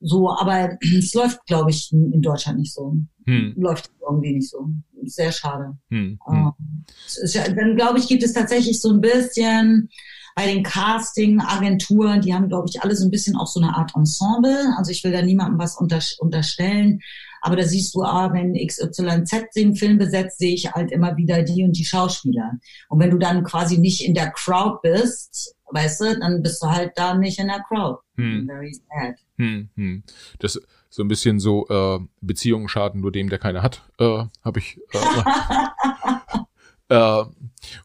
So, 0.03 0.29
aber 0.29 0.77
es 0.97 1.13
läuft, 1.13 1.45
glaube 1.47 1.71
ich, 1.71 1.91
in 1.91 2.21
Deutschland 2.21 2.59
nicht 2.59 2.73
so. 2.73 2.95
Hm. 3.25 3.53
Läuft 3.55 3.89
irgendwie 4.01 4.33
nicht 4.33 4.49
so. 4.49 4.69
Sehr 5.05 5.31
schade. 5.31 5.77
Hm. 5.89 6.19
Äh, 6.27 7.55
dann, 7.55 7.75
glaube 7.75 7.99
ich, 7.99 8.07
gibt 8.07 8.23
es 8.23 8.33
tatsächlich 8.33 8.79
so 8.79 8.91
ein 8.91 9.01
bisschen 9.01 9.89
bei 10.35 10.47
den 10.47 10.63
Casting-Agenturen, 10.63 12.21
die 12.21 12.33
haben, 12.33 12.49
glaube 12.49 12.67
ich, 12.67 12.81
alle 12.81 12.95
so 12.95 13.05
ein 13.05 13.11
bisschen 13.11 13.35
auch 13.35 13.47
so 13.47 13.61
eine 13.61 13.75
Art 13.75 13.95
Ensemble. 13.95 14.73
Also 14.77 14.91
ich 14.91 15.03
will 15.03 15.11
da 15.11 15.21
niemandem 15.21 15.59
was 15.59 15.77
unter, 15.77 15.99
unterstellen. 16.19 17.01
Aber 17.45 17.57
da 17.57 17.63
siehst 17.63 17.93
du, 17.93 18.03
ah, 18.03 18.31
wenn 18.31 18.53
XYZ 18.53 19.53
den 19.53 19.75
Film 19.75 19.97
besetzt, 19.97 20.39
sehe 20.39 20.53
ich 20.53 20.71
halt 20.71 20.93
immer 20.93 21.17
wieder 21.17 21.43
die 21.43 21.65
und 21.65 21.77
die 21.77 21.83
Schauspieler. 21.83 22.53
Und 22.87 22.99
wenn 22.99 23.11
du 23.11 23.17
dann 23.17 23.43
quasi 23.43 23.77
nicht 23.77 24.05
in 24.05 24.13
der 24.13 24.31
Crowd 24.31 24.79
bist, 24.81 25.53
weißt 25.65 26.01
du, 26.01 26.19
dann 26.21 26.41
bist 26.41 26.63
du 26.63 26.67
halt 26.67 26.93
da 26.95 27.15
nicht 27.15 27.39
in 27.39 27.47
der 27.47 27.61
Crowd. 27.67 27.99
Hm. 28.15 28.47
Very 28.47 28.73
sad. 28.73 29.15
Hm, 29.37 29.69
hm. 29.75 30.03
Das 30.39 30.57
so 30.89 31.03
ein 31.03 31.09
bisschen 31.09 31.41
so 31.41 31.67
äh, 31.67 31.99
Beziehungen 32.21 32.69
schaden 32.69 33.01
nur 33.01 33.11
dem, 33.11 33.29
der 33.29 33.39
keine 33.39 33.61
hat, 33.61 33.83
äh, 33.99 34.23
habe 34.41 34.59
ich. 34.59 34.79
Äh, 34.93 36.89
äh, 36.95 37.25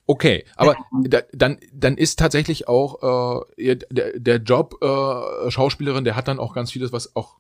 okay, 0.06 0.44
aber 0.54 0.76
da, 1.02 1.22
dann 1.32 1.58
dann 1.72 1.96
ist 1.96 2.20
tatsächlich 2.20 2.68
auch 2.68 3.44
äh, 3.56 3.76
der, 3.90 4.20
der 4.20 4.36
Job 4.36 4.76
äh, 4.82 5.50
Schauspielerin, 5.50 6.04
der 6.04 6.14
hat 6.14 6.28
dann 6.28 6.38
auch 6.38 6.54
ganz 6.54 6.70
vieles, 6.70 6.92
was 6.92 7.16
auch 7.16 7.38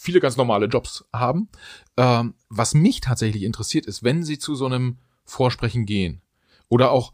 viele 0.00 0.20
ganz 0.20 0.38
normale 0.38 0.64
Jobs 0.64 1.04
haben. 1.12 1.50
Ähm, 1.98 2.34
was 2.48 2.72
mich 2.72 3.02
tatsächlich 3.02 3.42
interessiert 3.42 3.84
ist, 3.84 4.02
wenn 4.02 4.22
sie 4.24 4.38
zu 4.38 4.54
so 4.54 4.64
einem 4.64 4.96
Vorsprechen 5.26 5.84
gehen 5.84 6.22
oder 6.68 6.90
auch 6.90 7.12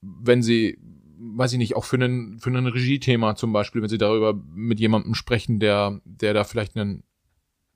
wenn 0.00 0.42
sie, 0.42 0.78
weiß 1.18 1.52
ich 1.52 1.58
nicht, 1.58 1.76
auch 1.76 1.84
für 1.84 1.96
einen 1.96 2.40
für 2.40 2.50
ein 2.50 2.66
Regiethema 2.66 3.36
zum 3.36 3.52
Beispiel, 3.52 3.80
wenn 3.80 3.88
sie 3.88 3.96
darüber 3.96 4.34
mit 4.34 4.80
jemandem 4.80 5.14
sprechen, 5.14 5.60
der 5.60 6.00
der 6.04 6.34
da 6.34 6.42
vielleicht 6.42 6.76
einen 6.76 7.04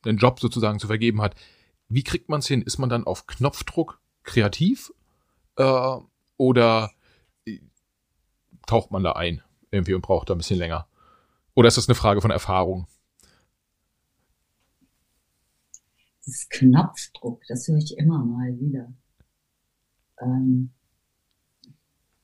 einen 0.04 0.18
Job 0.18 0.40
sozusagen 0.40 0.80
zu 0.80 0.88
vergeben 0.88 1.22
hat. 1.22 1.36
Wie 1.88 2.02
kriegt 2.02 2.28
man 2.28 2.40
es 2.40 2.48
hin? 2.48 2.60
Ist 2.60 2.78
man 2.78 2.88
dann 2.88 3.04
auf 3.04 3.28
Knopfdruck 3.28 4.00
kreativ 4.24 4.92
äh, 5.56 5.96
oder 6.36 6.90
taucht 8.66 8.90
man 8.90 9.04
da 9.04 9.12
ein 9.12 9.42
irgendwie 9.70 9.94
und 9.94 10.02
braucht 10.02 10.28
da 10.28 10.34
ein 10.34 10.38
bisschen 10.38 10.58
länger? 10.58 10.88
Oder 11.54 11.68
ist 11.68 11.76
das 11.76 11.88
eine 11.88 11.94
Frage 11.94 12.20
von 12.20 12.32
Erfahrung? 12.32 12.88
Das 16.26 16.48
Knopfdruck, 16.48 17.42
das 17.48 17.68
höre 17.68 17.78
ich 17.78 17.96
immer 17.98 18.24
mal 18.24 18.58
wieder. 18.58 18.92
Ähm, 20.20 20.70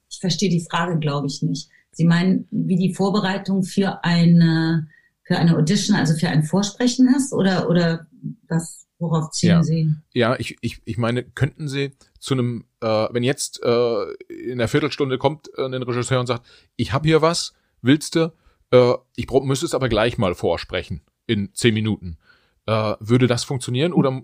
ich 0.09 0.19
verstehe 0.19 0.51
die 0.51 0.67
Frage, 0.69 0.99
glaube 0.99 1.27
ich, 1.27 1.43
nicht. 1.43 1.71
Sie 1.93 2.05
meinen, 2.05 2.47
wie 2.51 2.77
die 2.77 2.95
Vorbereitung 2.95 3.63
für 3.63 4.05
eine, 4.05 4.89
für 5.23 5.39
eine 5.39 5.57
Audition, 5.57 5.97
also 5.97 6.15
für 6.15 6.29
ein 6.29 6.43
Vorsprechen 6.43 7.13
ist? 7.15 7.33
Oder, 7.33 7.69
oder 7.69 8.07
was, 8.49 8.87
worauf 8.99 9.31
ziehen 9.31 9.51
ja. 9.51 9.63
Sie? 9.63 9.95
Ja, 10.13 10.37
ich, 10.39 10.57
ich, 10.61 10.81
ich 10.85 10.99
meine, 10.99 11.23
könnten 11.23 11.69
Sie 11.69 11.93
zu 12.19 12.35
einem, 12.35 12.65
äh, 12.81 13.07
wenn 13.11 13.23
jetzt 13.23 13.63
äh, 13.63 14.13
in 14.29 14.59
der 14.59 14.69
Viertelstunde 14.69 15.19
kommt 15.19 15.51
äh, 15.57 15.65
ein 15.65 15.83
Regisseur 15.83 16.21
und 16.21 16.27
sagt, 16.27 16.47
ich 16.77 16.93
habe 16.93 17.09
hier 17.09 17.23
was, 17.23 17.55
willst 17.83 18.15
du? 18.15 18.33
Äh, 18.71 18.95
ich 19.17 19.31
müsste 19.31 19.67
es 19.67 19.75
aber 19.75 19.89
gleich 19.89 20.19
mal 20.19 20.35
vorsprechen 20.35 21.03
in 21.27 21.55
zehn 21.55 21.75
Minuten. 21.75 22.19
Äh, 22.67 22.95
würde 23.01 23.27
das 23.27 23.45
funktionieren 23.45 23.93
oder 23.93 24.23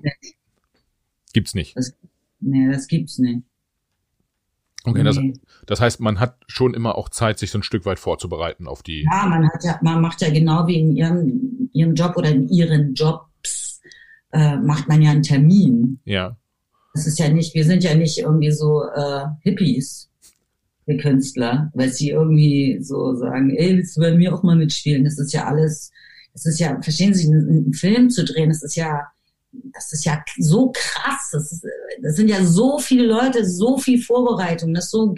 gibt's 1.33 1.55
nicht? 1.55 1.77
Das, 1.77 1.95
nee, 2.41 2.71
das 2.71 2.87
gibt's 2.87 3.19
nicht. 3.19 3.43
Okay, 4.87 5.03
das, 5.03 5.19
das 5.67 5.81
heißt, 5.81 6.01
man 6.01 6.21
hat 6.21 6.37
schon 6.47 6.73
immer 6.73 6.97
auch 6.97 7.09
Zeit, 7.09 7.39
sich 7.39 7.51
so 7.51 7.59
ein 7.59 7.65
Stück 7.65 7.85
weit 7.87 7.99
vorzubereiten 7.99 8.69
auf 8.69 8.83
die. 8.83 9.03
Ja, 9.03 9.27
man 9.27 9.49
hat 9.51 9.65
ja, 9.65 9.79
man 9.83 10.01
macht 10.01 10.21
ja 10.21 10.31
genau 10.31 10.67
wie 10.69 10.79
in 10.79 10.97
ihrem, 10.97 11.71
ihrem 11.73 11.95
Job 11.95 12.17
oder 12.17 12.31
in 12.31 12.49
ihren 12.49 12.95
Jobs, 12.95 13.81
äh, 14.33 14.57
macht 14.57 14.89
man 14.89 15.03
ja 15.03 15.11
einen 15.11 15.23
Termin. 15.23 15.99
Ja. 16.05 16.37
Das 16.95 17.07
ist 17.07 17.19
ja 17.19 17.29
nicht, 17.29 17.55
wir 17.55 17.65
sind 17.65 17.83
ja 17.83 17.95
nicht 17.95 18.19
irgendwie 18.19 18.53
so 18.53 18.85
äh, 18.85 19.25
Hippies, 19.43 20.09
wir 20.87 20.99
Künstler, 20.99 21.71
weil 21.75 21.91
sie 21.91 22.11
irgendwie 22.11 22.79
so 22.81 23.17
sagen, 23.17 23.51
ey, 23.51 23.77
willst 23.77 23.97
du 23.97 24.01
bei 24.01 24.15
mir 24.15 24.33
auch 24.33 24.45
mal 24.45 24.57
mitspielen? 24.57 25.05
Das 25.05 25.19
ist 25.19 25.33
ja 25.33 25.47
alles 25.47 25.91
das 26.37 26.45
ist 26.45 26.61
ja, 26.61 26.79
verstehen 26.83 27.15
Sie, 27.15 27.33
einen 27.33 27.73
Film 27.73 28.11
zu 28.11 28.23
drehen, 28.23 28.51
das 28.51 28.63
ist 28.63 28.77
ja, 28.77 29.07
das 29.73 29.91
ist 29.93 30.05
ja 30.05 30.23
so 30.39 30.71
krass. 30.75 31.31
Das, 31.33 31.51
ist, 31.51 31.65
das 32.03 32.17
sind 32.17 32.29
ja 32.29 32.45
so 32.45 32.79
viele 32.79 33.07
Leute, 33.07 33.47
so 33.49 33.79
viel 33.79 34.03
Vorbereitung, 34.03 34.75
das 34.75 34.85
ist 34.85 34.91
so 34.91 35.15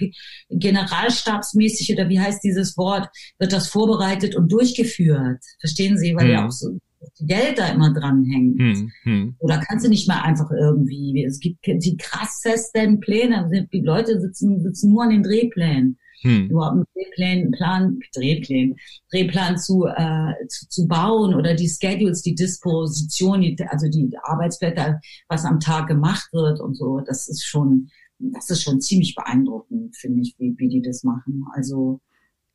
generalstabsmäßig 0.49 1.93
oder 1.93 2.09
wie 2.09 2.21
heißt 2.21 2.45
dieses 2.45 2.77
Wort, 2.77 3.09
wird 3.41 3.53
das 3.53 3.67
vorbereitet 3.67 4.37
und 4.37 4.53
durchgeführt. 4.53 5.43
Verstehen 5.59 5.99
Sie, 5.99 6.15
weil 6.15 6.27
hm. 6.27 6.31
ja 6.31 6.47
auch 6.47 6.53
so 6.53 6.79
Geld 7.21 7.59
da 7.59 7.67
immer 7.69 7.93
dran 7.93 8.25
hängt. 8.25 8.61
Hm, 8.61 8.93
hm. 9.03 9.37
Oder 9.41 9.59
kannst 9.59 9.85
du 9.85 9.89
nicht 9.89 10.07
mal 10.07 10.21
einfach 10.23 10.53
irgendwie, 10.53 11.25
es 11.25 11.41
gibt 11.41 11.67
die 11.67 11.97
krassesten 11.97 13.01
Pläne, 13.01 13.69
die 13.73 13.81
Leute 13.81 14.21
sitzen, 14.21 14.63
sitzen 14.63 14.93
nur 14.93 15.03
an 15.03 15.11
den 15.11 15.25
Drehplänen 15.25 15.99
hm. 16.23 16.49
überhaupt 16.51 16.75
einen 16.75 16.87
Drehplan, 16.95 17.51
Plan, 17.53 18.01
Drehplan, 18.15 18.77
Drehplan 19.11 19.59
zu, 19.59 19.87
äh, 19.87 20.35
zu, 20.49 20.69
zu 20.69 20.89
bauen 20.89 21.35
oder 21.35 21.55
die 21.55 21.69
Schedules, 21.69 22.23
die 22.23 22.35
Disposition, 22.35 23.41
die, 23.41 23.57
also 23.69 23.89
die 23.89 24.11
Arbeitsblätter, 24.23 25.01
was 25.29 25.45
am 25.45 25.61
Tag 25.61 25.89
gemacht 25.89 26.29
wird 26.33 26.61
und 26.61 26.75
so, 26.75 27.01
das 27.01 27.29
ist 27.29 27.45
schon, 27.45 27.91
das 28.19 28.51
ist 28.51 28.63
schon 28.63 28.81
ziemlich 28.81 29.15
beeindruckend, 29.15 29.97
finde 29.97 30.23
ich, 30.23 30.35
wie, 30.39 30.55
wie 30.59 30.69
die 30.69 30.83
das 30.83 31.05
machen. 31.05 31.45
Also 31.55 32.01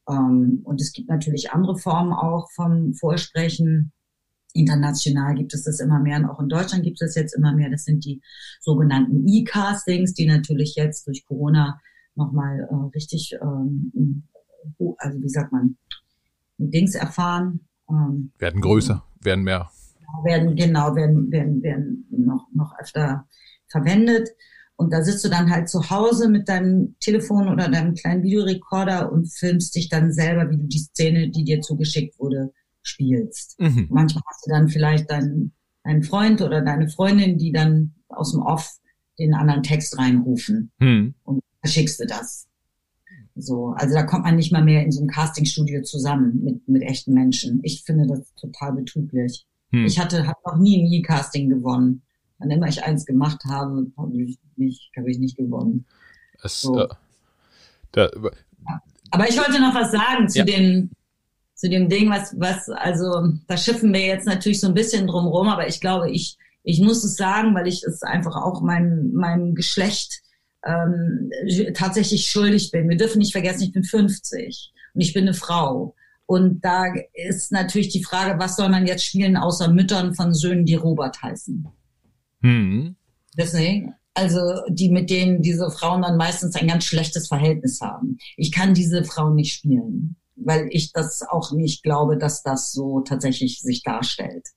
ähm, 0.09 0.61
und 0.63 0.81
es 0.81 0.91
gibt 0.93 1.09
natürlich 1.09 1.51
andere 1.51 1.77
Formen 1.77 2.13
auch 2.13 2.49
vom 2.51 2.93
Vorsprechen. 2.93 3.91
International 4.55 5.33
gibt 5.33 5.53
es 5.53 5.63
das 5.63 5.79
immer 5.79 5.99
mehr 5.99 6.17
und 6.17 6.25
auch 6.25 6.39
in 6.39 6.49
Deutschland 6.49 6.83
gibt 6.83 7.01
es 7.01 7.15
jetzt 7.15 7.33
immer 7.33 7.53
mehr. 7.53 7.71
Das 7.71 7.85
sind 7.85 8.05
die 8.05 8.21
sogenannten 8.59 9.27
E-Castings, 9.27 10.13
die 10.13 10.27
natürlich 10.27 10.75
jetzt 10.75 11.07
durch 11.07 11.25
Corona 11.25 11.79
nochmal 12.15 12.67
äh, 12.69 12.95
richtig, 12.95 13.35
ähm, 13.41 14.23
also 14.97 15.21
wie 15.21 15.29
sagt 15.29 15.51
man, 15.51 15.77
Dings 16.57 16.95
erfahren. 16.95 17.61
Ähm, 17.89 18.31
werden 18.39 18.61
größer, 18.61 19.03
werden 19.21 19.43
mehr. 19.43 19.69
Werden, 20.23 20.55
genau, 20.55 20.95
werden, 20.95 21.31
werden, 21.31 21.61
werden 21.63 22.05
noch, 22.09 22.47
noch 22.53 22.73
öfter 22.79 23.27
verwendet. 23.67 24.29
Und 24.75 24.91
da 24.91 25.03
sitzt 25.03 25.23
du 25.23 25.29
dann 25.29 25.49
halt 25.49 25.69
zu 25.69 25.89
Hause 25.89 26.29
mit 26.29 26.49
deinem 26.49 26.95
Telefon 26.99 27.47
oder 27.47 27.69
deinem 27.69 27.93
kleinen 27.93 28.23
Videorekorder 28.23 29.11
und 29.11 29.31
filmst 29.31 29.75
dich 29.75 29.89
dann 29.89 30.11
selber, 30.11 30.49
wie 30.49 30.57
du 30.57 30.67
die 30.67 30.79
Szene, 30.79 31.29
die 31.29 31.43
dir 31.43 31.61
zugeschickt 31.61 32.19
wurde, 32.19 32.51
spielst. 32.81 33.59
Mhm. 33.59 33.87
Manchmal 33.89 34.23
hast 34.27 34.45
du 34.45 34.51
dann 34.51 34.69
vielleicht 34.69 35.09
deinen, 35.09 35.53
deinen 35.83 36.03
Freund 36.03 36.41
oder 36.41 36.61
deine 36.61 36.89
Freundin, 36.89 37.37
die 37.37 37.51
dann 37.51 37.93
aus 38.09 38.31
dem 38.31 38.41
Off 38.41 38.69
den 39.19 39.33
anderen 39.33 39.63
Text 39.63 39.97
reinrufen. 39.97 40.71
Mhm. 40.79 41.15
Und 41.23 41.41
verschickst 41.63 41.99
du 41.99 42.05
das. 42.05 42.45
So, 43.35 43.69
also 43.77 43.95
da 43.95 44.03
kommt 44.03 44.25
man 44.25 44.35
nicht 44.35 44.51
mal 44.51 44.63
mehr 44.63 44.83
in 44.83 44.91
so 44.91 44.99
einem 44.99 45.09
Castingstudio 45.09 45.81
zusammen 45.81 46.43
mit, 46.43 46.67
mit 46.67 46.83
echten 46.83 47.13
Menschen. 47.13 47.61
Ich 47.63 47.83
finde 47.83 48.05
das 48.05 48.33
total 48.35 48.73
betrüblich. 48.73 49.45
Hm. 49.71 49.85
Ich 49.85 49.97
hatte, 49.97 50.27
habe 50.27 50.39
noch 50.45 50.57
nie 50.57 50.83
ein 50.83 50.91
E-Casting 50.91 51.49
gewonnen. 51.49 52.03
Wann 52.37 52.51
immer 52.51 52.67
ich 52.67 52.83
eins 52.83 53.05
gemacht 53.05 53.43
habe, 53.45 53.87
habe 53.97 54.21
ich 54.21 54.37
nicht, 54.55 54.91
habe 54.95 55.09
ich 55.09 55.17
nicht 55.17 55.37
gewonnen. 55.37 55.85
Es, 56.43 56.61
so. 56.61 56.77
äh, 56.77 56.87
da, 57.91 58.09
ja. 58.13 58.81
Aber 59.09 59.29
ich 59.29 59.37
wollte 59.37 59.59
noch 59.59 59.73
was 59.73 59.91
sagen 59.91 60.27
zu 60.27 60.39
ja. 60.39 60.45
dem, 60.45 60.91
zu 61.55 61.69
dem 61.69 61.89
Ding, 61.89 62.09
was, 62.09 62.35
was, 62.37 62.69
also, 62.69 63.33
da 63.47 63.57
schiffen 63.57 63.93
wir 63.93 64.05
jetzt 64.05 64.27
natürlich 64.27 64.59
so 64.59 64.67
ein 64.67 64.73
bisschen 64.73 65.07
drum 65.07 65.27
rum, 65.27 65.47
aber 65.47 65.67
ich 65.67 65.79
glaube, 65.79 66.11
ich, 66.11 66.37
ich 66.63 66.81
muss 66.81 67.03
es 67.03 67.15
sagen, 67.15 67.55
weil 67.55 67.67
ich 67.67 67.83
es 67.83 68.03
einfach 68.03 68.35
auch 68.35 68.61
meinem, 68.61 69.13
meinem 69.13 69.55
Geschlecht 69.55 70.21
ähm, 70.65 71.31
tatsächlich 71.73 72.27
schuldig 72.27 72.71
bin. 72.71 72.89
Wir 72.89 72.97
dürfen 72.97 73.19
nicht 73.19 73.31
vergessen, 73.31 73.63
ich 73.63 73.73
bin 73.73 73.83
50 73.83 74.71
und 74.93 75.01
ich 75.01 75.13
bin 75.13 75.23
eine 75.23 75.33
Frau. 75.33 75.95
Und 76.25 76.63
da 76.63 76.85
ist 77.13 77.51
natürlich 77.51 77.89
die 77.89 78.03
Frage, 78.03 78.39
was 78.39 78.55
soll 78.55 78.69
man 78.69 78.87
jetzt 78.87 79.05
spielen, 79.05 79.35
außer 79.35 79.69
Müttern 79.69 80.15
von 80.15 80.33
Söhnen, 80.33 80.65
die 80.65 80.75
Robert 80.75 81.21
heißen? 81.21 81.67
Hm. 82.41 82.95
Deswegen. 83.37 83.93
also 84.13 84.39
die 84.69 84.89
mit 84.89 85.09
denen 85.09 85.41
diese 85.41 85.71
Frauen 85.71 86.03
dann 86.03 86.17
meistens 86.17 86.55
ein 86.55 86.67
ganz 86.67 86.85
schlechtes 86.85 87.27
Verhältnis 87.27 87.81
haben. 87.81 88.17
Ich 88.37 88.51
kann 88.51 88.73
diese 88.73 89.03
Frauen 89.03 89.35
nicht 89.35 89.53
spielen, 89.53 90.17
weil 90.35 90.67
ich 90.71 90.93
das 90.93 91.23
auch 91.23 91.51
nicht 91.51 91.83
glaube, 91.83 92.17
dass 92.17 92.43
das 92.43 92.71
so 92.71 93.01
tatsächlich 93.01 93.61
sich 93.61 93.81
darstellt. 93.81 94.49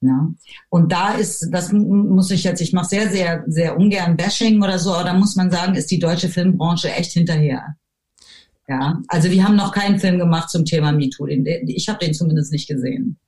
Ja. 0.00 0.32
Und 0.68 0.92
da 0.92 1.14
ist, 1.14 1.48
das 1.50 1.72
muss 1.72 2.30
ich 2.30 2.44
jetzt, 2.44 2.60
ich 2.60 2.72
mache 2.72 2.88
sehr, 2.88 3.10
sehr, 3.10 3.44
sehr 3.48 3.76
ungern 3.76 4.16
Bashing 4.16 4.62
oder 4.62 4.78
so, 4.78 4.94
aber 4.94 5.04
da 5.04 5.14
muss 5.14 5.34
man 5.34 5.50
sagen, 5.50 5.74
ist 5.74 5.90
die 5.90 5.98
deutsche 5.98 6.28
Filmbranche 6.28 6.92
echt 6.92 7.12
hinterher. 7.12 7.76
Ja, 8.68 9.00
also 9.08 9.30
wir 9.30 9.44
haben 9.44 9.56
noch 9.56 9.72
keinen 9.72 9.98
Film 9.98 10.18
gemacht 10.18 10.50
zum 10.50 10.64
Thema 10.64 10.92
MeToo. 10.92 11.26
Ich 11.26 11.88
habe 11.88 12.04
den 12.04 12.14
zumindest 12.14 12.52
nicht 12.52 12.68
gesehen. 12.68 13.18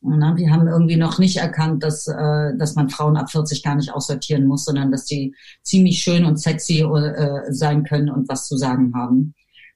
Wir 0.00 0.52
haben 0.52 0.68
irgendwie 0.68 0.96
noch 0.96 1.18
nicht 1.18 1.36
erkannt, 1.38 1.82
dass, 1.82 2.06
äh, 2.06 2.56
dass 2.56 2.74
man 2.76 2.88
Frauen 2.88 3.16
ab 3.16 3.30
40 3.30 3.62
gar 3.62 3.74
nicht 3.74 3.92
aussortieren 3.92 4.46
muss, 4.46 4.64
sondern 4.64 4.90
dass 4.90 5.04
die 5.04 5.34
ziemlich 5.62 5.98
schön 5.98 6.24
und 6.24 6.38
sexy 6.38 6.80
äh, 6.80 7.52
sein 7.52 7.82
können 7.82 8.10
und 8.10 8.28
was 8.28 8.46
zu 8.46 8.56
sagen 8.56 8.92
haben. 8.94 9.34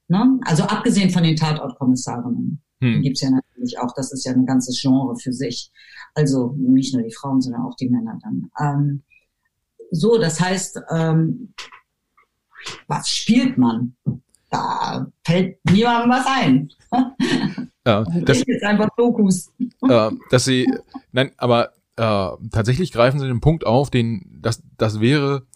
Ne? 0.09 0.39
Also 0.45 0.65
abgesehen 0.65 1.11
von 1.11 1.23
den 1.23 1.37
Tatortkommissarinnen. 1.37 2.63
Hm. 2.81 2.95
Die 2.95 3.01
gibt's 3.01 3.23
ja 3.23 3.31
natürlich 3.31 3.79
auch, 3.79 3.93
das 3.95 4.13
ist 4.13 4.25
ja 4.25 4.33
ein 4.33 4.47
ganzes 4.47 4.81
Genre 4.81 5.17
für 5.17 5.33
sich. 5.33 5.71
Also 6.15 6.55
nicht 6.59 6.95
nur 6.95 7.03
die 7.03 7.13
Frauen, 7.13 7.41
sondern 7.41 7.63
auch 7.63 7.77
die 7.77 7.89
Männer 7.89 8.19
dann. 8.23 8.51
Ähm, 8.61 9.03
so, 9.91 10.19
das 10.19 10.41
heißt, 10.41 10.81
ähm, 10.91 11.55
was 12.87 13.09
spielt 13.09 13.59
man? 13.59 13.97
Da 14.51 15.07
fällt 15.25 15.59
niemandem 15.71 16.11
was 16.11 16.27
ein. 16.27 16.73
Ja, 17.87 18.05
das, 18.05 18.45
jetzt 18.47 18.63
einfach 18.63 18.91
Dokus. 18.95 19.51
Äh, 19.89 20.11
dass 20.31 20.45
sie, 20.45 20.71
nein, 21.13 21.33
aber 21.39 21.73
äh, 21.97 22.31
tatsächlich 22.53 22.93
greifen 22.93 23.19
sie 23.19 23.27
den 23.27 23.41
Punkt 23.41 23.65
auf, 23.65 23.89
den, 23.89 24.39
das, 24.41 24.63
das 24.77 25.01
wäre 25.01 25.47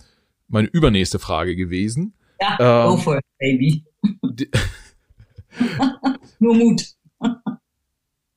meine 0.49 0.69
übernächste 0.69 1.19
Frage 1.19 1.55
gewesen. 1.55 2.15
Ja, 2.41 2.87
ähm, 2.87 2.91
go 2.91 2.97
for 2.97 3.19
it, 3.19 3.25
baby. 3.39 3.85
Nur 6.39 6.55
Mut. 6.55 6.94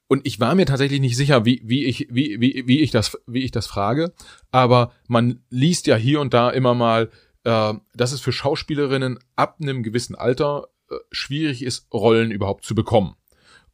Und 0.08 0.26
ich 0.26 0.40
war 0.40 0.56
mir 0.56 0.66
tatsächlich 0.66 1.02
nicht 1.02 1.18
sicher, 1.18 1.46
wie, 1.46 1.62
wie, 1.66 1.86
ich, 1.86 2.08
wie, 2.10 2.40
wie, 2.40 2.64
wie, 2.66 2.80
ich 2.80 2.92
das, 2.92 3.18
wie 3.28 3.44
ich 3.44 3.52
das 3.52 3.68
frage. 3.68 4.14
Aber 4.52 4.94
man 5.08 5.44
liest 5.50 5.88
ja 5.88 5.96
hier 5.96 6.22
und 6.22 6.34
da 6.34 6.50
immer 6.50 6.74
mal, 6.74 7.10
äh, 7.44 7.74
dass 7.94 8.14
es 8.14 8.22
für 8.22 8.32
Schauspielerinnen 8.32 9.20
ab 9.36 9.58
einem 9.62 9.84
gewissen 9.84 10.16
Alter 10.16 10.68
äh, 10.90 10.96
schwierig 11.12 11.62
ist, 11.62 11.94
Rollen 11.94 12.32
überhaupt 12.32 12.64
zu 12.64 12.74
bekommen. 12.74 13.16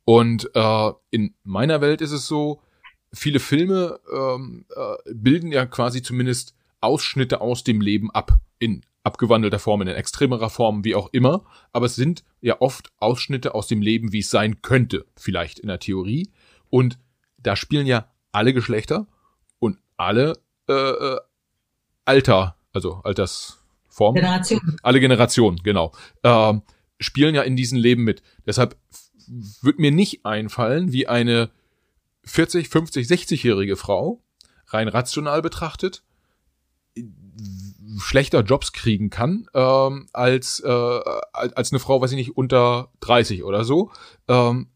Und 0.05 0.49
äh, 0.55 0.91
in 1.11 1.35
meiner 1.43 1.81
Welt 1.81 2.01
ist 2.01 2.11
es 2.11 2.27
so, 2.27 2.61
viele 3.13 3.39
Filme 3.39 3.99
ähm, 4.11 4.65
äh, 4.75 5.13
bilden 5.13 5.51
ja 5.51 5.65
quasi 5.65 6.01
zumindest 6.01 6.55
Ausschnitte 6.81 7.41
aus 7.41 7.63
dem 7.63 7.79
Leben 7.79 8.11
ab. 8.11 8.39
In 8.59 8.83
abgewandelter 9.03 9.59
Form, 9.59 9.81
in 9.81 9.87
extremerer 9.89 10.49
Form, 10.49 10.83
wie 10.83 10.95
auch 10.95 11.09
immer. 11.11 11.43
Aber 11.71 11.85
es 11.85 11.95
sind 11.95 12.23
ja 12.41 12.61
oft 12.61 12.91
Ausschnitte 12.99 13.53
aus 13.53 13.67
dem 13.67 13.81
Leben, 13.81 14.13
wie 14.13 14.19
es 14.19 14.29
sein 14.29 14.61
könnte, 14.61 15.05
vielleicht 15.15 15.59
in 15.59 15.67
der 15.67 15.79
Theorie. 15.79 16.29
Und 16.69 16.97
da 17.37 17.55
spielen 17.55 17.85
ja 17.85 18.09
alle 18.31 18.53
Geschlechter 18.53 19.07
und 19.59 19.77
alle 19.97 20.33
äh, 20.67 20.73
äh 20.73 21.19
Alter, 22.05 22.57
also 22.73 22.95
Altersformen. 23.03 24.21
Generation. 24.21 24.77
Alle 24.83 24.99
Generationen, 24.99 25.59
genau. 25.63 25.93
Äh, 26.21 26.55
spielen 26.99 27.33
ja 27.33 27.43
in 27.43 27.55
diesen 27.55 27.77
Leben 27.77 28.03
mit. 28.03 28.21
Deshalb 28.45 28.77
wird 29.61 29.79
mir 29.79 29.91
nicht 29.91 30.25
einfallen, 30.25 30.91
wie 30.91 31.07
eine 31.07 31.49
40, 32.25 32.67
50, 32.67 33.07
60-jährige 33.07 33.77
Frau 33.77 34.21
rein 34.67 34.87
rational 34.87 35.41
betrachtet 35.41 36.03
schlechter 37.99 38.41
Jobs 38.41 38.71
kriegen 38.71 39.09
kann 39.09 39.47
ähm, 39.53 40.07
als 40.13 40.59
äh, 40.59 40.69
als 41.33 41.71
eine 41.71 41.79
Frau, 41.79 42.01
weiß 42.01 42.11
ich 42.11 42.17
nicht, 42.17 42.37
unter 42.37 42.91
30 43.01 43.43
oder 43.43 43.63
so. 43.63 43.91
Ähm, 44.27 44.67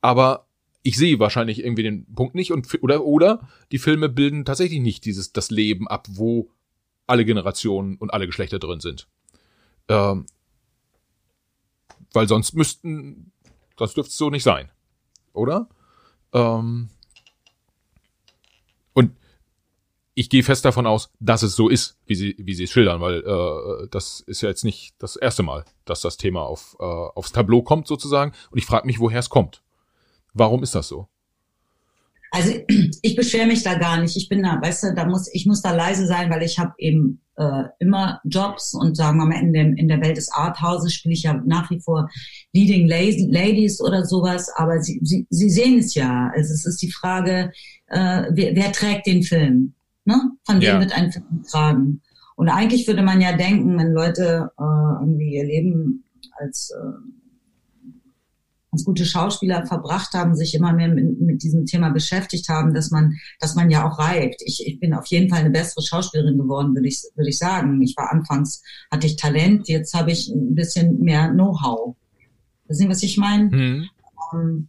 aber 0.00 0.46
ich 0.82 0.96
sehe 0.96 1.18
wahrscheinlich 1.18 1.62
irgendwie 1.62 1.82
den 1.82 2.12
Punkt 2.14 2.34
nicht 2.34 2.52
und 2.52 2.66
oder 2.82 3.04
oder 3.04 3.48
die 3.72 3.78
Filme 3.78 4.08
bilden 4.08 4.44
tatsächlich 4.44 4.80
nicht 4.80 5.04
dieses 5.04 5.32
das 5.32 5.50
Leben 5.50 5.88
ab, 5.88 6.06
wo 6.10 6.50
alle 7.06 7.24
Generationen 7.24 7.96
und 7.96 8.12
alle 8.12 8.26
Geschlechter 8.26 8.58
drin 8.58 8.80
sind. 8.80 9.08
Ähm, 9.88 10.26
weil 12.12 12.28
sonst 12.28 12.54
müssten, 12.54 13.32
sonst 13.78 13.96
dürfte 13.96 14.10
es 14.10 14.16
so 14.16 14.30
nicht 14.30 14.42
sein, 14.42 14.70
oder? 15.32 15.68
Ähm, 16.32 16.88
und 18.92 19.12
ich 20.18 20.28
gehe 20.28 20.42
fest 20.42 20.64
davon 20.64 20.84
aus, 20.84 21.10
dass 21.20 21.44
es 21.44 21.54
so 21.54 21.68
ist, 21.68 21.96
wie 22.06 22.16
sie, 22.16 22.34
wie 22.38 22.54
sie 22.54 22.64
es 22.64 22.72
schildern, 22.72 23.00
weil 23.00 23.20
äh, 23.20 23.86
das 23.88 24.18
ist 24.26 24.42
ja 24.42 24.48
jetzt 24.48 24.64
nicht 24.64 24.96
das 24.98 25.14
erste 25.14 25.44
Mal, 25.44 25.64
dass 25.84 26.00
das 26.00 26.16
Thema 26.16 26.42
auf, 26.42 26.76
äh, 26.80 26.82
aufs 26.82 27.30
Tableau 27.30 27.62
kommt 27.62 27.86
sozusagen. 27.86 28.32
Und 28.50 28.58
ich 28.58 28.66
frage 28.66 28.84
mich, 28.84 28.98
woher 28.98 29.20
es 29.20 29.30
kommt. 29.30 29.62
Warum 30.34 30.64
ist 30.64 30.74
das 30.74 30.88
so? 30.88 31.06
Also 32.32 32.52
ich 33.02 33.14
beschwere 33.14 33.46
mich 33.46 33.62
da 33.62 33.74
gar 33.74 34.00
nicht. 34.00 34.16
Ich 34.16 34.28
bin 34.28 34.42
da, 34.42 34.60
weißt 34.60 34.82
du, 34.82 34.94
da 34.96 35.06
muss 35.06 35.32
ich 35.32 35.46
muss 35.46 35.62
da 35.62 35.70
leise 35.70 36.04
sein, 36.08 36.30
weil 36.30 36.42
ich 36.42 36.58
habe 36.58 36.74
eben 36.78 37.20
äh, 37.36 37.62
immer 37.78 38.20
Jobs 38.24 38.74
und 38.74 38.96
sagen 38.96 39.18
wir 39.18 39.26
mal 39.26 39.40
in, 39.40 39.52
dem, 39.52 39.76
in 39.76 39.86
der 39.86 40.00
Welt 40.00 40.16
des 40.16 40.32
Arthauses 40.32 40.94
spiele 40.94 41.14
ich 41.14 41.22
ja 41.22 41.40
nach 41.46 41.70
wie 41.70 41.78
vor 41.78 42.10
Leading 42.52 42.88
Ladies 42.88 43.80
oder 43.80 44.04
sowas. 44.04 44.50
Aber 44.56 44.80
sie, 44.80 44.98
sie, 45.04 45.28
sie 45.30 45.48
sehen 45.48 45.78
es 45.78 45.94
ja. 45.94 46.32
Also 46.34 46.52
es 46.54 46.66
ist 46.66 46.82
die 46.82 46.90
Frage, 46.90 47.52
äh, 47.86 48.24
wer, 48.32 48.56
wer 48.56 48.72
trägt 48.72 49.06
den 49.06 49.22
Film? 49.22 49.74
Ne? 50.08 50.32
Von 50.46 50.56
wem 50.56 50.62
ja. 50.62 50.80
wird 50.80 50.92
ein 50.92 51.12
Film 51.12 51.42
tragen? 51.42 52.00
Und 52.34 52.48
eigentlich 52.48 52.86
würde 52.86 53.02
man 53.02 53.20
ja 53.20 53.36
denken, 53.36 53.76
wenn 53.78 53.92
Leute 53.92 54.50
äh, 54.58 55.00
irgendwie 55.00 55.34
ihr 55.34 55.44
Leben 55.44 56.02
als, 56.38 56.70
äh, 56.70 57.90
als 58.70 58.84
gute 58.86 59.04
Schauspieler 59.04 59.66
verbracht 59.66 60.14
haben, 60.14 60.34
sich 60.34 60.54
immer 60.54 60.72
mehr 60.72 60.88
mit, 60.88 61.20
mit, 61.20 61.42
diesem 61.42 61.66
Thema 61.66 61.90
beschäftigt 61.90 62.48
haben, 62.48 62.72
dass 62.72 62.90
man, 62.90 63.18
dass 63.38 63.54
man 63.54 63.70
ja 63.70 63.86
auch 63.86 63.98
reibt. 63.98 64.40
Ich, 64.46 64.66
ich 64.66 64.80
bin 64.80 64.94
auf 64.94 65.04
jeden 65.08 65.28
Fall 65.28 65.40
eine 65.40 65.50
bessere 65.50 65.84
Schauspielerin 65.84 66.38
geworden, 66.38 66.74
würde 66.74 66.88
ich, 66.88 67.02
würde 67.14 67.28
ich 67.28 67.36
sagen. 67.36 67.82
Ich 67.82 67.94
war 67.98 68.10
anfangs, 68.10 68.62
hatte 68.90 69.06
ich 69.06 69.16
Talent, 69.16 69.68
jetzt 69.68 69.92
habe 69.92 70.10
ich 70.10 70.30
ein 70.30 70.54
bisschen 70.54 71.00
mehr 71.00 71.28
Know-how. 71.28 71.96
Wissen 72.66 72.84
Sie, 72.84 72.88
was 72.88 73.02
ich 73.02 73.18
meine? 73.18 73.44
Mhm. 73.54 73.88
Ähm, 74.32 74.68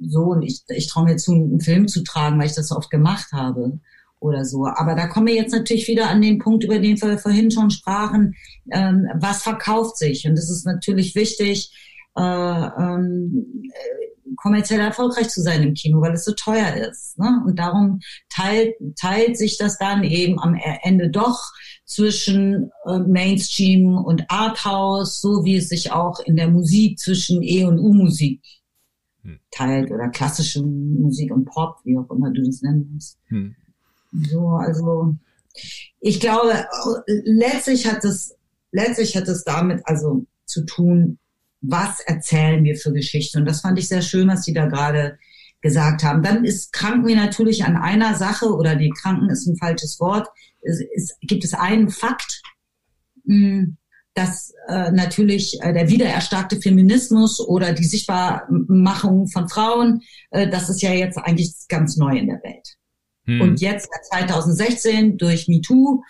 so, 0.00 0.22
und 0.22 0.42
ich, 0.42 0.64
ich 0.68 0.88
traue 0.88 1.04
mir 1.04 1.16
zu, 1.16 1.32
einen 1.32 1.60
Film 1.60 1.86
zu 1.86 2.02
tragen, 2.02 2.40
weil 2.40 2.46
ich 2.46 2.54
das 2.54 2.68
so 2.68 2.76
oft 2.76 2.90
gemacht 2.90 3.30
habe 3.30 3.78
oder 4.20 4.44
so. 4.44 4.66
Aber 4.66 4.94
da 4.94 5.06
kommen 5.06 5.26
wir 5.26 5.34
jetzt 5.34 5.52
natürlich 5.52 5.88
wieder 5.88 6.08
an 6.08 6.22
den 6.22 6.38
Punkt, 6.38 6.64
über 6.64 6.78
den 6.78 7.00
wir 7.00 7.18
vorhin 7.18 7.50
schon 7.50 7.70
sprachen. 7.70 8.34
Ähm, 8.70 9.08
was 9.18 9.42
verkauft 9.42 9.98
sich? 9.98 10.26
Und 10.26 10.34
es 10.34 10.50
ist 10.50 10.64
natürlich 10.64 11.14
wichtig, 11.14 11.72
äh, 12.16 12.22
ähm, 12.22 13.70
kommerziell 14.36 14.80
erfolgreich 14.80 15.28
zu 15.28 15.40
sein 15.40 15.62
im 15.62 15.74
Kino, 15.74 16.00
weil 16.00 16.12
es 16.12 16.24
so 16.24 16.32
teuer 16.32 16.74
ist. 16.88 17.18
Ne? 17.18 17.42
Und 17.46 17.58
darum 17.58 18.00
teilt, 18.28 18.74
teilt 18.98 19.36
sich 19.36 19.58
das 19.58 19.78
dann 19.78 20.04
eben 20.04 20.40
am 20.40 20.58
Ende 20.82 21.10
doch 21.10 21.40
zwischen 21.84 22.70
äh, 22.86 22.98
Mainstream 22.98 23.96
und 23.96 24.24
Arthouse, 24.28 25.20
so 25.20 25.44
wie 25.44 25.56
es 25.56 25.68
sich 25.68 25.92
auch 25.92 26.20
in 26.20 26.36
der 26.36 26.50
Musik 26.50 26.98
zwischen 26.98 27.42
E 27.42 27.64
und 27.64 27.78
U-Musik 27.78 28.42
hm. 29.22 29.38
teilt 29.50 29.90
oder 29.90 30.08
klassische 30.08 30.62
Musik 30.62 31.32
und 31.32 31.44
Pop, 31.44 31.76
wie 31.84 31.96
auch 31.96 32.10
immer 32.10 32.30
du 32.30 32.42
das 32.42 32.62
nennen 32.62 32.88
willst. 32.92 33.18
Hm. 33.26 33.54
So, 34.30 34.48
also 34.48 35.14
ich 36.00 36.20
glaube, 36.20 36.66
letztlich 37.06 37.86
hat 37.86 38.04
es, 38.04 38.34
letztlich 38.72 39.16
hat 39.16 39.28
es 39.28 39.44
damit 39.44 39.82
also 39.84 40.24
zu 40.44 40.64
tun, 40.64 41.18
was 41.60 42.00
erzählen 42.00 42.62
wir 42.64 42.76
für 42.76 42.92
Geschichte. 42.92 43.38
Und 43.38 43.46
das 43.46 43.60
fand 43.60 43.78
ich 43.78 43.88
sehr 43.88 44.02
schön, 44.02 44.28
was 44.28 44.44
Sie 44.44 44.52
da 44.52 44.66
gerade 44.66 45.18
gesagt 45.60 46.04
haben. 46.04 46.22
Dann 46.22 46.44
ist 46.44 46.72
kranken 46.72 47.06
wir 47.06 47.16
natürlich 47.16 47.64
an 47.64 47.76
einer 47.76 48.14
Sache 48.14 48.46
oder 48.54 48.76
die 48.76 48.90
Kranken 48.90 49.30
ist 49.30 49.46
ein 49.46 49.56
falsches 49.56 49.98
Wort. 49.98 50.28
Es, 50.62 50.80
es 50.94 51.16
gibt 51.22 51.44
es 51.44 51.54
einen 51.54 51.90
Fakt, 51.90 52.42
hm, 53.26 53.76
dass 54.14 54.54
äh, 54.68 54.92
natürlich 54.92 55.60
äh, 55.60 55.72
der 55.72 55.90
wiedererstarkte 55.90 56.60
Feminismus 56.60 57.40
oder 57.40 57.72
die 57.72 57.84
Sichtbarmachung 57.84 59.28
von 59.28 59.48
Frauen, 59.48 60.02
äh, 60.30 60.48
das 60.48 60.70
ist 60.70 60.82
ja 60.82 60.92
jetzt 60.92 61.18
eigentlich 61.18 61.52
ganz 61.68 61.96
neu 61.96 62.16
in 62.16 62.28
der 62.28 62.42
Welt. 62.42 62.76
Hm. 63.26 63.40
Und 63.40 63.60
jetzt 63.60 63.88
2016 64.10 65.18
durch 65.18 65.48
MeToo 65.48 66.02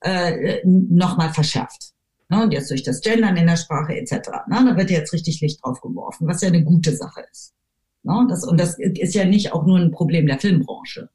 äh, 0.00 0.60
nochmal 0.64 1.32
verschärft. 1.32 1.92
Ne? 2.28 2.42
Und 2.42 2.52
jetzt 2.52 2.70
durch 2.70 2.82
das 2.82 3.00
Gendern 3.00 3.36
in 3.36 3.46
der 3.46 3.56
Sprache 3.56 3.94
etc. 3.94 4.12
Ne? 4.48 4.64
Da 4.64 4.76
wird 4.76 4.90
jetzt 4.90 5.12
richtig 5.12 5.40
Licht 5.40 5.62
drauf 5.62 5.80
geworfen, 5.80 6.26
was 6.26 6.40
ja 6.40 6.48
eine 6.48 6.64
gute 6.64 6.94
Sache 6.96 7.22
ist. 7.30 7.54
Ne? 8.02 8.26
Das, 8.28 8.44
und 8.44 8.58
das 8.58 8.78
ist 8.78 9.14
ja 9.14 9.24
nicht 9.24 9.52
auch 9.52 9.66
nur 9.66 9.78
ein 9.78 9.90
Problem 9.90 10.26
der 10.26 10.38
Filmbranche. 10.38 11.10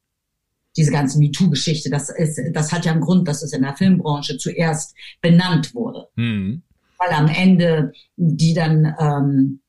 Diese 0.76 0.92
ganze 0.92 1.18
MeToo-Geschichte, 1.18 1.88
das 1.88 2.10
ist, 2.10 2.38
das 2.52 2.70
hat 2.70 2.84
ja 2.84 2.92
einen 2.92 3.00
Grund, 3.00 3.26
dass 3.26 3.42
es 3.42 3.54
in 3.54 3.62
der 3.62 3.76
Filmbranche 3.76 4.36
zuerst 4.36 4.94
benannt 5.22 5.74
wurde. 5.74 6.08
Hm. 6.16 6.62
Weil 6.98 7.14
am 7.14 7.28
Ende 7.28 7.92
die 8.16 8.52
dann 8.52 8.94
ähm, 8.98 9.60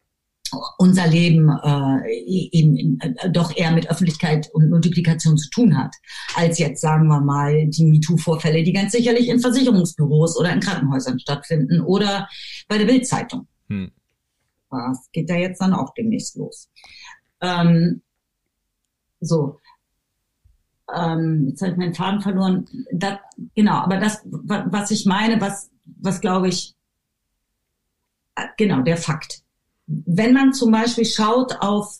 unser 0.78 1.08
Leben 1.08 1.50
äh, 1.50 2.12
eben 2.26 3.00
äh, 3.00 3.30
doch 3.30 3.56
eher 3.56 3.72
mit 3.72 3.90
Öffentlichkeit 3.90 4.50
und 4.54 4.70
Multiplikation 4.70 5.38
zu 5.38 5.50
tun 5.50 5.78
hat, 5.78 5.96
als 6.36 6.60
jetzt 6.60 6.82
sagen 6.82 7.08
wir 7.08 7.22
mal 7.22 7.68
die 7.68 7.86
MeToo-Vorfälle, 7.86 8.64
die 8.64 8.74
ganz 8.74 8.92
sicherlich 8.92 9.30
in 9.30 9.40
Versicherungsbüros 9.40 10.38
oder 10.38 10.54
in 10.54 10.60
Krankenhäusern 10.60 11.20
stattfinden 11.20 11.82
oder 11.82 12.28
bei 12.68 12.78
der 12.78 12.86
Bildzeitung. 12.86 13.48
Hm. 13.70 13.92
Das 14.70 15.10
geht 15.12 15.30
ja 15.30 15.38
jetzt 15.38 15.62
dann 15.62 15.74
auch 15.74 15.94
demnächst 15.94 16.36
los. 16.36 16.70
Ähm, 17.42 18.02
so. 19.20 19.60
Ähm, 20.94 21.48
jetzt 21.50 21.62
habe 21.62 21.72
ich 21.72 21.78
meinen 21.78 21.94
Faden 21.94 22.22
verloren. 22.22 22.66
Das, 22.94 23.18
genau, 23.56 23.76
aber 23.76 23.98
das, 23.98 24.22
was 24.26 24.92
ich 24.92 25.06
meine, 25.06 25.42
was, 25.42 25.70
was 25.86 26.22
glaube 26.22 26.48
ich, 26.48 26.76
äh, 28.36 28.48
genau, 28.58 28.82
der 28.82 28.98
Fakt 28.98 29.44
wenn 29.88 30.34
man 30.34 30.54
zum 30.54 30.72
Beispiel 30.72 31.06
schaut 31.06 31.56
auf 31.60 32.00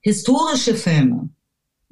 historische 0.00 0.74
Filme, 0.74 1.30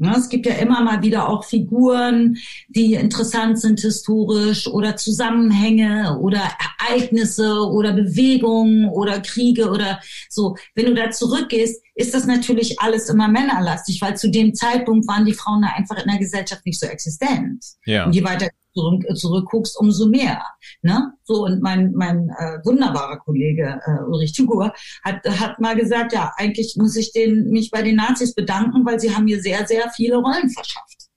Ne, 0.00 0.14
es 0.16 0.28
gibt 0.28 0.46
ja 0.46 0.54
immer 0.54 0.80
mal 0.80 1.02
wieder 1.02 1.28
auch 1.28 1.44
Figuren, 1.44 2.38
die 2.68 2.94
interessant 2.94 3.60
sind 3.60 3.80
historisch 3.80 4.68
oder 4.68 4.94
Zusammenhänge 4.94 6.20
oder 6.20 6.40
Ereignisse 6.78 7.66
oder 7.68 7.92
Bewegungen 7.92 8.88
oder 8.88 9.18
Kriege 9.20 9.68
oder 9.68 10.00
so. 10.28 10.56
Wenn 10.76 10.86
du 10.86 10.94
da 10.94 11.10
zurückgehst, 11.10 11.82
ist 11.96 12.14
das 12.14 12.26
natürlich 12.26 12.78
alles 12.78 13.08
immer 13.08 13.26
männerlastig, 13.26 14.00
weil 14.00 14.16
zu 14.16 14.30
dem 14.30 14.54
Zeitpunkt 14.54 15.08
waren 15.08 15.24
die 15.24 15.34
Frauen 15.34 15.62
da 15.62 15.70
einfach 15.76 16.00
in 16.00 16.08
der 16.08 16.20
Gesellschaft 16.20 16.64
nicht 16.64 16.78
so 16.78 16.86
existent. 16.86 17.64
Ja. 17.84 18.06
Und 18.06 18.14
je 18.14 18.22
weiter 18.22 18.50
zurück, 18.74 19.04
zurückguckst, 19.16 19.78
umso 19.78 20.06
mehr. 20.06 20.42
Ne? 20.82 21.12
So 21.24 21.44
und 21.44 21.62
mein 21.62 21.92
mein 21.92 22.30
äh, 22.38 22.58
wunderbarer 22.64 23.18
Kollege 23.18 23.80
äh, 23.84 24.04
Ulrich 24.04 24.32
Tügur 24.32 24.72
hat 25.04 25.24
hat 25.24 25.60
mal 25.60 25.76
gesagt, 25.76 26.12
ja, 26.12 26.32
eigentlich 26.36 26.76
muss 26.76 26.96
ich 26.96 27.12
den 27.12 27.50
mich 27.50 27.70
bei 27.70 27.82
den 27.82 27.96
Nazis 27.96 28.34
bedanken, 28.34 28.84
weil 28.84 29.00
sie 29.00 29.14
haben 29.14 29.24
mir 29.24 29.40
sehr 29.40 29.66
sehr 29.66 29.90
viele 29.90 30.16
Rollen 30.16 30.50
verschafft. 30.50 31.08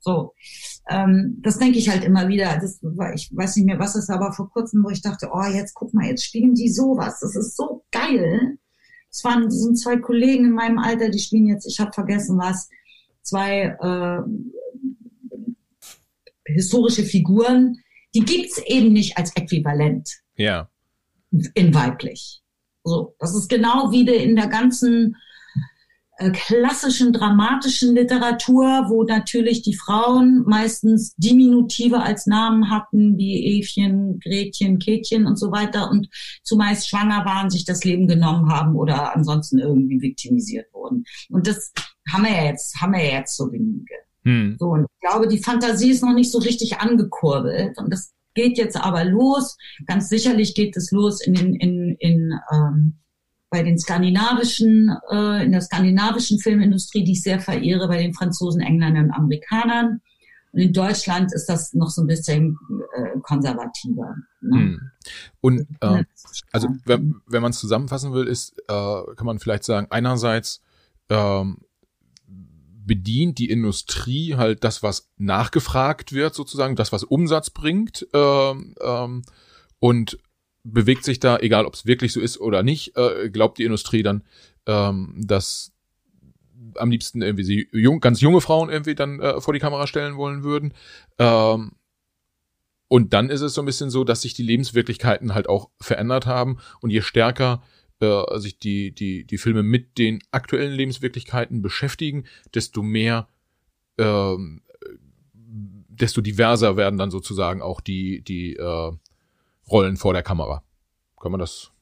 So. 0.00 0.34
Ähm, 0.90 1.38
das 1.42 1.58
denke 1.58 1.78
ich 1.78 1.90
halt 1.90 2.02
immer 2.02 2.28
wieder. 2.28 2.58
Das, 2.58 2.80
ich 3.14 3.30
weiß 3.36 3.56
nicht 3.56 3.66
mehr, 3.66 3.78
was 3.78 3.94
es 3.94 4.08
aber 4.08 4.32
vor 4.32 4.50
kurzem, 4.50 4.82
wo 4.82 4.88
ich 4.88 5.02
dachte, 5.02 5.28
oh, 5.30 5.44
jetzt 5.44 5.74
guck 5.74 5.92
mal, 5.92 6.06
jetzt 6.06 6.24
spielen 6.24 6.54
die 6.54 6.70
sowas. 6.70 7.20
Das 7.20 7.36
ist 7.36 7.56
so 7.56 7.84
geil. 7.90 8.56
Es 9.10 9.22
waren 9.24 9.50
sind 9.50 9.78
zwei 9.78 9.98
Kollegen 9.98 10.46
in 10.46 10.52
meinem 10.52 10.78
Alter, 10.78 11.10
die 11.10 11.18
spielen 11.18 11.46
jetzt, 11.46 11.66
ich 11.66 11.80
habe 11.80 11.92
vergessen 11.92 12.38
was, 12.38 12.68
zwei 13.22 13.76
äh, 13.80 14.22
historische 16.54 17.04
Figuren, 17.04 17.76
die 18.14 18.20
gibt's 18.20 18.58
eben 18.66 18.92
nicht 18.92 19.16
als 19.16 19.34
Äquivalent. 19.36 20.10
Ja. 20.36 20.70
In 21.54 21.74
weiblich. 21.74 22.40
So, 22.84 23.14
das 23.18 23.34
ist 23.34 23.48
genau 23.48 23.92
wie 23.92 24.08
in 24.08 24.34
der 24.34 24.46
ganzen 24.46 25.16
äh, 26.20 26.30
klassischen 26.32 27.12
dramatischen 27.12 27.94
Literatur, 27.94 28.86
wo 28.88 29.04
natürlich 29.04 29.62
die 29.62 29.76
Frauen 29.76 30.42
meistens 30.46 31.14
Diminutive 31.16 32.00
als 32.00 32.26
Namen 32.26 32.70
hatten, 32.70 33.16
wie 33.18 33.60
Evchen, 33.60 34.18
Gretchen, 34.18 34.78
Kätchen 34.80 35.26
und 35.26 35.36
so 35.36 35.52
weiter 35.52 35.90
und 35.90 36.08
zumeist 36.42 36.88
schwanger 36.88 37.24
waren, 37.24 37.50
sich 37.50 37.64
das 37.64 37.84
Leben 37.84 38.08
genommen 38.08 38.50
haben 38.50 38.74
oder 38.74 39.14
ansonsten 39.14 39.58
irgendwie 39.58 40.00
viktimisiert 40.00 40.66
wurden. 40.72 41.04
Und 41.28 41.46
das 41.46 41.72
haben 42.12 42.24
wir 42.24 42.44
jetzt, 42.46 42.80
haben 42.80 42.94
wir 42.94 43.04
jetzt 43.04 43.36
so 43.36 43.52
wenige. 43.52 43.94
Hm. 44.28 44.56
So, 44.58 44.66
und 44.66 44.82
ich 44.82 45.08
glaube, 45.08 45.26
die 45.26 45.42
Fantasie 45.42 45.90
ist 45.90 46.02
noch 46.02 46.12
nicht 46.12 46.30
so 46.30 46.38
richtig 46.38 46.78
angekurbelt. 46.78 47.78
Und 47.78 47.90
das 47.90 48.12
geht 48.34 48.58
jetzt 48.58 48.76
aber 48.76 49.04
los. 49.04 49.56
Ganz 49.86 50.10
sicherlich 50.10 50.54
geht 50.54 50.76
es 50.76 50.90
los 50.90 51.22
in, 51.22 51.34
in, 51.34 51.54
in, 51.54 51.96
in 51.98 52.40
ähm, 52.52 52.98
bei 53.48 53.62
den 53.62 53.78
skandinavischen, 53.78 54.94
äh, 55.10 55.44
in 55.44 55.52
der 55.52 55.62
skandinavischen 55.62 56.38
Filmindustrie, 56.38 57.04
die 57.04 57.12
ich 57.12 57.22
sehr 57.22 57.40
verehre, 57.40 57.88
bei 57.88 57.96
den 58.02 58.12
Franzosen, 58.12 58.60
Engländern 58.60 59.06
und 59.06 59.12
Amerikanern. 59.12 60.02
Und 60.52 60.60
in 60.60 60.74
Deutschland 60.74 61.32
ist 61.32 61.46
das 61.46 61.72
noch 61.72 61.88
so 61.88 62.02
ein 62.02 62.06
bisschen 62.06 62.58
äh, 62.96 63.18
konservativer. 63.22 64.14
Ne? 64.42 64.58
Hm. 64.58 64.80
Und 65.40 65.66
äh, 65.80 66.04
also 66.52 66.68
wenn, 66.84 67.14
wenn 67.26 67.40
man 67.40 67.52
es 67.52 67.60
zusammenfassen 67.60 68.12
will, 68.12 68.26
ist, 68.26 68.58
äh, 68.68 69.02
kann 69.16 69.24
man 69.24 69.38
vielleicht 69.38 69.64
sagen, 69.64 69.86
einerseits 69.88 70.60
ähm, 71.08 71.62
bedient 72.88 73.38
die 73.38 73.50
Industrie 73.50 74.34
halt 74.34 74.64
das, 74.64 74.82
was 74.82 75.12
nachgefragt 75.16 76.12
wird, 76.12 76.34
sozusagen, 76.34 76.74
das, 76.74 76.90
was 76.90 77.04
Umsatz 77.04 77.50
bringt, 77.50 78.08
ähm, 78.12 78.74
ähm, 78.80 79.22
und 79.78 80.18
bewegt 80.64 81.04
sich 81.04 81.20
da, 81.20 81.38
egal 81.38 81.66
ob 81.66 81.74
es 81.74 81.86
wirklich 81.86 82.12
so 82.12 82.20
ist 82.20 82.40
oder 82.40 82.64
nicht, 82.64 82.96
äh, 82.96 83.30
glaubt 83.30 83.58
die 83.58 83.64
Industrie 83.64 84.02
dann, 84.02 84.24
ähm, 84.66 85.14
dass 85.24 85.72
am 86.74 86.90
liebsten 86.90 87.22
irgendwie 87.22 87.44
sie 87.44 87.68
jung, 87.72 88.00
ganz 88.00 88.20
junge 88.20 88.40
Frauen 88.40 88.68
irgendwie 88.68 88.96
dann 88.96 89.20
äh, 89.20 89.40
vor 89.40 89.54
die 89.54 89.60
Kamera 89.60 89.86
stellen 89.86 90.16
wollen 90.16 90.42
würden. 90.42 90.74
Ähm, 91.18 91.72
und 92.88 93.12
dann 93.12 93.30
ist 93.30 93.42
es 93.42 93.54
so 93.54 93.62
ein 93.62 93.66
bisschen 93.66 93.90
so, 93.90 94.02
dass 94.02 94.22
sich 94.22 94.34
die 94.34 94.42
Lebenswirklichkeiten 94.42 95.34
halt 95.34 95.48
auch 95.48 95.70
verändert 95.78 96.26
haben 96.26 96.58
und 96.80 96.90
je 96.90 97.02
stärker 97.02 97.62
äh, 97.62 97.77
sich 98.00 98.58
die, 98.58 98.92
die, 98.92 99.24
die 99.24 99.38
Filme 99.38 99.62
mit 99.62 99.98
den 99.98 100.20
aktuellen 100.30 100.72
Lebenswirklichkeiten 100.72 101.62
beschäftigen, 101.62 102.24
desto 102.54 102.82
mehr, 102.82 103.28
ähm, 103.98 104.62
desto 105.34 106.20
diverser 106.20 106.76
werden 106.76 106.98
dann 106.98 107.10
sozusagen 107.10 107.60
auch 107.60 107.80
die, 107.80 108.22
die 108.22 108.54
äh, 108.54 108.92
Rollen 109.68 109.96
vor 109.96 110.12
der 110.12 110.22
Kamera. 110.22 110.62
Kann 111.20 111.32
man 111.32 111.40
das, 111.40 111.72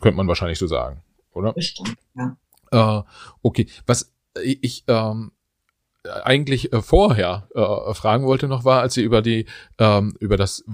könnte 0.00 0.16
man 0.16 0.28
wahrscheinlich 0.28 0.58
so 0.58 0.66
sagen, 0.66 1.02
oder? 1.32 1.52
Bestimmt, 1.52 1.96
ja. 2.14 2.36
Äh, 2.70 3.02
okay, 3.42 3.66
was 3.86 4.12
ich 4.40 4.84
ähm, 4.86 5.32
eigentlich 6.04 6.72
äh, 6.72 6.82
vorher 6.82 7.48
äh, 7.54 7.94
fragen 7.94 8.24
wollte 8.24 8.48
noch 8.48 8.64
war, 8.64 8.80
als 8.80 8.94
sie 8.94 9.02
über 9.02 9.22
die 9.22 9.46
ähm, 9.78 10.14
über 10.20 10.36
das 10.36 10.64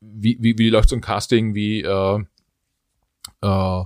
wie 0.00 0.38
wie 0.40 0.58
wie 0.58 0.70
läuft 0.70 0.88
so 0.88 0.96
ein 0.96 1.02
Casting, 1.02 1.54
wie 1.54 1.82
äh, 1.82 2.24
äh, 3.42 3.82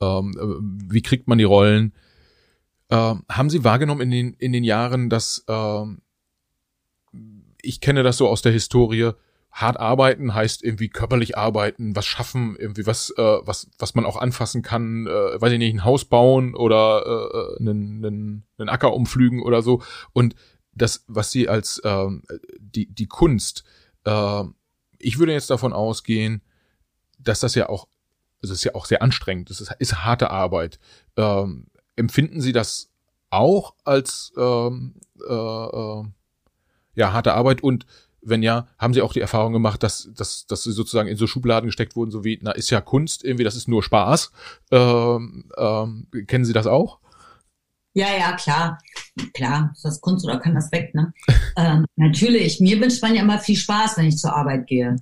ähm, 0.00 0.78
wie 0.88 1.02
kriegt 1.02 1.28
man 1.28 1.38
die 1.38 1.44
Rollen? 1.44 1.92
Äh, 2.88 3.14
haben 3.28 3.50
Sie 3.50 3.64
wahrgenommen 3.64 4.00
in 4.00 4.10
den, 4.10 4.34
in 4.34 4.52
den 4.52 4.64
Jahren, 4.64 5.10
dass 5.10 5.44
äh, 5.48 5.84
ich 7.62 7.80
kenne 7.80 8.02
das 8.02 8.16
so 8.16 8.28
aus 8.28 8.42
der 8.42 8.52
Historie, 8.52 9.12
hart 9.50 9.78
arbeiten 9.78 10.34
heißt 10.34 10.62
irgendwie 10.62 10.88
körperlich 10.88 11.36
arbeiten, 11.36 11.96
was 11.96 12.06
schaffen, 12.06 12.56
irgendwie 12.58 12.86
was, 12.86 13.10
äh, 13.16 13.38
was, 13.42 13.68
was 13.78 13.94
man 13.94 14.04
auch 14.04 14.16
anfassen 14.16 14.62
kann, 14.62 15.06
äh, 15.06 15.40
weiß 15.40 15.52
ich 15.52 15.58
nicht, 15.58 15.74
ein 15.74 15.84
Haus 15.84 16.04
bauen 16.04 16.54
oder 16.54 17.04
äh, 17.06 17.60
einen, 17.60 18.04
einen, 18.04 18.44
einen 18.58 18.68
Acker 18.68 18.94
umflügen 18.94 19.42
oder 19.42 19.62
so. 19.62 19.82
Und 20.12 20.34
das, 20.72 21.04
was 21.08 21.32
sie 21.32 21.48
als 21.48 21.78
äh, 21.78 22.06
die, 22.58 22.86
die 22.92 23.06
Kunst, 23.06 23.64
äh, 24.04 24.44
ich 24.98 25.18
würde 25.18 25.32
jetzt 25.32 25.50
davon 25.50 25.72
ausgehen, 25.72 26.42
dass 27.18 27.40
das 27.40 27.54
ja 27.54 27.68
auch 27.68 27.88
es 28.42 28.50
ist 28.50 28.64
ja 28.64 28.74
auch 28.74 28.86
sehr 28.86 29.02
anstrengend, 29.02 29.50
es 29.50 29.60
ist, 29.60 29.72
ist 29.78 30.04
harte 30.04 30.30
Arbeit. 30.30 30.78
Ähm, 31.16 31.66
empfinden 31.96 32.40
Sie 32.40 32.52
das 32.52 32.90
auch 33.30 33.74
als 33.84 34.32
ähm, 34.36 34.94
äh, 35.28 35.32
äh, 35.32 36.04
ja 36.94 37.12
harte 37.12 37.34
Arbeit 37.34 37.62
und 37.62 37.86
wenn 38.20 38.42
ja, 38.42 38.66
haben 38.78 38.94
Sie 38.94 39.02
auch 39.02 39.12
die 39.12 39.20
Erfahrung 39.20 39.52
gemacht, 39.52 39.82
dass, 39.82 40.10
dass, 40.14 40.46
dass 40.46 40.64
Sie 40.64 40.72
sozusagen 40.72 41.08
in 41.08 41.16
so 41.16 41.26
Schubladen 41.26 41.68
gesteckt 41.68 41.96
wurden, 41.96 42.10
so 42.10 42.24
wie, 42.24 42.38
na, 42.42 42.50
ist 42.52 42.70
ja 42.70 42.80
Kunst, 42.80 43.24
irgendwie, 43.24 43.44
das 43.44 43.56
ist 43.56 43.68
nur 43.68 43.82
Spaß. 43.82 44.32
Ähm, 44.70 45.50
ähm, 45.56 46.06
kennen 46.26 46.44
Sie 46.44 46.52
das 46.52 46.66
auch? 46.66 46.98
Ja, 47.94 48.08
ja, 48.16 48.32
klar. 48.32 48.78
Klar, 49.34 49.72
ist 49.74 49.84
das 49.84 50.00
Kunst 50.00 50.24
oder 50.24 50.38
kann 50.38 50.54
das 50.54 50.70
weg, 50.72 50.94
ne? 50.94 51.12
ähm, 51.56 51.84
natürlich, 51.96 52.60
mir 52.60 52.80
wünscht 52.80 53.02
man 53.02 53.14
ja 53.14 53.22
immer 53.22 53.38
viel 53.38 53.56
Spaß, 53.56 53.96
wenn 53.96 54.06
ich 54.06 54.18
zur 54.18 54.34
Arbeit 54.34 54.66
gehe. 54.66 54.96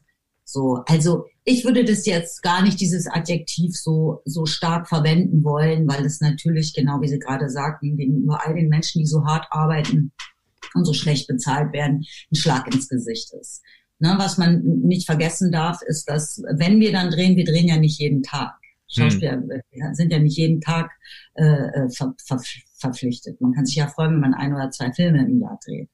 So, 0.48 0.84
also 0.86 1.26
ich 1.44 1.64
würde 1.64 1.84
das 1.84 2.06
jetzt 2.06 2.40
gar 2.40 2.62
nicht 2.62 2.80
dieses 2.80 3.08
Adjektiv 3.08 3.76
so, 3.76 4.22
so 4.24 4.46
stark 4.46 4.88
verwenden 4.88 5.42
wollen, 5.42 5.88
weil 5.88 6.06
es 6.06 6.20
natürlich, 6.20 6.72
genau 6.72 7.00
wie 7.00 7.08
Sie 7.08 7.18
gerade 7.18 7.50
sagten, 7.50 7.96
gegenüber 7.96 8.46
all 8.46 8.54
den 8.54 8.68
Menschen, 8.68 9.00
die 9.00 9.06
so 9.06 9.24
hart 9.26 9.46
arbeiten 9.50 10.12
und 10.74 10.84
so 10.84 10.92
schlecht 10.92 11.26
bezahlt 11.26 11.72
werden, 11.72 12.04
ein 12.30 12.36
Schlag 12.36 12.72
ins 12.72 12.88
Gesicht 12.88 13.32
ist. 13.40 13.62
Ne, 13.98 14.14
was 14.18 14.38
man 14.38 14.62
nicht 14.62 15.06
vergessen 15.06 15.50
darf, 15.50 15.80
ist, 15.82 16.08
dass 16.08 16.40
wenn 16.56 16.78
wir 16.80 16.92
dann 16.92 17.10
drehen, 17.10 17.36
wir 17.36 17.44
drehen 17.44 17.66
ja 17.66 17.78
nicht 17.78 17.98
jeden 17.98 18.22
Tag. 18.22 18.54
Schauspieler 18.88 19.42
hm. 19.42 19.94
sind 19.94 20.12
ja 20.12 20.20
nicht 20.20 20.36
jeden 20.36 20.60
Tag 20.60 20.92
äh, 21.34 21.44
äh, 21.44 21.90
ver, 21.90 22.14
ver, 22.24 22.40
verpflichtet. 22.78 23.40
Man 23.40 23.52
kann 23.52 23.66
sich 23.66 23.76
ja 23.76 23.88
freuen, 23.88 24.12
wenn 24.12 24.20
man 24.20 24.34
ein 24.34 24.54
oder 24.54 24.70
zwei 24.70 24.92
Filme 24.92 25.24
im 25.26 25.40
Jahr 25.40 25.58
dreht. 25.64 25.88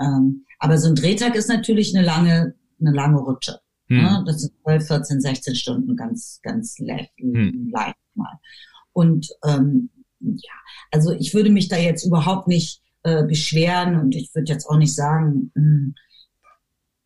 Ähm, 0.00 0.44
aber 0.58 0.78
so 0.78 0.88
ein 0.88 0.96
Drehtag 0.96 1.36
ist 1.36 1.48
natürlich 1.48 1.94
eine 1.94 2.04
lange 2.04 2.54
eine 2.80 2.92
lange 2.92 3.18
Rutsche. 3.18 3.60
Hm. 3.86 3.98
Ne? 3.98 4.24
Das 4.26 4.40
sind 4.40 4.52
12, 4.62 4.86
14, 4.86 5.20
16 5.20 5.54
Stunden 5.54 5.96
ganz, 5.96 6.40
ganz 6.42 6.78
leicht, 6.78 7.12
hm. 7.18 7.70
leicht 7.72 7.96
mal. 8.14 8.38
Und 8.92 9.28
ähm, 9.44 9.90
ja, 10.20 10.52
also 10.90 11.12
ich 11.12 11.34
würde 11.34 11.50
mich 11.50 11.68
da 11.68 11.76
jetzt 11.76 12.04
überhaupt 12.04 12.48
nicht 12.48 12.82
äh, 13.02 13.24
beschweren 13.24 13.98
und 13.98 14.14
ich 14.14 14.34
würde 14.34 14.52
jetzt 14.52 14.66
auch 14.66 14.76
nicht 14.76 14.94
sagen, 14.94 15.50
mh, 15.54 15.62
hm, 15.62 15.94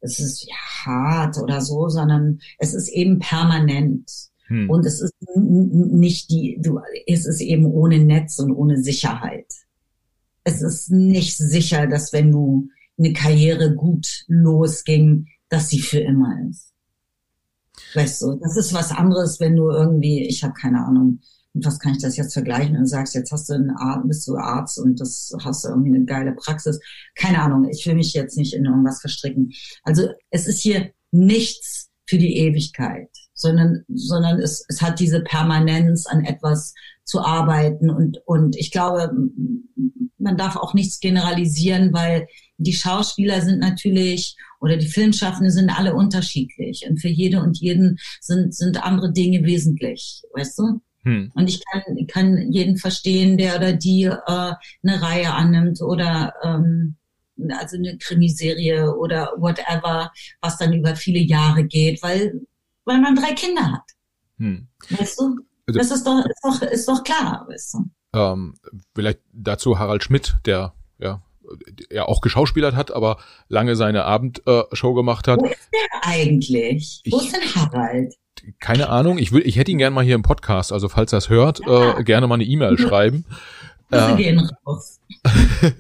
es 0.01 0.21
ist 0.21 0.47
ja 0.47 0.55
hart 0.85 1.39
oder 1.39 1.63
so, 1.63 1.89
sondern 1.89 2.41
es 2.59 2.75
ist 2.75 2.89
eben 2.89 3.19
permanent. 3.21 4.11
Hm. 4.49 4.69
Und 4.69 4.85
es 4.85 5.01
ist 5.01 5.15
nicht 5.35 6.31
die, 6.31 6.59
du, 6.61 6.81
es 7.07 7.25
ist 7.25 7.41
eben 7.41 7.65
ohne 7.65 7.99
Netz 7.99 8.39
und 8.39 8.53
ohne 8.53 8.83
Sicherheit. 8.83 9.47
Es 10.45 10.61
ist 10.61 10.91
nicht 10.91 11.39
sicher, 11.39 11.87
dass 11.87 12.13
wenn 12.13 12.31
du 12.31 12.69
eine 12.99 13.15
Karriere 13.15 13.75
gut 13.75 14.25
losging, 14.29 15.29
dass 15.55 15.69
sie 15.69 15.81
für 15.81 16.01
immer 16.01 16.35
ist. 16.51 16.73
Weißt 17.95 18.23
du, 18.23 18.35
das 18.43 18.57
ist 18.57 18.73
was 18.73 18.91
anderes, 18.91 19.39
wenn 19.39 19.55
du 19.55 19.71
irgendwie, 19.71 20.27
ich 20.27 20.43
habe 20.43 20.53
keine 20.55 20.85
Ahnung, 20.85 21.21
mit 21.53 21.65
was 21.65 21.79
kann 21.79 21.93
ich 21.93 22.03
das 22.03 22.17
jetzt 22.17 22.33
vergleichen 22.33 22.77
und 22.77 22.87
sagst, 22.87 23.15
jetzt 23.15 23.31
hast 23.31 23.49
du 23.49 23.55
einen 23.55 23.71
Arzt, 23.71 24.09
bist 24.09 24.27
du 24.27 24.37
Arzt 24.37 24.79
und 24.81 25.01
das 25.01 25.33
hast 25.45 25.65
du 25.65 25.69
irgendwie 25.69 25.95
eine 25.95 26.05
geile 26.05 26.33
Praxis. 26.33 26.81
Keine 27.15 27.41
Ahnung, 27.41 27.69
ich 27.71 27.87
will 27.87 27.95
mich 27.95 28.13
jetzt 28.15 28.37
nicht 28.37 28.55
in 28.55 28.65
irgendwas 28.65 29.01
verstricken. 29.01 29.53
Also 29.85 30.09
es 30.31 30.49
ist 30.49 30.61
hier 30.61 30.91
nichts 31.13 31.91
für 32.07 32.19
die 32.19 32.37
Ewigkeit, 32.39 33.09
sondern, 33.33 33.85
sondern 33.89 34.41
es, 34.41 34.65
es 34.69 34.83
hat 34.83 34.99
diese 34.99 35.21
Permanenz 35.21 36.07
an 36.07 36.25
etwas 36.25 36.75
zu 37.05 37.21
arbeiten 37.21 37.91
und, 37.91 38.19
und 38.27 38.57
ich 38.57 38.73
glaube, 38.73 39.13
man 40.19 40.37
darf 40.37 40.57
auch 40.57 40.75
nichts 40.75 40.99
generalisieren, 40.99 41.93
weil 41.93 42.27
die 42.57 42.73
Schauspieler 42.73 43.41
sind 43.41 43.59
natürlich 43.59 44.37
oder 44.61 44.77
die 44.77 44.89
Filmschaffenden 44.89 45.51
sind 45.51 45.71
alle 45.71 45.95
unterschiedlich 45.95 46.85
und 46.89 47.01
für 47.01 47.09
jede 47.09 47.41
und 47.41 47.59
jeden 47.59 47.99
sind, 48.21 48.55
sind 48.55 48.83
andere 48.83 49.13
Dinge 49.13 49.45
wesentlich, 49.45 50.23
weißt 50.35 50.59
du? 50.59 50.81
Hm. 51.03 51.33
Und 51.35 51.49
ich 51.49 51.63
kann, 51.67 51.83
kann 52.07 52.53
jeden 52.53 52.79
verstehen, 52.79 53.37
der 53.37 53.57
oder 53.57 53.73
die 53.73 54.05
äh, 54.05 54.19
eine 54.27 55.03
Reihe 55.03 55.33
annimmt 55.33 55.83
oder 55.83 56.33
ähm, 56.43 56.97
also 57.59 57.77
eine 57.77 57.99
Krimiserie 57.99 58.95
oder 58.97 59.33
whatever, 59.37 60.11
was 60.41 60.57
dann 60.57 60.73
über 60.73 60.97
viele 60.97 61.19
Jahre 61.19 61.65
geht, 61.65 62.03
weil, 62.03 62.41
weil 62.85 63.01
man 63.01 63.17
drei 63.17 63.35
Kinder 63.35 63.73
hat. 63.73 63.91
Hm. 64.39 64.69
Weißt 64.91 65.21
du? 65.21 65.37
Also, 65.67 65.79
das 65.79 65.91
ist 65.91 66.07
doch, 66.07 66.25
ist 66.25 66.41
doch, 66.43 66.63
ist 66.63 66.89
doch 66.89 67.05
klar, 67.05 67.47
weißt 67.49 67.75
du. 67.75 67.91
Ähm, 68.15 68.55
vielleicht 68.95 69.21
dazu 69.33 69.79
Harald 69.79 70.05
Schmidt, 70.05 70.37
der 70.47 70.75
ja 70.99 71.23
ja 71.91 72.05
auch 72.07 72.21
geschauspielert 72.21 72.75
hat, 72.75 72.93
aber 72.93 73.19
lange 73.49 73.77
seine 73.77 74.05
Abendshow 74.05 74.91
äh, 74.91 74.95
gemacht 74.95 75.29
hat. 75.29 75.41
Wo 75.41 75.47
ist 75.47 75.69
der 75.73 76.09
eigentlich? 76.09 77.03
Wo 77.11 77.19
ist 77.19 77.35
denn 77.35 77.55
Harald? 77.55 78.15
keine 78.61 78.89
Ahnung, 78.89 79.19
ich 79.19 79.33
will, 79.33 79.43
ich 79.47 79.57
hätte 79.57 79.71
ihn 79.71 79.79
gerne 79.79 79.95
mal 79.95 80.05
hier 80.05 80.15
im 80.15 80.23
Podcast, 80.23 80.73
also 80.73 80.89
falls 80.89 81.13
er 81.13 81.19
es 81.19 81.29
hört, 81.29 81.61
ja. 81.67 81.99
äh, 81.99 82.05
gerne 82.05 82.27
mal 82.27 82.35
eine 82.35 82.45
E-Mail 82.45 82.79
schreiben. 82.79 83.25
äh, 83.91 84.17
gehen 84.17 84.51
raus. 84.67 85.01
äh, 85.25 85.71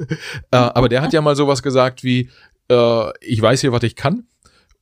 aber 0.50 0.88
der 0.88 1.02
hat 1.02 1.12
ja 1.12 1.20
mal 1.20 1.36
sowas 1.36 1.62
gesagt 1.62 2.04
wie, 2.04 2.30
äh, 2.70 3.18
ich 3.20 3.40
weiß 3.40 3.60
hier, 3.60 3.72
was 3.72 3.82
ich 3.82 3.96
kann. 3.96 4.26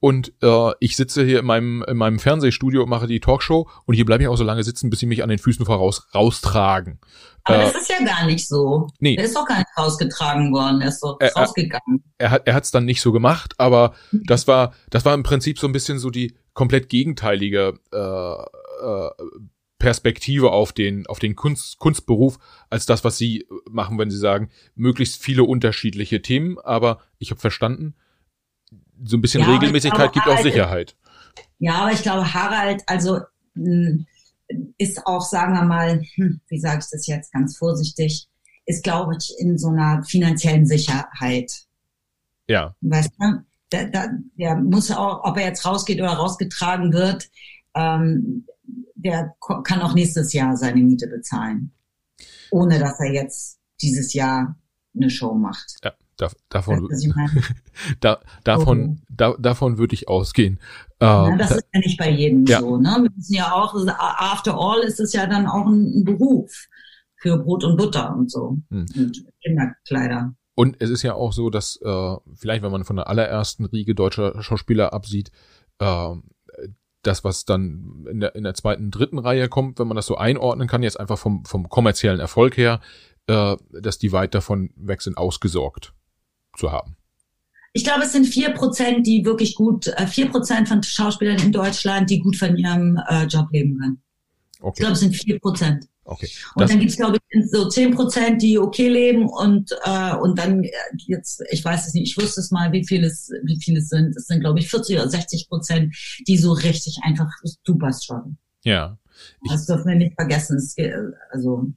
Und 0.03 0.33
äh, 0.43 0.73
ich 0.81 0.97
sitze 0.97 1.25
hier 1.25 1.39
in 1.39 1.45
meinem, 1.45 1.85
in 1.87 1.97
meinem 1.97 2.19
Fernsehstudio 2.19 2.83
und 2.83 2.89
mache 2.89 3.07
die 3.07 3.21
Talkshow 3.21 3.71
und 3.85 3.95
hier 3.95 4.05
bleibe 4.05 4.25
ich 4.25 4.29
auch 4.29 4.37
so 4.37 4.43
lange 4.43 4.65
sitzen, 4.65 4.91
bis 4.91 4.99
sie 4.99 5.07
mich 5.07 5.23
an 5.23 5.29
den 5.29 5.39
Füßen 5.39 5.65
voraus 5.65 6.09
raustragen. 6.13 6.99
Aber 7.45 7.59
äh, 7.59 7.73
das 7.73 7.83
ist 7.83 7.89
ja 7.89 8.05
gar 8.05 8.27
nicht 8.27 8.49
so. 8.49 8.89
Nee. 8.99 9.15
Er 9.15 9.23
ist 9.23 9.37
doch 9.37 9.47
gar 9.47 9.59
nicht 9.59 9.69
rausgetragen 9.79 10.53
worden, 10.53 10.81
er 10.81 10.89
ist 10.89 10.99
doch 11.05 11.19
er, 11.21 11.33
rausgegangen. 11.35 12.03
Er, 12.19 12.27
er 12.27 12.31
hat 12.33 12.49
er 12.49 12.55
hat's 12.55 12.73
dann 12.73 12.85
nicht 12.85 13.01
so 13.01 13.13
gemacht, 13.13 13.55
aber 13.59 13.95
das 14.11 14.49
war 14.49 14.75
das 14.91 15.05
war 15.05 15.15
im 15.15 15.23
Prinzip 15.23 15.61
so 15.61 15.69
ein 15.69 15.73
bisschen 15.73 16.01
so 16.01 16.11
die 16.11 16.35
komplett 16.53 16.89
gegenteilige 16.89 17.79
äh, 17.93 17.97
äh, 18.85 19.11
Perspektive 19.79 20.51
auf 20.51 20.73
den 20.73 21.07
auf 21.07 21.21
den 21.21 21.37
Kunst, 21.37 21.79
Kunstberuf 21.79 22.41
als 22.71 22.87
das, 22.87 23.05
was 23.05 23.19
sie 23.19 23.47
machen, 23.71 24.01
wenn 24.01 24.11
sie 24.11 24.19
sagen, 24.19 24.51
möglichst 24.75 25.23
viele 25.23 25.45
unterschiedliche 25.45 26.23
Themen, 26.23 26.59
aber 26.59 26.99
ich 27.19 27.31
habe 27.31 27.41
verstanden, 27.41 27.95
so 29.05 29.17
ein 29.17 29.21
bisschen 29.21 29.43
ja, 29.43 29.53
Regelmäßigkeit 29.53 30.13
gibt 30.13 30.25
Harald, 30.25 30.39
auch 30.39 30.43
Sicherheit. 30.43 30.97
Ja, 31.59 31.75
aber 31.75 31.93
ich 31.93 32.03
glaube, 32.03 32.33
Harald, 32.33 32.83
also 32.87 33.21
hm, 33.55 34.07
ist 34.79 35.07
auch, 35.07 35.23
sagen 35.23 35.55
wir 35.55 35.65
mal, 35.65 36.03
hm, 36.15 36.41
wie 36.49 36.61
sage 36.61 36.81
ich 36.81 36.91
das 36.91 37.07
jetzt 37.07 37.33
ganz 37.33 37.57
vorsichtig, 37.57 38.29
ist, 38.67 38.85
glaube 38.85 39.17
ich, 39.19 39.35
in 39.39 39.59
so 39.59 39.69
einer 39.69 40.03
finanziellen 40.05 40.67
Sicherheit. 40.67 41.53
Ja. 42.49 42.75
Weißt 42.81 43.11
du? 43.19 43.45
Der, 43.73 43.87
der, 43.87 44.19
der 44.37 44.57
muss 44.57 44.91
auch, 44.91 45.25
ob 45.25 45.39
er 45.39 45.47
jetzt 45.47 45.65
rausgeht 45.65 45.99
oder 45.99 46.13
rausgetragen 46.13 46.93
wird, 46.93 47.31
ähm, 47.75 48.47
der 48.95 49.35
kann 49.65 49.81
auch 49.81 49.95
nächstes 49.95 50.33
Jahr 50.33 50.57
seine 50.57 50.83
Miete 50.83 51.07
bezahlen. 51.07 51.73
Ohne 52.51 52.79
dass 52.79 53.01
er 53.01 53.13
jetzt 53.13 53.59
dieses 53.81 54.13
Jahr 54.13 54.57
eine 54.95 55.11
Show 55.11 55.35
macht. 55.35 55.77
Ja. 55.83 55.93
Da, 56.23 56.31
davon, 56.51 56.89
da, 58.01 58.21
davon, 58.45 59.01
oh. 59.01 59.07
da, 59.09 59.35
davon 59.39 59.79
würde 59.79 59.95
ich 59.95 60.09
ausgehen. 60.09 60.61
Ja, 61.01 61.37
das 61.37 61.51
ist 61.51 61.67
ja 61.75 61.81
nicht 61.81 61.99
bei 61.99 62.11
jedem 62.11 62.47
ja. 62.47 62.61
so. 62.61 62.77
Ne? 62.77 62.97
Wir 63.03 63.11
wissen 63.17 63.35
ja 63.35 63.53
auch, 63.53 63.75
after 63.89 64.57
all 64.57 64.83
ist 64.83 65.01
es 65.01 65.13
ja 65.13 65.27
dann 65.27 65.47
auch 65.47 65.67
ein, 65.67 65.99
ein 65.99 66.05
Beruf 66.05 66.69
für 67.17 67.39
Brot 67.39 67.65
und 67.65 67.77
Butter 67.77 68.15
und 68.15 68.31
so 68.31 68.59
hm. 68.71 68.87
und 68.97 69.25
Kinderkleider. 69.43 70.35
Und 70.55 70.77
es 70.81 70.91
ist 70.91 71.03
ja 71.03 71.15
auch 71.15 71.33
so, 71.33 71.51
dass 71.51 71.81
äh, 71.83 72.17
vielleicht, 72.35 72.63
wenn 72.63 72.71
man 72.71 72.85
von 72.85 72.97
der 72.97 73.09
allerersten 73.09 73.65
Riege 73.65 73.97
deutscher 73.97 74.41
Schauspieler 74.43 74.93
absieht, 74.93 75.33
äh, 75.81 76.15
das, 77.03 77.25
was 77.25 77.45
dann 77.45 78.07
in 78.09 78.21
der, 78.21 78.37
in 78.37 78.45
der 78.45 78.55
zweiten, 78.55 78.93
dritten 78.93 79.19
Reihe 79.19 79.49
kommt, 79.49 79.81
wenn 79.81 79.89
man 79.89 79.97
das 79.97 80.07
so 80.07 80.17
einordnen 80.17 80.69
kann, 80.69 80.85
jetzt 80.85 81.01
einfach 81.01 81.19
vom, 81.19 81.45
vom 81.47 81.69
kommerziellen 81.69 82.21
Erfolg 82.21 82.57
her, 82.57 82.81
äh, 83.27 83.57
dass 83.73 83.99
die 83.99 84.13
weit 84.13 84.37
davon 84.37 84.71
weg 84.77 85.03
sind, 85.03 85.17
ausgesorgt 85.17 85.95
zu 86.57 86.71
haben? 86.71 86.97
Ich 87.75 87.85
glaube, 87.85 88.05
es 88.05 88.13
sind 88.13 88.27
vier 88.27 88.51
Prozent, 88.51 89.07
die 89.07 89.25
wirklich 89.25 89.55
gut, 89.55 89.87
äh, 89.87 90.07
vier 90.07 90.29
Prozent 90.29 90.69
von 90.69 90.83
Schauspielern 90.83 91.39
in 91.39 91.53
Deutschland, 91.53 92.11
die 92.11 92.19
gut 92.19 92.37
von 92.37 92.57
ihrem 92.57 93.01
äh, 93.09 93.25
Job 93.25 93.49
leben 93.51 93.79
können. 93.79 94.03
Okay. 94.61 94.75
Ich 94.75 94.81
glaube, 94.81 94.93
es 94.93 95.01
sind 95.01 95.17
vier 95.17 95.39
Prozent. 95.41 95.89
Okay. 96.05 96.29
Und 96.57 96.69
dann 96.69 96.81
gibt 96.81 96.91
es, 96.91 96.97
glaube 96.97 97.17
ich, 97.17 97.51
so 97.51 97.69
zehn 97.69 97.95
Prozent, 97.95 98.43
die 98.43 98.59
okay 98.59 98.89
leben 98.89 99.29
und 99.29 99.71
äh, 99.85 100.17
und 100.17 100.37
dann 100.37 100.65
äh, 100.65 100.71
jetzt, 101.07 101.43
ich 101.51 101.65
weiß 101.65 101.87
es 101.87 101.95
nicht, 101.95 102.11
ich 102.11 102.23
wusste 102.23 102.41
es 102.41 102.51
mal, 102.51 102.73
wie 102.73 102.85
viele 102.85 103.07
es, 103.07 103.31
wie 103.45 103.59
viele 103.63 103.79
es 103.79 103.89
sind. 103.89 104.17
Es 104.17 104.27
sind, 104.27 104.41
glaube 104.41 104.59
ich, 104.59 104.69
40 104.69 104.97
oder 104.97 105.09
60 105.09 105.49
Prozent, 105.49 105.95
die 106.27 106.37
so 106.37 106.53
richtig 106.53 106.99
einfach 107.03 107.31
super 107.65 107.93
strugglen. 107.93 108.37
Ja. 108.65 108.99
Das 109.49 109.67
dürfen 109.67 109.87
wir 109.87 109.95
nicht 109.95 110.15
vergessen. 110.15 110.57
Es, 110.57 110.75
also 111.31 111.73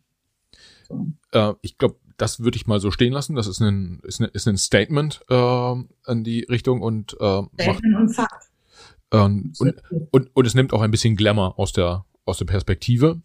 so. 0.88 1.08
Äh, 1.32 1.54
ich 1.62 1.78
glaube, 1.78 1.98
das 2.18 2.40
würde 2.40 2.58
ich 2.58 2.68
mal 2.68 2.80
so 2.80 2.92
stehen 2.92 3.14
lassen. 3.14 3.36
Das 3.36 3.48
ist 3.48 3.60
ein, 3.60 4.00
ist 4.04 4.22
ein, 4.22 4.30
ist 4.34 4.48
ein 4.48 4.58
Statement 4.58 5.22
äh, 5.30 5.74
in 6.08 6.24
die 6.24 6.46
Richtung 6.50 6.82
und 6.82 7.16
äh, 7.20 7.42
macht, 7.42 7.84
und 7.84 8.14
Fakt. 8.14 8.50
Ähm, 9.12 9.54
und, 9.60 9.76
und, 10.12 10.36
und 10.36 10.48
es 10.48 10.56
nimmt 10.56 10.74
auch 10.74 10.82
ein 10.82 10.92
bisschen 10.92 11.16
Glamour 11.16 11.60
aus 11.60 11.74
der 11.74 12.06
aus 12.26 12.40
der 12.40 12.46
Perspektive. 12.46 13.22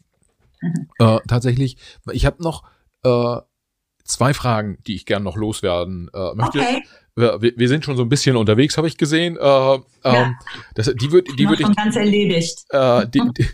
Mhm. 0.60 0.88
Äh, 0.98 1.18
tatsächlich, 1.26 1.76
ich 2.12 2.26
habe 2.26 2.42
noch 2.42 2.64
äh, 3.02 3.36
zwei 4.04 4.34
Fragen, 4.34 4.78
die 4.86 4.94
ich 4.94 5.06
gern 5.06 5.22
noch 5.22 5.36
loswerden 5.36 6.10
äh, 6.12 6.34
möchte. 6.34 6.60
Okay. 6.60 6.82
Wir, 7.20 7.52
wir 7.56 7.68
sind 7.68 7.84
schon 7.84 7.96
so 7.96 8.02
ein 8.02 8.08
bisschen 8.08 8.36
unterwegs, 8.36 8.76
habe 8.76 8.88
ich 8.88 8.96
gesehen. 8.96 9.36
Äh, 9.36 9.40
ja. 9.40 9.82
ähm, 10.04 10.36
das, 10.74 10.92
die 10.94 11.12
würde 11.12 11.32
die 11.34 11.48
würd 11.48 11.60
ich 11.60 11.76
ganz 11.76 11.96
erledigt. 11.96 12.64
Äh, 12.70 13.06
die, 13.08 13.22
die, 13.36 13.46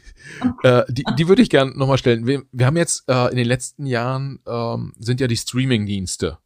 äh, 0.62 0.84
die, 0.88 1.04
die 1.18 1.28
würde 1.28 1.42
ich 1.42 1.50
gern 1.50 1.76
nochmal 1.76 1.98
stellen. 1.98 2.26
Wir, 2.26 2.42
wir 2.52 2.66
haben 2.66 2.76
jetzt 2.76 3.04
äh, 3.08 3.30
in 3.30 3.36
den 3.36 3.46
letzten 3.46 3.86
Jahren 3.86 4.40
ähm, 4.46 4.92
sind 4.98 5.20
ja 5.20 5.26
die 5.26 5.36
Streaming-Dienste 5.36 6.38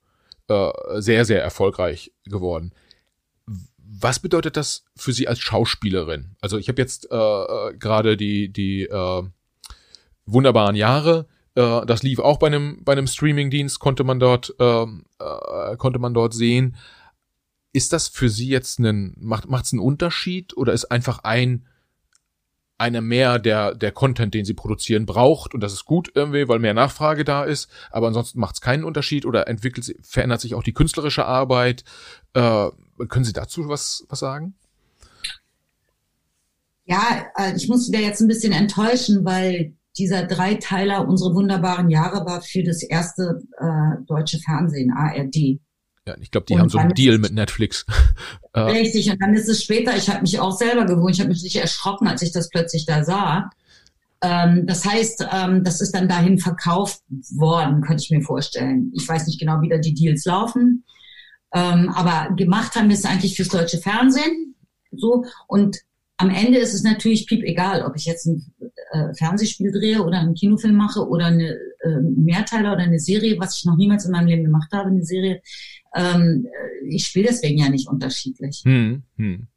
äh, 0.49 0.71
sehr 0.97 1.25
sehr 1.25 1.43
erfolgreich 1.43 2.13
geworden. 2.25 2.73
Was 3.77 4.21
bedeutet 4.21 4.57
das 4.57 4.85
für 4.97 5.13
Sie 5.13 5.29
als 5.29 5.41
Schauspielerin? 5.41 6.37
Also 6.41 6.59
ich 6.59 6.69
habe 6.69 6.81
jetzt 6.81 7.11
äh, 7.11 7.17
äh 7.17 7.75
gerade 7.79 8.17
die 8.17 8.53
die 8.53 8.85
äh, 8.85 9.23
wunderbaren 10.27 10.77
Jahre 10.77 11.27
äh, 11.55 11.87
das 11.87 12.03
lief 12.03 12.19
auch 12.19 12.39
bei 12.39 12.47
einem, 12.47 12.83
bei 12.85 12.93
einem 12.93 13.07
Streaming-Dienst, 13.07 13.81
konnte 13.81 14.05
man 14.05 14.21
dort, 14.21 14.55
ähm, 14.59 15.05
äh, 15.19 15.77
konnte 15.77 15.99
man 15.99 16.15
dort 16.15 16.35
sehen. 16.35 16.77
Ist 17.73 17.93
das 17.93 18.09
für 18.09 18.29
Sie 18.29 18.49
jetzt 18.49 18.79
einen, 18.79 19.15
macht, 19.21 19.49
macht's 19.49 19.73
einen 19.73 19.81
Unterschied 19.81 20.57
oder 20.57 20.73
ist 20.73 20.87
einfach 20.87 21.21
ein, 21.21 21.67
einer 22.81 23.03
mehr 23.03 23.39
der, 23.39 23.75
der 23.75 23.93
Content, 23.93 24.33
den 24.33 24.47
sie 24.47 24.55
produzieren, 24.55 25.05
braucht 25.05 25.53
und 25.53 25.61
das 25.61 25.75
ist 25.75 25.85
gut 25.85 26.11
irgendwie, 26.15 26.49
weil 26.49 26.59
mehr 26.59 26.73
Nachfrage 26.73 27.25
da 27.25 27.45
ist, 27.45 27.69
aber 27.91 28.07
ansonsten 28.07 28.41
macht 28.41 28.55
es 28.55 28.61
keinen 28.63 28.85
Unterschied 28.85 29.27
oder 29.27 29.49
entwickelt, 29.49 29.95
verändert 30.01 30.41
sich 30.41 30.55
auch 30.55 30.63
die 30.63 30.73
künstlerische 30.73 31.27
Arbeit. 31.27 31.85
Äh, 32.33 32.71
können 33.09 33.27
Sie 33.27 33.35
dazu 33.35 33.69
was, 33.69 34.07
was 34.09 34.19
sagen? 34.19 34.55
Ja, 36.87 37.27
äh, 37.37 37.55
ich 37.55 37.69
muss 37.69 37.89
wieder 37.89 38.01
jetzt 38.01 38.23
ein 38.23 38.29
bisschen 38.29 38.53
enttäuschen, 38.53 39.27
weil 39.27 39.75
dieser 39.99 40.25
Dreiteiler 40.25 41.07
Unsere 41.07 41.35
wunderbaren 41.35 41.91
Jahre 41.91 42.25
war 42.25 42.41
für 42.41 42.63
das 42.63 42.83
erste 42.83 43.43
äh, 43.59 44.03
deutsche 44.07 44.39
Fernsehen, 44.39 44.91
ARD. 44.91 45.61
Ja, 46.07 46.17
ich 46.21 46.31
glaube, 46.31 46.47
die 46.47 46.55
und 46.55 46.61
haben 46.61 46.69
so 46.69 46.79
einen 46.79 46.95
Deal 46.95 47.19
mit 47.19 47.33
Netflix. 47.33 47.87
Äh, 48.53 48.63
Richtig, 48.63 49.09
und 49.09 49.23
dann 49.23 49.33
ist 49.33 49.49
es 49.49 49.63
später, 49.63 49.97
ich 49.97 50.11
habe 50.11 50.23
mich 50.23 50.41
auch 50.41 50.51
selber 50.51 50.85
gewohnt, 50.85 51.15
ich 51.15 51.21
habe 51.21 51.29
mich 51.29 51.45
nicht 51.45 51.55
erschrocken, 51.55 52.09
als 52.09 52.21
ich 52.21 52.33
das 52.33 52.49
plötzlich 52.49 52.85
da 52.85 53.05
sah. 53.05 53.49
Ähm, 54.23 54.67
das 54.67 54.85
heißt, 54.85 55.25
ähm, 55.33 55.63
das 55.63 55.81
ist 55.81 55.93
dann 55.95 56.09
dahin 56.09 56.37
verkauft 56.41 57.01
worden, 57.37 57.81
könnte 57.81 58.03
ich 58.03 58.11
mir 58.11 58.23
vorstellen. 58.23 58.91
Ich 58.93 59.09
weiß 59.09 59.29
nicht 59.29 59.39
genau, 59.39 59.63
wie 59.63 59.69
da 59.69 59.79
die 59.79 59.95
Deals 59.95 60.25
laufen. 60.25 60.85
Ähm, 61.55 61.91
aber 61.91 62.35
gemacht 62.35 62.75
haben 62.75 62.89
wir 62.89 62.97
es 62.97 63.05
eigentlich 63.05 63.37
fürs 63.37 63.51
deutsche 63.51 63.79
Fernsehen. 63.79 64.57
So, 64.91 65.25
und 65.47 65.79
am 66.17 66.29
Ende 66.29 66.59
ist 66.59 66.75
es 66.75 66.83
natürlich 66.83 67.27
piep 67.27 67.43
egal, 67.45 67.83
ob 67.83 67.97
ich 67.97 68.05
jetzt 68.05 68.27
ein 68.27 68.53
äh, 68.93 69.15
Fernsehspiel 69.15 69.73
drehe 69.73 70.03
oder 70.03 70.19
einen 70.19 70.35
Kinofilm 70.35 70.77
mache 70.77 71.09
oder 71.09 71.27
eine 71.27 71.57
äh, 71.81 72.01
Mehrteiler 72.03 72.75
oder 72.75 72.83
eine 72.83 73.01
Serie, 73.01 73.39
was 73.39 73.57
ich 73.57 73.65
noch 73.65 73.77
niemals 73.77 74.05
in 74.05 74.13
meinem 74.13 74.27
Leben 74.27 74.45
gemacht 74.45 74.71
habe, 74.73 74.91
eine 74.91 75.05
Serie. 75.05 75.41
Ähm, 75.95 76.47
äh, 76.47 76.89
ich 76.89 77.07
spiele 77.07 77.29
deswegen 77.29 77.59
ja 77.59 77.69
nicht 77.69 77.89
unterschiedlich. 77.89 78.63
Hm, 78.65 79.03
hm. 79.17 79.49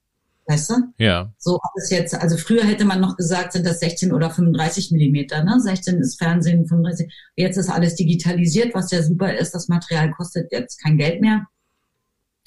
Weißt 0.45 0.71
du? 0.71 0.73
Ja. 0.97 1.33
So 1.37 1.55
ob 1.55 1.71
es 1.77 1.89
jetzt, 1.89 2.13
also 2.15 2.35
früher 2.37 2.65
hätte 2.65 2.83
man 2.83 2.99
noch 2.99 3.15
gesagt, 3.15 3.53
sind 3.53 3.65
das 3.65 3.79
16 3.79 4.11
oder 4.11 4.29
35 4.29 4.91
Millimeter, 4.91 5.43
ne? 5.43 5.59
16 5.59 5.99
ist 5.99 6.17
Fernsehen, 6.19 6.67
35. 6.67 7.11
Jetzt 7.35 7.57
ist 7.57 7.69
alles 7.69 7.95
digitalisiert, 7.95 8.75
was 8.75 8.91
ja 8.91 9.01
super 9.01 9.33
ist. 9.33 9.51
Das 9.55 9.69
Material 9.69 10.11
kostet 10.11 10.51
jetzt 10.51 10.81
kein 10.83 10.97
Geld 10.97 11.21
mehr. 11.21 11.47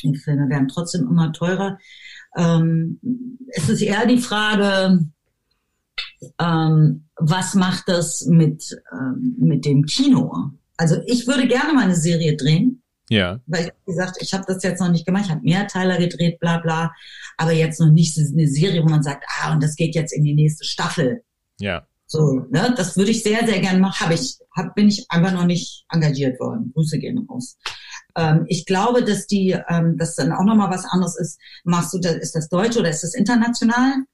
Die 0.03 0.15
Filme 0.15 0.49
werden 0.51 0.69
trotzdem 0.69 1.09
immer 1.09 1.33
teurer. 1.33 1.79
Ähm, 2.37 3.01
es 3.49 3.69
ist 3.71 3.81
eher 3.81 4.05
die 4.05 4.19
Frage, 4.19 5.07
ähm, 6.39 7.05
was 7.17 7.55
macht 7.55 7.89
das 7.89 8.27
mit, 8.27 8.79
ähm, 8.93 9.37
mit 9.39 9.65
dem 9.65 9.85
Kino? 9.87 10.51
Also 10.77 10.97
ich 11.07 11.27
würde 11.27 11.49
gerne 11.49 11.73
mal 11.73 11.85
eine 11.85 11.97
Serie 11.97 12.37
drehen. 12.37 12.83
Ja. 13.09 13.41
Weil, 13.47 13.73
wie 13.85 13.93
gesagt, 13.93 14.17
ich 14.21 14.35
habe 14.35 14.45
das 14.47 14.63
jetzt 14.63 14.81
noch 14.81 14.91
nicht 14.91 15.07
gemacht. 15.07 15.25
Ich 15.27 15.31
habe 15.31 15.43
Mehrteiler 15.43 15.99
gedreht, 15.99 16.41
bla 16.41 16.59
bla. 16.59 16.93
Aber 17.37 17.53
jetzt 17.53 17.81
noch 17.81 17.91
nicht 17.91 18.19
eine 18.19 18.49
Serie, 18.49 18.83
wo 18.83 18.89
man 18.89 19.03
sagt, 19.03 19.25
ah, 19.41 19.53
und 19.53 19.63
das 19.63 19.77
geht 19.77 19.95
jetzt 19.95 20.13
in 20.13 20.25
die 20.25 20.35
nächste 20.35 20.65
Staffel. 20.65 21.23
Ja. 21.61 21.87
So, 22.09 22.47
ne, 22.51 22.73
das 22.77 22.97
würde 22.97 23.11
ich 23.11 23.23
sehr, 23.23 23.47
sehr 23.47 23.61
gerne 23.61 23.81
machen. 23.81 24.01
Habe 24.01 24.15
ich, 24.15 24.39
hab, 24.55 24.75
bin 24.75 24.89
ich 24.89 25.07
einfach 25.09 25.33
noch 25.33 25.45
nicht 25.45 25.85
engagiert 25.91 26.39
worden. 26.39 26.73
Grüße 26.73 26.99
gehen 26.99 27.27
raus. 27.29 27.59
Ähm, 28.17 28.45
ich 28.49 28.65
glaube, 28.65 29.05
dass 29.05 29.27
die, 29.27 29.57
ähm, 29.69 29.99
dass 29.99 30.15
dann 30.15 30.33
auch 30.33 30.45
nochmal 30.45 30.71
was 30.71 30.85
anderes 30.85 31.17
ist. 31.19 31.39
Machst 31.65 31.93
du, 31.93 31.99
das, 31.99 32.15
ist 32.15 32.35
das 32.35 32.49
Deutsch 32.49 32.77
oder 32.77 32.91
ist 32.91 33.03
das 33.03 33.15
international? 33.15 34.05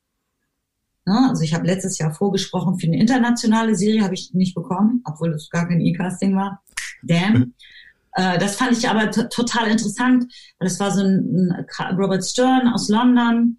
Ne? 1.04 1.28
Also 1.28 1.42
ich 1.42 1.52
habe 1.52 1.66
letztes 1.66 1.98
Jahr 1.98 2.14
vorgesprochen 2.14 2.78
für 2.78 2.86
eine 2.86 2.98
internationale 2.98 3.74
Serie, 3.74 4.02
habe 4.02 4.14
ich 4.14 4.32
nicht 4.32 4.54
bekommen, 4.54 5.02
obwohl 5.04 5.34
es 5.34 5.50
gar 5.50 5.68
kein 5.68 5.80
E-Casting 5.80 6.34
war. 6.36 6.62
Damn. 7.02 7.54
Äh, 8.14 8.38
das 8.38 8.56
fand 8.56 8.76
ich 8.76 8.88
aber 8.88 9.10
total 9.10 9.68
interessant, 9.68 10.32
weil 10.58 10.68
es 10.68 10.78
war 10.80 10.90
so 10.90 11.02
ein, 11.02 11.50
ein 11.52 11.96
Robert 11.96 12.24
Stern 12.24 12.68
aus 12.68 12.88
London, 12.88 13.58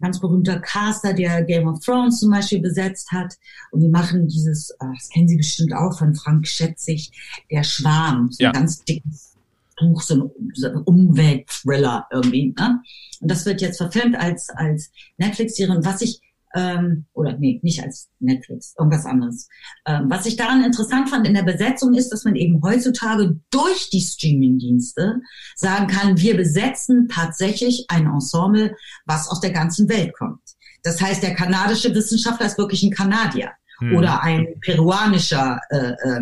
ganz 0.00 0.20
berühmter 0.20 0.60
Caster, 0.60 1.14
der 1.14 1.42
Game 1.42 1.68
of 1.68 1.80
Thrones 1.80 2.20
zum 2.20 2.30
Beispiel 2.30 2.60
besetzt 2.60 3.10
hat. 3.12 3.34
Und 3.70 3.80
die 3.80 3.88
machen 3.88 4.28
dieses, 4.28 4.70
äh, 4.70 4.86
das 4.94 5.08
kennen 5.08 5.28
Sie 5.28 5.36
bestimmt 5.36 5.72
auch 5.72 5.98
von 5.98 6.14
Frank 6.14 6.46
Schätzig, 6.46 7.10
der 7.50 7.62
Schwarm, 7.62 8.30
so 8.30 8.44
ja. 8.44 8.50
ein 8.50 8.54
ganz 8.54 8.84
dickes 8.84 9.34
Buch, 9.78 10.02
so 10.02 10.14
ein, 10.14 10.30
so 10.54 10.68
ein 10.68 10.76
Umweltthriller 10.76 12.06
irgendwie. 12.10 12.54
Ne? 12.58 12.82
Und 13.20 13.30
das 13.30 13.46
wird 13.46 13.60
jetzt 13.60 13.78
verfilmt 13.78 14.16
als, 14.16 14.50
als 14.50 14.90
Netflix-Serie. 15.16 15.76
Und 15.76 15.84
was 15.84 16.02
ich 16.02 16.20
ähm, 16.56 17.04
oder 17.12 17.36
nee, 17.36 17.60
nicht 17.62 17.82
als 17.82 18.08
Netflix, 18.18 18.74
irgendwas 18.78 19.04
anderes. 19.04 19.48
Ähm, 19.86 20.06
was 20.08 20.24
ich 20.24 20.36
daran 20.36 20.64
interessant 20.64 21.10
fand 21.10 21.28
in 21.28 21.34
der 21.34 21.42
Besetzung 21.42 21.94
ist, 21.94 22.08
dass 22.08 22.24
man 22.24 22.34
eben 22.34 22.62
heutzutage 22.62 23.38
durch 23.50 23.90
die 23.90 24.00
Streaming-Dienste 24.00 25.20
sagen 25.54 25.86
kann, 25.86 26.18
wir 26.18 26.36
besetzen 26.36 27.08
tatsächlich 27.08 27.84
ein 27.88 28.06
Ensemble, 28.06 28.74
was 29.04 29.28
aus 29.28 29.40
der 29.40 29.52
ganzen 29.52 29.88
Welt 29.88 30.14
kommt. 30.14 30.40
Das 30.82 31.00
heißt, 31.00 31.22
der 31.22 31.34
kanadische 31.34 31.94
Wissenschaftler 31.94 32.46
ist 32.46 32.58
wirklich 32.58 32.82
ein 32.82 32.90
Kanadier 32.90 33.50
hm. 33.78 33.96
oder 33.96 34.22
ein 34.22 34.46
peruanischer 34.62 35.60
äh, 35.70 35.92
äh, 35.92 36.20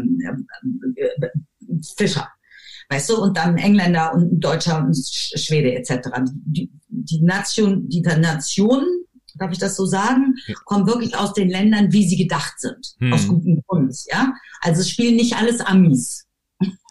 äh, 0.97 1.29
Fischer 1.97 2.29
weißt 2.91 3.11
du, 3.11 3.23
und 3.23 3.37
dann 3.37 3.57
Engländer 3.57 4.13
und 4.13 4.41
Deutscher 4.41 4.79
und 4.79 4.95
Schwede 4.95 5.75
etc. 5.75 6.11
Die, 6.29 6.71
die 6.89 7.23
Nation, 7.23 7.89
die 7.89 8.03
Nationen 8.03 9.04
darf 9.39 9.53
ich 9.53 9.59
das 9.59 9.77
so 9.77 9.87
sagen, 9.87 10.35
kommen 10.65 10.87
wirklich 10.87 11.17
aus 11.17 11.33
den 11.33 11.49
Ländern, 11.49 11.93
wie 11.93 12.07
sie 12.07 12.17
gedacht 12.17 12.59
sind. 12.59 12.95
Hm. 12.99 13.13
Aus 13.13 13.27
gutem 13.27 13.63
Grund, 13.67 13.97
ja. 14.07 14.35
Also 14.61 14.81
es 14.81 14.91
spielen 14.91 15.17
nicht 15.17 15.37
alles 15.37 15.61
Amis. 15.61 16.27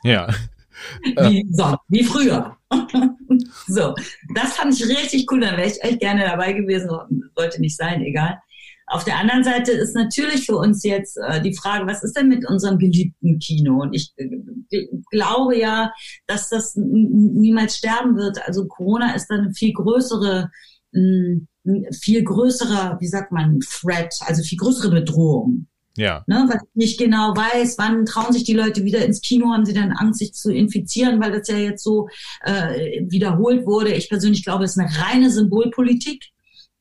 Ja. 0.04 0.28
wie, 1.04 1.48
so, 1.52 1.76
wie 1.88 2.04
früher. 2.04 2.58
so, 3.68 3.94
das 4.36 4.54
fand 4.54 4.74
ich 4.74 4.88
richtig 4.88 5.32
cool, 5.32 5.42
da 5.42 5.52
wäre 5.58 5.68
ich 5.68 5.82
echt 5.84 6.00
gerne 6.00 6.26
dabei 6.26 6.54
gewesen, 6.54 6.90
sollte 7.36 7.62
nicht 7.62 7.78
sein, 7.78 8.02
egal. 8.02 8.40
Auf 8.88 9.06
der 9.06 9.18
anderen 9.18 9.44
Seite 9.44 9.72
ist 9.72 9.96
natürlich 9.96 10.46
für 10.46 10.58
uns 10.58 10.84
jetzt 10.84 11.18
äh, 11.18 11.42
die 11.42 11.56
Frage, 11.56 11.88
was 11.88 12.04
ist 12.04 12.18
denn 12.18 12.28
mit 12.28 12.48
unserem 12.48 12.78
geliebten 12.78 13.40
Kino? 13.40 13.82
Und 13.82 13.94
ich 13.94 14.14
äh, 14.18 14.88
glaube 15.10 15.58
ja, 15.58 15.94
dass 16.28 16.50
das 16.50 16.76
niemals 16.76 17.78
sterben 17.78 18.18
wird. 18.18 18.46
Also 18.46 18.68
Corona 18.68 19.16
ist 19.16 19.28
dann 19.28 19.42
eine 19.42 19.54
viel 19.54 19.74
größere 19.74 20.52
viel 20.94 22.24
größerer, 22.24 22.98
wie 23.00 23.08
sagt 23.08 23.32
man, 23.32 23.60
Threat, 23.60 24.14
also 24.22 24.44
viel 24.44 24.58
größere 24.58 24.92
Bedrohung. 24.92 25.68
Ja. 25.96 26.24
Ne, 26.26 26.46
weil 26.50 26.58
ich 26.58 26.76
nicht 26.76 27.00
genau 27.00 27.36
weiß, 27.36 27.78
wann 27.78 28.06
trauen 28.06 28.34
sich 28.34 28.44
die 28.44 28.56
Leute 28.56 28.84
wieder 28.84 29.06
ins 29.06 29.22
Kino, 29.22 29.54
haben 29.54 29.66
sie 29.66 29.74
dann 29.74 29.92
Angst, 29.92 30.20
sich 30.20 30.34
zu 30.34 30.52
infizieren, 30.52 31.22
weil 31.22 31.32
das 31.32 31.48
ja 31.48 31.58
jetzt 31.58 31.84
so 31.84 32.10
äh, 32.44 33.02
wiederholt 33.08 33.68
wurde. 33.68 33.94
Ich 33.94 34.10
persönlich 34.10 34.44
glaube, 34.44 34.64
es 34.64 34.72
ist 34.72 34.80
eine 34.80 34.90
reine 34.90 35.30
Symbolpolitik, 35.30 36.32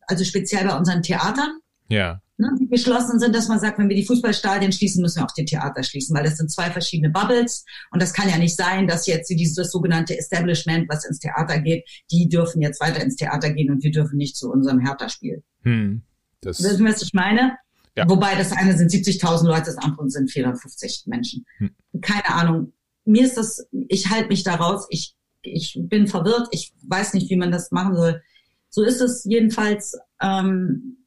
also 0.06 0.24
speziell 0.24 0.66
bei 0.66 0.78
unseren 0.78 1.02
Theatern. 1.02 1.58
Ja 1.88 2.22
ne, 2.42 2.54
die 2.60 2.68
geschlossen 2.68 3.18
sind, 3.18 3.34
dass 3.34 3.48
man 3.48 3.60
sagt, 3.60 3.78
wenn 3.78 3.88
wir 3.88 3.96
die 3.96 4.04
Fußballstadien 4.04 4.72
schließen, 4.72 5.00
müssen 5.00 5.20
wir 5.20 5.24
auch 5.24 5.34
die 5.34 5.44
Theater 5.44 5.82
schließen, 5.82 6.14
weil 6.14 6.24
das 6.24 6.36
sind 6.36 6.50
zwei 6.50 6.70
verschiedene 6.70 7.10
Bubbles 7.10 7.64
und 7.90 8.02
das 8.02 8.12
kann 8.12 8.28
ja 8.28 8.36
nicht 8.36 8.56
sein, 8.56 8.86
dass 8.86 9.06
jetzt 9.06 9.28
dieses 9.30 9.54
das 9.54 9.70
sogenannte 9.70 10.18
Establishment, 10.18 10.88
was 10.88 11.04
ins 11.04 11.20
Theater 11.20 11.60
geht, 11.60 11.88
die 12.10 12.28
dürfen 12.28 12.60
jetzt 12.60 12.80
weiter 12.80 13.02
ins 13.02 13.16
Theater 13.16 13.50
gehen 13.50 13.70
und 13.70 13.82
wir 13.82 13.90
dürfen 13.90 14.16
nicht 14.16 14.36
zu 14.36 14.50
unserem 14.50 14.80
Hertha-Spiel. 14.80 15.42
Hm, 15.62 16.02
das 16.40 16.62
Wissen 16.62 16.84
wir, 16.84 16.92
was 16.92 17.02
ich 17.02 17.14
meine? 17.14 17.56
Ja. 17.96 18.08
Wobei 18.08 18.34
das 18.36 18.52
eine 18.52 18.76
sind 18.76 18.90
70.000 18.90 19.46
Leute, 19.46 19.66
das 19.66 19.78
andere 19.78 20.08
sind 20.10 20.30
450 20.30 21.04
Menschen. 21.06 21.44
Hm. 21.58 21.70
Keine 22.00 22.28
Ahnung. 22.28 22.72
Mir 23.04 23.24
ist 23.24 23.36
das, 23.36 23.66
ich 23.88 24.10
halte 24.10 24.28
mich 24.28 24.44
da 24.44 24.54
raus. 24.54 24.86
Ich, 24.90 25.14
ich 25.42 25.78
bin 25.82 26.06
verwirrt. 26.06 26.48
Ich 26.52 26.72
weiß 26.82 27.14
nicht, 27.14 27.28
wie 27.30 27.36
man 27.36 27.50
das 27.50 27.70
machen 27.70 27.94
soll. 27.94 28.22
So 28.70 28.82
ist 28.82 29.00
es 29.00 29.24
jedenfalls. 29.24 29.98
Ähm, 30.20 31.01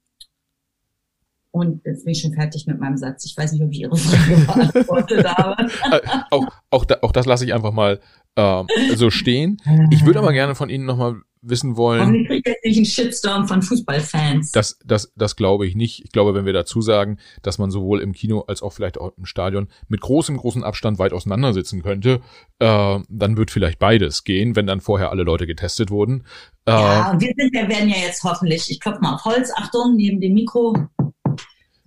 und 1.55 1.85
jetzt 1.85 2.03
bin 2.03 2.11
ich 2.11 2.21
schon 2.21 2.33
fertig 2.33 2.67
mit 2.67 2.81
meinem 2.81 2.97
Satz. 2.97 3.23
Ich 3.23 3.37
weiß 3.37 3.53
nicht, 3.53 3.63
ob 3.63 3.71
ich 3.71 3.79
Ihre 3.79 3.95
Frage 3.95 4.45
beantwortet 4.73 5.25
habe. 5.25 5.63
Äh, 5.89 6.01
auch, 6.29 6.45
auch, 6.69 6.83
da, 6.83 6.97
auch 7.01 7.13
das 7.13 7.25
lasse 7.25 7.45
ich 7.45 7.53
einfach 7.53 7.71
mal 7.71 8.01
äh, 8.35 8.63
so 8.95 9.09
stehen. 9.09 9.57
Ich 9.89 10.05
würde 10.05 10.19
aber 10.19 10.33
gerne 10.33 10.53
von 10.53 10.67
Ihnen 10.69 10.83
nochmal 10.83 11.15
wissen 11.41 11.77
wollen. 11.77 12.01
Warum 12.01 12.25
kriegt 12.25 12.45
jetzt 12.45 12.65
nicht 12.65 12.77
einen 12.77 12.85
Shitstorm 12.85 13.47
von 13.47 13.61
Fußballfans? 13.61 14.51
Das, 14.51 14.79
das, 14.83 15.13
das 15.15 15.37
glaube 15.37 15.65
ich 15.65 15.75
nicht. 15.75 16.03
Ich 16.03 16.11
glaube, 16.11 16.33
wenn 16.33 16.45
wir 16.45 16.51
dazu 16.51 16.81
sagen, 16.81 17.19
dass 17.41 17.57
man 17.57 17.71
sowohl 17.71 18.01
im 18.01 18.11
Kino 18.11 18.41
als 18.41 18.61
auch 18.61 18.73
vielleicht 18.73 18.97
auch 18.97 19.13
im 19.17 19.25
Stadion 19.25 19.69
mit 19.87 20.01
großem, 20.01 20.35
großem 20.35 20.63
Abstand 20.63 20.99
weit 20.99 21.13
auseinandersitzen 21.13 21.83
könnte, 21.83 22.19
äh, 22.59 22.99
dann 23.07 23.37
wird 23.37 23.49
vielleicht 23.49 23.79
beides 23.79 24.25
gehen, 24.25 24.57
wenn 24.57 24.67
dann 24.67 24.81
vorher 24.81 25.09
alle 25.11 25.23
Leute 25.23 25.47
getestet 25.47 25.89
wurden. 25.89 26.25
Äh, 26.65 26.71
ja, 26.71 27.11
und 27.11 27.21
wir 27.21 27.33
sind, 27.37 27.53
wir 27.53 27.69
werden 27.69 27.87
ja 27.87 27.97
jetzt 28.05 28.23
hoffentlich, 28.25 28.69
ich 28.69 28.81
klopfe 28.81 28.99
mal 28.99 29.13
auf 29.13 29.23
Holz, 29.23 29.51
Achtung, 29.55 29.95
neben 29.95 30.19
dem 30.19 30.33
Mikro, 30.33 30.75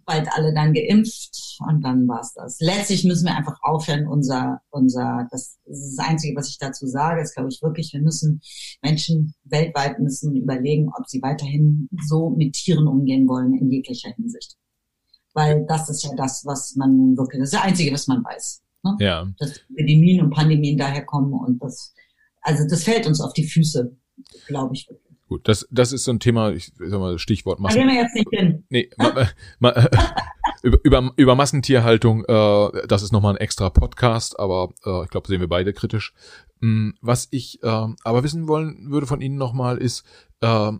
bald 0.08 0.26
alle 0.32 0.54
dann 0.54 0.72
geimpft 0.72 1.58
und 1.68 1.82
dann 1.82 2.08
war's 2.08 2.32
das. 2.32 2.58
Letztlich 2.60 3.04
müssen 3.04 3.26
wir 3.26 3.36
einfach 3.36 3.58
aufhören, 3.62 4.08
unser, 4.08 4.62
unser, 4.70 5.28
das, 5.30 5.58
das 5.66 5.78
ist 5.78 5.98
das 5.98 6.08
Einzige, 6.08 6.34
was 6.34 6.48
ich 6.48 6.58
dazu 6.58 6.86
sage, 6.86 7.20
ist 7.20 7.34
glaube 7.34 7.50
ich 7.52 7.60
wirklich, 7.62 7.92
wir 7.92 8.00
müssen, 8.00 8.40
Menschen 8.82 9.34
weltweit 9.44 10.00
müssen 10.00 10.34
überlegen, 10.34 10.88
ob 10.98 11.06
sie 11.06 11.20
weiterhin 11.20 11.90
so 12.08 12.30
mit 12.30 12.54
Tieren 12.54 12.88
umgehen 12.88 13.28
wollen 13.28 13.52
in 13.54 13.70
jeglicher 13.70 14.10
Hinsicht. 14.10 14.56
Weil 15.34 15.66
das 15.66 15.90
ist 15.90 16.02
ja 16.02 16.10
das, 16.16 16.42
was 16.46 16.74
man 16.74 16.96
nun 16.96 17.18
wirklich, 17.18 17.40
das 17.40 17.50
ist 17.50 17.58
das 17.58 17.64
Einzige, 17.64 17.92
was 17.92 18.06
man 18.06 18.24
weiß. 18.24 18.62
Ne? 18.84 18.96
Ja. 19.00 19.28
Dass 19.38 19.60
Epidemien 19.76 20.24
und 20.24 20.30
Pandemien 20.30 20.78
daherkommen 20.78 21.34
und 21.34 21.62
das, 21.62 21.94
also 22.40 22.66
das 22.66 22.82
fällt 22.82 23.06
uns 23.06 23.20
auf 23.20 23.34
die 23.34 23.46
Füße, 23.46 23.94
glaube 24.46 24.74
ich 24.74 24.88
wirklich. 24.88 25.07
Gut, 25.28 25.46
das, 25.46 25.68
das 25.70 25.92
ist 25.92 26.04
so 26.04 26.10
ein 26.10 26.20
Thema, 26.20 26.52
ich 26.52 26.72
sag 26.78 26.98
mal, 26.98 27.18
Stichwort 27.18 27.60
Massen. 27.60 27.76
Da 27.76 27.84
gehen 27.84 27.94
wir 27.94 28.02
jetzt 28.02 28.14
nicht 28.14 28.28
hin. 28.30 28.64
Nee, 28.70 28.88
ma, 28.96 29.28
ma, 29.58 29.88
über, 30.62 30.78
über, 30.82 31.12
über 31.16 31.34
Massentierhaltung, 31.34 32.24
äh, 32.24 32.86
das 32.86 33.02
ist 33.02 33.12
nochmal 33.12 33.34
ein 33.34 33.40
extra 33.40 33.68
Podcast, 33.68 34.40
aber 34.40 34.72
äh, 34.86 35.04
ich 35.04 35.10
glaube, 35.10 35.28
sehen 35.28 35.40
wir 35.40 35.48
beide 35.48 35.74
kritisch. 35.74 36.14
Hm, 36.60 36.94
was 37.02 37.28
ich 37.30 37.62
äh, 37.62 37.66
aber 37.66 38.24
wissen 38.24 38.48
wollen 38.48 38.90
würde 38.90 39.06
von 39.06 39.20
Ihnen 39.20 39.36
nochmal 39.36 39.76
ist, 39.76 40.04
äh, 40.40 40.72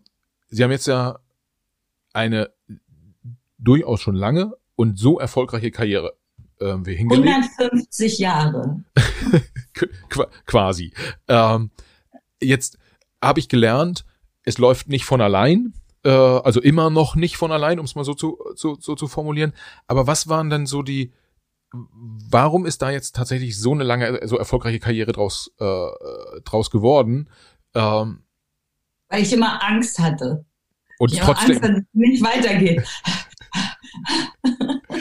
Sie 0.49 0.65
haben 0.65 0.71
jetzt 0.71 0.87
ja 0.87 1.19
eine 2.15 2.51
durchaus 3.59 4.01
schon 4.01 4.15
lange 4.15 4.55
und 4.77 4.99
so 4.99 5.19
erfolgreiche 5.19 5.71
Karriere 5.71 6.15
äh, 6.59 6.75
wir 6.79 6.97
hingelegt. 6.97 7.51
150 7.59 8.19
Jahre. 8.19 8.83
Qu 9.75 10.25
quasi. 10.47 10.93
Ähm, 11.29 11.71
jetzt 12.41 12.79
habe 13.23 13.41
ich 13.41 13.49
gelernt, 13.49 14.05
es 14.49 14.59
läuft 14.59 14.89
nicht 14.89 15.05
von 15.05 15.21
allein, 15.21 15.75
äh, 16.05 16.11
also 16.11 16.61
immer 16.61 16.91
noch 16.91 17.15
nicht 17.15 17.37
von 17.37 17.53
allein, 17.53 17.79
um 17.79 17.85
es 17.85 17.95
mal 17.95 18.05
so 18.05 18.15
zu, 18.15 18.39
so, 18.55 18.77
so 18.81 18.95
zu 18.95 19.07
formulieren. 19.07 19.53
Aber 19.87 20.07
was 20.07 20.29
waren 20.29 20.49
denn 20.49 20.67
so 20.67 20.83
die, 20.83 21.13
warum 21.71 22.65
ist 22.65 22.81
da 22.81 22.91
jetzt 22.91 23.15
tatsächlich 23.15 23.59
so 23.59 23.73
eine 23.73 23.85
lange, 23.85 24.27
so 24.27 24.39
erfolgreiche 24.39 24.79
Karriere 24.79 25.13
draus, 25.13 25.53
äh, 25.59 26.41
draus 26.45 26.71
geworden? 26.71 27.29
Ähm, 27.75 28.23
Weil 29.09 29.23
ich 29.23 29.33
immer 29.33 29.63
Angst 29.63 29.99
hatte. 29.99 30.47
Und 30.99 31.13
ich 31.13 31.21
trotzdem. 31.21 31.51
Angst, 31.51 31.63
dass 31.63 31.71
es 31.71 31.85
nicht 31.93 32.25
weitergeht. 32.25 32.83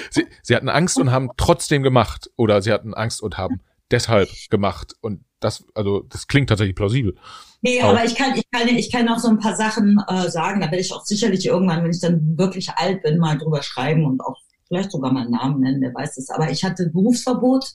Sie, 0.09 0.25
sie 0.41 0.55
hatten 0.55 0.69
Angst 0.69 0.97
und 0.97 1.11
haben 1.11 1.29
trotzdem 1.37 1.83
gemacht. 1.83 2.31
Oder 2.37 2.61
sie 2.61 2.71
hatten 2.71 2.93
Angst 2.93 3.21
und 3.21 3.37
haben 3.37 3.61
deshalb 3.91 4.29
gemacht. 4.49 4.95
Und 5.01 5.23
das, 5.39 5.65
also, 5.75 6.01
das 6.01 6.27
klingt 6.27 6.49
tatsächlich 6.49 6.75
plausibel. 6.75 7.15
Nee, 7.61 7.81
Auch. 7.81 7.89
aber 7.89 8.05
ich 8.05 8.15
kann, 8.15 8.35
ich 8.35 8.49
kann, 8.51 8.67
ich 8.67 8.91
kann 8.91 9.05
noch 9.05 9.19
so 9.19 9.29
ein 9.29 9.39
paar 9.39 9.55
Sachen 9.55 10.01
äh, 10.07 10.29
sagen. 10.29 10.61
Da 10.61 10.67
werde 10.67 10.81
ich 10.81 10.93
auch 10.93 11.05
sicherlich 11.05 11.45
irgendwann, 11.45 11.83
wenn 11.83 11.91
ich 11.91 11.99
dann 11.99 12.37
wirklich 12.37 12.69
alt 12.69 13.01
bin, 13.03 13.17
mal 13.17 13.37
drüber 13.37 13.63
schreiben 13.63 14.05
und 14.05 14.21
auch 14.21 14.37
vielleicht 14.67 14.91
sogar 14.91 15.11
meinen 15.11 15.31
Namen 15.31 15.61
nennen, 15.61 15.81
wer 15.81 15.93
weiß 15.93 16.17
es. 16.17 16.29
Aber 16.29 16.51
ich 16.51 16.63
hatte 16.63 16.89
Berufsverbot. 16.89 17.65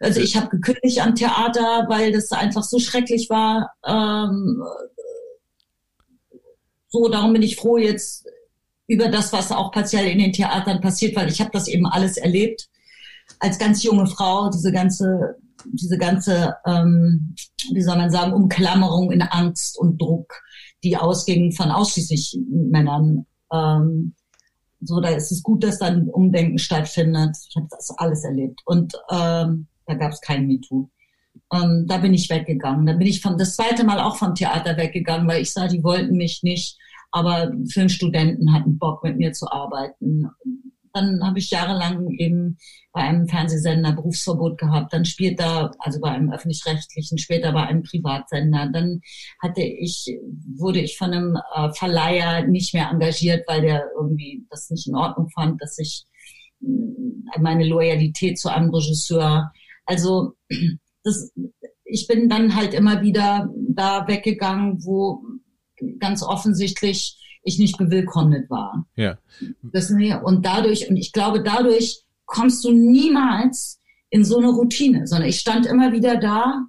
Also 0.00 0.20
ich 0.20 0.36
habe 0.36 0.48
gekündigt 0.48 1.00
am 1.00 1.14
Theater, 1.14 1.86
weil 1.88 2.12
das 2.12 2.32
einfach 2.32 2.64
so 2.64 2.78
schrecklich 2.78 3.30
war. 3.30 3.72
Ähm, 3.86 4.62
so, 6.88 7.08
darum 7.08 7.32
bin 7.32 7.42
ich 7.42 7.56
froh 7.56 7.78
jetzt 7.78 8.26
über 8.88 9.08
das, 9.08 9.32
was 9.32 9.52
auch 9.52 9.70
partiell 9.70 10.08
in 10.08 10.18
den 10.18 10.32
Theatern 10.32 10.80
passiert, 10.80 11.16
weil 11.16 11.30
ich 11.30 11.40
habe 11.40 11.50
das 11.52 11.68
eben 11.68 11.86
alles 11.86 12.16
erlebt 12.16 12.68
als 13.38 13.58
ganz 13.58 13.82
junge 13.82 14.06
Frau, 14.06 14.50
diese 14.50 14.72
ganze, 14.72 15.36
diese 15.66 15.98
ganze, 15.98 16.54
ähm, 16.66 17.34
wie 17.72 17.82
soll 17.82 17.96
man 17.96 18.10
sagen, 18.10 18.32
Umklammerung 18.32 19.10
in 19.10 19.22
Angst 19.22 19.78
und 19.78 20.00
Druck, 20.00 20.32
die 20.82 20.96
ausging 20.96 21.52
von 21.52 21.70
ausschließlich 21.70 22.38
Männern. 22.48 23.26
Ähm, 23.52 24.14
so, 24.80 25.00
da 25.00 25.10
ist 25.10 25.30
es 25.30 25.42
gut, 25.42 25.62
dass 25.62 25.78
dann 25.78 26.08
Umdenken 26.08 26.58
stattfindet. 26.58 27.36
Ich 27.48 27.56
habe 27.56 27.68
das 27.70 27.94
alles 27.98 28.24
erlebt 28.24 28.60
und 28.64 28.94
ähm, 29.10 29.66
da 29.86 29.94
gab 29.94 30.12
es 30.12 30.20
kein 30.20 30.46
MeToo. 30.46 30.88
Ähm, 31.52 31.86
da 31.86 31.98
bin 31.98 32.14
ich 32.14 32.30
weggegangen. 32.30 32.86
Da 32.86 32.94
bin 32.94 33.06
ich 33.06 33.20
vom, 33.20 33.38
das 33.38 33.56
zweite 33.56 33.84
Mal 33.84 34.00
auch 34.00 34.16
vom 34.16 34.34
Theater 34.34 34.76
weggegangen, 34.76 35.28
weil 35.28 35.42
ich 35.42 35.52
sah, 35.52 35.68
die 35.68 35.84
wollten 35.84 36.16
mich 36.16 36.42
nicht, 36.42 36.78
aber 37.10 37.52
Filmstudenten 37.68 38.52
hatten 38.52 38.78
Bock 38.78 39.04
mit 39.04 39.18
mir 39.18 39.32
zu 39.32 39.50
arbeiten. 39.50 40.28
Dann 40.92 41.24
habe 41.24 41.38
ich 41.38 41.50
jahrelang 41.50 42.10
eben 42.10 42.58
bei 42.92 43.02
einem 43.02 43.26
Fernsehsender 43.26 43.92
Berufsverbot 43.92 44.58
gehabt. 44.58 44.92
Dann 44.92 45.04
später, 45.04 45.72
also 45.78 46.00
bei 46.00 46.10
einem 46.10 46.30
öffentlich-rechtlichen, 46.30 47.18
später 47.18 47.52
bei 47.52 47.62
einem 47.66 47.82
Privatsender. 47.82 48.68
Dann 48.72 49.00
hatte 49.40 49.62
ich, 49.62 50.18
wurde 50.54 50.80
ich 50.80 50.96
von 50.98 51.12
einem 51.12 51.38
äh, 51.54 51.72
Verleiher 51.72 52.46
nicht 52.46 52.74
mehr 52.74 52.90
engagiert, 52.90 53.44
weil 53.48 53.62
der 53.62 53.84
irgendwie 53.96 54.46
das 54.50 54.70
nicht 54.70 54.86
in 54.86 54.96
Ordnung 54.96 55.30
fand, 55.30 55.60
dass 55.62 55.78
ich 55.78 56.04
mh, 56.60 57.40
meine 57.40 57.66
Loyalität 57.66 58.38
zu 58.38 58.50
einem 58.50 58.70
Regisseur. 58.70 59.52
Also 59.86 60.34
das, 61.04 61.32
ich 61.84 62.06
bin 62.06 62.28
dann 62.28 62.54
halt 62.56 62.74
immer 62.74 63.02
wieder 63.02 63.48
da 63.68 64.06
weggegangen, 64.08 64.84
wo 64.84 65.22
ganz 65.98 66.22
offensichtlich 66.22 67.18
ich 67.42 67.58
nicht 67.58 67.76
bewillkommnet 67.78 68.48
war. 68.50 68.86
Ja. 68.96 69.18
Das, 69.62 69.90
und 69.90 70.46
dadurch, 70.46 70.88
und 70.88 70.96
ich 70.96 71.12
glaube, 71.12 71.42
dadurch 71.42 72.04
kommst 72.26 72.64
du 72.64 72.72
niemals 72.72 73.80
in 74.10 74.24
so 74.24 74.38
eine 74.38 74.50
Routine, 74.50 75.06
sondern 75.06 75.28
ich 75.28 75.40
stand 75.40 75.66
immer 75.66 75.92
wieder 75.92 76.16
da, 76.18 76.66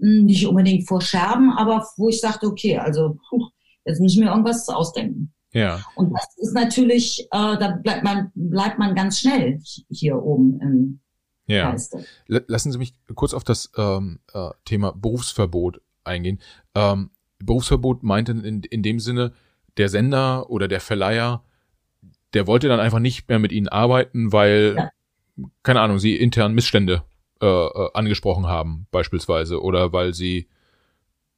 hm, 0.00 0.24
nicht 0.24 0.46
unbedingt 0.46 0.86
vor 0.88 1.00
Scherben, 1.00 1.52
aber 1.52 1.86
wo 1.96 2.08
ich 2.08 2.20
sagte, 2.20 2.46
okay, 2.46 2.78
also 2.78 3.16
puh, 3.28 3.48
jetzt 3.84 4.00
muss 4.00 4.12
ich 4.12 4.18
mir 4.18 4.30
irgendwas 4.30 4.68
ausdenken. 4.68 5.32
Ja. 5.52 5.80
Und 5.94 6.12
das 6.12 6.26
ist 6.38 6.52
natürlich, 6.52 7.28
äh, 7.30 7.56
da 7.58 7.78
bleibt 7.82 8.02
man, 8.02 8.32
bleibt 8.34 8.78
man 8.78 8.94
ganz 8.94 9.20
schnell 9.20 9.60
hier 9.88 10.20
oben 10.20 10.60
im 10.60 11.00
Ja. 11.46 11.70
Geiste. 11.70 12.04
Lassen 12.26 12.72
Sie 12.72 12.78
mich 12.78 12.94
kurz 13.14 13.34
auf 13.34 13.44
das 13.44 13.70
ähm, 13.76 14.18
äh, 14.32 14.50
Thema 14.64 14.92
Berufsverbot 14.92 15.80
eingehen. 16.02 16.40
Ähm, 16.74 17.10
Berufsverbot 17.38 18.02
meinte 18.02 18.32
in, 18.32 18.62
in 18.62 18.82
dem 18.82 18.98
Sinne, 18.98 19.32
der 19.78 19.88
Sender 19.88 20.50
oder 20.50 20.68
der 20.68 20.80
Verleiher, 20.80 21.42
der 22.34 22.46
wollte 22.46 22.68
dann 22.68 22.80
einfach 22.80 22.98
nicht 22.98 23.28
mehr 23.28 23.38
mit 23.38 23.52
Ihnen 23.52 23.68
arbeiten, 23.68 24.32
weil, 24.32 24.74
Ja. 24.76 24.90
keine 25.62 25.80
Ahnung, 25.80 25.98
Sie 25.98 26.16
intern 26.16 26.54
Missstände 26.54 27.02
äh, 27.40 27.46
äh, 27.46 27.90
angesprochen 27.94 28.46
haben, 28.46 28.86
beispielsweise, 28.90 29.60
oder 29.62 29.92
weil 29.92 30.14
Sie. 30.14 30.48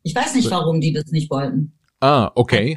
Ich 0.03 0.15
weiß 0.15 0.35
nicht, 0.35 0.51
warum 0.51 0.81
die 0.81 0.93
das 0.93 1.07
nicht 1.11 1.31
wollten. 1.31 1.73
Ah, 2.01 2.31
okay. 2.35 2.77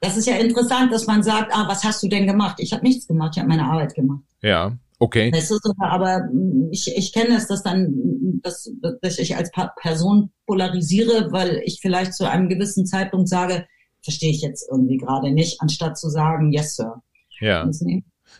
Das 0.00 0.16
ist 0.16 0.26
ja 0.26 0.36
interessant, 0.36 0.92
dass 0.92 1.06
man 1.06 1.22
sagt, 1.22 1.50
ah, 1.54 1.66
was 1.66 1.82
hast 1.82 2.02
du 2.02 2.08
denn 2.08 2.26
gemacht? 2.26 2.56
Ich 2.58 2.72
habe 2.72 2.82
nichts 2.84 3.06
gemacht, 3.06 3.32
ich 3.34 3.38
habe 3.38 3.48
meine 3.48 3.64
Arbeit 3.64 3.94
gemacht. 3.94 4.22
Ja, 4.42 4.76
okay. 4.98 5.32
Weißt 5.32 5.50
du, 5.50 5.58
aber 5.78 6.24
mm, 6.30 6.68
ich, 6.70 6.94
ich 6.94 7.12
kenne 7.12 7.36
es, 7.36 7.46
dass 7.46 7.62
dann, 7.62 7.84
mm, 7.84 8.40
dass, 8.42 8.70
dass 9.00 9.18
ich 9.18 9.36
als 9.36 9.50
Person 9.80 10.30
polarisiere, 10.46 11.32
weil 11.32 11.62
ich 11.64 11.78
vielleicht 11.80 12.12
zu 12.12 12.28
einem 12.28 12.50
gewissen 12.50 12.84
Zeitpunkt 12.84 13.28
sage, 13.28 13.66
verstehe 14.04 14.30
ich 14.30 14.42
jetzt 14.42 14.68
irgendwie 14.70 14.98
gerade 14.98 15.32
nicht, 15.32 15.60
anstatt 15.60 15.98
zu 15.98 16.08
sagen, 16.08 16.52
yes, 16.52 16.76
sir. 16.76 17.02
Ja, 17.40 17.68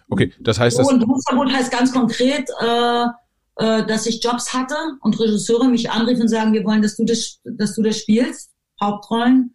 okay. 0.09 0.33
Das 0.41 0.61
heißt, 0.61 0.79
das, 0.79 0.89
und 0.89 1.01
Berufsverbot 1.01 1.51
heißt 1.51 1.73
ganz 1.73 1.93
konkret, 1.93 2.49
äh, 2.61 3.07
äh, 3.57 3.87
dass 3.87 4.07
ich 4.07 4.23
Jobs 4.23 4.53
hatte 4.53 4.77
und 5.01 5.19
Regisseure 5.19 5.69
mich 5.69 5.91
anriefen 5.91 6.23
und 6.23 6.29
sagen, 6.29 6.53
wir 6.53 6.65
wollen, 6.65 6.83
dass 6.83 6.97
du 6.97 7.05
das, 7.05 7.41
dass 7.45 7.75
du 7.75 7.83
das 7.83 7.99
spielst, 7.99 8.51
Hauptrollen, 8.81 9.55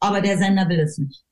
aber 0.00 0.20
der 0.20 0.38
Sender 0.38 0.68
will 0.68 0.80
es 0.80 0.98
nicht. 0.98 1.22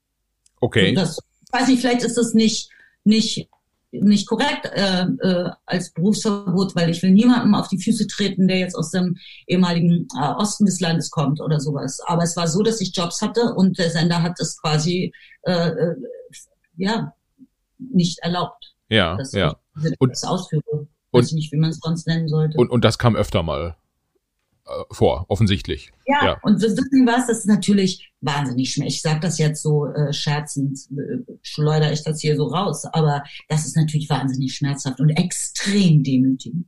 okay. 0.60 0.94
Das, 0.94 1.18
ich 1.46 1.52
weiß 1.52 1.68
nicht, 1.68 1.80
vielleicht 1.80 2.02
ist 2.02 2.16
das 2.16 2.34
nicht, 2.34 2.70
nicht, 3.04 3.48
nicht 3.90 4.26
korrekt 4.28 4.66
äh, 4.74 5.02
äh, 5.02 5.50
als 5.64 5.92
Berufsverbot, 5.92 6.76
weil 6.76 6.90
ich 6.90 7.02
will 7.02 7.10
niemandem 7.10 7.54
auf 7.54 7.68
die 7.68 7.78
Füße 7.82 8.06
treten, 8.06 8.46
der 8.46 8.58
jetzt 8.58 8.74
aus 8.74 8.90
dem 8.90 9.16
ehemaligen 9.46 10.06
äh, 10.20 10.28
Osten 10.34 10.66
des 10.66 10.80
Landes 10.80 11.10
kommt 11.10 11.40
oder 11.40 11.58
sowas. 11.58 11.98
Aber 12.06 12.22
es 12.22 12.36
war 12.36 12.48
so, 12.48 12.62
dass 12.62 12.80
ich 12.82 12.94
Jobs 12.94 13.22
hatte 13.22 13.54
und 13.54 13.78
der 13.78 13.90
Sender 13.90 14.22
hat 14.22 14.38
es 14.40 14.60
quasi 14.60 15.12
äh, 15.42 15.68
äh, 15.70 15.94
ja 16.76 17.14
nicht 17.78 18.18
erlaubt, 18.18 18.74
Ja, 18.90 19.16
dass 19.16 19.32
ja. 19.32 19.56
ich 19.82 19.94
Und- 19.98 20.12
ausführe. 20.24 20.62
und- 20.70 20.88
Weiß 21.10 21.28
ich 21.28 21.32
nicht, 21.32 21.52
wie 21.52 21.56
man 21.56 21.70
es 21.70 21.78
sonst 21.78 22.06
nennen 22.06 22.28
sollte. 22.28 22.58
Und, 22.58 22.68
und 22.68 22.84
das 22.84 22.98
kam 22.98 23.16
öfter 23.16 23.42
mal 23.42 23.76
vor, 24.90 25.24
offensichtlich. 25.28 25.92
Ja, 26.06 26.24
Ja. 26.24 26.38
und 26.42 26.62
das 26.62 26.76
wissen 26.76 27.06
was, 27.06 27.26
das 27.26 27.38
ist 27.38 27.46
natürlich 27.46 28.10
wahnsinnig 28.20 28.72
schwer. 28.72 28.86
Ich 28.86 29.00
sage 29.02 29.20
das 29.20 29.38
jetzt 29.38 29.62
so 29.62 29.86
äh, 29.86 30.12
scherzend, 30.12 30.78
äh, 30.92 31.18
schleudere 31.42 31.92
ich 31.92 32.02
das 32.04 32.20
hier 32.20 32.36
so 32.36 32.46
raus, 32.46 32.84
aber 32.84 33.22
das 33.48 33.66
ist 33.66 33.76
natürlich 33.76 34.08
wahnsinnig 34.10 34.54
schmerzhaft 34.54 35.00
und 35.00 35.10
extrem 35.10 36.02
demütigend. 36.02 36.66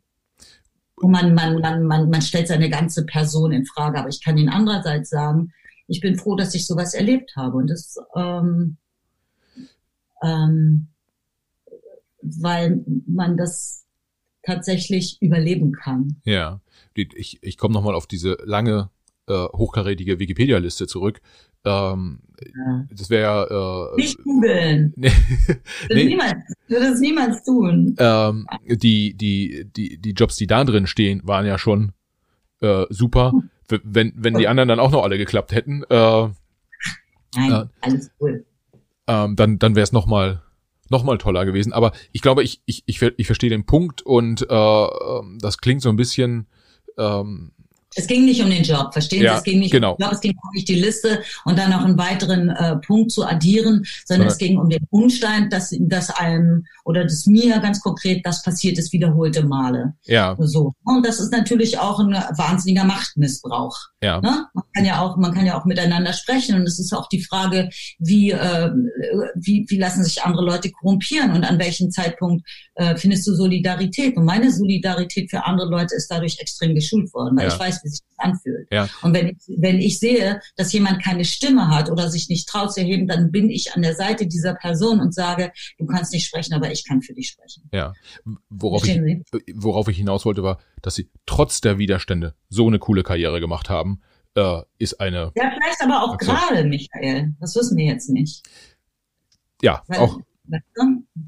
Und 0.96 1.12
man, 1.12 1.34
man, 1.34 1.60
man, 1.60 1.84
man, 1.84 2.10
man 2.10 2.20
stellt 2.22 2.48
seine 2.48 2.68
ganze 2.68 3.06
Person 3.06 3.52
in 3.52 3.64
Frage. 3.64 3.98
Aber 3.98 4.08
ich 4.10 4.22
kann 4.22 4.36
Ihnen 4.36 4.50
andererseits 4.50 5.08
sagen, 5.08 5.52
ich 5.86 6.00
bin 6.00 6.16
froh, 6.18 6.36
dass 6.36 6.54
ich 6.54 6.66
sowas 6.66 6.92
erlebt 6.92 7.32
habe. 7.36 7.56
Und 7.56 7.68
das, 7.70 7.96
ähm, 8.14 8.76
ähm, 10.22 10.88
weil 12.20 12.84
man 13.06 13.38
das 13.38 13.86
tatsächlich 14.42 15.16
überleben 15.22 15.72
kann. 15.72 16.16
Ja, 16.24 16.60
ich, 16.94 17.38
ich 17.42 17.56
komme 17.58 17.74
nochmal 17.74 17.94
auf 17.94 18.06
diese 18.06 18.36
lange, 18.44 18.90
äh, 19.28 19.32
hochkarätige 19.52 20.18
Wikipedia-Liste 20.18 20.86
zurück. 20.86 21.20
Ähm, 21.64 22.20
Ja. 22.56 22.86
das 22.90 23.10
wäre 23.10 23.92
äh, 23.94 24.00
Nicht 24.00 24.22
googeln. 24.24 24.92
nee, 24.96 25.10
Würde, 25.88 26.04
nee, 26.06 26.18
würde 26.68 26.86
es 26.86 27.00
niemals 27.00 27.42
tun. 27.44 27.94
ähm, 27.98 28.46
die, 28.66 29.14
die, 29.14 29.66
die, 29.76 29.98
die 29.98 30.12
Jobs, 30.12 30.36
die 30.36 30.46
da 30.46 30.64
drin 30.64 30.86
stehen, 30.86 31.20
waren 31.24 31.44
ja 31.46 31.58
schon 31.58 31.92
äh, 32.60 32.86
super. 32.88 33.32
W- 33.68 33.78
Wenn, 33.84 34.12
wenn 34.16 34.34
die 34.38 34.48
anderen 34.48 34.68
dann 34.68 34.80
auch 34.80 34.90
noch 34.90 35.02
alle 35.04 35.18
geklappt 35.18 35.52
hätten, 35.52 35.82
äh, 35.90 36.28
Nein, 37.36 37.50
Ja. 37.50 37.70
alles 37.82 38.10
cool. 38.20 38.44
ähm, 39.06 39.36
dann, 39.36 39.58
dann 39.58 39.76
wäre 39.76 39.84
es 39.84 39.92
nochmal 39.92 40.42
noch 40.88 41.04
mal 41.04 41.18
toller 41.18 41.44
gewesen. 41.44 41.72
Aber 41.72 41.92
ich 42.10 42.20
glaube, 42.22 42.42
ich, 42.42 42.62
ich, 42.66 42.82
ich, 42.86 43.00
ich 43.00 43.26
verstehe 43.26 43.50
den 43.50 43.64
Punkt 43.66 44.02
und 44.02 44.42
äh, 44.50 44.54
ähm, 44.54 45.38
das 45.40 45.58
klingt 45.58 45.82
so 45.82 45.88
ein 45.88 45.94
bisschen 45.96 46.46
ähm, 47.00 47.52
Es 47.96 48.06
ging 48.06 48.24
nicht 48.24 48.40
um 48.42 48.48
den 48.50 48.62
Job, 48.62 48.92
verstehen 48.92 49.22
Ja, 49.24 49.32
Sie? 49.32 49.38
Es 49.38 49.42
ging 49.44 49.58
nicht 49.58 49.72
genau. 49.72 49.92
um 49.92 49.96
den 49.98 50.04
Job, 50.04 50.12
es 50.12 50.20
ging 50.20 50.34
nicht 50.54 50.68
die 50.68 50.76
Liste 50.76 51.22
und 51.44 51.58
dann 51.58 51.70
noch 51.70 51.84
einen 51.84 51.98
weiteren 51.98 52.50
äh, 52.50 52.76
Punkt 52.76 53.10
zu 53.10 53.24
addieren, 53.24 53.84
sondern 54.04 54.28
Ja. 54.28 54.32
es 54.32 54.38
ging 54.38 54.58
um 54.58 54.68
den 54.68 54.86
Umstand, 54.90 55.52
dass, 55.52 55.74
dass 55.80 56.10
einem 56.10 56.64
oder 56.84 57.02
dass 57.04 57.26
mir 57.26 57.58
ganz 57.58 57.80
konkret 57.80 58.24
das 58.24 58.42
passiert 58.42 58.78
ist, 58.78 58.92
wiederholte 58.92 59.44
Male. 59.44 59.94
ja, 60.04 60.36
So. 60.38 60.74
Und 60.84 61.04
das 61.06 61.18
ist 61.20 61.32
natürlich 61.32 61.78
auch 61.78 61.98
ein 62.00 62.12
wahnsinniger 62.12 62.84
Machtmissbrauch. 62.84 63.76
ja, 64.02 64.20
Ne? 64.20 64.46
Man 64.54 64.64
kann 64.74 64.84
ja 64.84 65.00
auch, 65.00 65.16
man 65.16 65.34
kann 65.34 65.46
ja 65.46 65.58
auch 65.60 65.64
miteinander 65.64 66.12
sprechen 66.12 66.54
und 66.56 66.62
es 66.62 66.78
ist 66.78 66.92
auch 66.92 67.08
die 67.08 67.22
Frage, 67.22 67.68
wie, 67.98 68.30
äh, 68.30 68.70
wie, 69.34 69.66
wie 69.68 69.78
lassen 69.78 70.04
sich 70.04 70.22
andere 70.22 70.44
Leute 70.44 70.70
korrumpieren 70.70 71.32
und 71.32 71.44
an 71.44 71.58
welchem 71.58 71.90
Zeitpunkt 71.90 72.46
äh, 72.76 72.96
findest 72.96 73.26
du 73.26 73.34
Solidarität? 73.34 74.16
Und 74.16 74.24
meine 74.24 74.50
Solidarität 74.52 75.30
für 75.30 75.44
andere 75.44 75.68
Leute 75.68 75.94
ist 75.96 76.08
dadurch 76.10 76.38
extrem 76.40 76.74
geschult 76.74 77.12
worden, 77.14 77.36
weil 77.36 77.48
Ja. 77.48 77.54
ich 77.54 77.60
weiß, 77.60 77.79
wie 77.84 77.88
sich 77.88 78.00
das 78.00 78.18
anfühlt. 78.18 78.68
Ja. 78.70 78.88
Und 79.02 79.14
wenn 79.14 79.28
ich, 79.28 79.36
wenn 79.58 79.78
ich 79.78 79.98
sehe, 79.98 80.40
dass 80.56 80.72
jemand 80.72 81.02
keine 81.02 81.24
Stimme 81.24 81.68
hat 81.68 81.90
oder 81.90 82.10
sich 82.10 82.28
nicht 82.28 82.48
traut 82.48 82.72
zu 82.72 82.80
erheben, 82.80 83.06
dann 83.06 83.30
bin 83.30 83.50
ich 83.50 83.74
an 83.74 83.82
der 83.82 83.94
Seite 83.94 84.26
dieser 84.26 84.54
Person 84.54 85.00
und 85.00 85.14
sage, 85.14 85.52
du 85.78 85.86
kannst 85.86 86.12
nicht 86.12 86.26
sprechen, 86.26 86.54
aber 86.54 86.70
ich 86.70 86.86
kann 86.86 87.02
für 87.02 87.14
dich 87.14 87.28
sprechen. 87.28 87.68
ja. 87.72 87.92
Worauf 88.48 88.84
ich, 88.84 88.92
Verstehen 88.92 89.24
worauf 89.54 89.88
ich 89.88 89.96
hinaus 89.96 90.24
wollte, 90.24 90.42
war, 90.42 90.58
dass 90.82 90.94
sie 90.94 91.10
trotz 91.26 91.60
der 91.60 91.78
Widerstände 91.78 92.34
so 92.48 92.66
eine 92.66 92.78
coole 92.78 93.02
Karriere 93.02 93.40
gemacht 93.40 93.70
haben. 93.70 94.00
äh, 94.36 94.62
ist 94.78 95.00
eine. 95.00 95.32
Ja, 95.34 95.50
vielleicht 95.50 95.82
aber 95.82 96.02
auch 96.02 96.16
gerade, 96.16 96.64
Michael. 96.64 97.34
Das 97.40 97.56
wissen 97.56 97.76
wir 97.76 97.86
jetzt 97.86 98.08
nicht. 98.08 98.42
Ja, 99.62 99.82
Weil, 99.88 99.98
auch. 99.98 100.20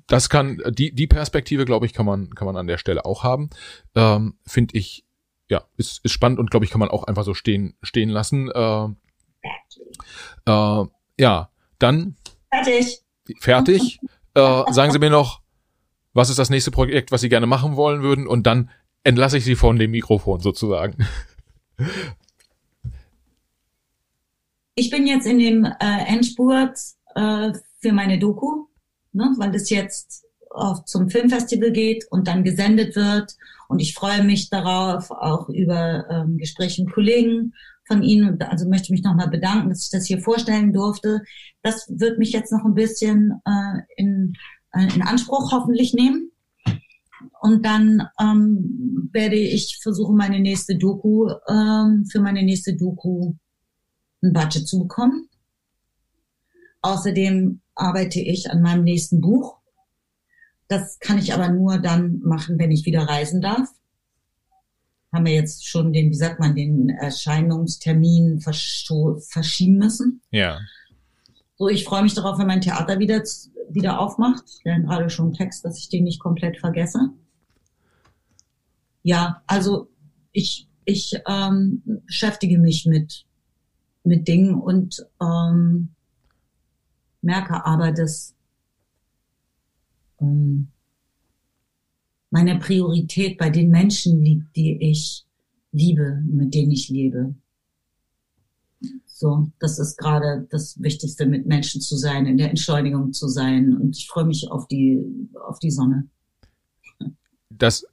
Das 0.08 0.28
kann, 0.28 0.60
die, 0.70 0.94
die 0.94 1.06
Perspektive, 1.06 1.64
glaube 1.64 1.86
ich, 1.86 1.92
kann 1.92 2.06
man, 2.06 2.30
kann 2.30 2.46
man 2.46 2.56
an 2.56 2.66
der 2.66 2.78
Stelle 2.78 3.04
auch 3.04 3.22
haben. 3.22 3.50
Ähm, 3.94 4.34
Finde 4.46 4.76
ich, 4.76 5.04
ja, 5.52 5.64
ist, 5.76 6.00
ist 6.02 6.12
spannend 6.12 6.38
und 6.38 6.50
glaube 6.50 6.64
ich, 6.64 6.70
kann 6.70 6.78
man 6.78 6.88
auch 6.88 7.04
einfach 7.04 7.24
so 7.24 7.34
stehen, 7.34 7.74
stehen 7.82 8.08
lassen. 8.08 8.50
Äh, 8.50 8.84
äh, 10.46 10.86
ja, 11.18 11.50
dann. 11.78 12.16
Fertig. 12.50 13.02
Fertig. 13.38 14.00
äh, 14.34 14.72
sagen 14.72 14.92
Sie 14.92 14.98
mir 14.98 15.10
noch, 15.10 15.42
was 16.14 16.30
ist 16.30 16.38
das 16.38 16.48
nächste 16.48 16.70
Projekt, 16.70 17.12
was 17.12 17.20
Sie 17.20 17.28
gerne 17.28 17.46
machen 17.46 17.76
wollen 17.76 18.02
würden? 18.02 18.26
Und 18.26 18.46
dann 18.46 18.70
entlasse 19.04 19.36
ich 19.36 19.44
Sie 19.44 19.54
von 19.54 19.78
dem 19.78 19.90
Mikrofon 19.90 20.40
sozusagen. 20.40 21.06
Ich 24.74 24.88
bin 24.88 25.06
jetzt 25.06 25.26
in 25.26 25.38
dem 25.38 25.64
äh, 25.66 26.04
Endspurt 26.06 26.78
äh, 27.14 27.52
für 27.80 27.92
meine 27.92 28.18
Doku, 28.18 28.68
ne, 29.12 29.34
weil 29.36 29.50
das 29.52 29.68
jetzt 29.68 30.24
auch 30.48 30.86
zum 30.86 31.10
Filmfestival 31.10 31.72
geht 31.72 32.06
und 32.10 32.26
dann 32.26 32.42
gesendet 32.42 32.96
wird. 32.96 33.36
Und 33.72 33.78
ich 33.78 33.94
freue 33.94 34.22
mich 34.22 34.50
darauf, 34.50 35.10
auch 35.10 35.48
über 35.48 36.04
ähm, 36.10 36.36
Gespräche 36.36 36.84
mit 36.84 36.92
Kollegen 36.92 37.54
von 37.86 38.02
Ihnen. 38.02 38.38
Also 38.42 38.68
möchte 38.68 38.92
mich 38.92 39.02
nochmal 39.02 39.30
bedanken, 39.30 39.70
dass 39.70 39.84
ich 39.84 39.90
das 39.90 40.04
hier 40.04 40.20
vorstellen 40.20 40.74
durfte. 40.74 41.22
Das 41.62 41.86
wird 41.88 42.18
mich 42.18 42.32
jetzt 42.32 42.52
noch 42.52 42.66
ein 42.66 42.74
bisschen 42.74 43.40
äh, 43.46 43.80
in, 43.96 44.34
äh, 44.74 44.94
in 44.94 45.00
Anspruch 45.00 45.52
hoffentlich 45.52 45.94
nehmen. 45.94 46.30
Und 47.40 47.64
dann 47.64 48.06
ähm, 48.20 49.08
werde 49.10 49.36
ich 49.36 49.78
versuchen, 49.82 50.16
meine 50.16 50.40
nächste 50.40 50.76
Doku, 50.76 51.30
ähm, 51.48 52.04
für 52.04 52.20
meine 52.20 52.42
nächste 52.42 52.76
Doku 52.76 53.32
ein 54.22 54.34
Budget 54.34 54.68
zu 54.68 54.80
bekommen. 54.80 55.30
Außerdem 56.82 57.62
arbeite 57.74 58.20
ich 58.20 58.50
an 58.50 58.60
meinem 58.60 58.84
nächsten 58.84 59.22
Buch. 59.22 59.61
Das 60.72 60.98
kann 61.00 61.18
ich 61.18 61.34
aber 61.34 61.50
nur 61.50 61.76
dann 61.76 62.20
machen, 62.20 62.58
wenn 62.58 62.70
ich 62.70 62.86
wieder 62.86 63.02
reisen 63.02 63.42
darf. 63.42 63.68
Haben 65.12 65.26
wir 65.26 65.34
jetzt 65.34 65.68
schon 65.68 65.92
den, 65.92 66.08
wie 66.08 66.16
sagt 66.16 66.40
man, 66.40 66.54
den 66.54 66.88
Erscheinungstermin 66.88 68.40
verschieben 68.40 69.76
müssen. 69.76 70.22
Ja. 70.30 70.60
So, 71.58 71.68
ich 71.68 71.84
freue 71.84 72.02
mich 72.02 72.14
darauf, 72.14 72.38
wenn 72.38 72.46
mein 72.46 72.62
Theater 72.62 72.98
wieder, 72.98 73.22
wieder 73.68 74.00
aufmacht. 74.00 74.44
Ich 74.48 74.64
lerne 74.64 74.86
gerade 74.86 75.10
schon 75.10 75.26
einen 75.26 75.34
Text, 75.34 75.62
dass 75.62 75.76
ich 75.76 75.90
den 75.90 76.04
nicht 76.04 76.20
komplett 76.20 76.58
vergesse. 76.58 77.10
Ja, 79.02 79.42
also 79.46 79.90
ich, 80.32 80.70
ich 80.86 81.20
ähm, 81.28 81.82
beschäftige 82.06 82.58
mich 82.58 82.86
mit, 82.86 83.26
mit 84.04 84.26
Dingen 84.26 84.54
und 84.54 85.06
ähm, 85.20 85.90
merke 87.20 87.66
aber, 87.66 87.92
dass 87.92 88.34
meine 92.30 92.58
Priorität 92.58 93.38
bei 93.38 93.50
den 93.50 93.70
Menschen 93.70 94.22
liegt, 94.22 94.56
die 94.56 94.78
ich 94.80 95.24
liebe, 95.72 96.22
mit 96.26 96.54
denen 96.54 96.70
ich 96.70 96.88
lebe. 96.88 97.34
So, 99.06 99.52
das 99.60 99.78
ist 99.78 99.96
gerade 99.98 100.48
das 100.50 100.80
Wichtigste, 100.82 101.26
mit 101.26 101.46
Menschen 101.46 101.80
zu 101.80 101.96
sein, 101.96 102.26
in 102.26 102.38
der 102.38 102.50
Entschleunigung 102.50 103.12
zu 103.12 103.28
sein. 103.28 103.76
Und 103.76 103.96
ich 103.96 104.08
freue 104.08 104.24
mich 104.24 104.50
auf 104.50 104.66
die, 104.66 105.00
auf 105.46 105.58
die 105.60 105.70
Sonne. 105.70 106.08
Das 107.50 107.86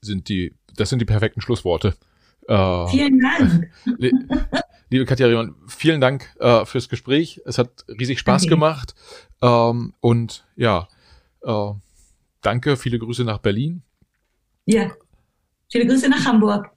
sind 0.00 0.28
die, 0.28 0.54
das 0.74 0.88
sind 0.88 1.00
die 1.00 1.04
perfekten 1.04 1.40
Schlussworte. 1.40 1.94
Äh, 2.48 2.88
Vielen 2.88 3.20
Dank. 3.20 3.70
Liebe 4.88 5.04
Katja 5.04 5.26
Riemann, 5.26 5.56
vielen 5.66 6.00
Dank 6.00 6.32
äh, 6.38 6.64
fürs 6.64 6.88
Gespräch. 6.88 7.40
Es 7.44 7.58
hat 7.58 7.84
riesig 7.88 8.20
Spaß 8.20 8.42
okay. 8.42 8.50
gemacht. 8.50 8.94
Ähm, 9.42 9.94
und 10.00 10.46
ja, 10.54 10.88
äh, 11.46 11.72
danke. 12.42 12.76
Viele 12.76 12.98
Grüße 12.98 13.24
nach 13.24 13.38
Berlin. 13.38 13.82
Ja, 14.66 14.90
viele 15.70 15.86
Grüße 15.86 16.08
nach 16.08 16.24
Hamburg. 16.24 16.70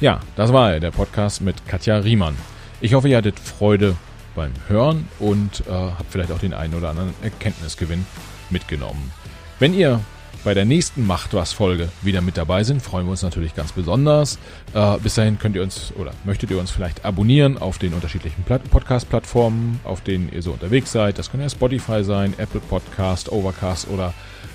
Ja, 0.00 0.20
das 0.36 0.52
war 0.52 0.78
der 0.78 0.92
Podcast 0.92 1.40
mit 1.40 1.66
Katja 1.66 1.96
Riemann. 1.96 2.36
Ich 2.80 2.94
hoffe, 2.94 3.08
ihr 3.08 3.16
hattet 3.16 3.40
Freude 3.40 3.96
beim 4.36 4.52
Hören 4.68 5.08
und 5.18 5.66
äh, 5.66 5.72
habt 5.72 6.12
vielleicht 6.12 6.30
auch 6.30 6.38
den 6.38 6.54
einen 6.54 6.74
oder 6.74 6.90
anderen 6.90 7.12
Erkenntnisgewinn 7.22 8.06
mitgenommen. 8.50 9.10
Wenn 9.58 9.74
ihr 9.74 10.00
bei 10.44 10.54
der 10.54 10.64
nächsten 10.64 11.06
Macht 11.06 11.34
was 11.34 11.52
Folge 11.52 11.88
wieder 12.02 12.20
mit 12.20 12.36
dabei 12.36 12.64
sind, 12.64 12.82
freuen 12.82 13.06
wir 13.06 13.10
uns 13.10 13.22
natürlich 13.22 13.54
ganz 13.54 13.72
besonders. 13.72 14.38
Äh, 14.72 14.98
bis 14.98 15.14
dahin 15.14 15.38
könnt 15.38 15.56
ihr 15.56 15.62
uns 15.62 15.92
oder 15.96 16.12
möchtet 16.24 16.50
ihr 16.50 16.58
uns 16.58 16.70
vielleicht 16.70 17.04
abonnieren 17.04 17.58
auf 17.58 17.78
den 17.78 17.92
unterschiedlichen 17.92 18.44
Podcast-Plattformen, 18.44 19.80
auf 19.84 20.00
denen 20.02 20.30
ihr 20.32 20.42
so 20.42 20.52
unterwegs 20.52 20.92
seid. 20.92 21.18
Das 21.18 21.30
können 21.30 21.42
ja 21.42 21.50
Spotify 21.50 22.04
sein, 22.04 22.34
Apple 22.38 22.60
Podcast, 22.60 23.30
Overcast 23.32 23.88
oder 23.88 24.14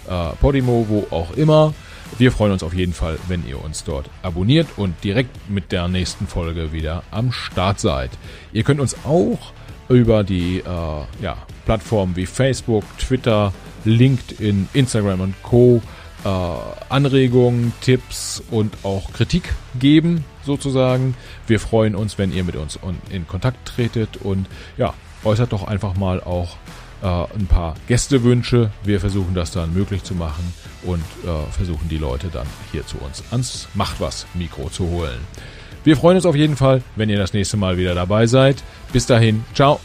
äh, 0.10 0.36
Podimo, 0.40 0.86
wo 0.88 1.08
auch 1.16 1.36
immer. 1.36 1.74
Wir 2.18 2.32
freuen 2.32 2.52
uns 2.52 2.64
auf 2.64 2.74
jeden 2.74 2.94
Fall, 2.94 3.18
wenn 3.28 3.48
ihr 3.48 3.64
uns 3.64 3.84
dort 3.84 4.10
abonniert 4.22 4.68
und 4.78 5.04
direkt 5.04 5.50
mit 5.50 5.72
der 5.72 5.88
nächsten 5.88 6.28
Folge 6.28 6.72
wieder 6.72 7.04
am 7.12 7.32
Start 7.32 7.80
seid. 7.80 8.12
Ihr 8.52 8.64
könnt 8.64 8.80
uns 8.80 8.96
auch 9.04 9.52
über 9.90 10.24
die 10.24 10.60
äh, 10.60 11.24
ja, 11.24 11.38
Plattformen 11.66 12.16
wie 12.16 12.26
Facebook, 12.26 12.84
Twitter, 12.98 13.52
LinkedIn, 13.86 14.70
Instagram 14.74 15.22
und 15.22 15.36
Co. 15.44 15.82
Äh, 16.24 16.30
Anregungen, 16.90 17.74
Tipps 17.82 18.42
und 18.50 18.74
auch 18.84 19.12
Kritik 19.12 19.54
geben, 19.78 20.24
sozusagen. 20.46 21.16
Wir 21.48 21.60
freuen 21.60 21.96
uns, 21.96 22.18
wenn 22.18 22.34
ihr 22.34 22.46
mit 22.46 22.56
uns 22.56 22.80
in 23.10 23.28
Kontakt 23.28 23.68
tretet 23.68 24.18
und 24.18 24.48
ja, 24.78 24.94
äußert 25.26 25.52
doch 25.52 25.66
einfach 25.66 25.96
mal 25.96 26.22
auch 26.22 26.56
äh, 27.02 27.08
ein 27.08 27.48
paar 27.48 27.76
Gästewünsche. 27.88 28.72
Wir 28.84 29.00
versuchen 29.00 29.36
das 29.36 29.52
dann 29.52 29.74
möglich 29.74 30.04
zu 30.04 30.16
machen 30.16 30.54
und 30.84 31.04
äh, 31.26 31.52
versuchen 31.52 31.90
die 31.90 31.98
Leute 31.98 32.30
dann 32.32 32.48
hier 32.72 32.88
zu 32.88 32.98
uns 33.00 33.24
ans 33.32 33.68
Macht 33.74 34.00
was 34.00 34.26
Mikro 34.34 34.70
zu 34.70 34.88
holen. 34.88 35.20
Wir 35.84 35.98
freuen 35.98 36.16
uns 36.16 36.26
auf 36.26 36.36
jeden 36.36 36.56
Fall, 36.56 36.82
wenn 36.96 37.10
ihr 37.10 37.18
das 37.18 37.34
nächste 37.34 37.58
Mal 37.58 37.78
wieder 37.78 37.94
dabei 37.94 38.26
seid. 38.26 38.64
Bis 38.94 39.06
dahin, 39.06 39.44
ciao. 39.54 39.82